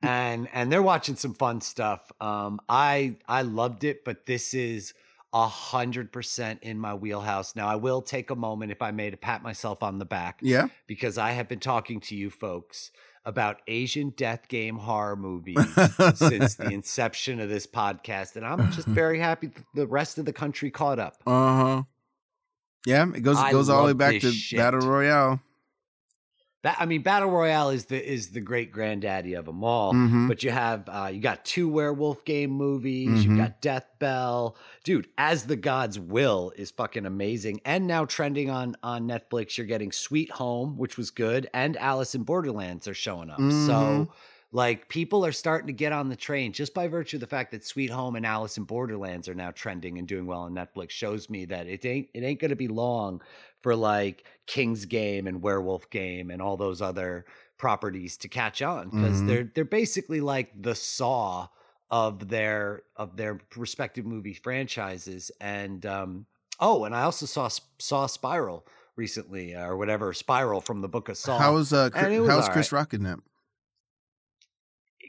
And 0.00 0.48
and 0.52 0.70
they're 0.70 0.82
watching 0.82 1.16
some 1.16 1.34
fun 1.34 1.60
stuff. 1.60 2.10
Um 2.20 2.60
I 2.68 3.16
I 3.26 3.42
loved 3.42 3.82
it, 3.82 4.04
but 4.04 4.26
this 4.26 4.54
is 4.54 4.94
a 5.32 5.48
hundred 5.48 6.12
percent 6.12 6.60
in 6.62 6.78
my 6.78 6.94
wheelhouse. 6.94 7.56
Now 7.56 7.66
I 7.66 7.74
will 7.74 8.00
take 8.00 8.30
a 8.30 8.36
moment, 8.36 8.70
if 8.70 8.80
I 8.80 8.92
may, 8.92 9.10
to 9.10 9.16
pat 9.16 9.42
myself 9.42 9.82
on 9.82 9.98
the 9.98 10.04
back 10.04 10.38
yeah. 10.40 10.68
because 10.86 11.18
I 11.18 11.32
have 11.32 11.48
been 11.48 11.58
talking 11.58 11.98
to 12.02 12.14
you 12.14 12.30
folks 12.30 12.92
about 13.28 13.60
Asian 13.68 14.08
death 14.16 14.48
game 14.48 14.78
horror 14.78 15.14
movies 15.14 15.62
since 16.14 16.54
the 16.54 16.68
inception 16.72 17.40
of 17.40 17.50
this 17.50 17.66
podcast. 17.66 18.36
And 18.36 18.46
I'm 18.46 18.72
just 18.72 18.88
very 18.88 19.18
happy 19.18 19.50
the 19.74 19.86
rest 19.86 20.16
of 20.16 20.24
the 20.24 20.32
country 20.32 20.70
caught 20.70 20.98
up. 20.98 21.16
Uh-huh. 21.26 21.82
Yeah, 22.86 23.06
it 23.14 23.20
goes 23.20 23.36
I 23.36 23.52
goes 23.52 23.68
all 23.68 23.82
the 23.82 23.88
way 23.88 23.92
back 23.92 24.20
to 24.22 24.32
shit. 24.32 24.58
Battle 24.58 24.80
Royale. 24.80 25.42
That 26.64 26.76
I 26.80 26.86
mean, 26.86 27.02
battle 27.02 27.30
royale 27.30 27.70
is 27.70 27.84
the 27.84 28.04
is 28.04 28.30
the 28.30 28.40
great 28.40 28.72
granddaddy 28.72 29.34
of 29.34 29.44
them 29.46 29.62
all. 29.62 29.92
Mhm. 29.94 30.26
But 30.26 30.42
you 30.42 30.50
have 30.50 30.88
uh, 30.88 31.08
you 31.12 31.20
got 31.20 31.44
two 31.44 31.68
werewolf 31.68 32.24
game 32.24 32.50
movies. 32.50 33.24
Mhm. 33.24 33.30
You 33.30 33.36
got 33.36 33.60
Death 33.60 33.86
Bell, 34.00 34.56
dude. 34.82 35.06
As 35.16 35.44
the 35.44 35.54
Gods 35.56 36.00
Will 36.00 36.52
is 36.56 36.72
fucking 36.72 37.06
amazing, 37.06 37.60
and 37.64 37.86
now 37.86 38.04
trending 38.04 38.50
on 38.50 38.74
on 38.82 39.06
Netflix. 39.06 39.56
You're 39.56 39.68
getting 39.68 39.92
Sweet 39.92 40.32
Home, 40.32 40.76
which 40.76 40.96
was 40.96 41.10
good, 41.10 41.48
and 41.54 41.76
Alice 41.76 42.16
in 42.16 42.24
Borderlands 42.24 42.88
are 42.88 42.94
showing 42.94 43.30
up. 43.30 43.38
Mhm. 43.38 43.66
So. 43.66 44.08
Like 44.50 44.88
people 44.88 45.26
are 45.26 45.32
starting 45.32 45.66
to 45.66 45.74
get 45.74 45.92
on 45.92 46.08
the 46.08 46.16
train 46.16 46.54
just 46.54 46.72
by 46.72 46.88
virtue 46.88 47.18
of 47.18 47.20
the 47.20 47.26
fact 47.26 47.50
that 47.50 47.66
Sweet 47.66 47.90
Home 47.90 48.16
and 48.16 48.24
Alice 48.24 48.56
in 48.56 48.64
Borderlands 48.64 49.28
are 49.28 49.34
now 49.34 49.50
trending 49.50 49.98
and 49.98 50.08
doing 50.08 50.24
well 50.24 50.40
on 50.40 50.54
Netflix 50.54 50.88
shows 50.88 51.28
me 51.28 51.44
that 51.44 51.66
it 51.66 51.84
ain't 51.84 52.08
it 52.14 52.22
ain't 52.22 52.40
gonna 52.40 52.56
be 52.56 52.66
long 52.66 53.20
for 53.62 53.74
like 53.74 54.24
King's 54.46 54.84
Game 54.84 55.26
and 55.26 55.42
Werewolf 55.42 55.90
Game 55.90 56.30
and 56.30 56.40
all 56.40 56.56
those 56.56 56.80
other 56.80 57.24
properties 57.58 58.16
to 58.18 58.28
catch 58.28 58.62
on 58.62 58.88
because 58.88 59.22
Mhm. 59.22 59.26
they're 59.26 59.50
they're 59.54 59.64
basically 59.64 60.20
like 60.20 60.50
the 60.62 60.74
saw 60.74 61.48
of 61.90 62.28
their 62.28 62.82
of 62.96 63.16
their 63.16 63.40
respective 63.56 64.04
movie 64.06 64.34
franchises 64.34 65.30
and 65.40 65.84
um 65.86 66.26
oh 66.60 66.84
and 66.84 66.94
I 66.94 67.02
also 67.02 67.26
saw 67.26 67.48
saw 67.78 68.06
Spiral 68.06 68.66
recently 68.96 69.54
uh, 69.54 69.64
or 69.66 69.76
whatever 69.76 70.12
Spiral 70.12 70.60
from 70.60 70.80
the 70.82 70.88
book 70.88 71.08
of 71.08 71.16
Saw. 71.16 71.38
How's 71.38 71.72
uh 71.72 71.90
Chris, 71.90 72.18
was 72.18 72.28
how's 72.28 72.48
Chris 72.48 72.72
Rock 72.72 72.94
in 72.94 73.02
that? 73.04 73.18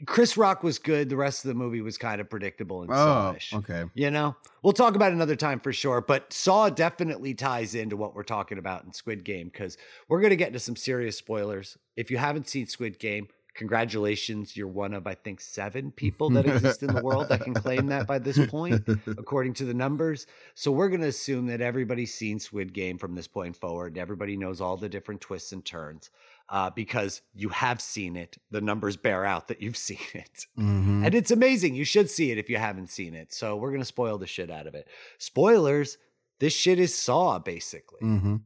Chris 0.06 0.36
Rock 0.36 0.62
was 0.62 0.78
good. 0.78 1.08
The 1.08 1.16
rest 1.16 1.44
of 1.44 1.48
the 1.48 1.54
movie 1.54 1.80
was 1.80 1.98
kind 1.98 2.20
of 2.20 2.30
predictable 2.30 2.82
and 2.82 2.90
Oh, 2.90 2.94
Saw-ish. 2.94 3.52
okay. 3.54 3.84
You 3.94 4.10
know, 4.10 4.36
we'll 4.62 4.72
talk 4.72 4.94
about 4.94 5.12
it 5.12 5.14
another 5.14 5.36
time 5.36 5.60
for 5.60 5.72
sure. 5.72 6.00
But 6.00 6.32
Saw 6.32 6.70
definitely 6.70 7.34
ties 7.34 7.74
into 7.74 7.96
what 7.96 8.14
we're 8.14 8.22
talking 8.22 8.58
about 8.58 8.84
in 8.84 8.92
Squid 8.92 9.24
Game 9.24 9.48
because 9.48 9.76
we're 10.08 10.20
going 10.20 10.30
to 10.30 10.36
get 10.36 10.48
into 10.48 10.60
some 10.60 10.76
serious 10.76 11.16
spoilers. 11.16 11.76
If 11.96 12.10
you 12.10 12.16
haven't 12.18 12.48
seen 12.48 12.66
Squid 12.66 12.98
Game, 12.98 13.28
congratulations. 13.54 14.56
You're 14.56 14.68
one 14.68 14.94
of, 14.94 15.06
I 15.06 15.14
think, 15.14 15.40
seven 15.40 15.90
people 15.92 16.30
that 16.30 16.46
exist 16.46 16.82
in 16.82 16.94
the 16.94 17.02
world 17.02 17.28
that 17.28 17.42
can 17.42 17.54
claim 17.54 17.86
that 17.86 18.06
by 18.06 18.18
this 18.18 18.44
point, 18.46 18.82
according 19.06 19.54
to 19.54 19.64
the 19.64 19.74
numbers. 19.74 20.26
So 20.54 20.70
we're 20.72 20.88
going 20.88 21.00
to 21.02 21.08
assume 21.08 21.46
that 21.46 21.60
everybody's 21.60 22.14
seen 22.14 22.38
Squid 22.38 22.72
Game 22.72 22.98
from 22.98 23.14
this 23.14 23.26
point 23.28 23.56
forward. 23.56 23.98
Everybody 23.98 24.36
knows 24.36 24.60
all 24.60 24.76
the 24.76 24.88
different 24.88 25.20
twists 25.20 25.52
and 25.52 25.64
turns. 25.64 26.10
Uh, 26.50 26.68
because 26.68 27.22
you 27.32 27.48
have 27.50 27.80
seen 27.80 28.16
it, 28.16 28.36
the 28.50 28.60
numbers 28.60 28.96
bear 28.96 29.24
out 29.24 29.46
that 29.46 29.62
you've 29.62 29.76
seen 29.88 29.98
it. 30.14 30.46
Mhm. 30.58 31.06
And 31.06 31.14
it's 31.14 31.30
amazing. 31.30 31.76
You 31.76 31.84
should 31.84 32.10
see 32.10 32.32
it 32.32 32.38
if 32.38 32.50
you 32.50 32.56
haven't 32.56 32.90
seen 32.90 33.14
it. 33.14 33.32
So 33.32 33.54
we're 33.56 33.70
going 33.70 33.82
to 33.82 33.86
spoil 33.86 34.18
the 34.18 34.26
shit 34.26 34.50
out 34.50 34.66
of 34.66 34.74
it. 34.74 34.88
Spoilers 35.18 35.96
this 36.40 36.52
shit 36.52 36.80
is 36.80 36.92
Saw, 36.96 37.38
basically. 37.38 38.00
Mm-hmm. 38.02 38.36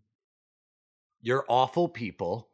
You're 1.23 1.45
awful 1.49 1.89
people, 1.89 2.49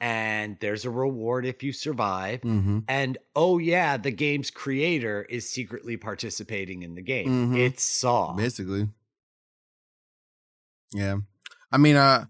and 0.00 0.56
there's 0.60 0.84
a 0.84 0.90
reward 0.90 1.46
if 1.46 1.62
you 1.62 1.72
survive. 1.72 2.40
Mhm. 2.40 2.84
And 2.88 3.18
oh, 3.36 3.58
yeah, 3.58 3.98
the 3.98 4.10
game's 4.10 4.50
creator 4.50 5.22
is 5.28 5.48
secretly 5.48 5.96
participating 5.96 6.82
in 6.82 6.94
the 6.96 7.02
game. 7.02 7.52
Mhm. 7.52 7.56
It's 7.58 7.84
Saw. 7.84 8.32
Basically. 8.32 8.88
Yeah. 10.92 11.18
I 11.70 11.76
mean, 11.78 11.96
uh 11.96 12.24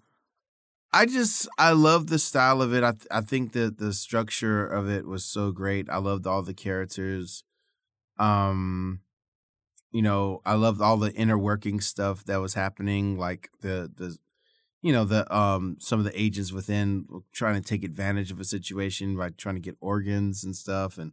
I 0.93 1.05
just 1.07 1.49
I 1.59 1.73
love 1.73 2.07
the 2.07 2.19
style 2.19 2.63
of 2.63 2.73
it. 2.73 2.83
I 2.83 2.93
th- 2.93 3.07
I 3.11 3.21
think 3.21 3.53
that 3.53 3.79
the 3.79 3.93
structure 3.93 4.67
of 4.67 4.89
it 4.89 5.07
was 5.07 5.25
so 5.25 5.53
great. 5.53 5.89
I 5.91 5.99
loved 5.99 6.27
all 6.27 6.43
the 6.43 6.55
characters. 6.55 7.45
Um 8.19 9.01
you 9.93 10.03
know, 10.03 10.43
I 10.47 10.55
loved 10.55 10.83
all 10.83 10.99
the 10.99 11.15
inner 11.15 11.39
working 11.39 11.81
stuff 11.81 12.25
that 12.27 12.39
was 12.39 12.55
happening 12.55 13.19
like 13.19 13.51
the 13.63 13.91
the 13.97 14.17
you 14.83 14.93
know, 14.93 15.05
the 15.05 15.33
um 15.35 15.77
some 15.81 15.99
of 15.99 16.05
the 16.07 16.21
agents 16.21 16.53
within 16.53 17.07
trying 17.33 17.57
to 17.61 17.69
take 17.69 17.85
advantage 17.85 18.31
of 18.31 18.41
a 18.41 18.45
situation 18.45 19.17
by 19.17 19.31
trying 19.31 19.57
to 19.57 19.61
get 19.63 19.77
organs 19.81 20.45
and 20.45 20.57
stuff 20.57 20.99
and 20.99 21.13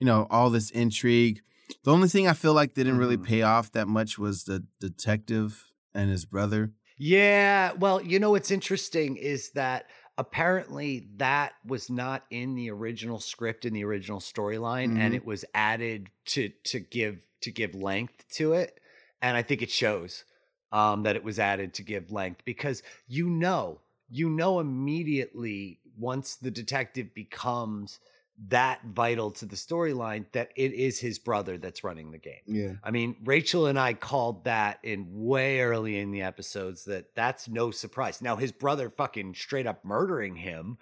you 0.00 0.06
know, 0.06 0.26
all 0.30 0.50
this 0.50 0.70
intrigue. 0.70 1.40
The 1.84 1.92
only 1.92 2.08
thing 2.08 2.28
I 2.28 2.34
feel 2.34 2.54
like 2.54 2.74
didn't 2.74 2.98
really 2.98 3.16
Mhm. 3.18 3.24
pay 3.24 3.42
off 3.42 3.72
that 3.72 3.88
much 3.88 4.18
was 4.18 4.44
the 4.44 4.64
detective 4.80 5.72
and 5.94 6.10
his 6.10 6.24
brother. 6.26 6.72
Yeah, 6.98 7.72
well, 7.72 8.00
you 8.02 8.18
know 8.18 8.30
what's 8.30 8.50
interesting 8.50 9.16
is 9.16 9.50
that 9.50 9.90
apparently 10.18 11.08
that 11.16 11.54
was 11.64 11.90
not 11.90 12.24
in 12.30 12.54
the 12.54 12.70
original 12.70 13.20
script 13.20 13.66
in 13.66 13.74
the 13.74 13.84
original 13.84 14.18
storyline 14.20 14.92
and 14.96 15.12
Mhm. 15.12 15.14
it 15.14 15.26
was 15.26 15.44
added 15.54 16.08
to 16.24 16.48
to 16.64 16.80
give 16.80 17.26
to 17.42 17.50
give 17.50 17.74
length 17.74 18.26
to 18.30 18.54
it 18.54 18.80
and 19.20 19.36
I 19.36 19.42
think 19.42 19.60
it 19.60 19.70
shows 19.70 20.24
um 20.72 21.02
that 21.02 21.16
it 21.16 21.22
was 21.22 21.38
added 21.38 21.74
to 21.74 21.82
give 21.82 22.10
length 22.10 22.46
because 22.46 22.82
you 23.06 23.28
know, 23.28 23.82
you 24.08 24.30
know 24.30 24.58
immediately 24.58 25.80
once 25.98 26.36
the 26.36 26.50
detective 26.50 27.12
becomes 27.12 28.00
that 28.48 28.80
vital 28.84 29.30
to 29.30 29.46
the 29.46 29.56
storyline 29.56 30.26
that 30.32 30.50
it 30.56 30.72
is 30.72 31.00
his 31.00 31.18
brother 31.18 31.56
that's 31.56 31.82
running 31.82 32.10
the 32.10 32.18
game. 32.18 32.42
Yeah. 32.46 32.72
I 32.84 32.90
mean, 32.90 33.16
Rachael 33.24 33.66
and 33.66 33.78
I 33.78 33.94
called 33.94 34.44
that 34.44 34.78
in 34.82 35.06
way 35.10 35.60
early 35.60 35.98
in 35.98 36.10
the 36.10 36.22
episodes 36.22 36.84
that 36.84 37.14
that's 37.14 37.48
no 37.48 37.70
surprise. 37.70 38.20
Now 38.20 38.36
his 38.36 38.52
brother 38.52 38.90
fucking 38.90 39.34
straight 39.34 39.66
up 39.66 39.84
murdering 39.84 40.36
him 40.36 40.78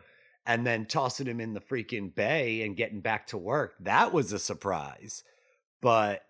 and 0.46 0.66
then 0.66 0.86
tossing 0.86 1.26
him 1.26 1.40
in 1.40 1.54
the 1.54 1.60
freaking 1.60 2.14
bay 2.14 2.62
and 2.62 2.76
getting 2.76 3.00
back 3.00 3.28
to 3.28 3.38
work. 3.38 3.74
That 3.80 4.12
was 4.12 4.32
a 4.32 4.38
surprise. 4.38 5.22
But 5.80 6.24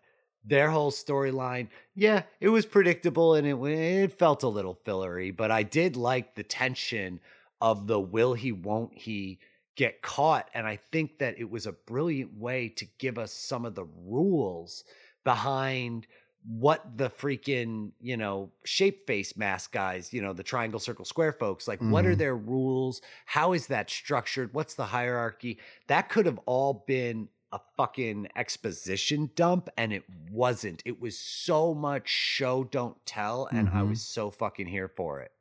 their 0.44 0.70
whole 0.70 0.90
storyline, 0.90 1.68
yeah, 1.94 2.22
it 2.38 2.50
was 2.50 2.66
predictable 2.66 3.34
and 3.34 3.46
it 3.46 3.56
it 3.56 4.12
felt 4.12 4.42
a 4.42 4.48
little 4.48 4.78
fillery, 4.84 5.30
but 5.30 5.50
I 5.50 5.62
did 5.62 5.96
like 5.96 6.34
the 6.34 6.42
tension 6.42 7.20
of 7.60 7.86
the 7.86 7.98
will 7.98 8.34
he 8.34 8.52
won't 8.52 8.92
he 8.94 9.38
get 9.76 10.02
caught. 10.02 10.50
And 10.54 10.66
I 10.66 10.76
think 10.92 11.18
that 11.18 11.38
it 11.38 11.50
was 11.50 11.66
a 11.66 11.72
brilliant 11.72 12.34
way 12.34 12.68
to 12.70 12.86
give 12.98 13.18
us 13.18 13.32
some 13.32 13.64
of 13.64 13.74
the 13.74 13.84
rules 13.84 14.84
behind 15.24 16.06
what 16.46 16.98
the 16.98 17.08
freaking, 17.08 17.92
you 18.00 18.16
know, 18.16 18.52
shape 18.64 19.06
face 19.06 19.34
mask 19.36 19.72
guys, 19.72 20.12
you 20.12 20.20
know, 20.20 20.34
the 20.34 20.42
triangle, 20.42 20.78
circle, 20.78 21.04
square 21.06 21.32
folks, 21.32 21.66
like, 21.66 21.82
what 21.86 22.04
are 22.04 22.14
Mhm. 22.14 22.16
their 22.16 22.36
rules? 22.36 23.00
How 23.24 23.54
is 23.54 23.66
that 23.68 23.88
structured? 23.88 24.52
What's 24.52 24.74
the 24.74 24.84
hierarchy? 24.86 25.58
That 25.86 26.10
could 26.10 26.26
have 26.26 26.38
all 26.46 26.84
been 26.86 27.30
a 27.52 27.60
fucking 27.76 28.28
exposition 28.36 29.30
dump, 29.36 29.68
and 29.78 29.92
it 29.92 30.04
wasn't. 30.30 30.82
It 30.84 31.00
was 31.00 31.18
so 31.18 31.72
much 31.74 32.08
show, 32.08 32.64
don't 32.64 33.04
tell, 33.06 33.46
and 33.46 33.68
I 33.70 33.82
Mhm. 33.82 33.84
was 33.84 34.02
so 34.02 34.30
fucking 34.30 34.66
here 34.66 34.88
for 34.88 35.20
it. 35.20 35.32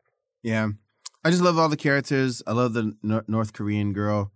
Yeah. 0.43 0.69
I 1.23 1.29
just 1.31 1.41
love 1.41 1.57
all 1.57 1.69
the 1.69 1.77
characters. 1.77 2.41
I 2.45 2.51
love 2.51 2.73
the 2.73 2.95
Nor- 3.01 3.25
North 3.27 3.53
Korean 3.53 3.93
girl. 3.93 4.31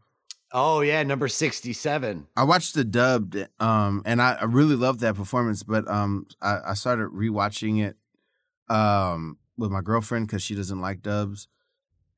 Oh, 0.54 0.80
yeah, 0.82 1.04
number 1.04 1.28
67. 1.28 2.28
I 2.38 2.44
watched 2.44 2.74
the 2.74 2.86
dubbed, 2.86 3.36
um, 3.60 4.02
and 4.06 4.22
I, 4.22 4.34
I 4.40 4.46
really 4.46 4.76
loved 4.76 5.02
that 5.02 5.16
performance. 5.16 5.64
But 5.64 5.86
um, 5.90 6.26
I, 6.42 6.60
I 6.68 6.74
started 6.76 7.10
rewatching 7.10 7.84
it, 7.86 7.98
um, 8.74 9.38
with 9.58 9.72
my 9.72 9.82
girlfriend 9.82 10.28
because 10.28 10.42
she 10.42 10.56
doesn't 10.56 10.80
like 10.80 11.02
dubs, 11.02 11.50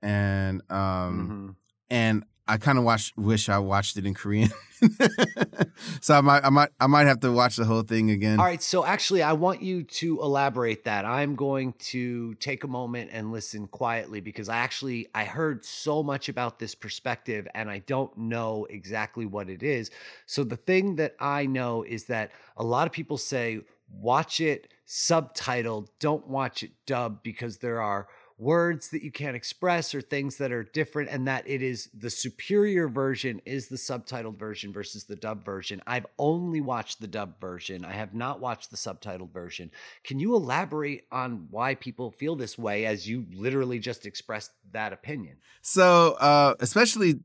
and 0.03 0.61
um, 0.71 1.29
Mhm. 1.29 1.55
and 1.89 2.23
I 2.49 2.57
kind 2.57 2.79
of 2.79 2.83
watch 2.83 3.13
wish 3.15 3.47
I 3.47 3.59
watched 3.59 3.95
it 3.97 4.07
in 4.07 4.15
Korean. 4.15 4.49
so 6.01 6.15
I 6.15 6.21
might 6.21 6.43
I 6.43 6.49
might 6.49 6.69
I 6.79 6.87
might 6.87 7.05
have 7.05 7.19
to 7.19 7.31
watch 7.31 7.57
the 7.57 7.65
whole 7.65 7.83
thing 7.83 8.09
again. 8.09 8.39
All 8.39 8.45
right, 8.45 8.61
so 8.61 8.83
actually, 8.83 9.21
I 9.21 9.33
want 9.33 9.61
you 9.61 9.83
to 9.83 10.19
elaborate 10.19 10.83
that. 10.85 11.05
I'm 11.05 11.35
going 11.35 11.73
to 11.91 12.33
take 12.35 12.63
a 12.63 12.67
moment 12.67 13.11
and 13.13 13.31
listen 13.31 13.67
quietly 13.67 14.19
because 14.19 14.49
I 14.49 14.57
actually 14.57 15.07
I 15.13 15.25
heard 15.25 15.63
so 15.63 16.01
much 16.01 16.27
about 16.27 16.57
this 16.57 16.73
perspective 16.73 17.47
and 17.53 17.69
I 17.69 17.79
don't 17.79 18.17
know 18.17 18.65
exactly 18.71 19.27
what 19.27 19.47
it 19.47 19.61
is. 19.61 19.91
So 20.25 20.43
the 20.43 20.57
thing 20.57 20.95
that 20.95 21.15
I 21.19 21.45
know 21.45 21.83
is 21.83 22.05
that 22.05 22.31
a 22.57 22.63
lot 22.63 22.87
of 22.87 22.93
people 22.93 23.19
say 23.19 23.61
watch 23.91 24.41
it 24.41 24.73
subtitled, 24.87 25.89
don't 25.99 26.27
watch 26.27 26.63
it 26.63 26.71
dubbed 26.87 27.21
because 27.21 27.59
there 27.59 27.79
are 27.79 28.07
words 28.39 28.89
that 28.89 29.03
you 29.03 29.11
can't 29.11 29.35
express 29.35 29.93
or 29.93 30.01
things 30.01 30.37
that 30.37 30.51
are 30.51 30.63
different 30.63 31.09
and 31.09 31.27
that 31.27 31.47
it 31.47 31.61
is 31.61 31.89
the 31.93 32.09
superior 32.09 32.87
version 32.87 33.41
is 33.45 33.67
the 33.67 33.75
subtitled 33.75 34.39
version 34.39 34.71
versus 34.71 35.03
the 35.03 35.15
dub 35.15 35.43
version. 35.43 35.81
I've 35.85 36.05
only 36.17 36.61
watched 36.61 37.01
the 37.01 37.07
dub 37.07 37.39
version. 37.41 37.83
I 37.83 37.91
have 37.91 38.13
not 38.13 38.39
watched 38.39 38.71
the 38.71 38.77
subtitled 38.77 39.33
version. 39.33 39.69
Can 40.05 40.19
you 40.19 40.35
elaborate 40.35 41.03
on 41.11 41.47
why 41.51 41.75
people 41.75 42.11
feel 42.11 42.37
this 42.37 42.57
way 42.57 42.85
as 42.85 43.07
you 43.07 43.25
literally 43.33 43.77
just 43.77 44.05
expressed 44.05 44.51
that 44.71 44.93
opinion? 44.93 45.35
So, 45.61 46.13
uh, 46.13 46.55
especially 46.61 47.19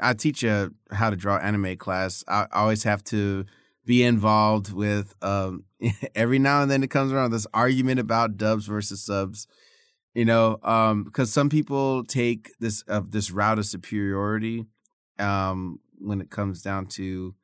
I 0.00 0.12
teach 0.12 0.44
a 0.44 0.70
how 0.90 1.08
to 1.08 1.16
draw 1.16 1.38
anime 1.38 1.76
class, 1.78 2.22
I, 2.28 2.46
always 2.52 2.82
have 2.82 3.02
to 3.04 3.46
be 3.86 4.02
involved 4.04 4.72
with. 4.72 5.14
Um, 5.22 5.64
every 6.14 6.38
now 6.38 6.60
and 6.60 6.70
then 6.70 6.82
it 6.82 6.90
comes 6.90 7.10
around 7.10 7.30
this 7.30 7.46
argument 7.54 8.00
about 8.00 8.36
dubs 8.36 8.66
versus 8.66 9.02
subs. 9.02 9.46
You 10.14 10.26
know, 10.26 10.58
um, 10.62 11.04
because 11.04 11.32
some 11.32 11.48
people 11.48 12.04
take 12.04 12.52
this 12.60 12.84
uh, 12.86 13.00
this 13.08 13.30
route 13.30 13.58
of 13.58 13.66
superiority 13.66 14.66
um, 15.18 15.80
when 15.98 16.20
it 16.20 16.30
comes 16.30 16.60
down 16.60 16.86
to, 16.86 17.34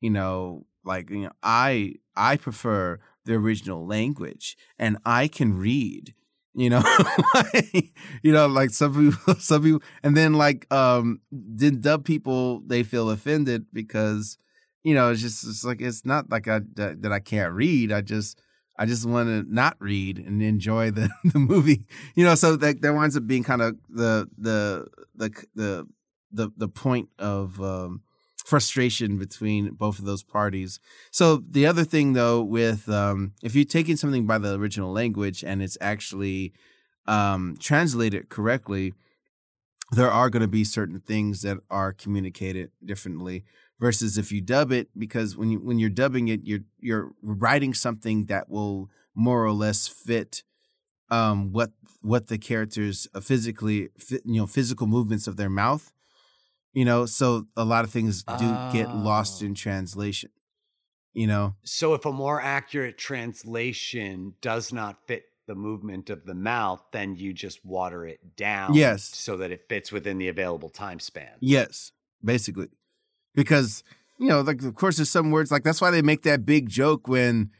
you 0.00 0.10
know, 0.10 0.64
like 0.84 1.10
you 1.10 1.24
know, 1.24 1.32
I 1.42 1.96
I 2.16 2.36
prefer 2.36 2.98
the 3.26 3.34
original 3.34 3.86
language 3.86 4.56
and 4.78 4.96
I 5.04 5.28
can 5.28 5.58
read 5.58 6.14
you 6.58 6.68
know 6.70 6.82
you 8.22 8.32
know 8.32 8.46
like 8.46 8.70
some 8.70 8.92
people 8.92 9.34
some 9.38 9.62
people 9.62 9.82
and 10.02 10.16
then 10.16 10.34
like 10.34 10.66
um 10.72 11.20
then 11.30 11.80
dub 11.80 12.04
people 12.04 12.60
they 12.66 12.82
feel 12.82 13.10
offended 13.10 13.66
because 13.72 14.38
you 14.82 14.94
know 14.94 15.10
it's 15.10 15.20
just 15.20 15.46
it's 15.46 15.64
like 15.64 15.80
it's 15.80 16.04
not 16.04 16.30
like 16.30 16.48
i 16.48 16.60
that, 16.74 17.02
that 17.02 17.12
i 17.12 17.20
can't 17.20 17.52
read 17.52 17.92
i 17.92 18.00
just 18.00 18.40
i 18.78 18.86
just 18.86 19.06
want 19.06 19.28
to 19.28 19.44
not 19.52 19.76
read 19.80 20.18
and 20.18 20.42
enjoy 20.42 20.90
the 20.90 21.10
the 21.24 21.38
movie 21.38 21.84
you 22.14 22.24
know 22.24 22.34
so 22.34 22.56
that 22.56 22.80
that 22.80 22.94
winds 22.94 23.16
up 23.16 23.26
being 23.26 23.44
kind 23.44 23.62
of 23.62 23.76
the 23.88 24.28
the 24.38 24.86
the 25.14 25.44
the 25.54 25.86
the, 26.30 26.50
the 26.56 26.68
point 26.68 27.08
of 27.18 27.60
um 27.60 28.02
frustration 28.48 29.18
between 29.18 29.74
both 29.74 29.98
of 29.98 30.06
those 30.06 30.22
parties. 30.22 30.80
So 31.10 31.42
the 31.50 31.66
other 31.66 31.84
thing 31.84 32.14
though 32.14 32.42
with 32.42 32.88
um 32.88 33.32
if 33.42 33.54
you're 33.54 33.66
taking 33.66 33.96
something 33.96 34.26
by 34.26 34.38
the 34.38 34.54
original 34.54 34.90
language 34.90 35.44
and 35.44 35.62
it's 35.62 35.76
actually 35.82 36.54
um 37.06 37.56
translated 37.60 38.30
correctly, 38.30 38.94
there 39.92 40.10
are 40.10 40.30
going 40.30 40.42
to 40.42 40.48
be 40.48 40.64
certain 40.64 41.00
things 41.00 41.42
that 41.42 41.58
are 41.70 41.92
communicated 41.92 42.70
differently 42.84 43.44
versus 43.80 44.18
if 44.18 44.30
you 44.32 44.40
dub 44.40 44.72
it 44.72 44.88
because 44.98 45.36
when 45.36 45.50
you 45.50 45.58
when 45.58 45.78
you're 45.78 45.90
dubbing 45.90 46.28
it 46.28 46.40
you're 46.44 46.60
you're 46.80 47.12
writing 47.22 47.72
something 47.74 48.26
that 48.26 48.48
will 48.48 48.88
more 49.14 49.44
or 49.44 49.52
less 49.52 49.88
fit 49.88 50.42
um 51.10 51.52
what 51.52 51.70
what 52.02 52.28
the 52.28 52.38
characters 52.38 53.08
uh, 53.14 53.20
physically 53.20 53.88
you 54.10 54.40
know 54.40 54.46
physical 54.46 54.86
movements 54.86 55.26
of 55.26 55.36
their 55.36 55.50
mouth 55.50 55.92
you 56.72 56.84
know 56.84 57.06
so 57.06 57.46
a 57.56 57.64
lot 57.64 57.84
of 57.84 57.90
things 57.90 58.22
do 58.22 58.58
get 58.70 58.92
lost 58.92 59.42
Oh. 59.42 59.46
in 59.46 59.54
translation 59.54 60.30
you 61.12 61.26
know 61.26 61.54
So 61.64 61.94
if 61.94 62.04
a 62.04 62.12
more 62.12 62.40
accurate 62.40 62.98
translation 62.98 64.34
does 64.40 64.72
not 64.72 65.06
fit 65.06 65.24
the 65.48 65.56
movement 65.56 66.08
of 66.10 66.24
the 66.24 66.34
mouth, 66.34 66.80
then 66.92 67.16
you 67.16 67.32
just 67.32 67.64
water 67.64 68.06
it 68.06 68.36
down 68.36 68.74
Yes. 68.74 69.02
so 69.02 69.36
that 69.38 69.50
it 69.50 69.62
fits 69.68 69.90
within 69.90 70.18
the 70.18 70.28
available 70.28 70.68
time 70.70 71.00
span. 71.00 71.32
yes 71.40 71.90
basically 72.24 72.68
because 73.34 73.82
you 74.18 74.28
know 74.28 74.40
like 74.42 74.62
of 74.62 74.74
course 74.74 74.96
there's 74.98 75.10
some 75.10 75.30
words 75.30 75.50
like 75.52 75.62
that's 75.64 75.80
why 75.80 75.90
they 75.90 76.02
make 76.02 76.22
that 76.22 76.44
big 76.44 76.68
joke 76.68 77.06
when 77.08 77.50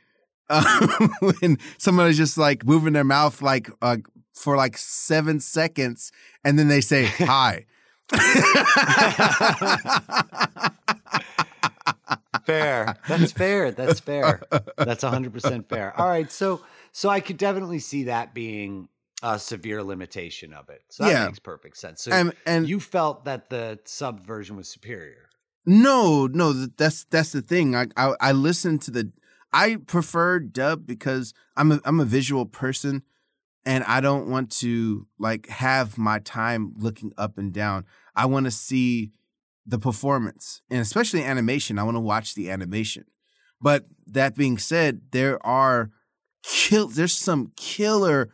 uh, 0.51 0.87
when 1.41 1.59
somebody's 1.79 2.17
just 2.17 2.37
like 2.39 2.65
moving 2.67 2.93
their 2.93 3.05
mouth 3.05 3.41
like 3.43 3.71
uh, 3.83 3.97
for 4.35 4.57
like 4.57 4.77
seven 4.79 5.39
seconds 5.41 6.11
and 6.45 6.59
then 6.59 6.67
they 6.69 6.81
say 6.81 7.05
hi 7.19 7.65
fair. 12.45 12.97
That's 13.07 13.33
fair. 13.33 13.71
That's 13.71 14.01
fair. 14.01 14.43
That's 14.77 15.05
100% 15.05 15.69
fair. 15.69 15.99
All 16.01 16.09
right, 16.09 16.31
so 16.31 16.61
so 16.93 17.09
I 17.09 17.21
could 17.21 17.37
definitely 17.37 17.79
see 17.79 18.05
that 18.05 18.35
being 18.35 18.89
a 19.23 19.39
severe 19.39 19.83
limitation 19.83 20.53
of 20.53 20.69
it. 20.69 20.83
So 20.91 21.05
that 21.05 21.11
Yeah. 21.11 21.27
makes 21.27 21.39
perfect 21.39 21.77
sense. 21.77 22.03
So 22.03 22.13
and 22.13 22.33
and 22.47 22.69
you 22.69 22.81
felt 22.81 23.25
that 23.25 23.51
the 23.51 23.81
sub 23.85 24.25
version 24.25 24.57
was 24.57 24.69
superior. 24.69 25.29
No, 25.67 26.27
no, 26.27 26.53
that's 26.53 27.05
that's 27.05 27.33
the 27.33 27.43
thing. 27.43 27.75
I 27.75 27.87
I, 27.97 28.15
I 28.21 28.33
listen 28.33 28.79
to 28.81 28.91
the. 28.91 29.13
I 29.53 29.77
prefer 29.77 30.41
dub 30.41 30.87
because 30.87 31.35
I'm 31.57 31.73
a 31.73 31.81
I'm 31.85 32.01
a 32.01 32.05
visual 32.05 32.47
person, 32.47 33.03
and 33.67 33.83
I 33.85 34.01
don't 34.01 34.29
want 34.29 34.51
to 34.61 35.07
like 35.19 35.49
have 35.49 35.99
my 35.99 36.21
time 36.21 36.75
looking 36.77 37.13
up 37.19 37.39
and 37.39 37.53
down. 37.53 37.85
I 38.15 38.27
want 38.27 38.45
to 38.47 38.51
see 38.51 39.13
the 39.67 39.79
performance, 39.79 40.63
and 40.71 40.81
especially 40.81 41.23
animation. 41.25 41.79
I 41.79 41.83
want 41.83 41.97
to 41.97 42.01
watch 42.01 42.35
the 42.35 42.51
animation. 42.51 43.05
But 43.61 43.87
that 44.07 44.37
being 44.37 44.57
said, 44.57 45.01
there 45.11 45.45
are 45.45 45.91
kill. 46.49 46.89
There's 46.89 47.15
some 47.17 47.53
killer 47.57 48.29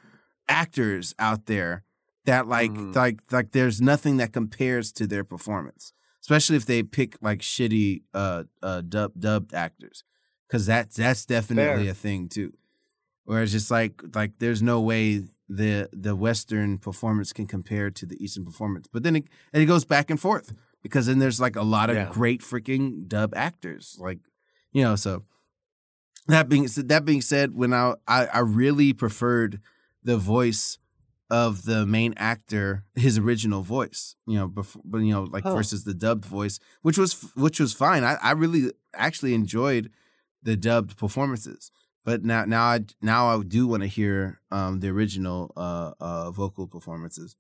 actors 0.48 1.14
out 1.18 1.46
there 1.46 1.84
that 2.26 2.46
like 2.46 2.70
Mhm. 2.72 2.94
like 2.94 3.20
like 3.30 3.52
there's 3.52 3.80
nothing 3.80 4.16
that 4.18 4.32
compares 4.32 4.92
to 4.92 5.06
their 5.06 5.24
performance 5.24 5.92
especially 6.20 6.56
if 6.56 6.64
they 6.66 6.82
pick 6.82 7.16
like 7.22 7.40
shitty 7.40 8.02
uh 8.14 8.44
uh 8.62 8.80
dub 8.82 9.12
dubbed 9.18 9.54
actors 9.54 10.04
because 10.46 10.66
that's 10.66 10.96
that's 10.96 11.24
definitely 11.26 11.84
Fair. 11.84 11.90
a 11.92 11.94
thing 11.94 12.28
too 12.28 12.52
where 13.24 13.42
it's 13.42 13.52
just 13.52 13.70
like 13.70 14.02
like 14.14 14.32
there's 14.38 14.62
no 14.62 14.80
way 14.80 15.22
the 15.48 15.88
the 15.92 16.14
western 16.14 16.76
performance 16.78 17.32
can 17.32 17.46
compare 17.46 17.90
to 17.90 18.04
the 18.06 18.22
eastern 18.22 18.44
performance 18.44 18.86
but 18.92 19.02
then 19.02 19.16
it, 19.16 19.24
and 19.54 19.62
it 19.62 19.66
goes 19.66 19.84
back 19.86 20.10
and 20.10 20.20
forth 20.20 20.52
because 20.82 21.06
then 21.06 21.18
there's 21.20 21.40
like 21.40 21.56
a 21.56 21.62
lot 21.62 21.88
of 21.90 21.96
Yeah. 21.96 22.08
great 22.10 22.42
freaking 22.42 23.08
dub 23.08 23.32
actors 23.34 23.96
like 23.98 24.18
you 24.72 24.82
know 24.82 24.94
so 24.96 25.24
that 26.28 26.48
being 26.48 26.68
said 26.68 26.88
that 26.88 27.04
being 27.04 27.20
said 27.22 27.54
when 27.54 27.72
I, 27.72 27.94
I 28.08 28.26
i 28.26 28.38
really 28.40 28.92
preferred 28.92 29.60
the 30.02 30.16
voice 30.16 30.78
of 31.30 31.64
the 31.64 31.84
main 31.86 32.14
actor 32.16 32.84
his 32.94 33.18
original 33.18 33.62
voice 33.62 34.16
you 34.26 34.38
know 34.38 34.48
before 34.48 34.82
but 34.84 34.98
you 34.98 35.12
know 35.12 35.24
like 35.24 35.44
Oh. 35.46 35.54
versus 35.54 35.84
the 35.84 35.94
dubbed 35.94 36.24
voice 36.24 36.58
which 36.82 36.98
was 36.98 37.12
which 37.34 37.58
was 37.60 37.72
fine 37.72 38.04
i, 38.04 38.14
I 38.22 38.32
really 38.32 38.70
actually 38.94 39.34
enjoyed 39.34 39.90
the 40.42 40.56
dubbed 40.56 40.96
performances 40.96 41.70
but 42.04 42.24
now 42.24 42.44
now 42.44 42.64
i 42.64 42.80
now 43.00 43.26
i 43.28 43.42
do 43.42 43.66
want 43.66 43.82
to 43.82 43.88
hear 43.88 44.40
um 44.50 44.80
the 44.80 44.88
original 44.88 45.52
uh 45.56 45.92
uh 46.00 46.30
vocal 46.30 46.66
performances 46.66 47.36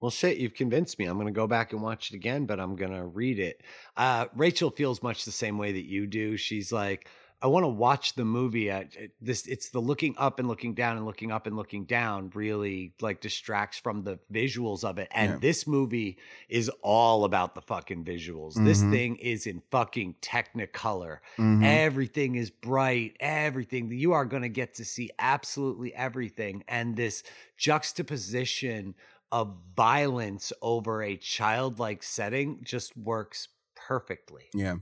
Well, 0.00 0.10
shit, 0.10 0.38
you've 0.38 0.54
convinced 0.54 0.98
me. 0.98 1.04
I'm 1.06 1.14
going 1.14 1.32
to 1.32 1.40
go 1.42 1.46
back 1.46 1.72
and 1.72 1.80
watch 1.80 2.10
it 2.10 2.16
again, 2.16 2.44
but 2.44 2.58
I'm 2.58 2.74
going 2.74 2.90
to 2.90 3.04
read 3.06 3.38
it. 3.38 3.60
Uh, 3.96 4.26
Rachael 4.34 4.70
feels 4.72 5.00
much 5.00 5.24
the 5.24 5.30
same 5.30 5.58
way 5.58 5.70
that 5.72 5.84
you 5.86 6.08
do. 6.08 6.36
She's 6.36 6.72
like, 6.72 7.06
I 7.42 7.48
want 7.48 7.64
to 7.64 7.68
watch 7.68 8.14
the 8.14 8.24
movie. 8.24 8.70
Uh, 8.70 8.84
it- 8.96 9.12
this, 9.20 9.46
it's 9.48 9.70
the 9.70 9.80
looking 9.80 10.14
up 10.16 10.38
and 10.38 10.46
looking 10.46 10.74
down 10.74 10.96
and 10.96 11.04
looking 11.04 11.32
up 11.32 11.46
and 11.48 11.56
looking 11.56 11.84
down 11.84 12.30
really 12.34 12.94
like 13.00 13.20
distracts 13.20 13.78
from 13.78 14.04
the 14.04 14.18
visuals 14.32 14.84
of 14.84 14.98
it. 14.98 15.08
And 15.10 15.32
Yeah. 15.32 15.38
this 15.38 15.66
movie 15.66 16.18
is 16.48 16.70
all 16.82 17.24
about 17.24 17.54
the 17.56 17.60
fucking 17.62 18.04
visuals. 18.04 18.54
This 18.64 18.80
Mhm. 18.82 18.90
thing 18.92 19.16
is 19.16 19.46
in 19.48 19.60
fucking 19.72 20.14
Technicolor. 20.22 21.18
Mhm. 21.36 21.64
Everything 21.64 22.36
is 22.36 22.48
bright. 22.50 23.16
Everything. 23.18 23.90
You 23.90 24.12
are 24.12 24.24
going 24.24 24.42
to 24.42 24.48
get 24.48 24.74
to 24.74 24.84
see 24.84 25.10
absolutely 25.18 25.92
everything. 25.94 26.62
And 26.68 26.94
this 26.96 27.24
juxtaposition 27.56 28.94
of 29.32 29.56
violence 29.74 30.52
over 30.62 31.02
a 31.02 31.16
childlike 31.16 32.02
setting 32.02 32.60
just 32.62 32.96
works 32.96 33.48
perfectly. 33.74 34.44
yeah 34.54 34.76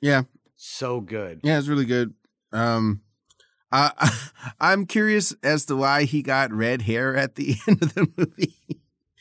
yeah 0.00 0.22
So 0.56 1.00
good. 1.00 1.40
Yeah, 1.42 1.58
it's 1.58 1.68
really 1.68 1.84
good. 1.84 2.14
Um, 2.52 3.02
I, 3.70 4.12
I'm 4.60 4.86
curious 4.86 5.34
as 5.42 5.66
to 5.66 5.76
why 5.76 6.04
he 6.04 6.22
got 6.22 6.52
red 6.52 6.82
hair 6.82 7.16
at 7.16 7.34
the 7.36 7.56
end 7.68 7.82
of 7.82 7.94
the 7.94 8.08
movie. 8.16 8.56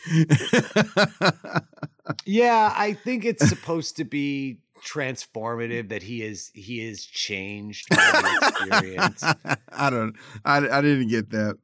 Yeah, 2.26 2.74
I 2.76 2.94
think 2.94 3.26
it's 3.26 3.48
supposed 3.48 3.98
to 3.98 4.04
be 4.04 4.60
transformative 4.86 5.90
that 5.90 6.04
he 6.04 6.22
is 6.22 6.52
he 6.54 6.86
is 6.88 7.04
changed 7.06 7.90
by 7.90 7.96
the 7.96 8.48
experience. 8.48 9.24
I 9.70 9.90
don't. 9.90 10.16
I, 10.44 10.58
I 10.58 10.82
didn't 10.82 11.08
get 11.08 11.32
that. 11.32 11.58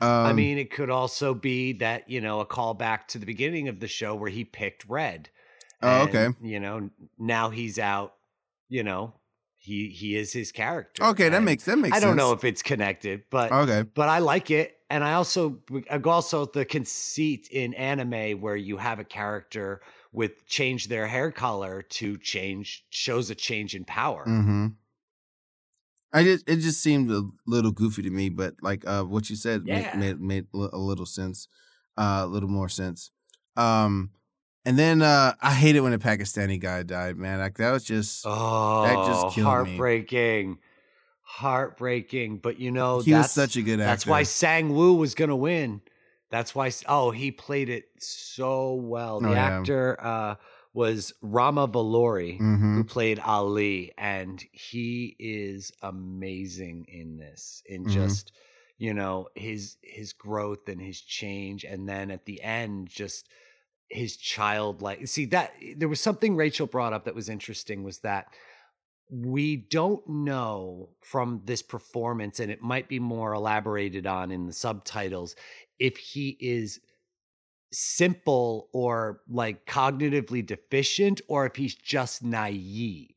Um, 0.00 0.26
I 0.26 0.32
mean, 0.32 0.58
it 0.58 0.70
could 0.72 0.90
also 0.90 1.32
be 1.32 1.74
that, 1.74 2.10
you 2.10 2.20
know, 2.20 2.40
a 2.40 2.46
callback 2.46 3.06
to 3.08 3.18
the 3.18 3.26
beginning 3.26 3.68
of 3.68 3.78
the 3.78 3.86
show 3.86 4.16
where 4.16 4.30
he 4.30 4.44
picked 4.44 4.84
red. 4.88 5.30
Oh, 5.80 6.02
okay. 6.02 6.28
You 6.42 6.58
know, 6.58 6.90
now 7.18 7.50
he's 7.50 7.78
out, 7.78 8.14
you 8.72 8.82
know, 8.82 9.14
he 9.58 9.88
he 9.90 10.16
is 10.16 10.32
his 10.32 10.50
character. 10.52 11.04
okay, 11.04 11.28
that 11.28 11.42
makes 11.42 11.64
that 11.64 11.78
makes. 11.78 11.96
I 11.96 12.00
don't 12.00 12.16
know 12.16 12.32
if 12.32 12.42
it's 12.44 12.62
connected, 12.62 13.24
but 13.30 13.52
Okay. 13.52 13.82
but 13.94 14.08
I 14.08 14.18
like 14.18 14.50
it. 14.50 14.78
And 14.90 15.04
I 15.04 15.14
also 15.14 15.62
I 15.90 15.98
also 15.98 16.46
the 16.46 16.64
conceit 16.64 17.48
in 17.50 17.74
anime 17.74 18.40
where 18.40 18.56
you 18.56 18.76
have 18.78 18.98
a 18.98 19.04
character 19.04 19.80
with 20.12 20.46
change 20.46 20.88
their 20.88 21.06
hair 21.06 21.30
color 21.30 21.82
to 21.82 22.18
change 22.18 22.84
shows 22.90 23.30
a 23.30 23.34
change 23.34 23.74
in 23.74 23.84
power. 23.84 24.24
Mm-hmm. 24.26 24.66
I 26.12 26.24
just 26.24 26.48
it 26.48 26.56
just 26.56 26.82
seemed 26.82 27.10
a 27.10 27.22
little 27.46 27.72
goofy 27.72 28.02
to 28.02 28.10
me, 28.10 28.28
but 28.28 28.54
like 28.62 28.86
uh, 28.86 29.04
what 29.04 29.30
you 29.30 29.36
said 29.36 29.64
Yeah. 29.64 29.94
made, 29.94 29.94
made 29.94 30.20
made 30.20 30.46
a 30.54 30.78
little 30.78 31.06
sense, 31.06 31.48
uh, 31.96 32.22
a 32.24 32.26
little 32.26 32.50
more 32.50 32.68
sense. 32.68 33.10
Um, 33.56 34.10
and 34.64 34.78
then 34.78 35.02
uh, 35.02 35.34
I 35.40 35.54
it 35.66 35.80
when 35.80 35.92
a 35.92 35.98
Pakistani 35.98 36.58
guy 36.60 36.82
died, 36.82 37.16
man. 37.16 37.38
Like 37.38 37.56
that 37.58 37.70
was 37.72 37.84
just 37.84 38.24
Oh, 38.24 38.82
that 38.82 39.02
just 39.02 39.28
killed 39.28 39.58
me. 39.58 39.70
heartbreaking. 39.76 40.58
Heartbreaking. 41.22 42.38
But 42.38 42.58
you 42.58 42.70
know, 42.70 43.00
he 43.00 43.12
was 43.14 43.26
that's, 43.26 43.34
such 43.34 43.56
a 43.56 43.62
good 43.62 43.80
actor. 43.80 43.86
that's 43.86 44.06
why 44.06 44.22
Sang 44.22 44.74
Woo 44.74 44.94
was 44.94 45.14
going 45.14 45.30
to 45.30 45.36
win. 45.36 45.80
That's 46.30 46.54
why, 46.54 46.70
oh, 46.88 47.10
he 47.10 47.30
played 47.30 47.68
it 47.68 47.84
so 47.98 48.74
well. 48.74 49.20
The 49.20 49.28
Oh, 49.28 49.32
yeah. 49.34 49.48
actor 49.58 49.96
uh, 50.00 50.36
was 50.72 51.12
Rama 51.20 51.68
Valori, 51.68 52.38
hmm 52.38 52.74
who 52.74 52.84
played 52.84 53.18
Ali, 53.18 53.92
and 53.98 54.42
he 54.52 55.14
is 55.18 55.72
amazing 55.82 56.86
in 56.88 57.18
this, 57.18 57.62
in 57.66 57.84
Mhm. 57.84 57.92
just, 57.92 58.32
you 58.78 58.94
know, 58.94 59.28
his 59.34 59.76
his 59.82 60.12
growth 60.14 60.68
and 60.68 60.80
his 60.80 61.00
change. 61.02 61.64
And 61.64 61.86
then 61.88 62.10
at 62.10 62.24
the 62.24 62.40
end, 62.42 62.88
just 62.88 63.28
his 63.92 64.16
childlike 64.16 65.06
see 65.06 65.24
that 65.26 65.52
there 65.76 65.88
was 65.88 66.00
something 66.00 66.34
Rachael 66.34 66.66
brought 66.66 66.92
up 66.92 67.04
that 67.04 67.14
was 67.14 67.28
interesting 67.28 67.82
was 67.82 67.98
that 67.98 68.26
we 69.10 69.56
don't 69.56 70.06
know 70.08 70.88
from 71.02 71.42
this 71.44 71.60
performance 71.60 72.40
and 72.40 72.50
it 72.50 72.62
might 72.62 72.88
be 72.88 72.98
more 72.98 73.34
elaborated 73.34 74.06
on 74.06 74.30
in 74.30 74.46
the 74.46 74.52
subtitles 74.52 75.36
if 75.78 75.96
he 75.98 76.36
is 76.40 76.80
simple 77.72 78.68
or 78.72 79.20
like 79.28 79.66
cognitively 79.66 80.44
deficient 80.44 81.20
or 81.28 81.44
if 81.46 81.56
he's 81.56 81.74
just 81.74 82.22
naive. 82.22 83.10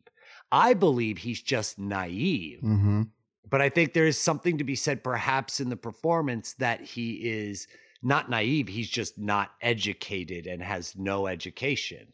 I 0.51 0.73
believe 0.73 1.17
he's 1.17 1.41
just 1.41 1.79
naive. 1.79 2.59
Hmm 2.59 3.03
but 3.49 3.61
I 3.61 3.69
think 3.69 3.93
there 3.93 4.07
is 4.07 4.19
something 4.19 4.57
to 4.57 4.63
be 4.63 4.75
said, 4.75 5.03
perhaps, 5.03 5.59
in 5.59 5.69
the 5.69 5.77
performance 5.77 6.53
that 6.53 6.81
he 6.81 7.13
is 7.13 7.67
not 8.03 8.29
naive. 8.29 8.67
He's 8.67 8.89
just 8.89 9.17
not 9.17 9.51
educated 9.61 10.47
and 10.47 10.61
has 10.61 10.95
no 10.95 11.27
education. 11.27 12.07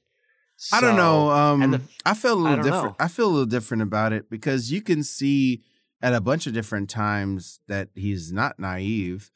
I 0.71 0.79
don't 0.81 0.95
know. 0.95 1.29
Um, 1.31 1.71
the- 1.71 1.81
I 2.05 2.13
feel 2.13 2.33
a 2.33 2.35
little 2.35 2.63
different. 2.63 2.83
know. 2.83 2.95
I 2.99 3.07
feel 3.07 3.25
a 3.27 3.31
little 3.31 3.45
different 3.47 3.83
about 3.83 4.13
it 4.13 4.29
because 4.29 4.71
you 4.71 4.81
can 4.81 5.03
see 5.03 5.63
at 6.01 6.13
a 6.13 6.21
bunch 6.21 6.45
of 6.47 6.53
different 6.53 6.89
times 6.89 7.59
that 7.67 7.89
he's 7.95 8.31
not 8.31 8.59
naive. 8.59 9.31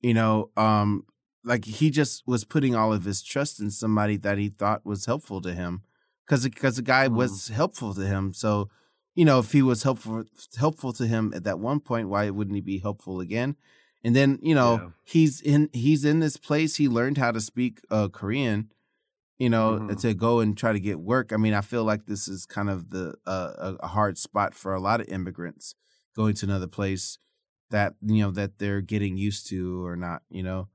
You 0.00 0.14
know, 0.14 0.50
um, 0.56 1.04
like 1.44 1.64
he 1.64 1.90
just 1.90 2.22
was 2.26 2.44
putting 2.44 2.74
all 2.74 2.92
of 2.92 3.04
his 3.04 3.22
trust 3.22 3.60
in 3.60 3.70
somebody 3.70 4.16
that 4.18 4.36
he 4.38 4.48
thought 4.50 4.84
was 4.84 5.06
helpful 5.06 5.40
to 5.40 5.54
him, 5.54 5.82
because 6.26 6.44
because 6.44 6.76
the 6.76 6.82
guy 6.82 7.08
Mm. 7.08 7.14
was 7.14 7.48
helpful 7.48 7.94
to 7.94 8.06
him. 8.06 8.32
So, 8.34 8.68
you 9.14 9.24
know, 9.24 9.38
if 9.38 9.52
he 9.52 9.62
was 9.62 9.82
helpful 9.84 10.24
helpful 10.58 10.92
to 10.92 11.06
him 11.06 11.32
at 11.34 11.44
that 11.44 11.58
one 11.58 11.80
point, 11.80 12.08
why 12.10 12.28
wouldn't 12.30 12.54
he 12.54 12.60
be 12.60 12.78
helpful 12.78 13.20
again? 13.20 13.56
And 14.04 14.14
then 14.14 14.38
you 14.42 14.54
know 14.54 14.78
Yeah. 14.78 14.88
he's 15.04 15.40
in 15.40 15.70
he's 15.72 16.04
in 16.04 16.20
this 16.20 16.36
place. 16.36 16.76
He 16.76 16.88
learned 16.88 17.18
how 17.18 17.32
to 17.32 17.40
speak 17.40 17.80
uh, 17.90 18.08
Korean 18.08 18.70
you 19.38 19.48
know, 19.48 19.78
Mhm. 19.78 20.00
to 20.00 20.14
go 20.14 20.40
and 20.40 20.58
try 20.58 20.72
to 20.72 20.80
get 20.80 20.98
work. 20.98 21.32
I 21.32 21.36
mean, 21.36 21.54
I 21.54 21.60
feel 21.60 21.84
like 21.84 22.06
this 22.06 22.26
is 22.26 22.44
kind 22.44 22.68
of 22.68 22.90
the 22.90 23.14
uh, 23.26 23.52
a, 23.58 23.74
a 23.84 23.86
hard 23.86 24.18
spot 24.18 24.54
for 24.54 24.74
a 24.74 24.80
lot 24.80 25.00
of 25.00 25.08
immigrants 25.08 25.74
going 26.16 26.34
to 26.34 26.46
another 26.46 26.66
place 26.66 27.18
that 27.70 27.94
you 28.02 28.22
know 28.22 28.30
that 28.32 28.58
they're 28.58 28.80
getting 28.80 29.16
used 29.16 29.48
to 29.50 29.84
or 29.86 29.94
not, 29.96 30.22
you 30.28 30.42
know, 30.42 30.68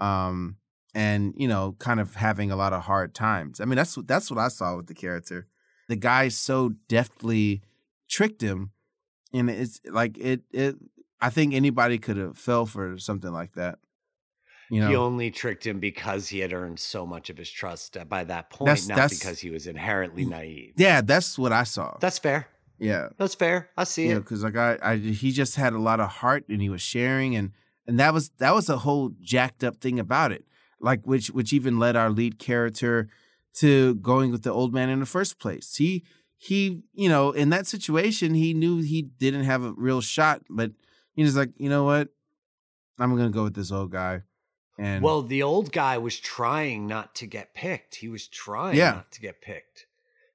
um, 0.00 0.56
and 0.94 1.34
you 1.36 1.48
know, 1.48 1.76
kind 1.78 2.00
of 2.00 2.14
having 2.14 2.50
a 2.50 2.56
lot 2.56 2.72
of 2.72 2.82
hard 2.82 3.14
times. 3.14 3.60
I 3.60 3.64
mean, 3.64 3.76
that's 3.76 3.96
that's 4.06 4.30
what 4.30 4.38
I 4.40 4.48
saw 4.48 4.76
with 4.76 4.86
the 4.86 4.94
character. 4.94 5.46
The 5.88 5.96
guy 5.96 6.28
so 6.28 6.70
deftly 6.88 7.62
tricked 8.08 8.42
him, 8.42 8.72
and 9.32 9.50
it's 9.50 9.80
like 9.84 10.18
it 10.18 10.42
it. 10.52 10.76
I 11.22 11.30
think 11.30 11.54
anybody 11.54 11.98
could 11.98 12.16
have 12.18 12.36
fell 12.36 12.66
for 12.66 12.98
something 12.98 13.32
like 13.32 13.52
that. 13.54 13.78
You 14.70 14.80
know, 14.80 14.88
he 14.88 14.96
only 14.96 15.30
tricked 15.30 15.66
him 15.66 15.80
because 15.80 16.28
he 16.28 16.38
had 16.38 16.52
earned 16.52 16.80
so 16.80 17.04
much 17.06 17.28
of 17.30 17.36
his 17.36 17.50
trust 17.50 17.96
uh, 17.96 18.04
by 18.04 18.24
that 18.24 18.48
point, 18.50 18.66
That's- 18.66 18.88
not 18.88 18.96
that's- 18.96 19.18
because 19.18 19.38
he 19.38 19.50
was 19.50 19.66
inherently 19.66 20.24
naive. 20.24 20.72
yeah, 20.76 21.00
that's 21.02 21.38
what 21.38 21.52
I 21.52 21.64
saw. 21.64 21.96
That's 22.00 22.18
fair. 22.18 22.46
yeah. 22.78 23.08
That's 23.18 23.34
fair. 23.34 23.68
I 23.76 23.84
see 23.84 24.08
know, 24.08 24.16
it. 24.16 24.20
because 24.20 24.42
like 24.42 24.56
I, 24.56 24.78
I, 24.82 24.96
he 24.96 25.30
just 25.30 25.56
had 25.56 25.72
a 25.74 25.78
lot 25.78 26.00
of 26.00 26.08
heart 26.08 26.44
and 26.48 26.60
he 26.62 26.70
was 26.70 26.80
sharing, 26.80 27.36
and 27.36 27.52
and 27.86 28.00
that 28.00 28.14
was 28.14 28.30
that 28.38 28.54
was 28.54 28.68
a 28.70 28.78
whole 28.78 29.10
jacked 29.20 29.62
up 29.62 29.76
thing 29.76 29.98
about 30.00 30.32
it, 30.32 30.44
like 30.80 31.06
which 31.06 31.28
which 31.30 31.52
even 31.52 31.78
led 31.78 31.94
our 31.94 32.08
lead 32.10 32.38
character 32.38 33.08
to 33.56 33.96
going 33.96 34.30
with 34.32 34.42
the 34.42 34.50
old 34.52 34.72
man 34.72 34.88
in 34.88 35.00
the 35.00 35.06
first 35.06 35.38
place. 35.38 35.76
He 35.76 36.02
he, 36.38 36.82
you 36.94 37.08
know, 37.10 37.30
in 37.30 37.50
that 37.50 37.66
situation, 37.66 38.34
he 38.34 38.54
knew 38.54 38.78
he 38.78 39.02
didn't 39.02 39.44
have 39.44 39.62
a 39.62 39.72
real 39.76 40.00
shot, 40.00 40.42
but 40.48 40.72
he 41.14 41.22
was 41.22 41.36
like, 41.36 41.50
you 41.56 41.68
know 41.68 41.84
what, 41.84 42.08
I'm 42.98 43.16
gonna 43.16 43.30
go 43.30 43.44
with 43.44 43.54
this 43.54 43.72
old 43.72 43.90
guy, 43.90 44.22
and 44.78 45.02
Well, 45.02 45.22
the 45.22 45.42
old 45.42 45.72
guy 45.72 45.98
was 45.98 46.18
trying 46.18 46.86
not 46.86 47.14
to 47.16 47.26
get 47.26 47.54
picked. 47.54 47.96
He 47.96 48.08
was 48.08 48.26
trying 48.28 48.76
Yeah. 48.76 48.92
not 48.92 49.12
to 49.12 49.20
get 49.20 49.40
picked, 49.40 49.86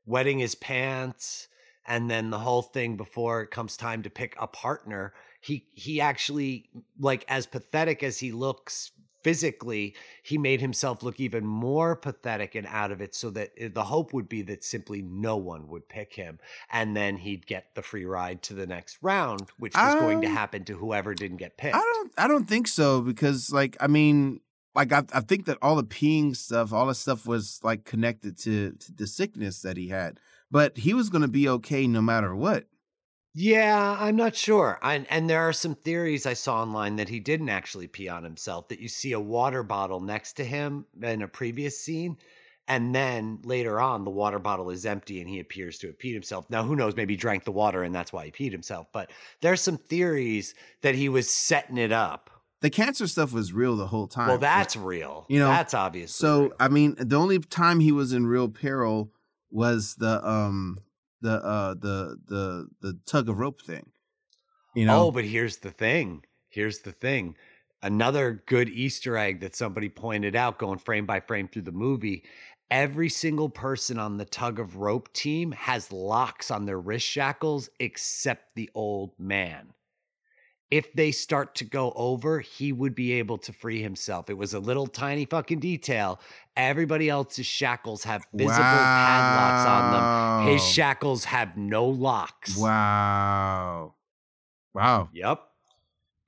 wetting 0.05 0.39
his 0.39 0.55
pants, 0.55 1.47
and 1.85 2.09
then 2.09 2.29
the 2.29 2.39
whole 2.39 2.61
thing 2.61 2.97
before 2.97 3.41
it 3.41 3.51
comes 3.51 3.77
time 3.77 4.03
to 4.03 4.09
pick 4.09 4.35
a 4.39 4.47
partner. 4.47 5.13
He 5.41 5.67
he 5.73 6.01
actually 6.01 6.69
like 6.99 7.23
as 7.27 7.45
pathetic 7.45 8.03
as 8.03 8.19
he 8.19 8.31
looks 8.31 8.91
physically, 9.27 9.93
he 10.23 10.37
made 10.37 10.61
himself 10.61 11.03
look 11.03 11.19
even 11.19 11.45
more 11.45 11.95
pathetic 11.97 12.55
and 12.55 12.65
out 12.67 12.91
of 12.93 13.01
it. 13.01 13.13
So 13.13 13.29
that 13.31 13.49
uh, 13.61 13.67
the 13.73 13.83
hope 13.83 14.13
would 14.13 14.29
be 14.29 14.41
that 14.43 14.63
simply 14.63 15.01
no 15.01 15.35
one 15.35 15.67
would 15.67 15.89
pick 15.89 16.13
him, 16.13 16.39
and 16.71 16.95
then 16.95 17.17
he'd 17.17 17.45
get 17.45 17.75
the 17.75 17.81
free 17.81 18.05
ride 18.05 18.41
to 18.43 18.53
the 18.53 18.65
next 18.65 18.99
round, 19.01 19.49
which 19.59 19.75
was 19.75 19.95
going 19.95 20.21
to 20.21 20.27
Um, 20.27 20.33
happen 20.33 20.63
to 20.65 20.77
whoever 20.77 21.13
didn't 21.13 21.37
get 21.37 21.57
picked. 21.57 21.75
I 21.75 21.79
don't 21.79 22.11
I 22.17 22.27
don't 22.27 22.47
think 22.47 22.67
so 22.67 23.01
because 23.01 23.51
like 23.51 23.75
I 23.81 23.87
mean 23.87 24.39
like 24.75 24.93
I 24.93 25.03
I 25.11 25.19
think 25.19 25.45
that 25.45 25.57
all 25.61 25.75
the 25.75 25.83
peeing 25.83 26.35
stuff, 26.35 26.71
all 26.71 26.87
the 26.87 26.95
stuff 26.95 27.25
was 27.25 27.59
like 27.63 27.83
connected 27.83 28.37
to, 28.43 28.71
to 28.71 28.93
the 28.93 29.07
sickness 29.07 29.61
that 29.61 29.75
he 29.75 29.89
had. 29.89 30.19
But 30.49 30.77
he 30.77 30.93
was 30.93 31.09
gonna 31.09 31.27
be 31.27 31.49
okay 31.49 31.87
no 31.87 32.01
matter 32.01 32.33
what. 32.33 32.65
Yeah, 33.39 33.95
I'm 33.99 34.15
not 34.15 34.35
sure. 34.35 34.79
I, 34.81 35.05
and 35.11 35.29
there 35.29 35.47
are 35.47 35.53
some 35.53 35.75
theories 35.75 36.25
I 36.25 36.33
saw 36.33 36.63
online 36.63 36.95
that 36.95 37.07
he 37.07 37.19
didn't 37.19 37.49
actually 37.49 37.85
pee 37.85 38.09
on 38.09 38.23
himself, 38.23 38.67
that 38.69 38.79
you 38.79 38.87
see 38.87 39.11
a 39.11 39.19
water 39.19 39.61
bottle 39.61 39.99
next 39.99 40.33
to 40.33 40.43
him 40.43 40.85
in 41.03 41.21
a 41.21 41.27
previous 41.27 41.79
scene. 41.79 42.17
And 42.67 42.95
then 42.95 43.37
later 43.43 43.79
on, 43.79 44.05
the 44.05 44.09
water 44.09 44.39
bottle 44.39 44.71
is 44.71 44.87
empty 44.87 45.21
and 45.21 45.29
he 45.29 45.39
appears 45.39 45.77
to 45.77 45.87
have 45.87 45.99
peed 45.99 46.15
himself. 46.15 46.49
Now, 46.49 46.63
who 46.63 46.75
knows? 46.75 46.95
Maybe 46.95 47.13
he 47.13 47.17
drank 47.17 47.43
the 47.43 47.51
water 47.51 47.83
and 47.83 47.93
that's 47.93 48.11
why 48.11 48.25
he 48.25 48.31
peed 48.31 48.51
himself. 48.51 48.87
But 48.91 49.11
there's 49.41 49.61
some 49.61 49.77
theories 49.77 50.55
that 50.81 50.95
he 50.95 51.07
was 51.07 51.29
setting 51.29 51.77
it 51.77 51.91
up. 51.91 52.31
The 52.61 52.71
cancer 52.71 53.05
stuff 53.05 53.33
was 53.33 53.53
real 53.53 53.75
the 53.75 53.85
whole 53.85 54.07
time. 54.07 54.29
Well, 54.29 54.39
that's 54.39 54.75
real. 54.75 55.27
You 55.29 55.37
know, 55.37 55.49
that's 55.49 55.75
obvious. 55.75 56.11
So, 56.11 56.41
real. 56.41 56.51
I 56.59 56.69
mean, 56.69 56.95
the 56.97 57.17
only 57.17 57.37
time 57.37 57.81
he 57.81 57.91
was 57.91 58.13
in 58.13 58.25
real 58.25 58.49
peril 58.49 59.11
was 59.51 59.93
the 59.93 60.27
um 60.27 60.79
the 61.21 61.43
uh 61.43 61.73
the 61.73 62.17
the 62.27 62.67
the 62.81 62.99
tug 63.05 63.29
of 63.29 63.39
rope 63.39 63.61
thing. 63.61 63.91
You 64.75 64.85
know. 64.85 65.07
Oh, 65.07 65.11
but 65.11 65.25
here's 65.25 65.57
the 65.57 65.71
thing. 65.71 66.23
Here's 66.49 66.79
the 66.79 66.91
thing. 66.91 67.35
Another 67.83 68.43
good 68.47 68.69
Easter 68.69 69.17
egg 69.17 69.41
that 69.41 69.55
somebody 69.55 69.89
pointed 69.89 70.35
out 70.35 70.57
going 70.57 70.79
frame 70.79 71.05
by 71.05 71.19
frame 71.19 71.47
through 71.47 71.63
the 71.63 71.71
movie. 71.71 72.23
Every 72.69 73.07
single 73.07 73.49
person 73.49 73.97
on 73.97 74.17
the 74.17 74.25
tug 74.25 74.59
of 74.59 74.77
rope 74.77 75.13
team 75.13 75.51
has 75.53 75.91
locks 75.91 76.51
on 76.51 76.65
their 76.65 76.79
wrist 76.79 77.05
shackles 77.05 77.69
except 77.79 78.55
the 78.55 78.69
old 78.73 79.13
man. 79.17 79.73
If 80.69 80.91
they 80.93 81.11
start 81.11 81.55
to 81.55 81.65
go 81.65 81.93
over, 81.95 82.41
he 82.41 82.73
would 82.73 82.93
be 82.93 83.13
able 83.13 83.37
to 83.39 83.53
free 83.53 83.81
himself. 83.81 84.29
It 84.29 84.37
was 84.37 84.53
a 84.53 84.59
little 84.59 84.85
tiny 84.85 85.25
fucking 85.25 85.59
detail. 85.59 86.19
Everybody 86.57 87.09
else's 87.09 87.45
shackles 87.45 88.03
have 88.03 88.25
visible 88.33 88.57
padlocks 88.57 89.69
on 89.69 89.91
them. 90.45 90.53
His 90.53 90.65
shackles 90.65 91.23
have 91.23 91.55
no 91.55 91.85
locks. 91.85 92.57
Wow. 92.57 93.95
Wow. 94.73 95.09
Yep. 95.13 95.41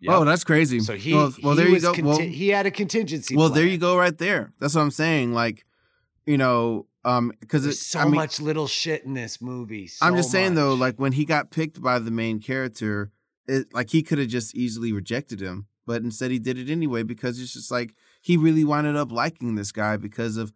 Oh, 0.07 0.23
that's 0.23 0.45
crazy. 0.45 0.79
So 0.79 0.95
he, 0.95 1.13
well, 1.13 1.33
well 1.43 1.55
he 1.55 1.61
there 1.61 1.69
you 1.69 1.81
go. 1.81 1.93
conti- 1.93 2.07
well, 2.07 2.19
he 2.19 2.49
had 2.49 2.65
a 2.65 2.71
contingency. 2.71 3.35
well, 3.35 3.49
there 3.49 3.65
you 3.65 3.77
go, 3.77 3.97
right 3.97 4.17
there. 4.17 4.53
That's 4.59 4.75
what 4.75 4.81
I'm 4.81 4.91
saying. 4.91 5.33
Like, 5.33 5.65
you 6.25 6.37
know, 6.37 6.85
um, 7.03 7.33
because 7.39 7.65
it's 7.65 7.81
so 7.81 7.99
I 7.99 8.05
mean, 8.05 8.15
much 8.15 8.39
little 8.39 8.67
shit 8.67 9.03
in 9.03 9.13
this 9.13 9.41
movie. 9.41 9.89
I'm 10.01 10.13
so 10.13 10.17
just 10.17 10.31
saying 10.31 10.55
though, 10.55 10.73
like 10.73 10.97
when 10.97 11.13
he 11.13 11.25
got 11.25 11.51
picked 11.51 11.81
by 11.81 11.99
the 11.99 12.11
main 12.11 12.39
character, 12.39 13.11
it 13.49 13.73
like 13.73 13.89
he 13.89 14.03
could 14.03 14.17
have 14.19 14.27
just 14.27 14.55
easily 14.55 14.91
rejected 14.93 15.41
him, 15.41 15.67
but 15.85 16.01
instead 16.01 16.31
he 16.31 16.39
did 16.39 16.57
it 16.57 16.69
anyway 16.69 17.03
because 17.03 17.39
it's 17.39 17.53
just 17.53 17.71
like 17.71 17.95
he 18.21 18.37
really 18.37 18.63
wound 18.63 18.95
up 18.95 19.11
liking 19.11 19.55
this 19.55 19.71
guy 19.71 19.97
because 19.97 20.37
of 20.37 20.53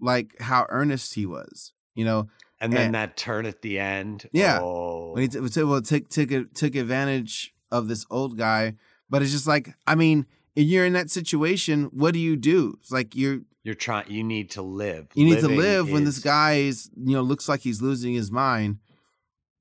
like 0.00 0.38
how 0.40 0.66
earnest 0.68 1.14
he 1.14 1.26
was, 1.26 1.72
you 1.94 2.04
know. 2.04 2.28
and 2.60 2.72
then 2.72 2.86
and- 2.86 2.94
that 2.94 3.16
turn 3.16 3.46
at 3.46 3.62
the 3.62 3.78
end. 3.78 4.28
Yeah. 4.32 4.58
Oh, 4.60 5.12
When 5.12 5.22
he 5.22 5.38
oh. 5.38 5.42
t- 5.46 5.48
t- 5.48 5.62
well, 5.64 5.82
took 5.82 6.08
took 6.08 6.30
took 6.54 6.74
advantage 6.74 7.54
of 7.70 7.88
this 7.88 8.04
old 8.10 8.36
guy, 8.36 8.74
but 9.08 9.22
it's 9.22 9.32
just 9.32 9.46
like 9.46 9.74
I 9.86 9.94
mean, 9.94 10.26
you're 10.54 10.86
in 10.86 10.92
that 10.92 11.10
situation, 11.10 11.84
what 11.92 12.12
do 12.14 12.20
you 12.20 12.36
do? 12.36 12.76
It's 12.80 12.92
like 12.92 13.14
you're 13.16 13.40
you're 13.62 13.74
trying. 13.74 14.10
You 14.10 14.22
need 14.22 14.50
to 14.50 14.62
live. 14.62 15.08
you 15.14 15.24
need 15.24 15.40
to 15.40 15.48
Living 15.48 15.58
live 15.58 15.90
when 15.90 16.04
this 16.04 16.18
guy 16.18 16.56
is 16.56 16.90
you 16.96 17.14
know 17.16 17.22
looks 17.22 17.48
like 17.48 17.60
he's 17.60 17.80
losing 17.80 18.14
his 18.14 18.30
mind 18.30 18.78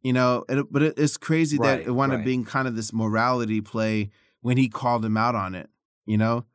you 0.03 0.13
know 0.13 0.43
it, 0.49 0.65
but 0.71 0.81
it, 0.83 0.93
it's 0.97 1.17
crazy 1.17 1.57
that 1.57 1.81
it 1.81 1.91
wound 1.91 2.13
up 2.13 2.23
being 2.23 2.45
kind 2.45 2.67
of 2.67 2.75
this 2.75 2.93
morality 2.93 3.61
play 3.61 4.09
when 4.41 4.57
he 4.57 4.67
called 4.69 5.03
him 5.03 5.17
out 5.17 5.33
on 5.35 5.55
it 5.55 5.69
you 6.05 6.17
know 6.17 6.45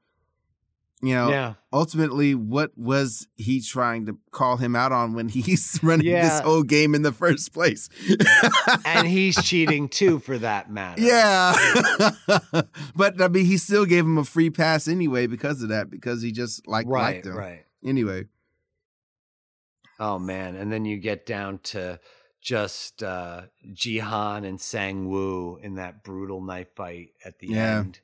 you 1.01 1.15
know 1.15 1.31
Yeah. 1.31 1.55
ultimately 1.73 2.35
what 2.35 2.77
was 2.77 3.27
he 3.37 3.61
trying 3.63 4.07
to 4.07 4.19
call 4.33 4.57
him 4.59 4.75
out 4.77 4.93
on 4.93 5.15
when 5.15 5.29
he's 5.39 5.79
running 5.83 6.07
this 6.13 6.41
whole 6.41 6.63
game 6.65 6.95
in 6.95 7.03
the 7.03 7.13
first 7.13 7.53
place 7.55 7.89
and 8.85 9.07
he's 9.09 9.37
cheating 9.45 9.89
too, 9.89 10.19
for 10.19 10.37
that 10.39 10.71
matter. 10.71 11.01
yeah 11.01 11.55
but 12.97 13.21
i 13.23 13.29
mean 13.29 13.47
he 13.47 13.57
still 13.57 13.87
gave 13.87 14.05
him 14.05 14.19
a 14.19 14.25
free 14.25 14.51
pass 14.51 14.89
anyway 14.89 15.27
because 15.27 15.63
of 15.63 15.69
that 15.71 15.89
because 15.89 16.21
he 16.21 16.33
just 16.33 16.67
like 16.67 16.87
right. 16.89 17.15
liked 17.15 17.27
him 17.27 17.37
Right. 17.37 17.65
anyway 17.85 18.25
Oh 20.01 20.19
man, 20.19 20.55
and 20.55 20.71
then 20.73 20.85
you 20.85 20.97
get 20.97 21.27
down 21.27 21.59
to 21.75 21.99
just 22.41 23.03
uh 23.03 23.43
Jihan 23.67 24.47
and 24.47 24.61
Sang 24.61 25.09
Woo 25.09 25.57
in 25.63 25.75
that 25.77 26.03
brutal 26.05 26.41
knife 26.41 26.75
fight 26.77 27.11
at 27.25 27.39
the 27.39 27.49
Yeah. 27.49 27.81
end. 27.81 28.01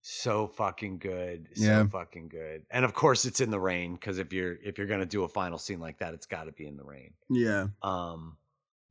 So 0.00 0.48
fucking 0.48 0.98
good. 0.98 1.50
So 1.54 1.62
Yeah. 1.64 1.86
fucking 1.86 2.28
good. 2.28 2.66
And 2.70 2.84
of 2.84 2.92
course 2.94 3.24
it's 3.24 3.40
in 3.40 3.50
the 3.50 3.60
rain 3.60 3.94
because 3.94 4.18
if 4.18 4.32
you're 4.32 4.54
if 4.62 4.78
you're 4.78 4.86
gonna 4.88 5.06
do 5.06 5.24
a 5.24 5.28
final 5.28 5.58
scene 5.58 5.78
like 5.80 5.98
that, 5.98 6.14
it's 6.14 6.26
gotta 6.26 6.52
be 6.52 6.66
in 6.66 6.76
the 6.76 6.84
rain. 6.84 7.14
yeah 7.30 7.68
Um 7.82 8.38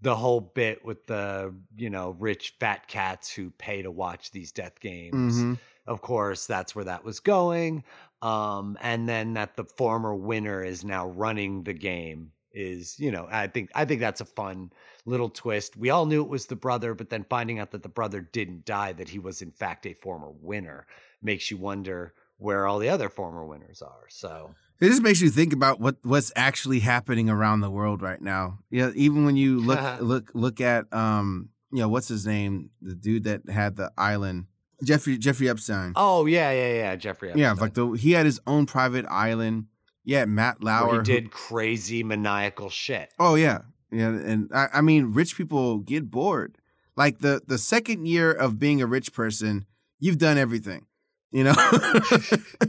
the 0.04 0.16
whole 0.16 0.42
bit 0.42 0.84
with 0.84 1.06
the, 1.06 1.54
you 1.76 1.90
know, 1.92 2.12
rich 2.12 2.56
fat 2.60 2.88
cats 2.88 3.32
who 3.32 3.52
pay 3.52 3.84
to 3.84 3.92
watch 3.92 4.32
these 4.32 4.52
death 4.52 4.80
games 4.80 5.36
Mhm. 5.38 5.60
of 5.86 6.02
course 6.02 6.46
that's 6.48 6.76
where 6.76 6.86
that 6.86 7.04
was 7.04 7.20
going 7.20 7.84
um 8.22 8.78
and 8.82 9.10
then 9.10 9.34
that 9.34 9.56
the 9.58 9.64
former 9.66 10.16
winner 10.16 10.64
is 10.64 10.84
now 10.86 11.08
running 11.08 11.64
the 11.64 11.74
game 11.74 12.32
is 12.54 13.00
you 13.00 13.12
know 13.12 13.28
i 13.32 13.48
think 13.48 13.70
i 13.76 13.86
think 13.86 14.02
that's 14.02 14.22
a 14.22 14.26
fun 14.26 14.72
little 15.06 15.30
twist 15.30 15.78
we 15.78 15.90
all 15.90 16.06
knew 16.06 16.22
it 16.22 16.30
was 16.30 16.46
the 16.48 16.56
brother 16.56 16.94
but 16.94 17.10
then 17.10 17.26
finding 17.30 17.60
out 17.60 17.72
that 17.72 17.82
the 17.84 17.90
brother 17.90 18.22
didn't 18.22 18.66
die 18.66 18.92
that 18.94 19.10
he 19.10 19.20
was 19.20 19.42
in 19.42 19.52
fact 19.52 19.86
a 19.86 19.94
former 19.94 20.30
winner 20.42 20.86
makes 21.22 21.50
you 21.50 21.58
wonder 21.58 22.14
where 22.38 22.68
all 22.68 22.80
the 22.80 22.90
other 22.90 23.10
former 23.10 23.46
winners 23.46 23.82
are 23.82 24.06
so 24.10 24.54
It 24.80 24.90
just 24.90 25.04
makes 25.04 25.22
you 25.22 25.30
think 25.30 25.54
about 25.54 25.80
what 25.80 25.98
what's 26.02 26.32
actually 26.36 26.80
happening 26.80 27.30
around 27.30 27.62
the 27.62 27.70
world 27.70 28.02
right 28.02 28.20
now. 28.20 28.60
Yeah, 28.72 28.90
even 28.96 29.26
when 29.26 29.36
you 29.38 29.60
look 29.60 30.02
look 30.02 30.32
look 30.34 30.60
at 30.60 30.92
um, 30.92 31.50
you 31.72 31.80
know, 31.80 31.88
what's 31.88 32.08
his 32.08 32.26
name, 32.26 32.72
the 32.82 32.96
dude 32.96 33.26
that 33.26 33.48
had 33.48 33.76
the 33.76 33.92
island, 33.96 34.46
Jeffrey 34.84 35.20
Jeffrey 35.20 35.48
Epstein. 35.50 35.94
oh 35.96 36.26
yeah 36.26 36.52
yeah 36.52 36.74
yeah 36.74 36.96
jeffrey 36.96 37.30
Epstein. 37.30 37.44
yeah, 37.44 37.54
like 37.54 37.76
the 37.76 37.92
he 37.92 38.14
had 38.14 38.26
his 38.26 38.40
own 38.48 38.66
private 38.66 39.06
island. 39.08 39.68
Yeah, 40.04 40.26
Matt 40.26 40.64
Lauer. 40.64 40.92
he 40.92 40.98
who- 40.98 41.04
did 41.04 41.32
crazy 41.32 42.04
maniacal 42.04 42.70
shit 42.70 43.14
oh 43.20 43.36
yeah, 43.36 43.62
yeah, 43.92 44.08
and 44.08 44.50
I, 44.54 44.68
I 44.76 44.82
mean, 44.82 45.14
rich 45.14 45.38
people 45.38 45.80
get 45.80 46.10
bored. 46.10 46.58
Like 46.96 47.20
the 47.20 47.42
the 47.46 47.58
second 47.58 48.06
year 48.06 48.32
of 48.32 48.60
being 48.60 48.82
a 48.82 48.86
rich 48.86 49.14
person, 49.14 49.66
you've 50.00 50.18
done 50.18 50.38
everything. 50.38 50.86
You 51.32 51.46
know, 51.46 51.54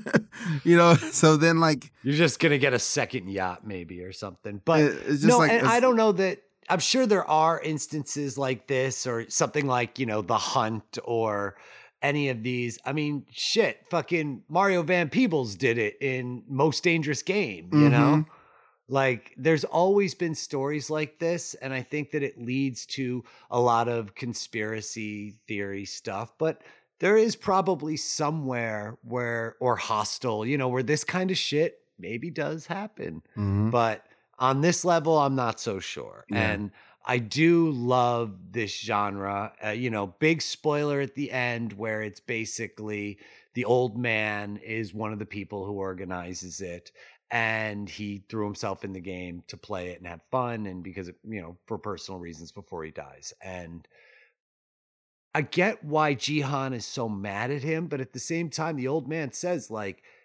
you 0.64 0.76
know. 0.76 0.94
So 0.94 1.36
then, 1.36 1.58
like, 1.60 1.90
you're 2.02 2.16
just 2.16 2.38
gonna 2.38 2.58
get 2.58 2.72
a 2.72 2.78
second 2.78 3.28
yacht 3.28 3.66
maybe 3.66 4.02
or 4.02 4.12
something 4.12 4.60
but 4.64 4.80
it's 4.80 5.06
just 5.06 5.24
no, 5.24 5.38
like 5.38 5.50
and 5.52 5.66
I 5.66 5.80
don't 5.80 5.96
know 5.96 6.12
that. 6.12 6.42
I'm 6.68 6.78
sure 6.78 7.06
there 7.06 7.24
are 7.24 7.60
instances 7.60 8.38
like 8.38 8.68
this, 8.68 9.06
or 9.06 9.28
something 9.28 9.66
like 9.66 9.98
you 9.98 10.06
know 10.06 10.22
the 10.22 10.38
Hunt, 10.38 10.96
or 11.04 11.56
any 12.02 12.28
of 12.28 12.42
these. 12.42 12.78
I 12.84 12.92
mean, 12.92 13.24
shit, 13.30 13.78
fucking 13.90 14.42
Mario 14.48 14.82
Van 14.82 15.08
Peebles 15.08 15.54
did 15.54 15.78
it 15.78 15.96
in 16.00 16.42
Most 16.48 16.82
Dangerous 16.82 17.22
Game. 17.22 17.70
You 17.72 17.88
know, 17.88 18.16
Mhm. 18.16 18.26
like 18.88 19.32
there's 19.36 19.64
always 19.64 20.14
been 20.14 20.34
stories 20.34 20.90
like 20.90 21.18
this, 21.18 21.54
and 21.54 21.72
I 21.72 21.82
think 21.82 22.10
that 22.10 22.22
it 22.22 22.38
leads 22.40 22.84
to 22.86 23.24
a 23.50 23.60
lot 23.60 23.88
of 23.88 24.14
conspiracy 24.14 25.34
theory 25.48 25.84
stuff, 25.84 26.32
but. 26.38 26.62
There 27.00 27.16
is 27.16 27.34
probably 27.34 27.96
somewhere 27.96 28.96
where, 29.02 29.56
or 29.58 29.74
hostile, 29.74 30.46
you 30.46 30.56
know, 30.56 30.68
where 30.68 30.84
this 30.84 31.02
kind 31.02 31.32
of 31.32 31.36
shit 31.36 31.80
maybe 31.98 32.30
does 32.30 32.64
happen 32.66 33.22
Mhm. 33.36 33.72
but 33.72 34.06
on 34.38 34.60
this 34.60 34.84
level 34.84 35.18
i'm 35.18 35.34
not 35.34 35.58
so 35.58 35.80
sure 35.80 36.24
Yeah. 36.30 36.52
and 36.52 36.70
i 37.06 37.18
do 37.18 37.70
love 37.70 38.36
this 38.52 38.78
genre 38.80 39.52
uh, 39.64 39.70
you 39.70 39.90
know 39.90 40.06
big 40.18 40.40
spoiler 40.42 41.00
at 41.00 41.14
the 41.14 41.30
end 41.30 41.72
where 41.74 42.02
it's 42.02 42.20
basically 42.20 43.18
the 43.54 43.64
old 43.64 43.98
man 43.98 44.56
is 44.58 44.94
one 44.94 45.12
of 45.12 45.18
the 45.18 45.26
people 45.26 45.64
who 45.66 45.72
organizes 45.74 46.60
it 46.60 46.92
and 47.30 47.88
he 47.88 48.22
threw 48.28 48.44
himself 48.44 48.84
in 48.84 48.92
the 48.92 49.00
game 49.00 49.42
to 49.48 49.56
play 49.56 49.88
it 49.88 49.98
and 49.98 50.06
have 50.06 50.20
fun 50.30 50.66
and 50.66 50.82
because 50.84 51.08
you 51.24 51.40
know 51.40 51.56
for 51.66 51.78
personal 51.78 52.20
reasons 52.20 52.52
before 52.52 52.84
he 52.84 52.90
dies. 52.90 53.32
And 53.42 53.88
I 55.34 55.42
get 55.42 55.82
why 55.84 56.14
Jihan 56.14 56.74
is 56.74 56.86
so 56.86 57.08
mad 57.08 57.50
at 57.50 57.62
him, 57.62 57.86
but 57.86 58.00
at 58.00 58.12
the 58.12 58.18
same 58.18 58.50
time, 58.50 58.76
the 58.76 58.88
old 58.88 59.08
man 59.08 59.32
says, 59.32 59.70
like, 59.70 60.02
"Y- 60.02 60.21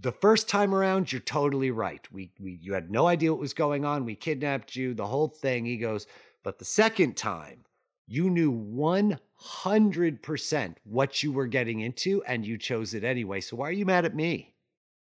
the 0.00 0.12
first 0.12 0.48
time 0.48 0.74
around, 0.74 1.12
you're 1.12 1.20
totally 1.20 1.70
right. 1.70 2.00
We, 2.12 2.32
we, 2.40 2.58
you 2.60 2.74
had 2.74 2.90
no 2.90 3.06
idea 3.06 3.32
what 3.32 3.40
was 3.40 3.54
going 3.54 3.84
on. 3.84 4.04
We 4.04 4.16
kidnapped 4.16 4.74
you, 4.76 4.94
the 4.94 5.06
whole 5.06 5.28
thing. 5.28 5.64
He 5.64 5.76
goes, 5.76 6.06
but 6.42 6.58
the 6.58 6.64
second 6.64 7.16
time, 7.16 7.64
you 8.06 8.30
knew 8.30 8.52
100% 8.52 10.74
what 10.84 11.22
you 11.22 11.32
were 11.32 11.46
getting 11.46 11.80
into 11.80 12.22
and 12.24 12.44
you 12.44 12.58
chose 12.58 12.92
it 12.94 13.04
anyway. 13.04 13.40
So 13.40 13.56
why 13.56 13.68
are 13.68 13.72
you 13.72 13.86
mad 13.86 14.04
at 14.04 14.14
me? 14.14 14.54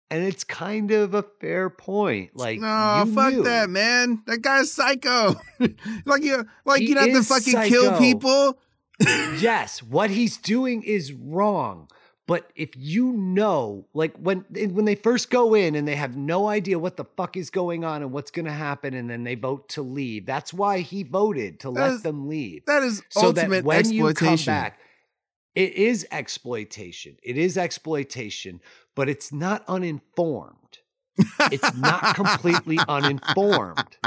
And 0.10 0.24
it's 0.24 0.44
kind 0.44 0.92
of 0.92 1.14
a 1.16 1.24
fair 1.42 1.70
point. 1.70 2.36
Like, 2.36 2.60
no, 2.60 3.04
you 3.06 3.14
fuck 3.14 3.34
knew. 3.34 3.44
that, 3.44 3.70
man. 3.70 4.22
That 4.28 4.42
guy's 4.42 4.72
psycho. 4.72 5.36
like 6.06 6.24
you, 6.24 6.46
like 6.66 6.82
He 6.82 6.90
you 6.90 6.96
don't 6.96 7.10
have 7.10 7.18
to 7.18 7.24
fucking 7.28 7.62
kill 7.64 7.98
people. 7.98 8.60
yes, 9.40 9.82
what 9.82 10.12
he's 10.12 10.38
doing 10.38 10.84
is 10.84 11.12
wrong. 11.12 11.90
But 12.26 12.50
if 12.56 12.70
you 12.78 13.12
know, 13.12 13.86
like 13.94 14.16
when 14.18 14.46
when 14.50 14.86
they 14.86 14.96
first 14.96 15.30
go 15.30 15.54
in 15.54 15.76
and 15.76 15.86
they 15.86 15.96
have 15.96 16.16
no 16.16 16.48
idea 16.48 16.80
what 16.80 16.96
the 16.96 17.04
fuck 17.04 17.36
is 17.36 17.50
going 17.50 17.84
on 17.84 18.02
and 18.02 18.14
what's 18.14 18.32
going 18.32 18.46
to 18.46 18.52
happen, 18.52 18.94
and 18.94 19.10
then 19.10 19.24
they 19.26 19.36
vote 19.36 19.68
to 19.70 19.82
leave. 19.82 20.26
That's 20.26 20.54
why 20.54 20.80
he 20.80 21.04
voted 21.04 21.60
to 21.62 21.68
That 21.72 21.74
let 21.82 21.92
is- 21.92 22.02
them 22.04 22.30
leave. 22.30 22.64
That 22.66 22.82
is 22.84 23.04
so 23.10 23.28
ultimate 23.28 23.50
that 23.58 23.64
when 23.66 23.92
you 23.92 24.14
come 24.14 24.38
back, 24.46 24.80
it 25.54 25.74
is 25.74 26.08
exploitation. 26.12 27.18
It 27.24 27.38
is 27.38 27.58
exploitation, 27.58 28.62
but 28.96 29.10
it's 29.10 29.34
not 29.34 29.66
uninformed. 29.68 30.58
It's 31.52 31.76
not 31.76 32.16
completely 32.16 32.80
uninformed. 32.88 33.98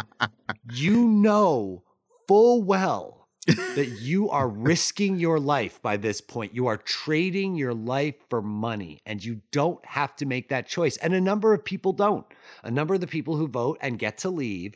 You 0.72 1.06
know 1.06 1.82
full 2.26 2.62
well 2.62 3.25
that 3.46 3.98
you 4.00 4.28
are 4.30 4.48
risking 4.48 5.18
your 5.18 5.38
life 5.38 5.80
by 5.82 5.96
this 5.96 6.20
point. 6.20 6.54
You 6.54 6.66
are 6.66 6.76
trading 6.76 7.54
your 7.54 7.74
life 7.74 8.16
for 8.28 8.42
money, 8.42 9.00
and 9.06 9.24
you 9.24 9.40
don't 9.52 9.84
have 9.84 10.16
to 10.16 10.26
make 10.26 10.48
that 10.48 10.66
choice. 10.66 10.96
And 10.98 11.14
a 11.14 11.20
number 11.20 11.54
of 11.54 11.64
people 11.64 11.92
don't. 11.92 12.26
A 12.64 12.70
number 12.70 12.94
of 12.94 13.00
the 13.00 13.06
people 13.06 13.36
who 13.36 13.46
vote 13.46 13.78
and 13.80 13.98
get 13.98 14.18
to 14.18 14.30
leave 14.30 14.74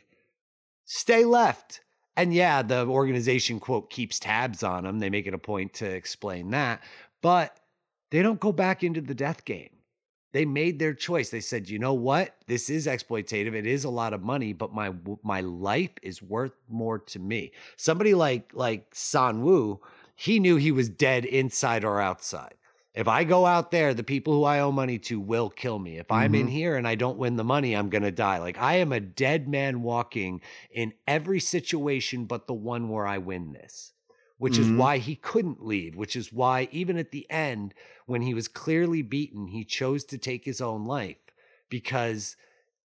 stay 0.85 1.25
left. 1.25 1.81
And 2.17 2.33
yeah, 2.33 2.61
the 2.61 2.85
organization, 2.85 3.59
quote, 3.59 3.89
keeps 3.89 4.19
tabs 4.19 4.63
on 4.63 4.83
them. 4.83 4.99
They 4.99 5.09
make 5.09 5.27
it 5.27 5.33
a 5.33 5.37
point 5.37 5.73
to 5.75 5.85
explain 5.85 6.51
that, 6.51 6.81
but 7.21 7.57
they 8.09 8.21
don't 8.21 8.39
go 8.39 8.51
back 8.51 8.83
into 8.83 9.01
the 9.01 9.15
death 9.15 9.45
game. 9.45 9.69
They 10.33 10.45
made 10.45 10.79
their 10.79 10.93
choice. 10.93 11.29
They 11.29 11.41
said, 11.41 11.69
you 11.69 11.77
know 11.79 11.93
what? 11.93 12.35
This 12.47 12.69
is 12.69 12.87
exploitative. 12.87 13.53
It 13.53 13.65
is 13.65 13.83
a 13.83 13.89
lot 13.89 14.13
of 14.13 14.23
money, 14.23 14.53
but 14.53 14.73
my 14.73 14.93
my 15.23 15.41
life 15.41 15.91
is 16.01 16.21
worth 16.21 16.53
more 16.69 16.99
to 16.99 17.19
me. 17.19 17.51
Somebody 17.77 18.13
like 18.13 18.51
like 18.53 18.87
Sang 18.93 19.43
Woo, 19.43 19.81
he 20.15 20.39
knew 20.39 20.55
he 20.55 20.71
was 20.71 20.89
dead 20.89 21.25
inside 21.25 21.83
or 21.83 21.99
outside. 21.99 22.53
If 22.93 23.07
I 23.07 23.23
go 23.23 23.45
out 23.45 23.71
there, 23.71 23.93
the 23.93 24.03
people 24.03 24.33
who 24.33 24.43
I 24.43 24.59
owe 24.59 24.71
money 24.71 24.99
to 24.99 25.19
will 25.19 25.49
kill 25.49 25.79
me. 25.79 25.97
If 25.97 26.11
I'm 26.11 26.35
in 26.35 26.47
here 26.47 26.75
and 26.75 26.85
I 26.87 26.95
don't 26.95 27.17
win 27.17 27.37
the 27.37 27.43
money, 27.43 27.73
I'm 27.73 27.89
going 27.89 28.03
to 28.03 28.11
die. 28.11 28.37
Like 28.39 28.57
I 28.57 28.75
am 28.75 28.91
a 28.91 28.99
dead 28.99 29.47
man 29.47 29.81
walking 29.81 30.41
in 30.71 30.93
every 31.07 31.39
situation 31.39 32.25
but 32.25 32.47
the 32.47 32.53
one 32.53 32.89
where 32.89 33.07
I 33.07 33.17
win 33.17 33.53
this, 33.53 33.93
which 34.37 34.57
is 34.57 34.71
Mhm. 34.71 34.75
why 34.75 34.97
he 34.97 35.15
couldn't 35.15 35.65
leave, 35.65 35.95
which 35.95 36.15
is 36.17 36.33
why 36.33 36.67
even 36.71 36.97
at 36.97 37.11
the 37.11 37.29
end, 37.31 37.73
when 38.11 38.21
he 38.21 38.33
was 38.33 38.49
clearly 38.49 39.01
beaten, 39.01 39.47
he 39.47 39.63
chose 39.63 40.03
to 40.03 40.17
take 40.17 40.43
his 40.43 40.59
own 40.59 40.83
life 40.85 41.15
because 41.69 42.35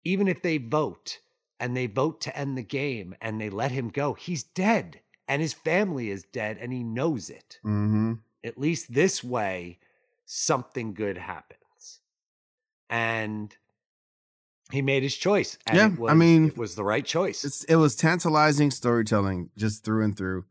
even 0.03 0.27
if 0.27 0.43
they 0.43 0.59
vote 0.59 1.17
and 1.59 1.75
they 1.75 1.87
vote 1.87 2.21
to 2.21 2.37
end 2.37 2.55
the 2.55 2.61
game 2.61 3.15
and 3.19 3.41
they 3.41 3.49
let 3.49 3.71
him 3.71 3.89
go, 3.89 4.13
he's 4.13 4.43
dead 4.43 5.01
and 5.27 5.41
his 5.41 5.53
family 5.53 6.11
is 6.11 6.23
dead 6.23 6.59
and 6.61 6.71
he 6.71 6.83
knows 6.83 7.31
it. 7.31 7.57
Mm-hmm. 7.65 8.13
At 8.43 8.59
least 8.59 8.93
this 8.93 9.23
way, 9.23 9.79
something 10.27 10.93
good 10.93 11.17
happens. 11.17 11.99
And 12.87 13.57
he 14.71 14.83
made 14.83 15.01
his 15.01 15.15
choice. 15.15 15.57
And 15.65 15.77
Yeah, 15.77 16.05
it 16.05 16.11
I 16.11 16.13
mean, 16.13 16.49
it 16.49 16.57
was 16.59 16.75
the 16.75 16.83
right 16.83 17.03
choice. 17.05 17.43
It's, 17.43 17.63
it 17.63 17.77
was 17.77 17.95
tantalizing 17.95 18.69
storytelling 18.69 19.49
just 19.57 19.83
through 19.83 20.03
and 20.03 20.15
through. 20.15 20.45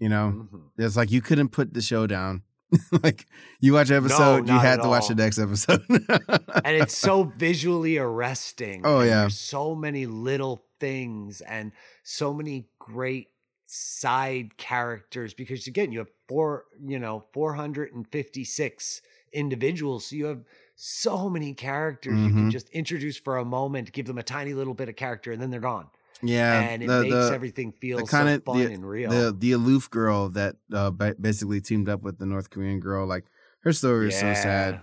You 0.00 0.08
know, 0.08 0.48
Mhm. 0.52 0.62
it's 0.78 0.96
like 0.96 1.12
you 1.12 1.22
couldn't 1.22 1.50
put 1.50 1.74
the 1.74 1.80
show 1.80 2.08
down. 2.08 2.42
like 3.02 3.26
you 3.60 3.72
watch 3.72 3.90
an 3.90 3.96
episode, 3.96 4.46
you 4.48 4.54
not 4.54 4.62
had 4.64 4.82
to 4.82 4.88
watch 4.88 5.08
the 5.08 5.14
next 5.14 5.38
episode. 5.38 5.82
and 5.88 6.76
it's 6.76 6.96
so 6.96 7.24
visually 7.36 7.98
arresting. 7.98 8.82
Oh, 8.84 9.00
and 9.00 9.08
yeah. 9.08 9.20
there's 9.22 9.38
so 9.38 9.74
many 9.74 10.06
little 10.06 10.64
things 10.80 11.40
and 11.42 11.72
so 12.02 12.32
many 12.34 12.66
great 12.78 13.28
side 13.66 14.56
characters 14.56 15.34
because 15.34 15.66
again, 15.66 15.90
you 15.92 15.98
have 15.98 16.10
four, 16.28 16.64
you 16.84 16.98
know, 16.98 17.24
456 17.32 19.02
individuals. 19.32 20.06
So 20.06 20.16
you 20.16 20.26
have 20.26 20.44
so 20.76 21.28
many 21.30 21.54
characters 21.54 22.18
you 22.18 22.28
can 22.30 22.48
Mhm. 22.48 22.50
just 22.50 22.68
introduce 22.70 23.16
for 23.16 23.36
a 23.38 23.44
moment, 23.44 23.92
give 23.92 24.06
them 24.06 24.18
a 24.18 24.22
tiny 24.22 24.54
little 24.54 24.74
bit 24.74 24.88
of 24.88 24.96
character, 24.96 25.32
and 25.32 25.40
then 25.40 25.50
they're 25.50 25.60
gone. 25.60 25.88
Yeah, 26.22 26.60
and 26.60 26.82
it 26.82 26.86
the, 26.86 27.00
makes 27.02 27.14
the, 27.14 27.32
everything 27.34 27.72
feel 27.72 27.98
the 27.98 28.06
so 28.06 28.16
kinda- 28.16 28.40
fun 28.40 28.58
the- 28.58 28.72
and 28.72 28.88
real. 28.88 29.10
the 29.10 29.34
the 29.36 29.52
aloof 29.52 29.90
girl 29.90 30.28
that 30.30 30.56
uh, 30.72 30.90
basically 30.90 31.60
teamed 31.60 31.88
up 31.88 32.02
with 32.02 32.18
the 32.18 32.26
North 32.26 32.50
Korean 32.50 32.80
girl. 32.80 33.06
Like 33.06 33.24
her 33.60 33.72
story 33.72 34.08
is 34.08 34.14
so 34.18 34.32
sad. 34.34 34.80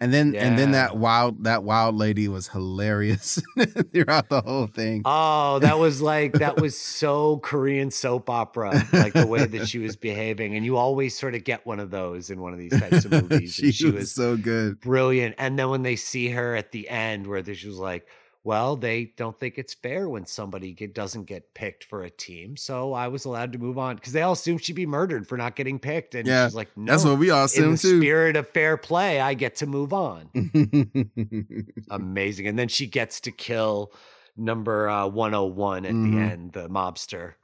And 0.00 0.12
then 0.12 0.34
and 0.34 0.58
then 0.58 0.72
that 0.72 0.96
wild 0.96 1.44
that 1.44 1.62
wild 1.62 1.94
lady 1.94 2.26
was 2.26 2.48
hilarious 2.48 3.40
throughout 3.92 4.28
the 4.28 4.40
whole 4.40 4.66
thing. 4.66 5.02
Oh, 5.04 5.60
that 5.60 5.78
was 5.78 6.02
like 6.02 6.32
that 6.34 6.56
was 6.60 6.76
so 6.76 7.36
Korean 7.38 7.92
soap 7.92 8.28
opera, 8.28 8.82
like 8.92 9.12
the 9.12 9.28
way 9.28 9.44
that 9.46 9.68
she 9.68 9.78
was 9.78 9.94
behaving. 9.94 10.56
And 10.56 10.64
you 10.64 10.76
always 10.76 11.16
sort 11.16 11.36
of 11.36 11.44
get 11.44 11.64
one 11.66 11.78
of 11.78 11.92
those 11.92 12.30
in 12.30 12.40
one 12.40 12.52
of 12.52 12.58
these 12.58 12.76
types 12.80 13.04
of 13.04 13.12
movies. 13.30 13.54
she, 13.54 13.66
and 13.66 13.74
she 13.76 13.84
was, 13.86 13.94
was 13.94 14.12
so 14.12 14.36
good. 14.36 14.80
brilliant. 14.80 15.36
And 15.38 15.56
then 15.56 15.68
when 15.70 15.82
they 15.82 15.94
see 15.94 16.30
her 16.30 16.56
at 16.56 16.72
the 16.72 16.88
end, 16.88 17.28
where 17.28 17.44
she 17.54 17.68
was 17.68 17.78
like, 17.78 18.04
"Well, 18.44 18.74
they 18.76 19.12
don't 19.16 19.38
think 19.38 19.56
it's 19.58 19.72
fair 19.74 20.08
when 20.08 20.26
somebody 20.26 20.72
get, 20.72 20.94
doesn't 20.94 21.24
get 21.26 21.54
picked 21.54 21.84
for 21.84 22.02
a 22.02 22.10
team, 22.10 22.56
so 22.56 22.92
I 22.92 23.06
was 23.08 23.24
allowed 23.24 23.52
to 23.52 23.58
move 23.58 23.78
on 23.78 23.94
because 23.96 24.12
they 24.12 24.22
all 24.22 24.32
assumed 24.32 24.64
she'd 24.64 24.72
be 24.74 24.86
murdered 24.86 25.26
for 25.28 25.36
not 25.38 25.54
getting 25.56 25.78
picked." 25.78 26.14
And 26.14 26.26
Yeah, 26.26 26.46
she's 26.46 26.54
like, 26.54 26.76
"No, 26.76 26.90
That's 26.92 27.04
what 27.04 27.18
we 27.18 27.30
all 27.30 27.40
in 27.40 27.44
assume 27.46 27.72
the 27.72 27.78
too. 27.78 28.00
spirit 28.00 28.36
of 28.36 28.48
fair 28.48 28.76
play, 28.76 29.20
I 29.20 29.34
get 29.34 29.56
to 29.56 29.66
move 29.66 29.92
on." 29.92 30.28
Amazing. 31.90 32.46
And 32.46 32.58
then 32.58 32.68
she 32.68 32.86
gets 32.86 33.20
to 33.22 33.30
kill 33.30 33.92
number 34.36 34.88
uh, 34.88 35.06
101 35.06 35.84
at 35.86 35.92
Mhm. 35.92 36.10
the 36.12 36.18
end, 36.18 36.52
the 36.52 36.68
mobster. 36.68 37.34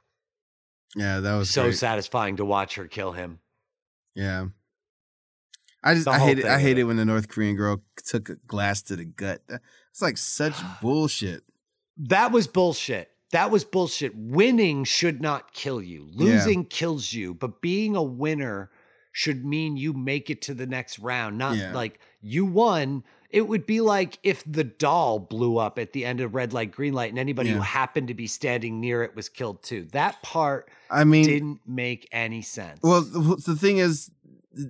yeah, 0.95 1.19
that 1.19 1.35
was 1.35 1.49
so 1.51 1.63
great. 1.63 1.77
satisfying 1.77 2.35
to 2.37 2.45
watch 2.45 2.75
her 2.75 2.87
kill 2.87 3.11
him. 3.11 3.39
Yeah. 4.15 4.47
I 5.83 5.93
just 5.93 6.07
I 6.07 6.19
hate 6.19 6.39
it. 6.39 6.45
I 6.45 6.59
hate 6.59 6.77
it. 6.77 6.81
it 6.81 6.83
when 6.85 6.97
the 6.97 7.05
North 7.05 7.29
Korean 7.29 7.55
girl 7.55 7.83
took 8.05 8.27
a 8.29 8.35
glass 8.35 8.81
to 8.83 8.95
the 8.97 9.05
gut. 9.05 9.41
It's 9.99 10.01
like 10.01 10.17
such 10.17 10.55
bullshit. 10.81 11.43
That 11.97 12.31
was 12.31 12.47
bullshit. 12.47 13.09
That 13.31 13.51
was 13.51 13.65
bullshit. 13.65 14.15
Winning 14.15 14.85
should 14.85 15.21
not 15.21 15.53
kill 15.53 15.81
you. 15.81 16.07
Yeah. 16.13 16.23
Losing 16.35 16.63
kills 16.65 17.11
you, 17.11 17.33
but 17.33 17.61
being 17.61 17.97
a 17.97 18.01
winner 18.01 18.71
should 19.11 19.43
mean 19.45 19.75
you 19.75 19.91
make 19.91 20.29
it 20.29 20.41
to 20.43 20.53
the 20.53 20.65
next 20.65 20.99
round, 20.99 21.37
not 21.37 21.57
Yeah. 21.57 21.73
like 21.73 21.99
you 22.21 22.45
won. 22.45 23.03
It 23.29 23.47
would 23.47 23.65
be 23.65 23.81
like 23.81 24.17
if 24.23 24.41
the 24.49 24.63
doll 24.63 25.19
blew 25.19 25.57
up 25.57 25.77
at 25.77 25.91
the 25.91 26.05
end 26.05 26.21
of 26.21 26.33
red 26.33 26.53
light, 26.53 26.71
green 26.71 26.93
light, 26.93 27.09
and 27.09 27.19
anybody 27.19 27.49
who 27.49 27.59
happened 27.59 28.07
to 28.07 28.13
be 28.13 28.25
standing 28.25 28.79
near 28.79 29.03
it 29.03 29.15
was 29.15 29.27
killed 29.27 29.61
too. 29.61 29.85
That 29.91 30.21
part 30.23 30.69
I 30.89 31.03
mean, 31.03 31.25
didn't 31.25 31.59
make 31.67 32.07
any 32.13 32.41
sense. 32.41 32.79
well, 32.81 33.01
the, 33.01 33.35
the 33.45 33.55
thing 33.55 33.77
is, 33.77 34.09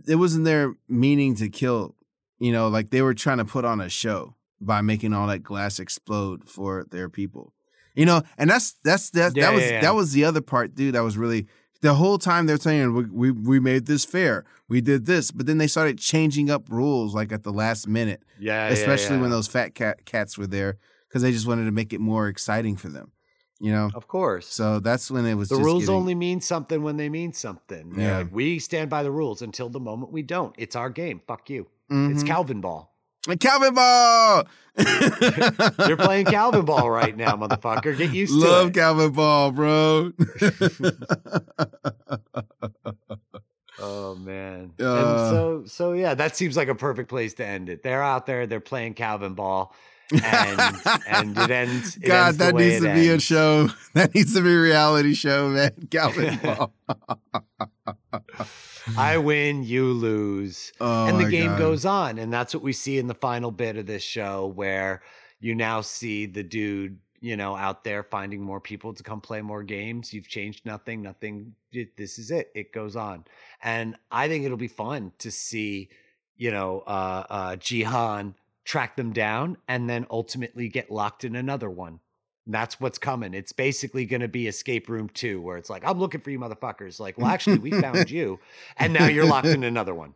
it 0.07 0.15
wasn't 0.15 0.43
their 0.45 0.73
meaning 0.89 1.35
to 1.35 1.47
kill. 1.49 1.95
You 2.39 2.51
know, 2.51 2.68
like 2.69 2.89
they 2.89 3.01
were 3.03 3.14
trying 3.14 3.38
to 3.38 3.45
put 3.45 3.64
on 3.64 3.80
a 3.80 3.89
show 3.89 4.34
by 4.61 4.81
making 4.81 5.14
all 5.14 5.27
that 5.27 5.44
glass 5.44 5.80
explode 5.80 6.48
for 6.49 6.86
their 6.91 7.10
people. 7.10 7.53
You 7.95 8.06
know, 8.06 8.22
and 8.38 8.49
that's 8.49 8.73
that's 8.84 9.10
that 9.11 9.36
Yeah, 9.36 9.48
that 9.48 9.53
was 9.56 9.64
yeah, 9.64 9.69
yeah. 9.72 9.81
that 9.81 9.95
was 9.95 10.11
the 10.14 10.26
other 10.26 10.41
part, 10.41 10.76
dude. 10.76 10.95
That 10.95 11.03
was 11.03 11.18
really 11.18 11.48
the 11.81 11.94
whole 11.95 12.18
time 12.18 12.45
they're 12.45 12.57
saying 12.57 12.94
we, 12.94 13.06
we 13.06 13.31
we 13.31 13.60
made 13.60 13.86
this 13.88 14.06
fair, 14.06 14.45
we 14.68 14.80
did 14.81 15.06
this, 15.06 15.31
but 15.31 15.45
then 15.45 15.57
they 15.57 15.68
started 15.68 15.98
changing 15.98 16.49
up 16.49 16.64
rules 16.69 17.14
like 17.15 17.31
at 17.31 17.44
the 17.44 17.52
last 17.53 17.88
minute. 17.88 18.22
yeah, 18.40 18.68
especially 18.68 19.18
when 19.18 19.30
those 19.31 19.48
fat 19.48 19.76
cat 19.76 20.06
cats 20.06 20.38
were 20.38 20.48
there 20.48 20.77
because 21.07 21.22
they 21.22 21.31
just 21.31 21.48
wanted 21.48 21.65
to 21.65 21.72
make 21.72 21.91
it 21.91 21.99
more 21.99 22.27
exciting 22.27 22.76
for 22.77 22.88
them 22.90 23.11
you 23.61 23.72
know 23.73 23.90
Of 23.95 24.07
course. 24.07 24.48
so 24.48 24.80
that's 24.80 25.10
when 25.11 25.26
it 25.26 25.34
was 25.34 25.49
the 25.49 25.56
rules 25.57 25.84
getting- 25.84 25.95
only 25.95 26.15
mean 26.15 26.40
something 26.40 26.81
when 26.84 26.95
they 26.95 27.10
mean 27.10 27.34
something. 27.34 27.94
Yeah. 27.98 28.19
like, 28.19 28.31
we 28.31 28.60
stand 28.60 28.90
by 28.90 29.03
the 29.03 29.11
rules 29.11 29.41
until 29.41 29.68
the 29.69 29.81
moment 29.81 30.14
we 30.14 30.22
don't. 30.22 30.56
It's 30.57 30.77
our 30.77 30.90
game. 30.90 31.19
Fuck 31.27 31.49
you. 31.49 31.68
It's 31.90 32.23
Mhm. 32.23 32.27
Calvinball. 32.30 32.88
Calvinball 33.28 34.48
You're 35.88 35.98
playing 35.98 36.26
Calvinball 36.28 36.90
right 36.94 37.16
now, 37.16 37.36
motherfucker. 37.36 37.98
Get 37.98 38.14
used 38.14 38.34
love 38.34 38.72
to 38.72 38.80
it. 38.80 38.84
Love 38.84 39.14
Calvinball 39.14 39.56
bro 39.56 40.14
oh 43.80 44.16
man. 44.16 44.72
Uh. 44.80 44.86
and 44.86 45.30
so 45.30 45.64
so 45.66 45.94
yeah, 45.94 46.14
that 46.14 46.36
seems 46.36 46.56
like 46.56 46.70
a 46.70 46.76
perfect 46.76 47.10
place 47.10 47.34
to 47.36 47.46
end 47.46 47.70
it. 47.70 47.84
They're 47.84 48.04
out 48.04 48.26
there, 48.26 48.48
they're 48.48 48.60
playing 48.60 48.94
Calvinball. 48.96 49.72
And 50.12 50.60
and 51.08 51.38
it 51.38 51.52
ends. 51.52 51.98
It 51.98 52.06
god 52.08 52.28
ends 52.28 52.38
that 52.38 52.56
needs 52.56 52.82
to 52.82 52.94
be 52.94 53.10
a 53.10 53.20
show 53.20 53.70
that 53.94 54.16
needs 54.16 54.34
to 54.34 54.41
be 54.41 54.54
a 54.54 54.60
reality 54.60 55.14
show 55.14 55.50
man 55.50 55.72
calvinball 55.90 56.72
I 59.00 59.18
win, 59.18 59.64
you 59.64 59.92
lose. 59.94 60.72
oh 60.82 61.08
and 61.08 61.20
the 61.20 61.30
game 61.30 61.52
God. 61.52 61.60
goes 61.60 61.86
on 61.86 62.20
and 62.20 62.32
that's 62.32 62.54
what 62.54 62.64
we 62.64 62.74
see 62.74 62.98
in 62.98 63.08
the 63.08 63.14
final 63.16 63.52
bit 63.52 63.78
of 63.78 63.86
this 63.86 64.04
show 64.04 64.48
where 64.56 65.02
you 65.40 65.56
now 65.56 65.82
see 65.82 66.26
the 66.26 66.44
dude 66.44 66.98
you 67.22 67.36
know 67.36 67.56
out 67.56 67.84
there 67.84 68.04
finding 68.04 68.42
more 68.42 68.62
people 68.62 68.94
to 68.94 69.04
come 69.04 69.20
play 69.22 69.42
more 69.42 69.62
games 69.64 70.14
you've 70.14 70.28
changed 70.28 70.66
nothing 70.66 71.02
nothing 71.02 71.54
it- 71.72 71.96
this 71.98 72.18
is 72.18 72.32
it 72.32 72.50
it 72.56 72.72
goes 72.72 72.96
on 72.96 73.26
and 73.62 73.96
i 74.12 74.28
think 74.28 74.46
it'll 74.46 74.56
be 74.58 74.70
fun 74.70 75.12
to 75.18 75.30
see 75.30 75.90
you 76.38 76.50
know 76.52 76.80
uh 76.88 77.24
uh 77.30 77.56
jihan 77.58 78.34
track 78.64 78.96
them 78.96 79.12
down 79.12 79.58
and 79.68 79.90
then 79.90 80.06
ultimately 80.10 80.70
get 80.70 80.90
locked 80.92 81.24
in 81.26 81.36
another 81.36 81.70
one 81.70 82.00
that's 82.54 82.80
what's 82.80 82.98
coming. 82.98 83.34
It's 83.34 83.52
basically 83.52 84.06
going 84.06 84.22
to 84.22 84.28
be 84.28 84.48
Escape 84.48 84.90
Room 84.90 85.10
2, 85.10 85.42
where 85.42 85.58
it's 85.58 85.70
like, 85.70 85.84
I'm 85.86 86.00
looking 86.00 86.22
for 86.22 86.32
you 86.32 86.40
motherfuckers. 86.40 87.00
Like, 87.00 87.18
well, 87.18 87.28
actually, 87.28 87.60
we 87.60 87.72
found 87.72 88.10
you. 88.12 88.40
And 88.78 88.94
now 88.94 89.08
you're 89.08 89.26
locked 89.26 89.48
in 89.48 89.64
another 89.64 89.94
one. 89.94 90.14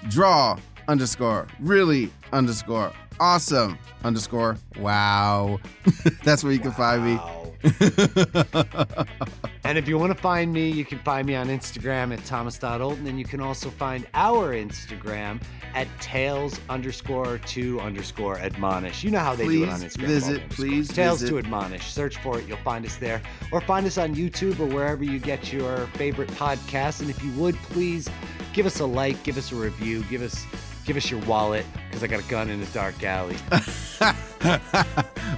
Draw 0.07 0.57
underscore 0.87 1.47
really 1.59 2.11
underscore 2.33 2.91
awesome 3.19 3.77
underscore 4.03 4.57
wow. 4.79 5.59
That's 6.23 6.43
where 6.43 6.53
you 6.53 6.59
can 6.59 6.71
find 6.71 7.05
me. 7.05 7.19
And 9.65 9.79
if 9.79 9.87
you 9.87 9.97
want 9.97 10.15
to 10.15 10.21
find 10.21 10.53
me, 10.53 10.69
you 10.69 10.85
can 10.85 10.99
find 10.99 11.25
me 11.25 11.33
on 11.33 11.47
Instagram 11.47 12.13
at 12.13 12.23
thomas.olton. 12.23 13.07
And 13.07 13.17
you 13.17 13.25
can 13.25 13.39
also 13.39 13.71
find 13.71 14.05
our 14.13 14.53
Instagram 14.53 15.41
at 15.73 15.87
tails 15.99 16.59
underscore 16.69 17.39
to 17.39 17.79
underscore 17.81 18.37
admonish. 18.37 19.03
You 19.03 19.09
know 19.09 19.19
how 19.19 19.33
they 19.33 19.47
do 19.47 19.63
it 19.63 19.69
on 19.69 19.79
Instagram. 19.79 20.05
visit, 20.05 20.49
please 20.49 20.87
Tails 20.87 21.21
visit. 21.21 21.31
to 21.33 21.39
admonish. 21.39 21.91
Search 21.91 22.17
for 22.17 22.37
it. 22.37 22.47
You'll 22.47 22.57
find 22.57 22.85
us 22.85 22.97
there. 22.97 23.23
Or 23.51 23.59
find 23.59 23.87
us 23.87 23.97
on 23.97 24.13
YouTube 24.13 24.59
or 24.59 24.67
wherever 24.67 25.03
you 25.03 25.17
get 25.17 25.51
your 25.51 25.87
favorite 25.95 26.29
podcasts. 26.29 27.01
And 27.01 27.09
if 27.09 27.23
you 27.23 27.31
would, 27.31 27.55
please 27.55 28.07
give 28.53 28.67
us 28.67 28.81
a 28.81 28.85
like, 28.85 29.23
give 29.23 29.35
us 29.35 29.51
a 29.51 29.55
review, 29.55 30.03
give 30.11 30.21
us. 30.21 30.45
Give 30.85 30.97
us 30.97 31.09
your 31.09 31.19
wallet 31.21 31.65
because 31.87 32.03
I 32.03 32.07
got 32.07 32.19
a 32.19 32.29
gun 32.29 32.49
in 32.49 32.61
a 32.61 32.65
dark 32.67 33.03
alley. 33.03 33.37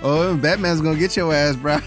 oh, 0.04 0.38
Batman's 0.42 0.82
gonna 0.82 1.00
get 1.00 1.16
your 1.16 1.34
ass, 1.34 1.56
bro. 1.56 1.80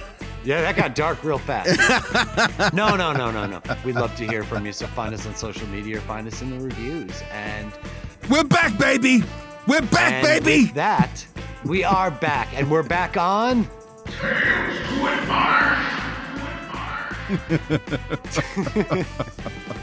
Yeah, 0.43 0.63
that 0.63 0.77
got 0.77 0.95
dark 0.95 1.23
real 1.23 1.39
fast. 1.39 2.73
no, 2.75 2.97
no, 2.97 3.13
no, 3.13 3.31
no, 3.31 3.47
no. 3.47 3.61
We'd 3.85 3.97
love 3.97 4.17
to 4.17 4.27
hear 4.27 4.43
from 4.43 4.65
you. 4.65 4.73
So 4.73 4.87
find 4.87 5.15
us 5.15 5.27
on 5.27 5.35
social 5.35 5.67
media 5.69 5.99
or 5.99 6.01
find 6.01 6.27
us 6.27 6.41
in 6.41 6.51
the 6.51 6.65
reviews. 6.65 7.23
And, 7.31 7.71
We're 8.31 8.45
back, 8.45 8.79
baby. 8.79 9.23
We're 9.67 9.83
back, 9.83 10.23
baby. 10.23 10.65
with 10.65 10.75
that, 10.75 11.27
we 11.65 11.85
are 11.85 12.11
back. 12.11 12.49
And 12.55 12.71
we're 12.71 12.83
back 12.83 13.19
on. 13.19 13.69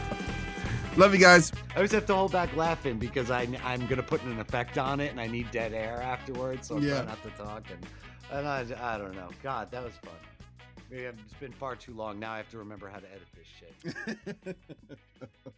Love 0.97 1.13
you 1.13 1.19
guys. 1.19 1.51
I 1.71 1.75
always 1.75 1.91
have 1.91 2.07
to 2.07 2.15
hold 2.15 2.31
back 2.31 2.55
laughing 2.55 2.97
because 2.97 3.29
I, 3.29 3.47
I'm 3.63 3.81
going 3.81 3.97
to 3.97 4.03
put 4.03 4.23
an 4.23 4.39
effect 4.39 4.79
on 4.79 4.99
it 4.99 5.11
and 5.11 5.21
I 5.21 5.27
need 5.27 5.51
dead 5.51 5.71
air 5.73 6.01
afterwards. 6.01 6.67
So 6.67 6.77
I'm 6.77 6.83
Yeah. 6.83 6.95
trying 6.95 7.05
not 7.05 7.23
to 7.23 7.29
talk. 7.31 7.63
And, 7.71 7.85
and 8.31 8.47
I, 8.47 8.95
I 8.95 8.97
don't 8.97 9.15
know. 9.15 9.29
God, 9.43 9.69
that 9.71 9.83
was 9.83 9.93
fun. 10.03 10.15
Maybe 10.89 11.03
It's 11.03 11.33
been 11.39 11.51
far 11.51 11.75
too 11.75 11.93
long. 11.93 12.19
Now 12.19 12.31
I 12.33 12.37
have 12.37 12.49
to 12.49 12.57
remember 12.57 12.89
how 12.89 12.97
to 12.99 13.05
edit 13.11 13.27
this 13.35 13.47
shit. 13.59 14.57